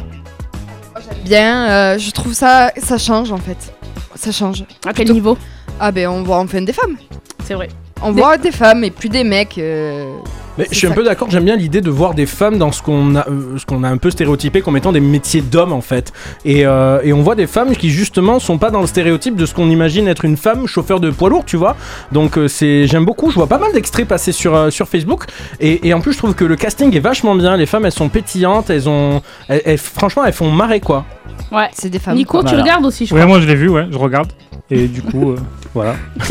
Bien, 1.25 1.69
euh, 1.71 1.99
je 1.99 2.11
trouve 2.13 2.33
ça, 2.35 2.71
ça 2.77 2.99
change 2.99 3.33
en 3.33 3.39
fait. 3.39 3.75
Ça 4.15 4.31
change. 4.31 4.65
À 4.87 4.93
quel 4.93 5.11
niveau? 5.13 5.37
Ah 5.81 5.91
ben 5.91 6.07
on 6.09 6.23
voit 6.23 6.39
enfin 6.39 6.63
des 6.63 6.73
femmes. 6.73 6.97
C'est 7.45 7.55
vrai. 7.55 7.69
On 8.01 8.13
Des- 8.13 8.21
voit 8.21 8.37
des 8.39 8.53
femmes 8.53 8.85
et 8.85 8.91
plus 8.93 9.09
des 9.09 9.25
mecs. 9.25 9.59
euh, 9.59 10.11
Mais 10.59 10.67
je 10.71 10.77
suis 10.77 10.87
un 10.87 10.93
peu 10.93 11.05
d'accord, 11.05 11.29
j'aime 11.31 11.45
bien 11.45 11.57
l'idée 11.57 11.81
de 11.81 11.91
voir 11.91 12.15
des 12.15 12.25
femmes 12.27 12.57
dans 12.59 12.73
ce 12.73 12.81
qu'on 12.83 13.15
a, 13.17 13.29
euh, 13.29 13.59
ce 13.59 13.67
qu'on 13.67 13.85
a 13.85 13.89
un 13.89 13.99
peu 13.99 14.11
stéréotypé 14.11 14.63
comme 14.63 14.77
étant 14.77 14.93
des 14.93 15.01
métiers 15.01 15.43
d'hommes 15.43 15.73
en 15.73 15.81
fait. 15.83 16.13
Et, 16.45 16.65
euh, 16.67 17.01
et 17.05 17.13
on 17.13 17.23
voit 17.23 17.35
des 17.35 17.47
femmes 17.47 17.77
qui 17.77 17.91
justement 17.91 18.39
sont 18.39 18.57
pas 18.59 18.71
dans 18.71 18.81
le 18.81 18.87
stéréotype 18.87 19.37
de 19.37 19.45
ce 19.45 19.55
qu'on 19.55 19.69
imagine 19.69 20.09
être 20.09 20.25
une 20.25 20.37
femme 20.37 20.67
chauffeur 20.67 20.99
de 21.01 21.11
poids 21.11 21.29
lourd, 21.29 21.45
tu 21.45 21.57
vois. 21.57 21.77
Donc 22.13 22.39
euh, 22.39 22.49
c'est, 22.49 22.87
j'aime 22.87 23.05
beaucoup, 23.05 23.31
je 23.31 23.35
vois 23.37 23.47
pas 23.49 23.59
mal 23.59 23.73
d'extraits 23.73 24.09
passer 24.09 24.33
sur, 24.33 24.55
euh, 24.55 24.71
sur 24.71 24.89
Facebook. 24.89 25.25
Et, 25.61 25.87
et 25.89 25.93
en 25.95 26.01
plus 26.01 26.13
je 26.13 26.19
trouve 26.19 26.35
que 26.35 26.45
le 26.45 26.57
casting 26.57 26.95
est 26.97 27.01
vachement 27.01 27.35
bien, 27.35 27.57
les 27.57 27.67
femmes 27.67 27.85
elles 27.85 27.93
sont 27.93 28.09
pétillantes, 28.09 28.71
elles 28.71 28.89
ont... 28.89 29.21
elles- 29.49 29.63
elles- 29.67 29.79
franchement 29.79 30.25
elles 30.25 30.33
font 30.33 30.51
marrer 30.51 30.81
quoi. 30.81 31.05
Ouais. 31.53 31.69
C'est 31.75 31.91
des 31.91 31.99
femmes. 31.99 32.17
Nico, 32.17 32.39
tu 32.43 32.49
Voilà. 32.49 32.63
regardes 32.63 32.87
aussi, 32.87 33.07
je 33.07 33.15
Ouais, 33.15 33.21
crois. 33.21 33.29
moi 33.29 33.41
je 33.41 33.47
l'ai 33.47 33.55
vu, 33.55 33.69
ouais, 33.69 33.87
je 33.91 33.99
regarde. 33.99 34.29
Et 34.71 34.89
du 34.89 35.03
coup, 35.03 35.33
euh, 35.33 35.37
voilà. 35.75 35.95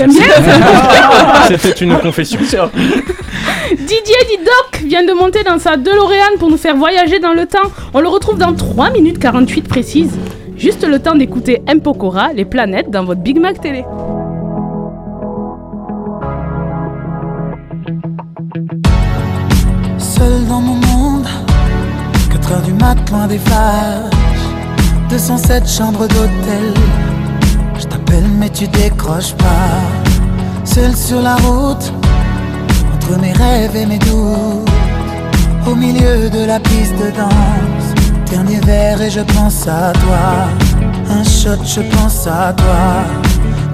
C'était 1.47 1.85
une 1.85 1.97
confession. 1.99 2.39
Didier 3.71 4.14
Didoc 4.23 4.87
vient 4.87 5.03
de 5.05 5.13
monter 5.13 5.43
dans 5.43 5.59
sa 5.59 5.77
DeLorean 5.77 6.37
pour 6.39 6.49
nous 6.49 6.57
faire 6.57 6.75
voyager 6.75 7.19
dans 7.19 7.33
le 7.33 7.45
temps. 7.45 7.69
On 7.93 7.99
le 7.99 8.07
retrouve 8.07 8.37
dans 8.37 8.53
3 8.53 8.91
minutes 8.91 9.19
48 9.19 9.67
précises. 9.67 10.17
Juste 10.57 10.87
le 10.87 10.99
temps 10.99 11.15
d'écouter 11.15 11.61
M. 11.67 11.81
Pokora, 11.81 12.31
les 12.33 12.45
planètes, 12.45 12.89
dans 12.89 13.03
votre 13.03 13.21
Big 13.21 13.39
Mac 13.39 13.59
télé. 13.59 13.83
Seul 19.97 20.45
dans 20.47 20.61
mon 20.61 20.75
monde, 20.75 21.27
4 22.31 22.51
heures 22.53 22.61
du 22.61 22.73
mat, 22.73 22.95
loin 23.09 23.27
des 23.27 23.37
flashs. 23.37 24.13
207 25.09 25.67
chambres 25.67 26.07
d'hôtel. 26.07 26.73
Je 27.77 27.85
t'appelle, 27.85 28.23
mais 28.39 28.49
tu 28.49 28.67
décroches 28.67 29.33
pas. 29.33 29.81
Seul 30.63 30.95
sur 30.95 31.21
la 31.21 31.35
route, 31.35 31.91
entre 33.05 33.19
mes 33.19 33.33
rêves 33.33 33.75
et 33.75 33.85
mes 33.85 33.99
doutes. 33.99 34.69
Au 35.67 35.75
milieu 35.75 36.29
de 36.29 36.45
la 36.45 36.59
piste 36.59 36.95
de 36.97 37.11
danse. 37.11 37.87
Dernier 38.29 38.59
verre 38.61 39.01
et 39.01 39.09
je 39.09 39.21
pense 39.21 39.67
à 39.67 39.91
toi. 39.93 40.47
Un 41.09 41.23
shot, 41.23 41.63
je 41.63 41.81
pense 41.81 42.27
à 42.27 42.53
toi. 42.53 43.03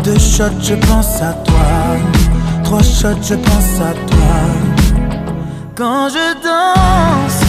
Deux 0.04 0.20
shots, 0.20 0.62
je 0.62 0.76
pense 0.76 1.22
à 1.22 1.34
toi. 1.46 1.70
Trois 2.64 2.84
shots, 2.84 3.22
je 3.22 3.36
pense 3.36 3.80
à 3.80 3.94
toi. 4.10 4.36
Quand 5.76 6.10
je 6.10 6.34
danse, 6.44 7.42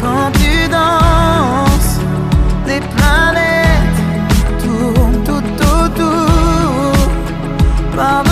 quand 0.00 0.30
tu 0.34 0.68
danses, 0.68 1.98
les 2.66 2.80
planètes 2.94 3.98
tournent 4.62 5.22
tout 5.24 5.64
autour. 5.84 6.92
Pardonne-moi 7.96 8.31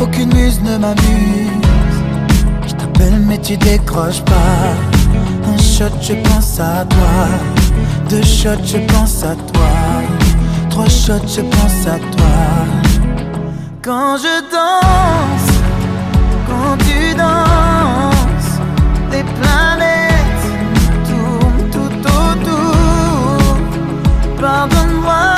aucune 0.00 0.32
muse 0.34 0.60
ne 0.62 0.78
m'amuse. 0.78 1.98
Je 2.66 2.72
t'appelle 2.74 3.20
mais 3.26 3.38
tu 3.38 3.56
décroches 3.56 4.22
pas. 4.22 4.74
Un 5.46 5.58
shot, 5.58 5.96
je 6.00 6.14
pense 6.14 6.60
à 6.60 6.84
toi. 6.84 7.28
Deux 8.08 8.22
shots, 8.22 8.64
je 8.64 8.78
pense 8.92 9.22
à 9.22 9.34
toi. 9.34 9.70
Trois 10.70 10.88
shots, 10.88 11.26
je 11.26 11.40
pense 11.40 11.86
à 11.86 11.98
toi. 11.98 12.36
Quand 13.82 14.16
je 14.18 14.40
danse, 14.52 15.50
quand 16.46 16.76
tu 16.86 17.14
danses, 17.14 18.60
les 19.12 19.24
planètes 19.38 20.46
tournent 21.08 21.70
tout 21.70 22.00
autour. 22.06 23.56
Pardonne-moi 24.40 25.37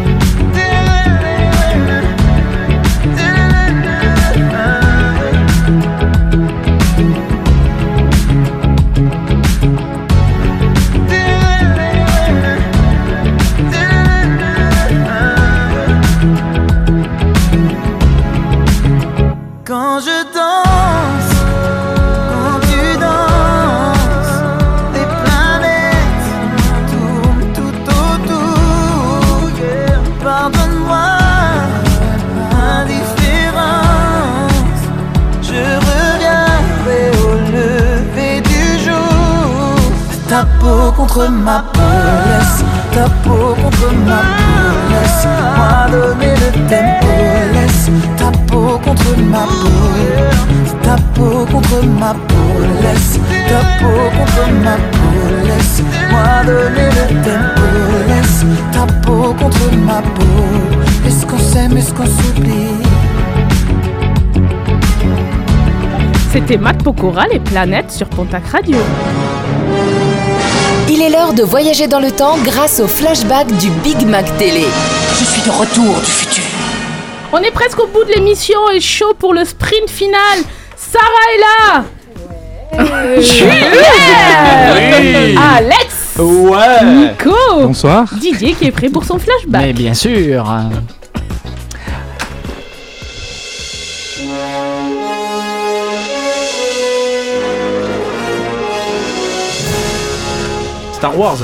Contre 41.01 41.29
ma 41.29 41.63
peau, 41.73 41.81
laisse 42.29 42.63
ta 42.93 43.05
peau 43.23 43.55
contre 43.61 43.87
ma 44.05 44.19
peau, 44.37 44.69
laisse-moi 44.91 45.73
donner 45.91 46.33
le 46.41 46.49
tempo, 46.69 47.07
laisse 47.55 47.89
ta 48.17 48.29
peau 48.47 48.79
contre 48.85 49.17
ma 49.33 49.43
peau, 49.61 50.69
ta 50.83 50.95
peau 51.15 51.45
contre 51.51 51.83
ma 51.99 52.13
peau, 52.13 52.53
laisse 52.83 53.19
ta 53.49 53.61
peau 53.79 54.03
contre 54.15 54.43
ma 54.63 54.75
peau, 54.91 55.21
laisse-moi 55.47 56.27
donner 56.45 56.89
le 56.97 57.05
tempo, 57.25 57.65
laisse 58.07 58.45
ta 58.71 58.85
peau 59.03 59.33
contre 59.39 59.75
ma 59.87 60.01
peau, 60.01 61.07
est-ce 61.07 61.25
qu'on 61.25 61.39
s'aime, 61.39 61.77
est-ce 61.77 61.91
qu'on 61.93 62.05
s'oublie? 62.05 62.77
C'était 66.31 66.57
Matt 66.57 66.83
Pokora, 66.83 67.25
les 67.27 67.39
planètes 67.39 67.91
sur 67.91 68.07
Pontac 68.07 68.45
Radio. 68.49 68.77
Il 70.93 71.01
est 71.01 71.09
l'heure 71.09 71.33
de 71.33 71.41
voyager 71.41 71.87
dans 71.87 72.01
le 72.01 72.11
temps 72.11 72.37
grâce 72.43 72.81
au 72.81 72.87
flashback 72.87 73.47
du 73.57 73.69
Big 73.81 74.05
Mac 74.05 74.25
Télé. 74.37 74.65
Je 75.17 75.23
suis 75.23 75.41
de 75.41 75.49
retour 75.49 75.95
du 76.01 76.11
futur. 76.11 76.43
On 77.31 77.37
est 77.37 77.51
presque 77.51 77.79
au 77.79 77.87
bout 77.87 78.03
de 78.03 78.09
l'émission 78.11 78.59
et 78.75 78.81
chaud 78.81 79.13
pour 79.17 79.33
le 79.33 79.45
sprint 79.45 79.89
final. 79.89 80.39
Sarah 80.75 81.05
est 81.33 81.39
là 81.39 81.85
Julien. 83.21 83.53
Alex 85.55 86.17
Ouais. 86.19 86.83
Nico 86.83 87.31
Bonsoir. 87.61 88.05
Didier 88.19 88.53
qui 88.53 88.65
est 88.67 88.71
prêt 88.71 88.89
pour 88.89 89.05
son 89.05 89.17
flashback. 89.17 89.61
Mais 89.61 89.71
bien 89.73 89.93
sûr. 89.93 90.45
Star 101.01 101.17
Wars. 101.17 101.37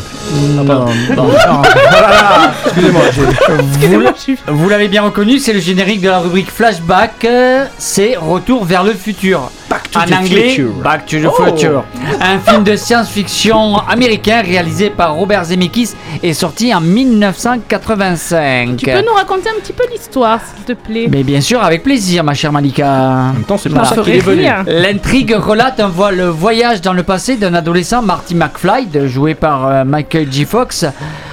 Non, 0.55 0.63
non, 0.63 0.85
non. 1.15 1.23
Voilà. 1.25 2.51
Excusez-moi, 2.67 3.01
j'ai- 3.11 4.35
Vous, 4.47 4.55
vous 4.59 4.69
l'avez 4.69 4.87
bien 4.87 5.01
reconnu, 5.01 5.39
c'est 5.39 5.51
le 5.53 5.59
générique 5.59 6.01
de 6.01 6.09
la 6.09 6.19
rubrique 6.19 6.51
Flashback. 6.51 7.25
euh, 7.25 7.65
C'est 7.79 8.15
Retour 8.17 8.65
vers 8.65 8.83
le 8.83 8.93
futur. 8.93 9.49
To 9.91 9.99
en 9.99 10.05
the 10.05 10.13
anglais, 10.13 10.49
future. 10.49 10.71
Back 10.83 11.05
to 11.07 11.17
the 11.19 11.25
Oh. 11.27 11.43
Future. 11.45 11.83
Un 12.21 12.39
film 12.39 12.63
de 12.63 12.75
science-fiction 12.75 13.77
américain 13.89 14.41
réalisé 14.41 14.89
par 14.89 15.13
Robert 15.15 15.45
Zemeckis 15.45 15.91
et 16.23 16.33
sorti 16.33 16.73
en 16.73 16.81
1985. 16.81 18.77
Tu 18.77 18.85
peux 18.85 19.05
nous 19.05 19.13
raconter 19.13 19.49
un 19.49 19.59
petit 19.59 19.73
peu 19.73 19.83
l'histoire, 19.91 20.39
s'il 20.55 20.63
te 20.65 20.73
plaît? 20.73 21.07
Mais 21.09 21.23
bien 21.23 21.41
sûr, 21.41 21.61
avec 21.63 21.83
plaisir, 21.83 22.23
ma 22.23 22.33
chère 22.33 22.51
Malika. 22.51 22.87
En 22.87 23.33
même 23.33 23.43
temps, 23.43 23.57
c'est 23.57 23.69
pour 23.69 23.85
ça 23.85 23.95
qu'il 24.01 24.15
est 24.15 24.19
venu. 24.19 24.47
L'intrigue 24.67 25.35
relate 25.37 25.79
un 25.79 25.89
le 26.11 26.27
voyage 26.27 26.81
dans 26.81 26.93
le 26.93 27.03
passé 27.03 27.35
d'un 27.37 27.53
adolescent, 27.53 28.01
Marty 28.01 28.35
McFly, 28.35 28.87
joué 29.07 29.33
par 29.35 29.65
euh, 29.67 29.83
Michael 29.83 30.27
J. 30.31 30.45
Fox, 30.45 30.85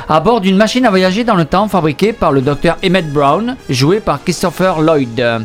à 0.09 0.21
bord 0.21 0.41
d'une 0.41 0.57
machine 0.57 0.87
à 0.87 0.91
voyager 0.91 1.25
dans 1.25 1.35
le 1.35 1.45
temps 1.45 1.69
fabriquée 1.69 2.13
par 2.13 2.33
le 2.33 2.41
docteur 2.41 2.77
Emmett 2.85 3.11
Brown, 3.13 3.57
joué 3.69 4.01
par 4.01 4.23
Christopher 4.23 4.81
Lloyd, 4.81 5.45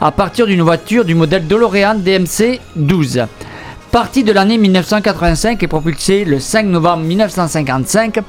à 0.00 0.10
partir 0.12 0.46
d'une 0.46 0.62
voiture 0.62 1.04
du 1.04 1.14
modèle 1.14 1.46
DeLorean 1.46 1.96
DMC 1.96 2.60
12. 2.76 3.26
Parti 3.92 4.22
de 4.22 4.30
l'année 4.30 4.56
1985 4.56 5.60
et 5.64 5.66
propulsé 5.66 6.24
le 6.24 6.38
5 6.38 6.66
novembre 6.66 7.02
1955, 7.02 8.20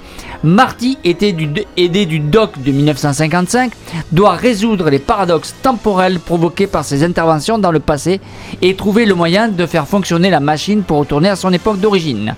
Marty, 0.43 0.97
du, 1.03 1.49
aidé 1.77 2.07
du 2.07 2.19
doc 2.19 2.59
de 2.59 2.71
1955, 2.71 3.71
doit 4.11 4.31
résoudre 4.31 4.89
les 4.89 4.97
paradoxes 4.97 5.53
temporels 5.61 6.19
provoqués 6.19 6.65
par 6.65 6.83
ses 6.83 7.03
interventions 7.03 7.59
dans 7.59 7.71
le 7.71 7.79
passé 7.79 8.21
et 8.63 8.75
trouver 8.75 9.05
le 9.05 9.13
moyen 9.13 9.49
de 9.49 9.65
faire 9.67 9.87
fonctionner 9.87 10.31
la 10.31 10.39
machine 10.39 10.81
pour 10.81 10.97
retourner 10.97 11.29
à 11.29 11.35
son 11.35 11.53
époque 11.53 11.79
d'origine. 11.79 12.35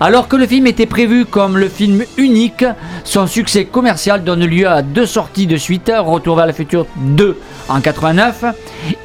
Alors 0.00 0.28
que 0.28 0.36
le 0.36 0.46
film 0.46 0.66
était 0.66 0.86
prévu 0.86 1.24
comme 1.24 1.56
le 1.56 1.68
film 1.68 2.04
unique, 2.16 2.64
son 3.04 3.26
succès 3.26 3.64
commercial 3.64 4.24
donne 4.24 4.44
lieu 4.44 4.68
à 4.68 4.82
deux 4.82 5.06
sorties 5.06 5.46
de 5.46 5.56
suite, 5.56 5.90
Retour 5.96 6.36
vers 6.36 6.46
le 6.46 6.52
futur 6.52 6.86
2 6.96 7.38
en 7.68 7.80
89 7.80 8.44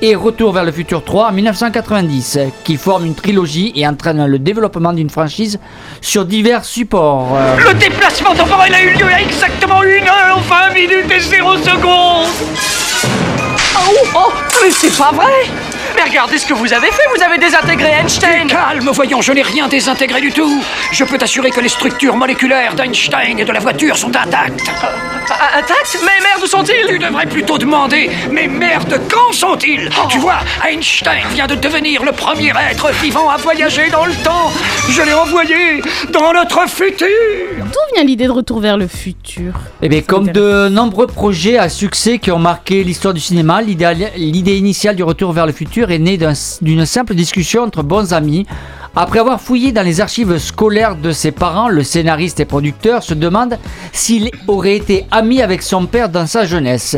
et 0.01 0.15
Retour 0.15 0.51
vers 0.53 0.65
le 0.65 0.71
futur 0.71 1.03
3 1.03 1.29
en 1.29 1.31
1990, 1.31 2.39
qui 2.63 2.77
forment 2.77 3.05
une 3.05 3.15
trilogie 3.15 3.71
et 3.75 3.87
entraînent 3.87 4.25
le 4.25 4.39
développement 4.39 4.93
d'une 4.93 5.09
franchise 5.09 5.59
sur 6.01 6.25
divers 6.25 6.65
supports. 6.65 7.29
Euh, 7.35 7.57
Le 7.69 7.73
déplacement 7.75 8.35
temporel 8.35 8.73
a 8.73 8.81
eu 8.83 8.93
lieu 8.97 9.05
à 9.05 9.21
exactement 9.21 9.81
1 9.81 9.85
heure, 10.07 10.39
20 10.39 10.73
minutes 10.73 11.11
et 11.15 11.19
0 11.19 11.57
secondes 11.57 12.27
Oh, 13.83 14.07
oh, 14.15 14.31
mais 14.63 14.71
c'est 14.71 14.95
pas 14.97 15.11
vrai 15.11 15.70
Mais 15.95 16.03
regardez 16.03 16.37
ce 16.37 16.45
que 16.45 16.53
vous 16.53 16.71
avez 16.73 16.87
fait, 16.87 17.03
vous 17.15 17.21
avez 17.23 17.37
désintégré 17.37 17.89
Einstein 18.01 18.47
Calme, 18.47 18.89
voyons, 18.93 19.21
je 19.21 19.31
n'ai 19.31 19.41
rien 19.41 19.67
désintégré 19.67 20.21
du 20.21 20.31
tout. 20.31 20.63
Je 20.91 21.03
peux 21.03 21.17
t'assurer 21.17 21.49
que 21.51 21.59
les 21.59 21.69
structures 21.69 22.15
moléculaires 22.15 22.73
d'Einstein 22.75 23.39
et 23.39 23.45
de 23.45 23.51
la 23.51 23.59
voiture 23.59 23.97
sont 23.97 24.15
intactes. 24.15 24.61
Euh, 24.69 25.59
Intacts 25.59 25.99
Mais 26.03 26.23
merde, 26.23 26.41
où 26.43 26.47
sont-ils 26.47 26.87
Tu 26.87 26.99
devrais 26.99 27.25
plutôt 27.25 27.57
demander, 27.57 28.09
mais 28.31 28.47
merde, 28.47 28.99
quand 29.11 29.33
sont-ils 29.33 29.89
Oh. 30.01 30.07
Tu 30.09 30.17
vois, 30.19 30.39
Einstein 30.67 31.23
vient 31.33 31.47
de 31.47 31.55
devenir 31.55 32.03
le 32.03 32.11
premier 32.11 32.51
être 32.71 32.91
vivant 33.01 33.29
à 33.29 33.37
voyager 33.37 33.89
dans 33.91 34.05
le 34.05 34.13
temps. 34.23 34.51
Je 34.89 35.01
l'ai 35.01 35.13
envoyé 35.13 35.81
dans 36.11 36.33
notre 36.33 36.67
futur. 36.69 37.07
D'où 37.57 37.95
vient 37.95 38.03
l'idée 38.03 38.25
de 38.25 38.31
retour 38.31 38.59
vers 38.59 38.77
le 38.77 38.87
futur 38.87 39.53
Eh 39.81 39.89
bien, 39.89 40.01
comme 40.01 40.29
de 40.29 40.69
nombreux 40.69 41.07
projets 41.07 41.57
à 41.57 41.69
succès 41.69 42.17
qui 42.19 42.31
ont 42.31 42.39
marqué 42.39 42.83
l'histoire 42.83 43.13
du 43.13 43.19
cinéma, 43.19 43.61
l'idée 43.61 44.57
initiale 44.57 44.95
du 44.95 45.03
retour 45.03 45.31
vers 45.33 45.45
le 45.45 45.53
futur 45.53 45.80
est 45.89 45.99
née 45.99 46.17
d'un- 46.17 46.33
d'une 46.61 46.85
simple 46.85 47.15
discussion 47.15 47.63
entre 47.63 47.81
bons 47.81 48.13
amis. 48.13 48.45
Après 48.93 49.19
avoir 49.19 49.39
fouillé 49.39 49.71
dans 49.71 49.83
les 49.83 50.01
archives 50.01 50.37
scolaires 50.37 50.97
de 50.97 51.13
ses 51.13 51.31
parents, 51.31 51.69
le 51.69 51.81
scénariste 51.81 52.41
et 52.41 52.45
producteur 52.45 53.01
se 53.03 53.13
demande 53.13 53.57
s'il 53.93 54.29
aurait 54.49 54.75
été 54.75 55.05
ami 55.11 55.41
avec 55.41 55.61
son 55.61 55.85
père 55.85 56.09
dans 56.09 56.27
sa 56.27 56.43
jeunesse. 56.45 56.97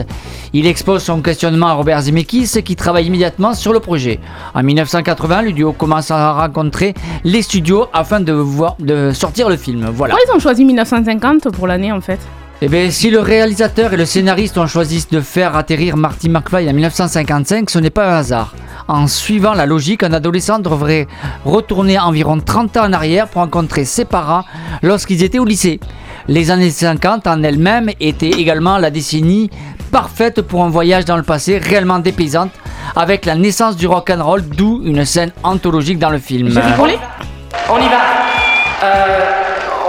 Il 0.53 0.65
expose 0.65 1.03
son 1.03 1.21
questionnement 1.21 1.67
à 1.67 1.73
Robert 1.73 2.01
Zemeckis 2.01 2.63
qui 2.65 2.75
travaille 2.75 3.05
immédiatement 3.05 3.53
sur 3.53 3.73
le 3.73 3.79
projet. 3.79 4.19
En 4.55 4.63
1980, 4.63 5.43
le 5.43 5.51
duo 5.51 5.71
commence 5.71 6.09
à 6.09 6.33
rencontrer 6.33 6.95
les 7.23 7.43
studios 7.43 7.85
afin 7.93 8.19
de, 8.19 8.33
voir, 8.33 8.75
de 8.79 9.11
sortir 9.13 9.47
le 9.47 9.55
film. 9.57 9.87
Voilà. 9.93 10.15
Ils 10.27 10.35
ont 10.35 10.39
choisi 10.39 10.65
1950 10.65 11.51
pour 11.51 11.67
l'année 11.67 11.91
en 11.91 12.01
fait? 12.01 12.19
Eh 12.65 12.69
bien, 12.69 12.89
si 12.91 13.09
le 13.09 13.19
réalisateur 13.19 13.91
et 13.91 13.97
le 13.97 14.05
scénariste 14.05 14.57
ont 14.57 14.67
choisi 14.67 15.05
de 15.11 15.19
faire 15.19 15.57
atterrir 15.57 15.97
Marty 15.97 16.29
McFly 16.29 16.69
en 16.69 16.71
1955, 16.71 17.69
ce 17.69 17.77
n'est 17.77 17.89
pas 17.89 18.09
un 18.09 18.19
hasard. 18.19 18.55
En 18.87 19.07
suivant 19.07 19.53
la 19.53 19.65
logique, 19.65 20.01
un 20.01 20.13
adolescent 20.13 20.59
devrait 20.59 21.07
retourner 21.43 21.99
environ 21.99 22.39
30 22.39 22.77
ans 22.77 22.85
en 22.85 22.93
arrière 22.93 23.27
pour 23.27 23.41
rencontrer 23.41 23.83
ses 23.83 24.05
parents 24.05 24.45
lorsqu'ils 24.81 25.23
étaient 25.23 25.39
au 25.39 25.43
lycée. 25.43 25.81
Les 26.29 26.51
années 26.51 26.69
50 26.69 27.27
en 27.27 27.43
elles-mêmes 27.43 27.89
étaient 27.99 28.29
également 28.29 28.77
la 28.77 28.91
décennie 28.91 29.49
parfaite 29.91 30.41
pour 30.41 30.63
un 30.63 30.69
voyage 30.69 31.03
dans 31.03 31.17
le 31.17 31.23
passé 31.23 31.57
réellement 31.57 31.99
dépaysante 31.99 32.51
avec 32.95 33.25
la 33.25 33.35
naissance 33.35 33.75
du 33.75 33.87
rock'n'roll, 33.87 34.41
d'où 34.41 34.81
une 34.85 35.03
scène 35.03 35.33
anthologique 35.43 35.99
dans 35.99 36.11
le 36.11 36.19
film. 36.19 36.47
On 37.69 37.77
y 37.77 37.89
va. 37.89 37.99
Euh, 38.85 39.31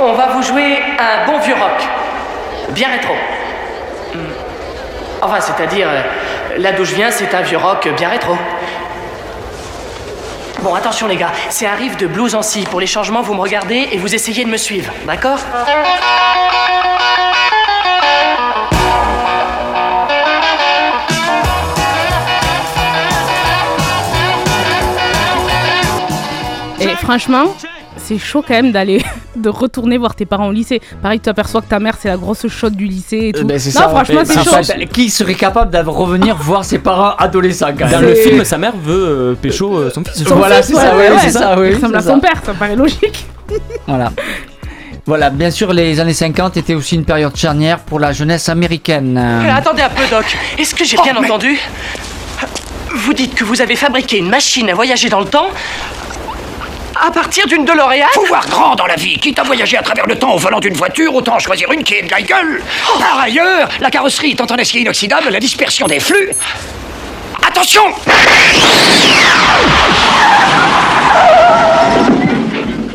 on 0.01 0.15
va 0.15 0.33
vous 0.35 0.43
jouer 0.43 0.79
un 0.99 1.25
bon 1.25 1.39
vieux 1.39 1.55
rock. 1.55 2.04
Bien 2.71 2.89
rétro. 2.91 3.15
Hmm. 4.15 4.19
Enfin, 5.23 5.41
c'est-à-dire, 5.41 5.89
euh, 5.89 6.59
là 6.59 6.73
d'où 6.73 6.85
je 6.85 6.95
viens, 6.95 7.11
c'est 7.11 7.35
un 7.35 7.43
vieux 7.43 7.59
rock 7.59 7.89
bien 7.97 8.09
rétro. 8.09 8.37
Bon, 10.63 10.75
attention 10.75 11.07
les 11.07 11.17
gars, 11.17 11.33
c'est 11.51 11.67
un 11.67 11.75
riff 11.75 11.97
de 11.97 12.07
blues 12.07 12.35
en 12.35 12.43
si. 12.43 12.63
Pour 12.63 12.81
les 12.81 12.87
changements, 12.87 13.23
vous 13.23 13.35
me 13.35 13.41
regardez 13.41 13.89
et 13.93 13.99
vous 13.99 14.15
essayez 14.15 14.45
de 14.45 14.51
me 14.51 14.57
suivre, 14.57 14.93
d'accord? 15.07 15.39
Et 26.81 26.97
franchement, 26.97 27.55
c'est 28.05 28.19
chaud 28.19 28.45
quand 28.47 28.55
même 28.55 28.73
d'aller, 28.73 29.03
de 29.37 29.49
retourner 29.49 29.97
voir 29.99 30.15
tes 30.15 30.27
parents 30.27 30.49
au 30.49 30.53
lycée. 30.53 30.81
Pareil, 31.03 31.19
tu 31.19 31.25
t'aperçois 31.25 31.63
que 31.63 31.69
ta 31.69 31.79
mère 31.79 31.97
c'est 31.99 32.09
la 32.09 32.17
grosse 32.17 32.47
chaude 32.49 32.77
du 32.77 32.87
lycée 32.87 33.29
et 33.29 33.33
tout. 33.33 33.41
Euh, 33.41 33.45
ben, 33.45 33.59
c'est 33.59 33.75
non, 33.75 33.81
ça, 33.81 33.89
franchement, 33.89 34.21
c'est 34.25 34.43
chaud. 34.45 34.51
fait, 34.63 34.87
qui 34.87 35.11
serait 35.11 35.35
capable 35.35 35.71
de 35.73 35.79
revenir 35.89 36.37
voir 36.37 36.65
ses 36.65 36.79
parents 36.79 37.15
adolescents 37.17 37.71
quand 37.79 37.89
Dans 37.91 38.01
le 38.01 38.15
film, 38.15 38.45
sa 38.45 38.59
mère 38.59 38.75
veut 38.77 38.95
euh, 39.09 39.35
pécho 39.35 39.77
euh, 39.77 39.91
son 39.91 40.05
fils. 40.05 40.25
Son 40.25 40.37
Voilà, 40.37 40.63
fils, 40.63 40.67
c'est 40.77 40.81
ça, 40.83 40.97
ouais, 40.97 41.09
oui, 41.09 41.15
ouais, 41.15 41.21
c'est 41.23 41.31
ça, 41.31 41.59
oui, 41.59 41.69
Il 41.71 41.75
ressemble 41.77 41.97
à 41.97 42.01
son 42.01 42.15
ça. 42.15 42.21
père, 42.21 42.43
ça 42.45 42.55
paraît 42.55 42.77
logique. 42.77 43.27
Voilà. 43.87 44.11
Voilà, 45.07 45.29
bien 45.29 45.51
sûr, 45.51 45.73
les 45.75 46.01
années 46.01 46.15
50 46.15 46.57
étaient 46.57 46.75
aussi 46.75 46.95
une 46.95 47.05
période 47.05 47.37
charnière 47.37 47.79
pour 47.81 48.01
la 48.01 48.13
jeunesse 48.13 48.49
américaine. 48.49 49.19
Euh, 49.19 49.55
Attendez 49.55 49.83
un 49.83 49.91
peu, 49.91 50.03
Doc. 50.11 50.25
Est-ce 50.59 50.75
que 50.75 50.83
j'ai 50.85 50.97
bien 51.03 51.15
entendu? 51.17 51.59
Vous 52.97 53.13
dites 53.13 53.35
que 53.35 53.45
vous 53.45 53.61
avez 53.61 53.77
fabriqué 53.77 54.17
une 54.19 54.31
machine 54.31 54.71
à 54.71 54.75
voyager 54.75 55.11
dans 55.11 55.21
le 55.21 55.27
temps 55.27 55.49
à 57.01 57.11
partir 57.11 57.47
d'une 57.47 57.65
DeLorean 57.65 58.07
Faut 58.15 58.27
voir 58.27 58.47
grand 58.49 58.75
dans 58.75 58.87
la 58.87 58.97
vie. 58.97 59.19
Quitte 59.19 59.39
à 59.39 59.43
voyager 59.43 59.77
à 59.77 59.83
travers 59.83 60.07
le 60.07 60.17
temps 60.17 60.33
au 60.33 60.39
volant 60.39 60.61
d'une 60.61 60.75
voiture, 60.75 61.15
autant 61.15 61.39
choisir 61.39 61.71
une 61.73 61.83
qui 61.83 61.95
est 61.95 62.03
de 62.03 62.11
la 62.11 62.23
gueule. 62.23 62.63
Par 62.99 63.21
ailleurs, 63.21 63.69
la 63.81 63.91
carrosserie 63.91 64.33
étant 64.33 64.47
en 64.47 64.57
acier 64.57 64.81
inoxydable, 64.81 65.31
la 65.31 65.41
dispersion 65.41 65.87
des 65.87 66.01
flux. 66.01 66.31
Attention 67.47 67.83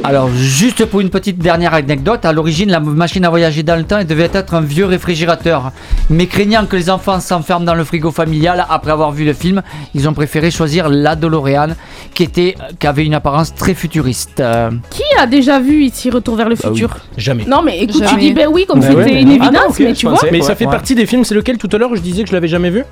Alors, 0.04 0.30
juste 0.34 0.86
pour 0.86 1.02
une 1.02 1.10
petite 1.10 1.38
dernière 1.40 1.74
anecdote, 1.74 2.24
à 2.26 2.32
l'origine, 2.32 2.72
la 2.72 2.80
machine 2.80 3.26
à 3.26 3.30
voyager 3.30 3.64
dans 3.64 3.76
le 3.76 3.84
temps 3.84 4.00
elle 4.00 4.08
devait 4.08 4.30
être 4.34 4.54
un 4.54 4.62
vieux 4.62 4.86
réfrigérateur. 4.86 5.72
Mais 6.10 6.26
craignant 6.26 6.66
que 6.66 6.76
les 6.78 6.90
enfants 6.90 7.20
s'enferment 7.20 7.66
dans 7.66 7.76
le 7.76 7.84
frigo 7.84 8.10
familial 8.10 8.66
après 8.70 8.92
avoir 8.92 9.12
vu 9.12 9.26
le 9.26 9.34
film, 9.34 9.62
ils 9.94 10.08
ont 10.08 10.14
préféré 10.14 10.52
choisir 10.52 10.88
la 10.90 11.16
DeLorean, 11.16 11.70
qui, 12.14 12.24
était, 12.24 12.56
qui 12.80 12.88
avait 12.88 13.06
une 13.06 13.14
apparence 13.14 13.54
très 13.54 13.74
futuriste. 13.74 14.40
Euh, 14.40 14.72
Qui 14.90 15.04
a 15.20 15.28
déjà 15.28 15.60
vu 15.60 15.84
ici 15.84 16.10
Retour 16.10 16.36
vers 16.38 16.50
le 16.50 16.56
Bah 16.56 16.70
futur? 16.70 16.96
Jamais. 17.18 17.46
Non, 17.46 17.62
mais 17.62 17.80
écoute, 17.80 18.04
tu 18.08 18.16
dis 18.18 18.34
ben 18.34 18.48
oui, 18.52 18.66
comme 18.68 18.80
Bah 18.80 18.88
c'était 18.90 19.04
ouais, 19.04 19.22
une 19.22 19.30
Ah 19.32 19.34
évidence, 19.48 19.80
non, 19.80 19.86
mais 19.86 19.94
tu 19.94 20.06
vois. 20.08 20.16
pensais, 20.16 20.30
Mais 20.32 20.42
ça 20.42 20.56
fait 20.56 20.66
ouais. 20.66 20.72
partie 20.72 20.96
des 20.96 21.06
films, 21.06 21.24
c'est 21.26 21.36
lequel? 21.36 21.58
Tout 21.58 21.70
à 21.74 21.78
l'heure 21.78 21.94
je 21.96 22.02
disais 22.02 22.24
que 22.24 22.30
je 22.30 22.34
l'avais 22.34 22.48
jamais 22.48 22.70
vu 22.70 22.84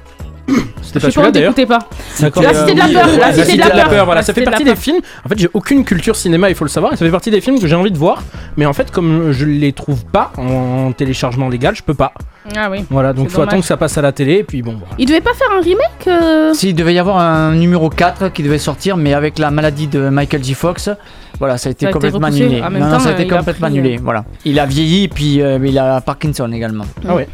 C'était 0.82 1.00
pas 1.00 1.12
celui-là 1.12 1.32
d'ailleurs. 1.32 1.54
pas. 1.54 1.80
D'accord. 2.20 2.44
La 2.44 2.54
Cité 2.54 2.74
de 2.74 2.80
la 2.80 2.86
Euh, 2.86 2.94
Peur, 2.94 3.08
oui, 3.12 3.18
la 3.20 3.34
Cité 3.46 3.58
de 3.58 3.78
la 3.78 3.86
Peur. 3.90 4.06
voilà, 4.06 4.22
ça 4.22 4.34
fait 4.34 4.44
partie 4.44 4.64
des 4.64 4.76
films. 4.76 5.00
En 5.26 5.30
fait, 5.30 5.38
j'ai 5.38 5.50
aucune 5.54 5.84
culture 5.84 6.16
cinéma, 6.16 6.50
il 6.50 6.56
faut 6.56 6.64
le 6.64 6.70
savoir, 6.70 6.94
et 6.94 6.96
ça 6.96 7.06
fait 7.06 7.12
partie 7.12 7.32
des 7.32 7.42
films 7.42 7.60
que 7.60 7.68
j'ai 7.68 7.76
envie 7.76 7.92
de 7.92 7.98
voir, 7.98 8.24
mais 8.56 8.66
en 8.66 8.74
fait, 8.74 8.90
comme 8.92 9.32
je 9.32 9.46
les 9.46 9.74
trouve 9.74 10.06
pas 10.06 10.32
en 10.38 10.92
téléchargement 10.94 11.50
légal, 11.50 11.76
je 11.76 11.84
peux 11.84 11.94
pas. 11.94 12.14
Ah 12.56 12.70
oui. 12.72 12.86
Voilà, 12.90 13.12
donc 13.12 13.30
faut 13.30 13.42
attendre 13.42 13.62
que 13.62 13.68
ça 13.68 13.76
passe 13.78 13.98
à 13.98 14.02
la 14.02 14.14
télé, 14.14 14.36
et 14.36 14.44
puis 14.44 14.62
bon. 14.62 14.76
voilà. 14.80 14.96
Il 14.98 15.06
devait 15.08 15.20
pas 15.22 15.34
faire 15.34 15.50
un 15.58 15.62
remake 15.62 16.08
euh 16.08 16.54
Si, 16.54 16.70
il 16.70 16.74
devait 16.76 16.94
y 16.94 17.00
avoir 17.00 17.18
un 17.20 17.54
numéro 17.54 17.90
4 17.90 18.30
qui 18.30 18.42
devait 18.44 18.58
sortir, 18.58 18.96
mais 18.96 19.14
avec 19.14 19.38
la 19.40 19.52
maladie 19.52 19.88
de 19.88 20.08
Michael 20.08 20.44
J. 20.44 20.54
Fox, 20.54 20.90
voilà, 21.40 21.58
ça 21.58 21.70
a 21.70 21.72
été 21.72 21.86
Ça 21.86 21.88
a 21.88 21.90
été 21.90 21.94
complètement 21.94 22.28
annulé. 22.28 22.62
En 22.62 22.70
même 22.70 22.90
non, 22.90 23.00
ça 23.00 23.10
a 23.10 23.12
été 23.14 23.24
il 23.24 23.34
a 23.34 23.38
complètement 23.38 23.68
pris, 23.68 23.78
annulé. 23.80 23.98
Voilà. 23.98 24.26
Il 24.46 24.60
a 24.60 24.66
vieilli 24.66 25.04
et 25.04 25.08
puis 25.08 25.42
euh, 25.42 25.60
il 25.64 25.78
a 25.78 26.02
Parkinson 26.02 26.52
également. 26.52 26.86
Ah 27.08 27.16
ouais. 27.16 27.28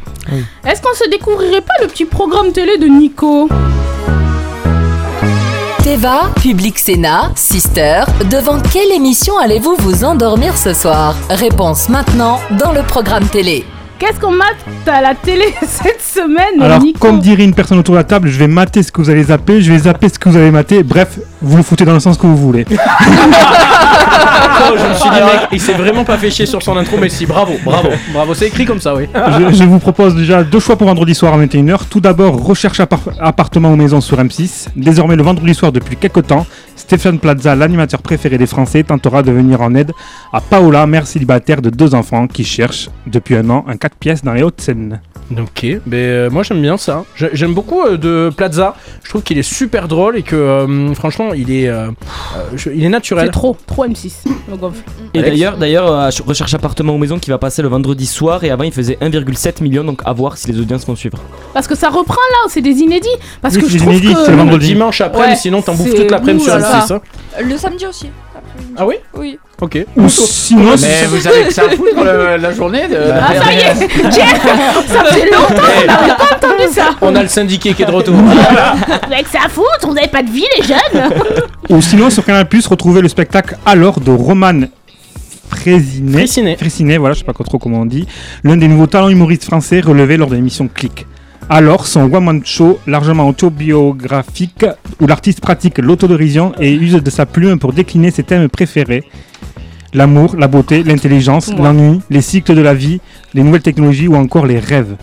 Est-ce 0.66 0.82
qu'on 0.82 0.94
se 0.94 1.08
découvrirait 1.10 1.60
pas 1.60 1.74
le 1.80 1.88
petit 1.88 2.04
programme 2.04 2.52
télé 2.52 2.78
de 2.78 2.86
Nico? 2.86 3.48
Teva, 5.82 6.30
Public 6.40 6.78
Sénat, 6.78 7.32
Sister, 7.34 8.04
devant 8.30 8.58
quelle 8.58 8.90
émission 8.92 9.36
allez-vous 9.38 9.76
vous 9.80 10.04
endormir 10.04 10.56
ce 10.56 10.72
soir? 10.72 11.14
Réponse 11.28 11.90
maintenant 11.90 12.40
dans 12.58 12.72
le 12.72 12.82
programme 12.82 13.26
télé. 13.26 13.64
Qu'est-ce 13.98 14.18
qu'on 14.20 14.32
mate 14.32 14.56
à 14.86 15.00
la 15.00 15.14
télé 15.14 15.44
cette 15.62 16.02
semaine, 16.02 16.60
Alors, 16.60 16.80
Nico 16.80 16.98
comme 16.98 17.20
dirait 17.20 17.44
une 17.44 17.54
personne 17.54 17.78
autour 17.78 17.94
de 17.94 17.98
la 18.00 18.04
table, 18.04 18.28
je 18.28 18.38
vais 18.38 18.48
mater 18.48 18.82
ce 18.82 18.90
que 18.92 19.00
vous 19.00 19.08
allez 19.08 19.24
zapper, 19.24 19.60
je 19.62 19.72
vais 19.72 19.78
zapper 19.78 20.08
ce 20.08 20.18
que 20.18 20.28
vous 20.28 20.36
allez 20.36 20.50
mater. 20.50 20.82
Bref, 20.82 21.18
vous 21.40 21.56
le 21.56 21.62
foutez 21.62 21.84
dans 21.84 21.94
le 21.94 22.00
sens 22.00 22.18
que 22.18 22.26
vous 22.26 22.36
voulez. 22.36 22.66
Oh, 24.66 24.76
je 24.78 24.88
me 24.88 24.94
suis 24.94 25.10
dit, 25.10 25.16
mec, 25.16 25.48
il 25.52 25.60
s'est 25.60 25.72
vraiment 25.74 26.04
pas 26.04 26.16
fait 26.16 26.30
chier 26.30 26.46
sur 26.46 26.62
son 26.62 26.76
intro, 26.76 26.96
mais 26.98 27.08
si, 27.08 27.26
bravo, 27.26 27.54
bravo, 27.64 27.88
bravo, 28.12 28.34
c'est 28.34 28.46
écrit 28.46 28.64
comme 28.64 28.80
ça, 28.80 28.94
oui. 28.94 29.06
je, 29.12 29.52
je 29.56 29.64
vous 29.64 29.78
propose 29.80 30.14
déjà 30.14 30.42
deux 30.44 30.60
choix 30.60 30.76
pour 30.76 30.86
vendredi 30.86 31.14
soir 31.14 31.34
à 31.34 31.38
21h. 31.44 31.80
Tout 31.90 32.00
d'abord, 32.00 32.40
recherche 32.42 32.78
appar- 32.78 33.12
appartement 33.20 33.70
ou 33.70 33.76
maison 33.76 34.00
sur 34.00 34.16
M6. 34.16 34.68
Désormais, 34.76 35.16
le 35.16 35.22
vendredi 35.24 35.54
soir 35.54 35.72
depuis 35.72 35.96
quelques 35.96 36.26
temps, 36.28 36.46
Stéphane 36.76 37.18
Plaza, 37.18 37.54
l'animateur 37.54 38.02
préféré 38.02 38.38
des 38.38 38.46
Français, 38.46 38.82
tentera 38.82 39.22
de 39.22 39.32
venir 39.32 39.60
en 39.60 39.74
aide 39.74 39.92
à 40.32 40.40
Paola, 40.40 40.86
mère 40.86 41.06
célibataire 41.06 41.62
de 41.62 41.70
deux 41.70 41.94
enfants 41.94 42.26
qui 42.26 42.44
cherche 42.44 42.90
depuis 43.06 43.36
un 43.36 43.48
an 43.50 43.64
un 43.68 43.76
4 43.76 43.96
pièces 43.96 44.22
dans 44.22 44.32
les 44.32 44.42
Hauts-de-Seine. 44.42 45.00
Ok, 45.32 45.64
mais 45.86 45.96
euh, 45.96 46.30
moi 46.30 46.42
j'aime 46.42 46.60
bien 46.60 46.76
ça. 46.76 47.04
J'ai- 47.16 47.30
J'aime 47.32 47.54
beaucoup 47.54 47.80
euh, 47.82 47.96
de 47.96 48.30
Plaza. 48.36 48.74
Je 49.02 49.08
trouve 49.08 49.22
qu'il 49.22 49.38
est 49.38 49.42
super 49.42 49.88
drôle 49.88 50.16
et 50.18 50.22
que 50.22 50.36
euh, 50.36 50.94
franchement 50.94 51.32
il 51.32 51.50
est, 51.50 51.70
je- 52.54 52.70
il 52.70 52.84
est 52.84 52.88
naturel. 52.90 53.26
C'est 53.26 53.32
trop, 53.32 53.56
trop 53.66 53.86
M6. 53.86 54.12
le 54.50 54.56
gonfle. 54.56 54.82
Et 55.14 55.22
d'ailleurs, 55.22 55.56
d'ailleurs, 55.56 55.90
euh, 55.90 56.10
Recherche 56.26 56.52
appartement 56.54 56.94
ou 56.94 56.98
maison 56.98 57.18
qui 57.18 57.30
va 57.30 57.38
passer 57.38 57.62
le 57.62 57.68
vendredi 57.68 58.06
soir 58.06 58.44
et 58.44 58.50
avant 58.50 58.64
il 58.64 58.72
faisait 58.72 58.98
1,7 59.00 59.62
million 59.62 59.82
donc 59.82 60.02
à 60.04 60.12
voir 60.12 60.36
si 60.36 60.52
les 60.52 60.60
audiences 60.60 60.86
vont 60.86 60.94
suivre. 60.96 61.18
Parce 61.54 61.66
que 61.66 61.74
ça 61.74 61.88
reprend 61.88 62.14
là, 62.14 62.48
c'est 62.48 62.60
des 62.62 62.78
inédits. 62.80 63.08
Parce 63.40 63.54
Oui, 63.54 63.62
que 63.62 63.66
c'est 63.66 63.72
je 63.74 63.78
des 63.78 63.84
trouve 63.84 63.94
inédits, 63.96 64.14
que... 64.14 64.24
c'est 64.24 64.30
le 64.30 64.36
vendredi. 64.36 64.66
Dimanche 64.68 65.00
après, 65.00 65.28
Ouais, 65.30 65.36
sinon 65.36 65.62
t'en 65.62 65.74
bouffes 65.74 65.94
toute 65.94 66.10
l'après-midi 66.10 66.44
sur 66.44 66.54
Ouh 66.54 66.58
là 66.58 66.80
M6. 66.84 66.90
là. 66.90 66.96
hein. 66.96 67.42
Le 67.42 67.56
samedi 67.56 67.86
aussi. 67.86 68.10
Ah 68.76 68.86
oui? 68.86 68.96
Oui. 69.16 69.38
Ok. 69.64 69.78
Ou 69.96 70.08
sinon, 70.10 70.74
Mais 70.78 71.06
vous 71.06 71.26
avez 71.26 71.44
que 71.46 71.54
ça 71.54 71.62
à 71.62 71.70
foutre 71.70 72.04
le- 72.04 72.36
la 72.36 72.52
journée 72.52 72.86
de. 72.86 72.98
Ah 73.14 73.32
ça 73.42 73.50
y 73.52 73.56
est 73.56 73.88
Tiens, 74.10 74.24
Ça 74.86 75.04
fait 75.04 75.30
longtemps 75.30 75.54
qu'on 75.54 75.86
n'avait 75.86 76.16
pas 76.16 76.36
entendu 76.36 76.70
ça 76.70 76.90
On 77.00 77.16
a 77.16 77.22
le 77.22 77.28
syndiqué 77.28 77.72
qui 77.72 77.82
est 77.82 77.86
de 77.86 77.90
retour. 77.90 78.14
Avec 79.10 79.26
ça 79.28 79.38
à 79.46 79.48
foutre, 79.48 79.86
vous 79.86 79.94
n'avez 79.94 80.08
pas 80.08 80.22
de 80.22 80.28
vie 80.30 80.44
les 80.58 80.64
jeunes 80.66 81.10
Ou 81.70 81.80
sinon, 81.80 82.10
sur 82.10 82.24
Canal 82.26 82.46
Plus, 82.46 82.66
retrouvez 82.66 83.00
le 83.00 83.08
spectacle 83.08 83.56
Alors 83.64 84.00
de 84.00 84.10
Roman 84.10 84.60
Frésinet. 85.48 86.12
Fraissinet. 86.18 86.56
Fraissinet, 86.56 86.98
voilà, 86.98 87.14
je 87.14 87.20
sais 87.20 87.24
pas 87.24 87.32
trop 87.32 87.58
comment 87.58 87.80
on 87.80 87.86
dit. 87.86 88.06
L'un 88.42 88.58
des 88.58 88.68
nouveaux 88.68 88.86
talents 88.86 89.08
humoristes 89.08 89.44
français 89.44 89.80
relevé 89.80 90.18
lors 90.18 90.28
de 90.28 90.34
l'émission 90.34 90.68
Click. 90.68 91.06
Alors, 91.50 91.86
son 91.86 92.10
one-man 92.12 92.40
show 92.44 92.78
largement 92.86 93.28
autobiographique 93.28 94.64
où 95.00 95.06
l'artiste 95.06 95.40
pratique 95.42 95.76
l'autodérision 95.78 96.52
et 96.58 96.72
use 96.72 96.94
de 96.94 97.10
sa 97.10 97.26
plume 97.26 97.58
pour 97.58 97.72
décliner 97.74 98.10
ses 98.10 98.22
thèmes 98.22 98.48
préférés. 98.48 99.04
L'amour, 99.94 100.34
la 100.36 100.48
beauté, 100.48 100.82
l'intelligence, 100.82 101.54
l'ennui, 101.56 102.00
les 102.10 102.20
cycles 102.20 102.56
de 102.56 102.60
la 102.60 102.74
vie, 102.74 103.00
les 103.32 103.44
nouvelles 103.44 103.62
technologies 103.62 104.08
ou 104.08 104.16
encore 104.16 104.44
les 104.44 104.58
rêves. 104.58 104.96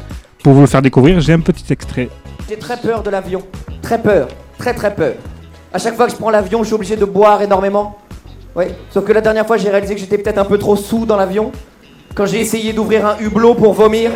Pour 0.43 0.51
vous 0.51 0.59
le 0.59 0.67
faire 0.67 0.81
découvrir, 0.81 1.21
j'ai 1.21 1.31
un 1.31 1.39
petit 1.39 1.71
extrait. 1.71 2.09
J'ai 2.49 2.57
très 2.57 2.75
peur 2.75 3.01
de 3.01 3.09
l'avion. 3.09 3.41
Très 3.81 4.01
peur. 4.01 4.27
Très 4.57 4.73
très 4.73 4.93
peur. 4.93 5.13
À 5.73 5.79
chaque 5.79 5.95
fois 5.95 6.07
que 6.07 6.11
je 6.11 6.17
prends 6.17 6.29
l'avion, 6.29 6.59
je 6.59 6.65
suis 6.65 6.75
obligé 6.75 6.97
de 6.97 7.05
boire 7.05 7.41
énormément. 7.41 7.99
Oui. 8.53 8.65
Sauf 8.89 9.05
que 9.05 9.13
la 9.13 9.21
dernière 9.21 9.47
fois, 9.47 9.55
j'ai 9.55 9.69
réalisé 9.69 9.95
que 9.95 10.01
j'étais 10.01 10.17
peut-être 10.17 10.39
un 10.39 10.43
peu 10.43 10.57
trop 10.57 10.75
sous 10.75 11.05
dans 11.05 11.15
l'avion. 11.15 11.53
Quand 12.13 12.25
j'ai 12.25 12.41
essayé 12.41 12.73
d'ouvrir 12.73 13.05
un 13.05 13.17
hublot 13.17 13.53
pour 13.53 13.73
vomir. 13.73 14.11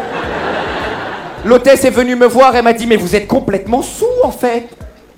L'hôtesse 1.46 1.86
est 1.86 1.90
venue 1.90 2.18
me 2.18 2.28
voir 2.28 2.54
et 2.54 2.62
m'a 2.62 2.74
dit 2.74 2.86
Mais 2.86 2.98
vous 2.98 3.16
êtes 3.16 3.28
complètement 3.28 3.82
sous 3.82 4.06
en 4.26 4.32
fait. 4.32 4.68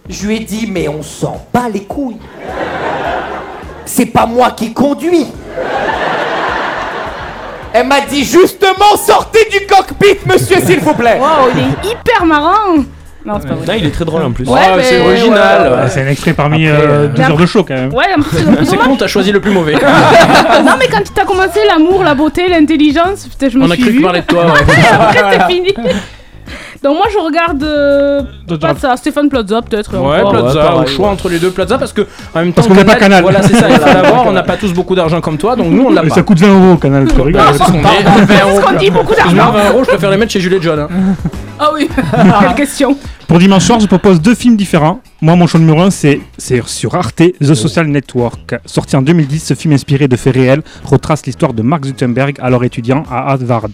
Je 0.08 0.28
lui 0.28 0.36
ai 0.36 0.40
dit 0.42 0.70
Mais 0.72 0.88
on 0.88 1.02
s'en 1.02 1.42
bat 1.52 1.68
les 1.68 1.84
couilles. 1.84 2.20
C'est 3.88 4.06
pas 4.08 4.26
moi 4.26 4.52
qui 4.52 4.74
conduis. 4.74 5.26
Elle 7.74 7.88
m'a 7.88 8.02
dit 8.02 8.24
justement 8.24 8.96
sortez 8.98 9.48
du 9.52 9.66
cockpit, 9.66 10.18
monsieur, 10.26 10.58
s'il 10.66 10.80
vous 10.80 10.94
plaît. 10.94 11.18
Waouh, 11.20 11.50
il 11.54 11.60
est 11.60 11.92
hyper 11.94 12.26
marrant 12.26 12.76
Non, 13.26 13.38
c'est 13.42 13.48
pas 13.48 13.54
vrai. 13.56 13.66
Non, 13.68 13.74
il 13.78 13.86
est 13.86 13.92
très 13.92 14.06
drôle 14.06 14.24
en 14.24 14.32
plus. 14.32 14.46
Ouais, 14.48 14.60
Ah, 14.64 14.74
mais- 14.78 14.84
c'est 14.84 15.00
original. 15.02 15.88
C'est 15.90 16.02
un 16.02 16.08
extrait 16.08 16.34
parmi 16.34 16.68
Après, 16.68 16.82
euh, 16.82 16.90
euh, 16.90 17.08
deux 17.08 17.22
heures 17.24 17.38
de 17.38 17.46
show 17.46 17.64
quand 17.64 17.76
même. 17.76 17.94
Ouais, 17.94 18.06
en 18.18 18.22
plus, 18.22 18.38
c'est 18.66 18.78
con, 18.78 18.96
t'as 18.98 19.08
choisi 19.08 19.32
le 19.32 19.40
plus 19.42 19.52
mauvais. 19.52 19.74
non 20.66 20.74
mais 20.80 20.88
quand 20.88 21.02
tu 21.04 21.22
as 21.22 21.26
commencé 21.26 21.60
l'amour, 21.68 22.04
la 22.04 22.16
beauté, 22.16 22.48
l'intelligence, 22.50 23.28
putain 23.28 23.50
je 23.50 23.58
me 23.58 23.66
On 23.66 23.72
a 23.72 23.76
suis 23.76 23.84
cru 23.84 23.92
vue. 23.94 24.02
parler 24.02 24.22
de 24.22 24.26
toi, 24.26 24.46
ouais. 24.46 24.52
Après 24.92 25.40
c'est 25.48 25.54
fini. 25.54 25.74
Donc 26.84 26.96
moi 26.98 27.06
je 27.12 27.18
regarde 27.18 27.64
euh, 27.64 28.22
pas 28.62 28.76
ça, 28.76 28.96
Stéphane 28.98 29.30
Plaza 29.30 29.62
peut-être. 29.62 29.98
Ouais, 29.98 30.20
encore. 30.22 30.32
Plaza, 30.32 30.76
au 30.76 30.86
choix 30.86 31.10
entre 31.10 31.30
les 31.30 31.40
deux 31.40 31.50
Plaza 31.52 31.78
parce 31.78 31.92
que 31.94 32.02
en 32.02 32.40
même 32.40 32.50
temps, 32.50 32.56
Parce 32.56 32.68
qu'on 32.68 32.76
n'a 32.76 32.86
pas 32.86 32.96
Canal. 32.96 33.24
Voilà, 33.24 33.42
c'est 33.42 33.56
ça, 33.56 33.68
il 33.70 33.76
faut 33.78 33.86
l'avoir. 33.94 34.26
On 34.28 34.32
n'a 34.32 34.44
pas 34.44 34.58
tous 34.58 34.74
beaucoup 34.74 34.96
d'argent 34.96 35.20
comme 35.22 35.38
toi, 35.38 35.56
donc 35.56 35.68
nous 35.72 35.86
on 35.86 35.92
l'a 35.92 36.04
Mais 36.04 36.10
pas. 36.10 36.16
ça 36.16 36.24
coûte 36.24 36.40
20 36.40 36.48
euros 36.48 36.74
au 36.74 36.78
canal, 36.78 37.08
tu 37.14 37.22
rigoles. 37.22 37.42
Ah, 37.44 37.52
c'est 37.54 37.64
ce 37.64 37.72
qu'on 37.72 37.80
dit. 37.80 37.84
20 37.84 38.50
euros. 38.50 38.60
qu'on 38.62 38.74
dit, 38.78 38.90
beaucoup 38.92 39.16
d'argent. 39.16 39.52
20 39.52 39.70
euros, 39.70 39.84
je 39.84 39.90
préfère 39.90 40.12
les 40.12 40.18
mettre 40.18 40.32
chez 40.32 40.40
Julie 40.40 40.60
John. 40.62 40.80
hein. 40.80 40.88
Ah 41.60 41.72
oui, 41.74 41.90
quelle 42.40 42.56
question. 42.56 42.98
Pour 43.28 43.40
dimanche 43.40 43.64
soir, 43.64 43.80
je 43.80 43.88
propose 43.88 44.22
deux 44.22 44.36
films 44.36 44.56
différents. 44.56 45.02
Moi, 45.22 45.36
mon 45.36 45.48
choix 45.48 45.60
numéro 45.60 45.82
1, 45.82 45.90
c'est 45.90 46.22
c'est 46.38 46.66
sur 46.68 46.94
Arte, 46.94 47.24
The 47.40 47.56
Social 47.56 47.88
Network. 47.88 48.56
Sorti 48.66 48.96
en 48.96 49.02
2010, 49.02 49.44
ce 49.44 49.54
film 49.56 49.74
inspiré 49.74 50.08
de 50.08 50.16
faits 50.16 50.36
réels 50.36 50.62
retrace 50.84 51.26
l'histoire 51.26 51.54
de 51.54 51.64
Mark 51.64 51.86
Zuckerberg, 51.86 52.38
alors 52.42 52.64
étudiant 52.64 53.04
à 53.10 53.32
Harvard. 53.32 53.70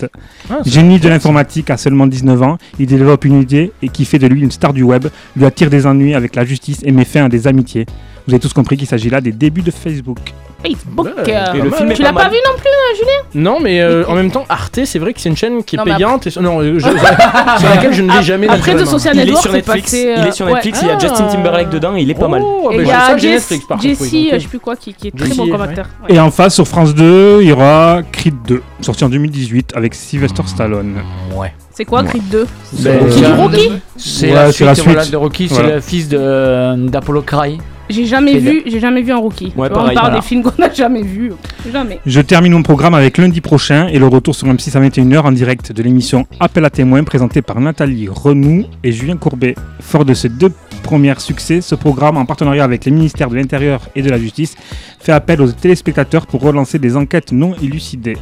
Ah, 0.49 0.59
Génie 0.65 0.99
de 0.99 1.09
l'informatique 1.09 1.69
à 1.69 1.77
seulement 1.77 2.07
19 2.07 2.41
ans, 2.41 2.57
il 2.79 2.87
développe 2.87 3.25
une 3.25 3.41
idée 3.41 3.71
et 3.81 3.89
qui 3.89 4.05
fait 4.05 4.19
de 4.19 4.27
lui 4.27 4.41
une 4.41 4.51
star 4.51 4.71
du 4.71 4.83
web, 4.83 5.07
lui 5.35 5.45
attire 5.45 5.69
des 5.69 5.85
ennuis 5.85 6.15
avec 6.15 6.35
la 6.35 6.45
justice 6.45 6.79
et 6.83 6.91
met 6.91 7.05
fin 7.05 7.25
à 7.25 7.29
des 7.29 7.47
amitiés. 7.47 7.85
Vous 8.25 8.33
avez 8.33 8.39
tous 8.39 8.53
compris 8.53 8.77
qu'il 8.77 8.87
s'agit 8.87 9.09
là 9.09 9.19
des 9.19 9.33
débuts 9.33 9.61
de 9.61 9.71
Facebook. 9.71 10.19
Facebook. 10.65 11.05
Ouais, 11.05 11.11
euh, 11.35 11.53
et 11.53 11.61
le 11.61 11.71
film 11.71 11.91
est 11.91 11.95
tu 11.95 12.01
l'as 12.01 12.13
pas 12.13 12.23
mal. 12.23 12.31
vu 12.31 12.37
non 12.45 12.57
plus, 12.57 12.67
euh, 12.67 12.95
Julien? 12.97 13.41
Non, 13.51 13.59
mais 13.59 13.81
euh, 13.81 14.03
en 14.07 14.15
même 14.15 14.31
temps, 14.31 14.45
Arte, 14.49 14.79
c'est 14.85 14.99
vrai 14.99 15.13
que 15.13 15.19
c'est 15.21 15.29
une 15.29 15.35
chaîne 15.37 15.63
qui 15.63 15.75
est 15.75 15.79
Non, 15.79 15.83
payante 15.85 16.27
et 16.27 16.29
sur- 16.29 16.41
non, 16.41 16.61
je- 16.61 16.79
sur 17.59 17.69
laquelle 17.69 17.93
je 17.93 18.01
ne 18.01 18.11
vais 18.11 18.23
jamais 18.23 18.47
Après, 18.47 18.73
de. 18.75 18.85
Social 18.85 19.15
Il 19.15 19.21
est 19.21 19.25
Network, 19.25 19.43
sur 19.43 19.53
Netflix. 19.53 19.81
passé, 19.91 20.07
euh, 20.07 20.15
Il 20.19 20.27
est 20.27 20.31
sur 20.31 20.45
ouais. 20.45 20.53
Netflix. 20.53 20.79
Il 20.81 20.87
y 20.87 20.91
a 20.91 20.99
Justin 20.99 21.27
Timberlake 21.27 21.69
dedans. 21.69 21.95
et 21.95 22.01
Il 22.01 22.09
est 22.09 22.13
pas 22.13 22.27
mal. 22.27 22.41
Oh, 22.43 22.69
Et 22.71 22.77
bah, 22.77 22.81
il 22.81 22.85
y 22.85 22.85
j'ai- 22.87 22.91
a 22.93 22.99
ça, 22.99 23.17
j'ai 23.17 23.27
Jess- 23.29 23.33
Netflix 23.33 23.65
par 23.67 23.77
contre. 23.77 23.87
oui, 23.89 23.95
Jessie, 23.99 24.23
donc, 24.25 24.33
euh, 24.33 24.37
je 24.37 24.41
sais 24.43 24.47
plus 24.49 24.59
quoi, 24.59 24.75
qui, 24.75 24.93
qui 24.93 25.07
est 25.07 25.11
très 25.17 25.25
Jessie, 25.25 25.37
bon 25.37 25.45
ouais. 25.45 25.51
commentaire. 25.51 25.89
Et 26.09 26.19
en 26.19 26.31
face, 26.31 26.55
sur 26.55 26.67
France 26.67 26.93
2, 26.95 27.39
il 27.41 27.47
y 27.49 27.51
aura 27.51 28.01
Creed 28.11 28.35
2, 28.47 28.61
sorti 28.81 29.03
en 29.03 29.09
2018 29.09 29.73
avec 29.75 29.93
Sylvester 29.95 30.43
Stallone. 30.45 30.95
Ouais. 31.35 31.53
C'est 31.71 31.85
quoi 31.85 32.03
Creed 32.03 32.29
2 32.29 32.45
Ben, 32.73 32.99
C'est 33.09 33.19
du 33.19 33.25
Rocky? 33.33 33.71
C'est 33.97 34.27
la, 34.31 34.51
suite, 34.51 35.11
de 35.11 35.17
Rocky, 35.17 35.49
c'est 35.49 35.63
le 35.63 35.79
fils 35.81 36.07
de- 36.07 36.87
d'Apollo 36.87 37.21
Cry. 37.23 37.57
J'ai 37.93 38.05
jamais 38.05 38.37
vu, 38.39 38.63
j'ai 38.65 38.79
jamais 38.79 39.01
vu 39.01 39.11
un 39.11 39.17
Rocky. 39.17 39.45
Ouais, 39.45 39.51
Tu 39.51 39.55
vois, 39.57 39.69
pareil, 39.69 39.91
on 39.91 39.93
parle 39.93 40.07
voilà. 40.07 40.19
des 40.21 40.25
films 40.25 40.43
qu'on 40.43 40.61
n'a 40.61 40.73
jamais 40.73 41.01
vus. 41.03 41.31
Jamais. 41.71 41.99
Je 42.05 42.19
termine 42.21 42.53
mon 42.53 42.63
programme 42.63 42.93
avec 42.95 43.17
lundi 43.17 43.39
prochain 43.41 43.87
et 43.87 43.99
le 43.99 44.07
retour 44.07 44.35
sur 44.35 44.47
M6 44.47 44.75
à 44.77 44.81
21h 44.81 45.21
en 45.21 45.31
direct 45.31 45.71
de 45.71 45.83
l'émission 45.83 46.25
Appel 46.39 46.65
à 46.65 46.69
témoins 46.69 47.03
présentée 47.03 47.41
par 47.41 47.59
Nathalie 47.61 48.07
Renou 48.09 48.65
et 48.83 48.91
Julien 48.91 49.17
Courbet. 49.17 49.55
Fort 49.79 50.05
de 50.05 50.13
ces 50.13 50.29
deux 50.29 50.51
premiers 50.81 51.13
succès, 51.19 51.61
ce 51.61 51.75
programme, 51.75 52.17
en 52.17 52.25
partenariat 52.25 52.63
avec 52.63 52.85
les 52.85 52.91
ministères 52.91 53.29
de 53.29 53.35
l'Intérieur 53.35 53.81
et 53.95 54.01
de 54.01 54.09
la 54.09 54.17
Justice, 54.17 54.55
fait 54.99 55.11
appel 55.11 55.41
aux 55.41 55.51
téléspectateurs 55.51 56.25
pour 56.27 56.41
relancer 56.41 56.79
des 56.79 56.97
enquêtes 56.97 57.31
non 57.31 57.53
élucidées. 57.61 58.17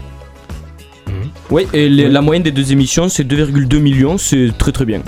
Oui, 1.50 1.68
et 1.74 1.90
les- 1.90 2.08
la 2.10 2.22
moyenne 2.22 2.44
des 2.44 2.52
deux 2.52 2.72
émissions, 2.72 3.10
c'est 3.10 3.24
2,2 3.24 3.80
millions. 3.80 4.18
C'est 4.18 4.52
très 4.58 4.72
très 4.72 4.86
bien. 4.86 5.02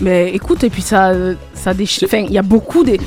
Mais 0.00 0.30
écoute, 0.34 0.64
et 0.64 0.70
puis 0.70 0.82
ça, 0.82 1.10
euh, 1.10 1.34
ça 1.54 1.72
déchire. 1.74 2.08
Enfin, 2.08 2.24
il 2.26 2.32
y 2.32 2.38
a 2.38 2.42
beaucoup 2.42 2.82
des. 2.84 2.98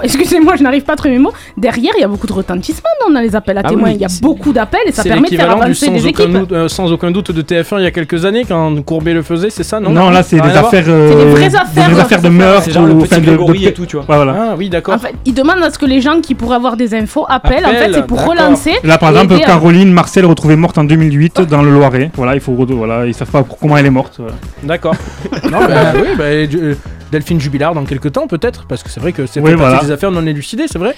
excusez-moi, 0.04 0.56
je 0.56 0.62
n'arrive 0.62 0.82
pas 0.82 0.92
à 0.94 0.96
trouver 0.96 1.14
mes 1.14 1.18
mots. 1.20 1.32
Derrière, 1.56 1.92
il 1.96 2.00
y 2.00 2.04
a 2.04 2.08
beaucoup 2.08 2.26
de 2.26 2.32
retentissement 2.32 2.88
dans 3.12 3.20
les 3.20 3.34
appels 3.36 3.58
à 3.58 3.62
Ah 3.64 3.68
témoins. 3.68 3.90
il 3.90 3.96
y 3.98 4.04
a 4.04 4.08
beaucoup 4.22 4.52
d'appels 4.52 4.80
et 4.86 4.92
ça 4.92 5.02
permet 5.02 5.28
de 5.28 5.36
faire 5.36 5.50
avancer 5.50 5.86
sans 5.86 5.92
des 5.92 6.00
aucun, 6.06 6.08
équipes. 6.24 6.30
doute, 6.38 6.52
euh, 6.52 6.68
sans 6.68 6.92
aucun 6.92 7.10
doute 7.10 7.30
de 7.32 7.42
TF1 7.42 7.78
il 7.78 7.84
y 7.84 7.86
a 7.86 7.90
quelques 7.90 8.24
années 8.24 8.44
quand 8.46 8.80
Courbet 8.84 9.12
le 9.14 9.22
faisait, 9.22 9.50
c'est 9.50 9.62
ça 9.64 9.80
non? 9.80 9.90
Non, 9.90 10.10
là, 10.10 10.22
c'est 10.22 10.40
des 10.40 10.48
affaires, 10.48 10.84
euh, 10.88 11.10
C'est 11.10 11.16
des 11.24 11.30
vraies 11.30 11.48
des 11.48 11.56
affaires, 11.56 11.84
vraies 11.88 11.94
là, 11.96 12.02
affaires 12.04 12.22
de 12.22 12.28
meurtre. 12.28 12.70
Genre 12.70 12.84
ou- 12.84 13.02
enfin, 13.02 13.18
de- 13.18 13.24
de- 13.24 13.66
et 13.66 13.72
tout, 13.72 13.86
tu 13.86 13.96
vois. 13.96 14.04
Ouais, 14.08 14.16
voilà. 14.24 14.34
Ah 14.50 14.54
oui, 14.56 14.68
d'accord. 14.68 14.94
En 14.94 14.98
fait, 14.98 15.14
ils 15.24 15.34
demandent 15.34 15.62
à 15.62 15.70
ce 15.70 15.78
que 15.78 15.86
les 15.86 16.00
gens 16.00 16.20
qui 16.20 16.34
pourraient 16.34 16.56
avoir 16.56 16.76
des 16.76 16.94
infos 16.94 17.26
appellent. 17.28 17.64
en 17.66 17.70
fait, 17.70 17.92
c'est 17.92 18.06
pour 18.06 18.24
relancer. 18.26 18.72
Là, 18.84 18.98
par 18.98 19.10
exemple, 19.10 19.38
Caroline 19.44 19.92
Marcel 19.92 20.24
retrouvée 20.26 20.56
morte 20.56 20.78
en 20.78 20.84
2008 20.84 21.42
dans 21.42 21.62
le 21.62 21.70
Loiret. 21.70 22.10
Voilà, 22.14 22.34
il 22.34 22.40
faut, 22.40 22.52
voilà, 22.54 23.06
ils 23.06 23.14
savent 23.14 23.30
pas 23.30 23.42
pour- 23.42 23.58
comment 23.58 23.76
elle 23.76 23.86
est 23.86 23.90
morte. 23.90 24.20
D'accord. 24.62 24.94
non, 25.50 25.58
bah, 25.66 25.92
oui, 25.94 26.08
bah, 26.16 26.24
euh, 26.24 26.74
Delphine 27.12 27.40
Jubilard 27.40 27.74
dans 27.74 27.84
quelques 27.84 28.12
temps 28.12 28.26
peut-être, 28.28 28.66
parce 28.68 28.82
que 28.84 28.88
c'est 28.90 29.00
vrai 29.00 29.12
que 29.12 29.26
c'est 29.26 29.40
Oui, 29.40 29.54
voilà. 29.54 29.80
Des 29.90 29.94
affaires 29.94 30.10
non 30.10 30.24
élucidées, 30.26 30.66
c'est 30.70 30.78
vrai. 30.78 30.94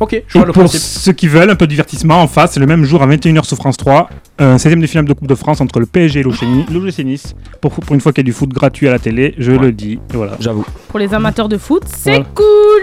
Ok, 0.00 0.10
je 0.12 0.16
Et 0.16 0.22
vois 0.38 0.46
le 0.46 0.52
pour 0.52 0.62
principe. 0.64 0.80
ceux 0.80 1.12
qui 1.12 1.28
veulent 1.28 1.50
un 1.50 1.54
peu 1.56 1.66
de 1.66 1.70
divertissement, 1.70 2.20
en 2.20 2.26
face, 2.28 2.52
c'est 2.52 2.60
le 2.60 2.66
même 2.66 2.84
jour 2.84 3.02
à 3.02 3.06
21h 3.06 3.44
sur 3.44 3.56
France 3.56 3.76
3, 3.76 4.08
un 4.38 4.56
16ème 4.56 4.80
de 4.80 4.86
finale 4.86 5.04
de 5.06 5.12
Coupe 5.12 5.28
de 5.28 5.34
France 5.34 5.60
entre 5.60 5.78
le 5.80 5.86
PSG 5.86 6.20
et 6.20 6.22
l'OGC 6.22 6.98
Nice. 7.04 7.34
Pour, 7.60 7.70
pour 7.72 7.94
une 7.94 8.00
fois 8.00 8.12
qu'il 8.12 8.22
y 8.22 8.26
a 8.26 8.28
du 8.30 8.32
foot 8.32 8.50
gratuit 8.50 8.88
à 8.88 8.90
la 8.92 8.98
télé, 8.98 9.34
je 9.38 9.52
le 9.52 9.72
dis. 9.72 9.98
Et 10.12 10.16
voilà. 10.16 10.32
J'avoue. 10.40 10.64
Pour 10.88 10.98
les 10.98 11.14
amateurs 11.14 11.48
de 11.48 11.56
foot, 11.58 11.82
c'est 11.96 12.10
Voilà. 12.10 12.24
cool. 12.34 12.82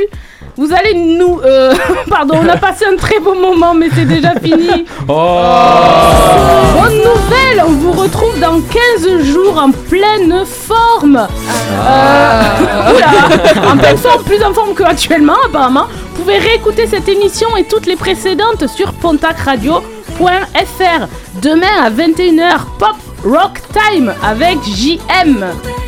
Vous 0.58 0.70
allez 0.74 0.94
nous. 0.96 1.40
euh, 1.46 1.74
pardon, 2.10 2.36
on 2.44 2.48
a 2.50 2.58
passé 2.58 2.86
un 2.92 2.96
très 2.98 3.20
beau 3.20 3.34
moment, 3.36 3.74
mais 3.74 3.90
c'est 3.94 4.06
déjà 4.06 4.34
fini. 4.42 4.86
Bonne 5.08 6.98
nouvelle, 6.98 7.64
on 7.68 7.72
vous 7.72 7.92
retrouve 7.92 8.40
dans 8.40 8.60
15 8.60 9.24
jours 9.24 9.58
en 9.58 9.72
pleine 9.72 10.44
forme. 10.46 11.18
Euh, 11.18 12.92
oula, 12.96 13.72
en 13.72 13.78
pleine 13.78 13.98
forme, 13.98 14.24
plus 14.24 14.42
en 14.44 14.54
forme 14.54 14.74
qu'actuellement 14.76 15.34
apparemment. 15.46 15.88
Vous 16.14 16.24
pouvez 16.24 16.38
réécouter 16.38 16.88
cette 16.88 17.10
émission 17.10 17.56
et 17.58 17.64
toutes 17.64 17.86
les 17.86 17.96
précédentes 17.96 18.68
sur 18.68 18.94
pontacradio.fr. 18.94 21.08
Demain 21.42 21.82
à 21.82 21.90
21h, 21.90 22.60
Pop 22.78 22.96
Rock 23.24 23.62
Time 23.74 24.14
avec 24.24 24.58
JM. 24.64 25.46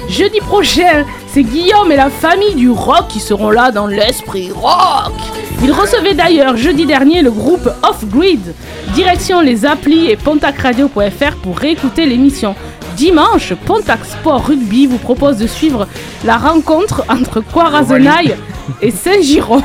Jeudi 0.10 0.40
prochain, 0.40 1.06
c'est 1.28 1.44
Guillaume 1.44 1.92
et 1.92 1.96
la 1.96 2.10
famille 2.10 2.56
du 2.56 2.70
rock 2.70 3.08
qui 3.10 3.20
seront 3.20 3.50
là 3.50 3.72
dans 3.72 3.88
l'esprit 3.88 4.52
rock. 4.52 5.14
Ils 5.64 5.72
recevaient 5.72 6.14
d'ailleurs 6.14 6.58
jeudi 6.58 6.86
dernier 6.86 7.22
le 7.22 7.32
groupe 7.32 7.70
Off 7.84 8.06
Grid. 8.06 8.54
Direction 8.94 9.40
les 9.40 9.66
applis 9.66 10.12
et 10.12 10.18
pontacradio.fr 10.18 11.36
pour 11.42 11.58
réécouter 11.58 12.06
l'émission. 12.06 12.54
Dimanche, 12.96 13.54
Pontac 13.66 14.06
Sport 14.06 14.46
Rugby 14.48 14.88
vous 14.88 14.98
propose 14.98 15.38
de 15.38 15.48
suivre 15.48 15.88
la 16.26 16.38
rencontre 16.38 17.04
entre 17.10 17.42
Coirazenaille 17.42 18.36
et 18.82 18.92
Saint-Giron. 18.92 19.62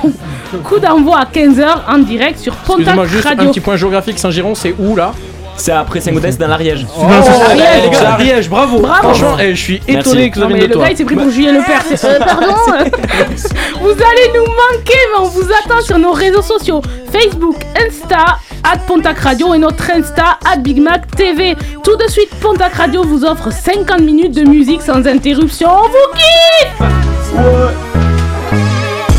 Coup 0.64 0.78
d'envoi 0.78 1.18
à 1.18 1.24
15h 1.24 1.66
en 1.88 1.98
direct 1.98 2.38
sur 2.38 2.54
Pontac 2.54 2.78
Excusez-moi, 2.80 3.06
juste 3.06 3.26
un 3.26 3.36
petit 3.36 3.60
point 3.60 3.76
géographique. 3.76 4.18
Saint-Giron, 4.18 4.54
c'est 4.54 4.74
où 4.78 4.96
là? 4.96 5.12
C'est 5.58 5.72
après 5.72 6.00
Saint-Gaudens 6.00 6.38
dans 6.38 6.46
l'Ariège. 6.48 6.86
Oh, 6.96 7.02
Ariège. 7.02 7.84
les 7.84 7.90
gars, 7.90 8.10
Ariège, 8.12 8.48
bravo. 8.48 8.78
Bravo. 8.78 9.02
Franchement, 9.02 9.36
eh, 9.40 9.54
je 9.54 9.60
suis 9.60 9.82
Merci. 9.88 10.08
étonné 10.08 10.30
que 10.30 10.36
ça 10.38 10.42
Non, 10.42 10.48
vienne 10.48 10.58
mais 10.60 10.62
de 10.64 10.68
le 10.68 10.74
toi. 10.74 10.84
gars 10.84 10.90
il 10.92 10.96
s'est 10.96 11.04
pris 11.04 11.16
pour 11.16 11.30
Julien 11.30 11.52
Lepers. 11.52 11.82
Euh, 12.04 12.18
pardon 12.20 12.46
Vous 13.80 13.90
allez 13.90 14.28
nous 14.34 14.46
manquer, 14.46 14.98
mais 15.12 15.18
on 15.20 15.24
vous 15.24 15.42
attend 15.64 15.80
sur 15.82 15.98
nos 15.98 16.12
réseaux 16.12 16.42
sociaux 16.42 16.80
Facebook, 17.12 17.56
Insta, 17.86 18.38
at 18.64 18.78
Pontac 18.86 19.18
Radio 19.18 19.52
et 19.54 19.58
notre 19.58 19.90
Insta, 19.90 20.38
at 20.50 20.58
Big 20.58 20.80
Mac 20.80 21.10
TV. 21.16 21.56
Tout 21.82 21.96
de 21.96 22.08
suite, 22.08 22.30
Pontac 22.40 22.74
Radio 22.74 23.02
vous 23.02 23.24
offre 23.24 23.50
50 23.52 24.00
minutes 24.00 24.34
de 24.34 24.42
musique 24.48 24.82
sans 24.82 25.06
interruption. 25.06 25.68
On 25.70 25.88
vous 25.88 26.14
kiffe 26.14 28.07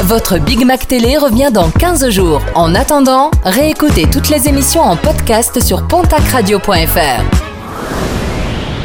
Votre 0.09 0.39
Big 0.39 0.65
Mac 0.65 0.87
Télé 0.87 1.17
revient 1.19 1.51
dans 1.53 1.69
15 1.69 2.09
jours. 2.09 2.41
En 2.55 2.73
attendant, 2.73 3.29
réécoutez 3.43 4.09
toutes 4.09 4.29
les 4.29 4.47
émissions 4.47 4.81
en 4.81 4.95
podcast 4.95 5.63
sur 5.63 5.87
pontacradio.fr. 5.87 7.58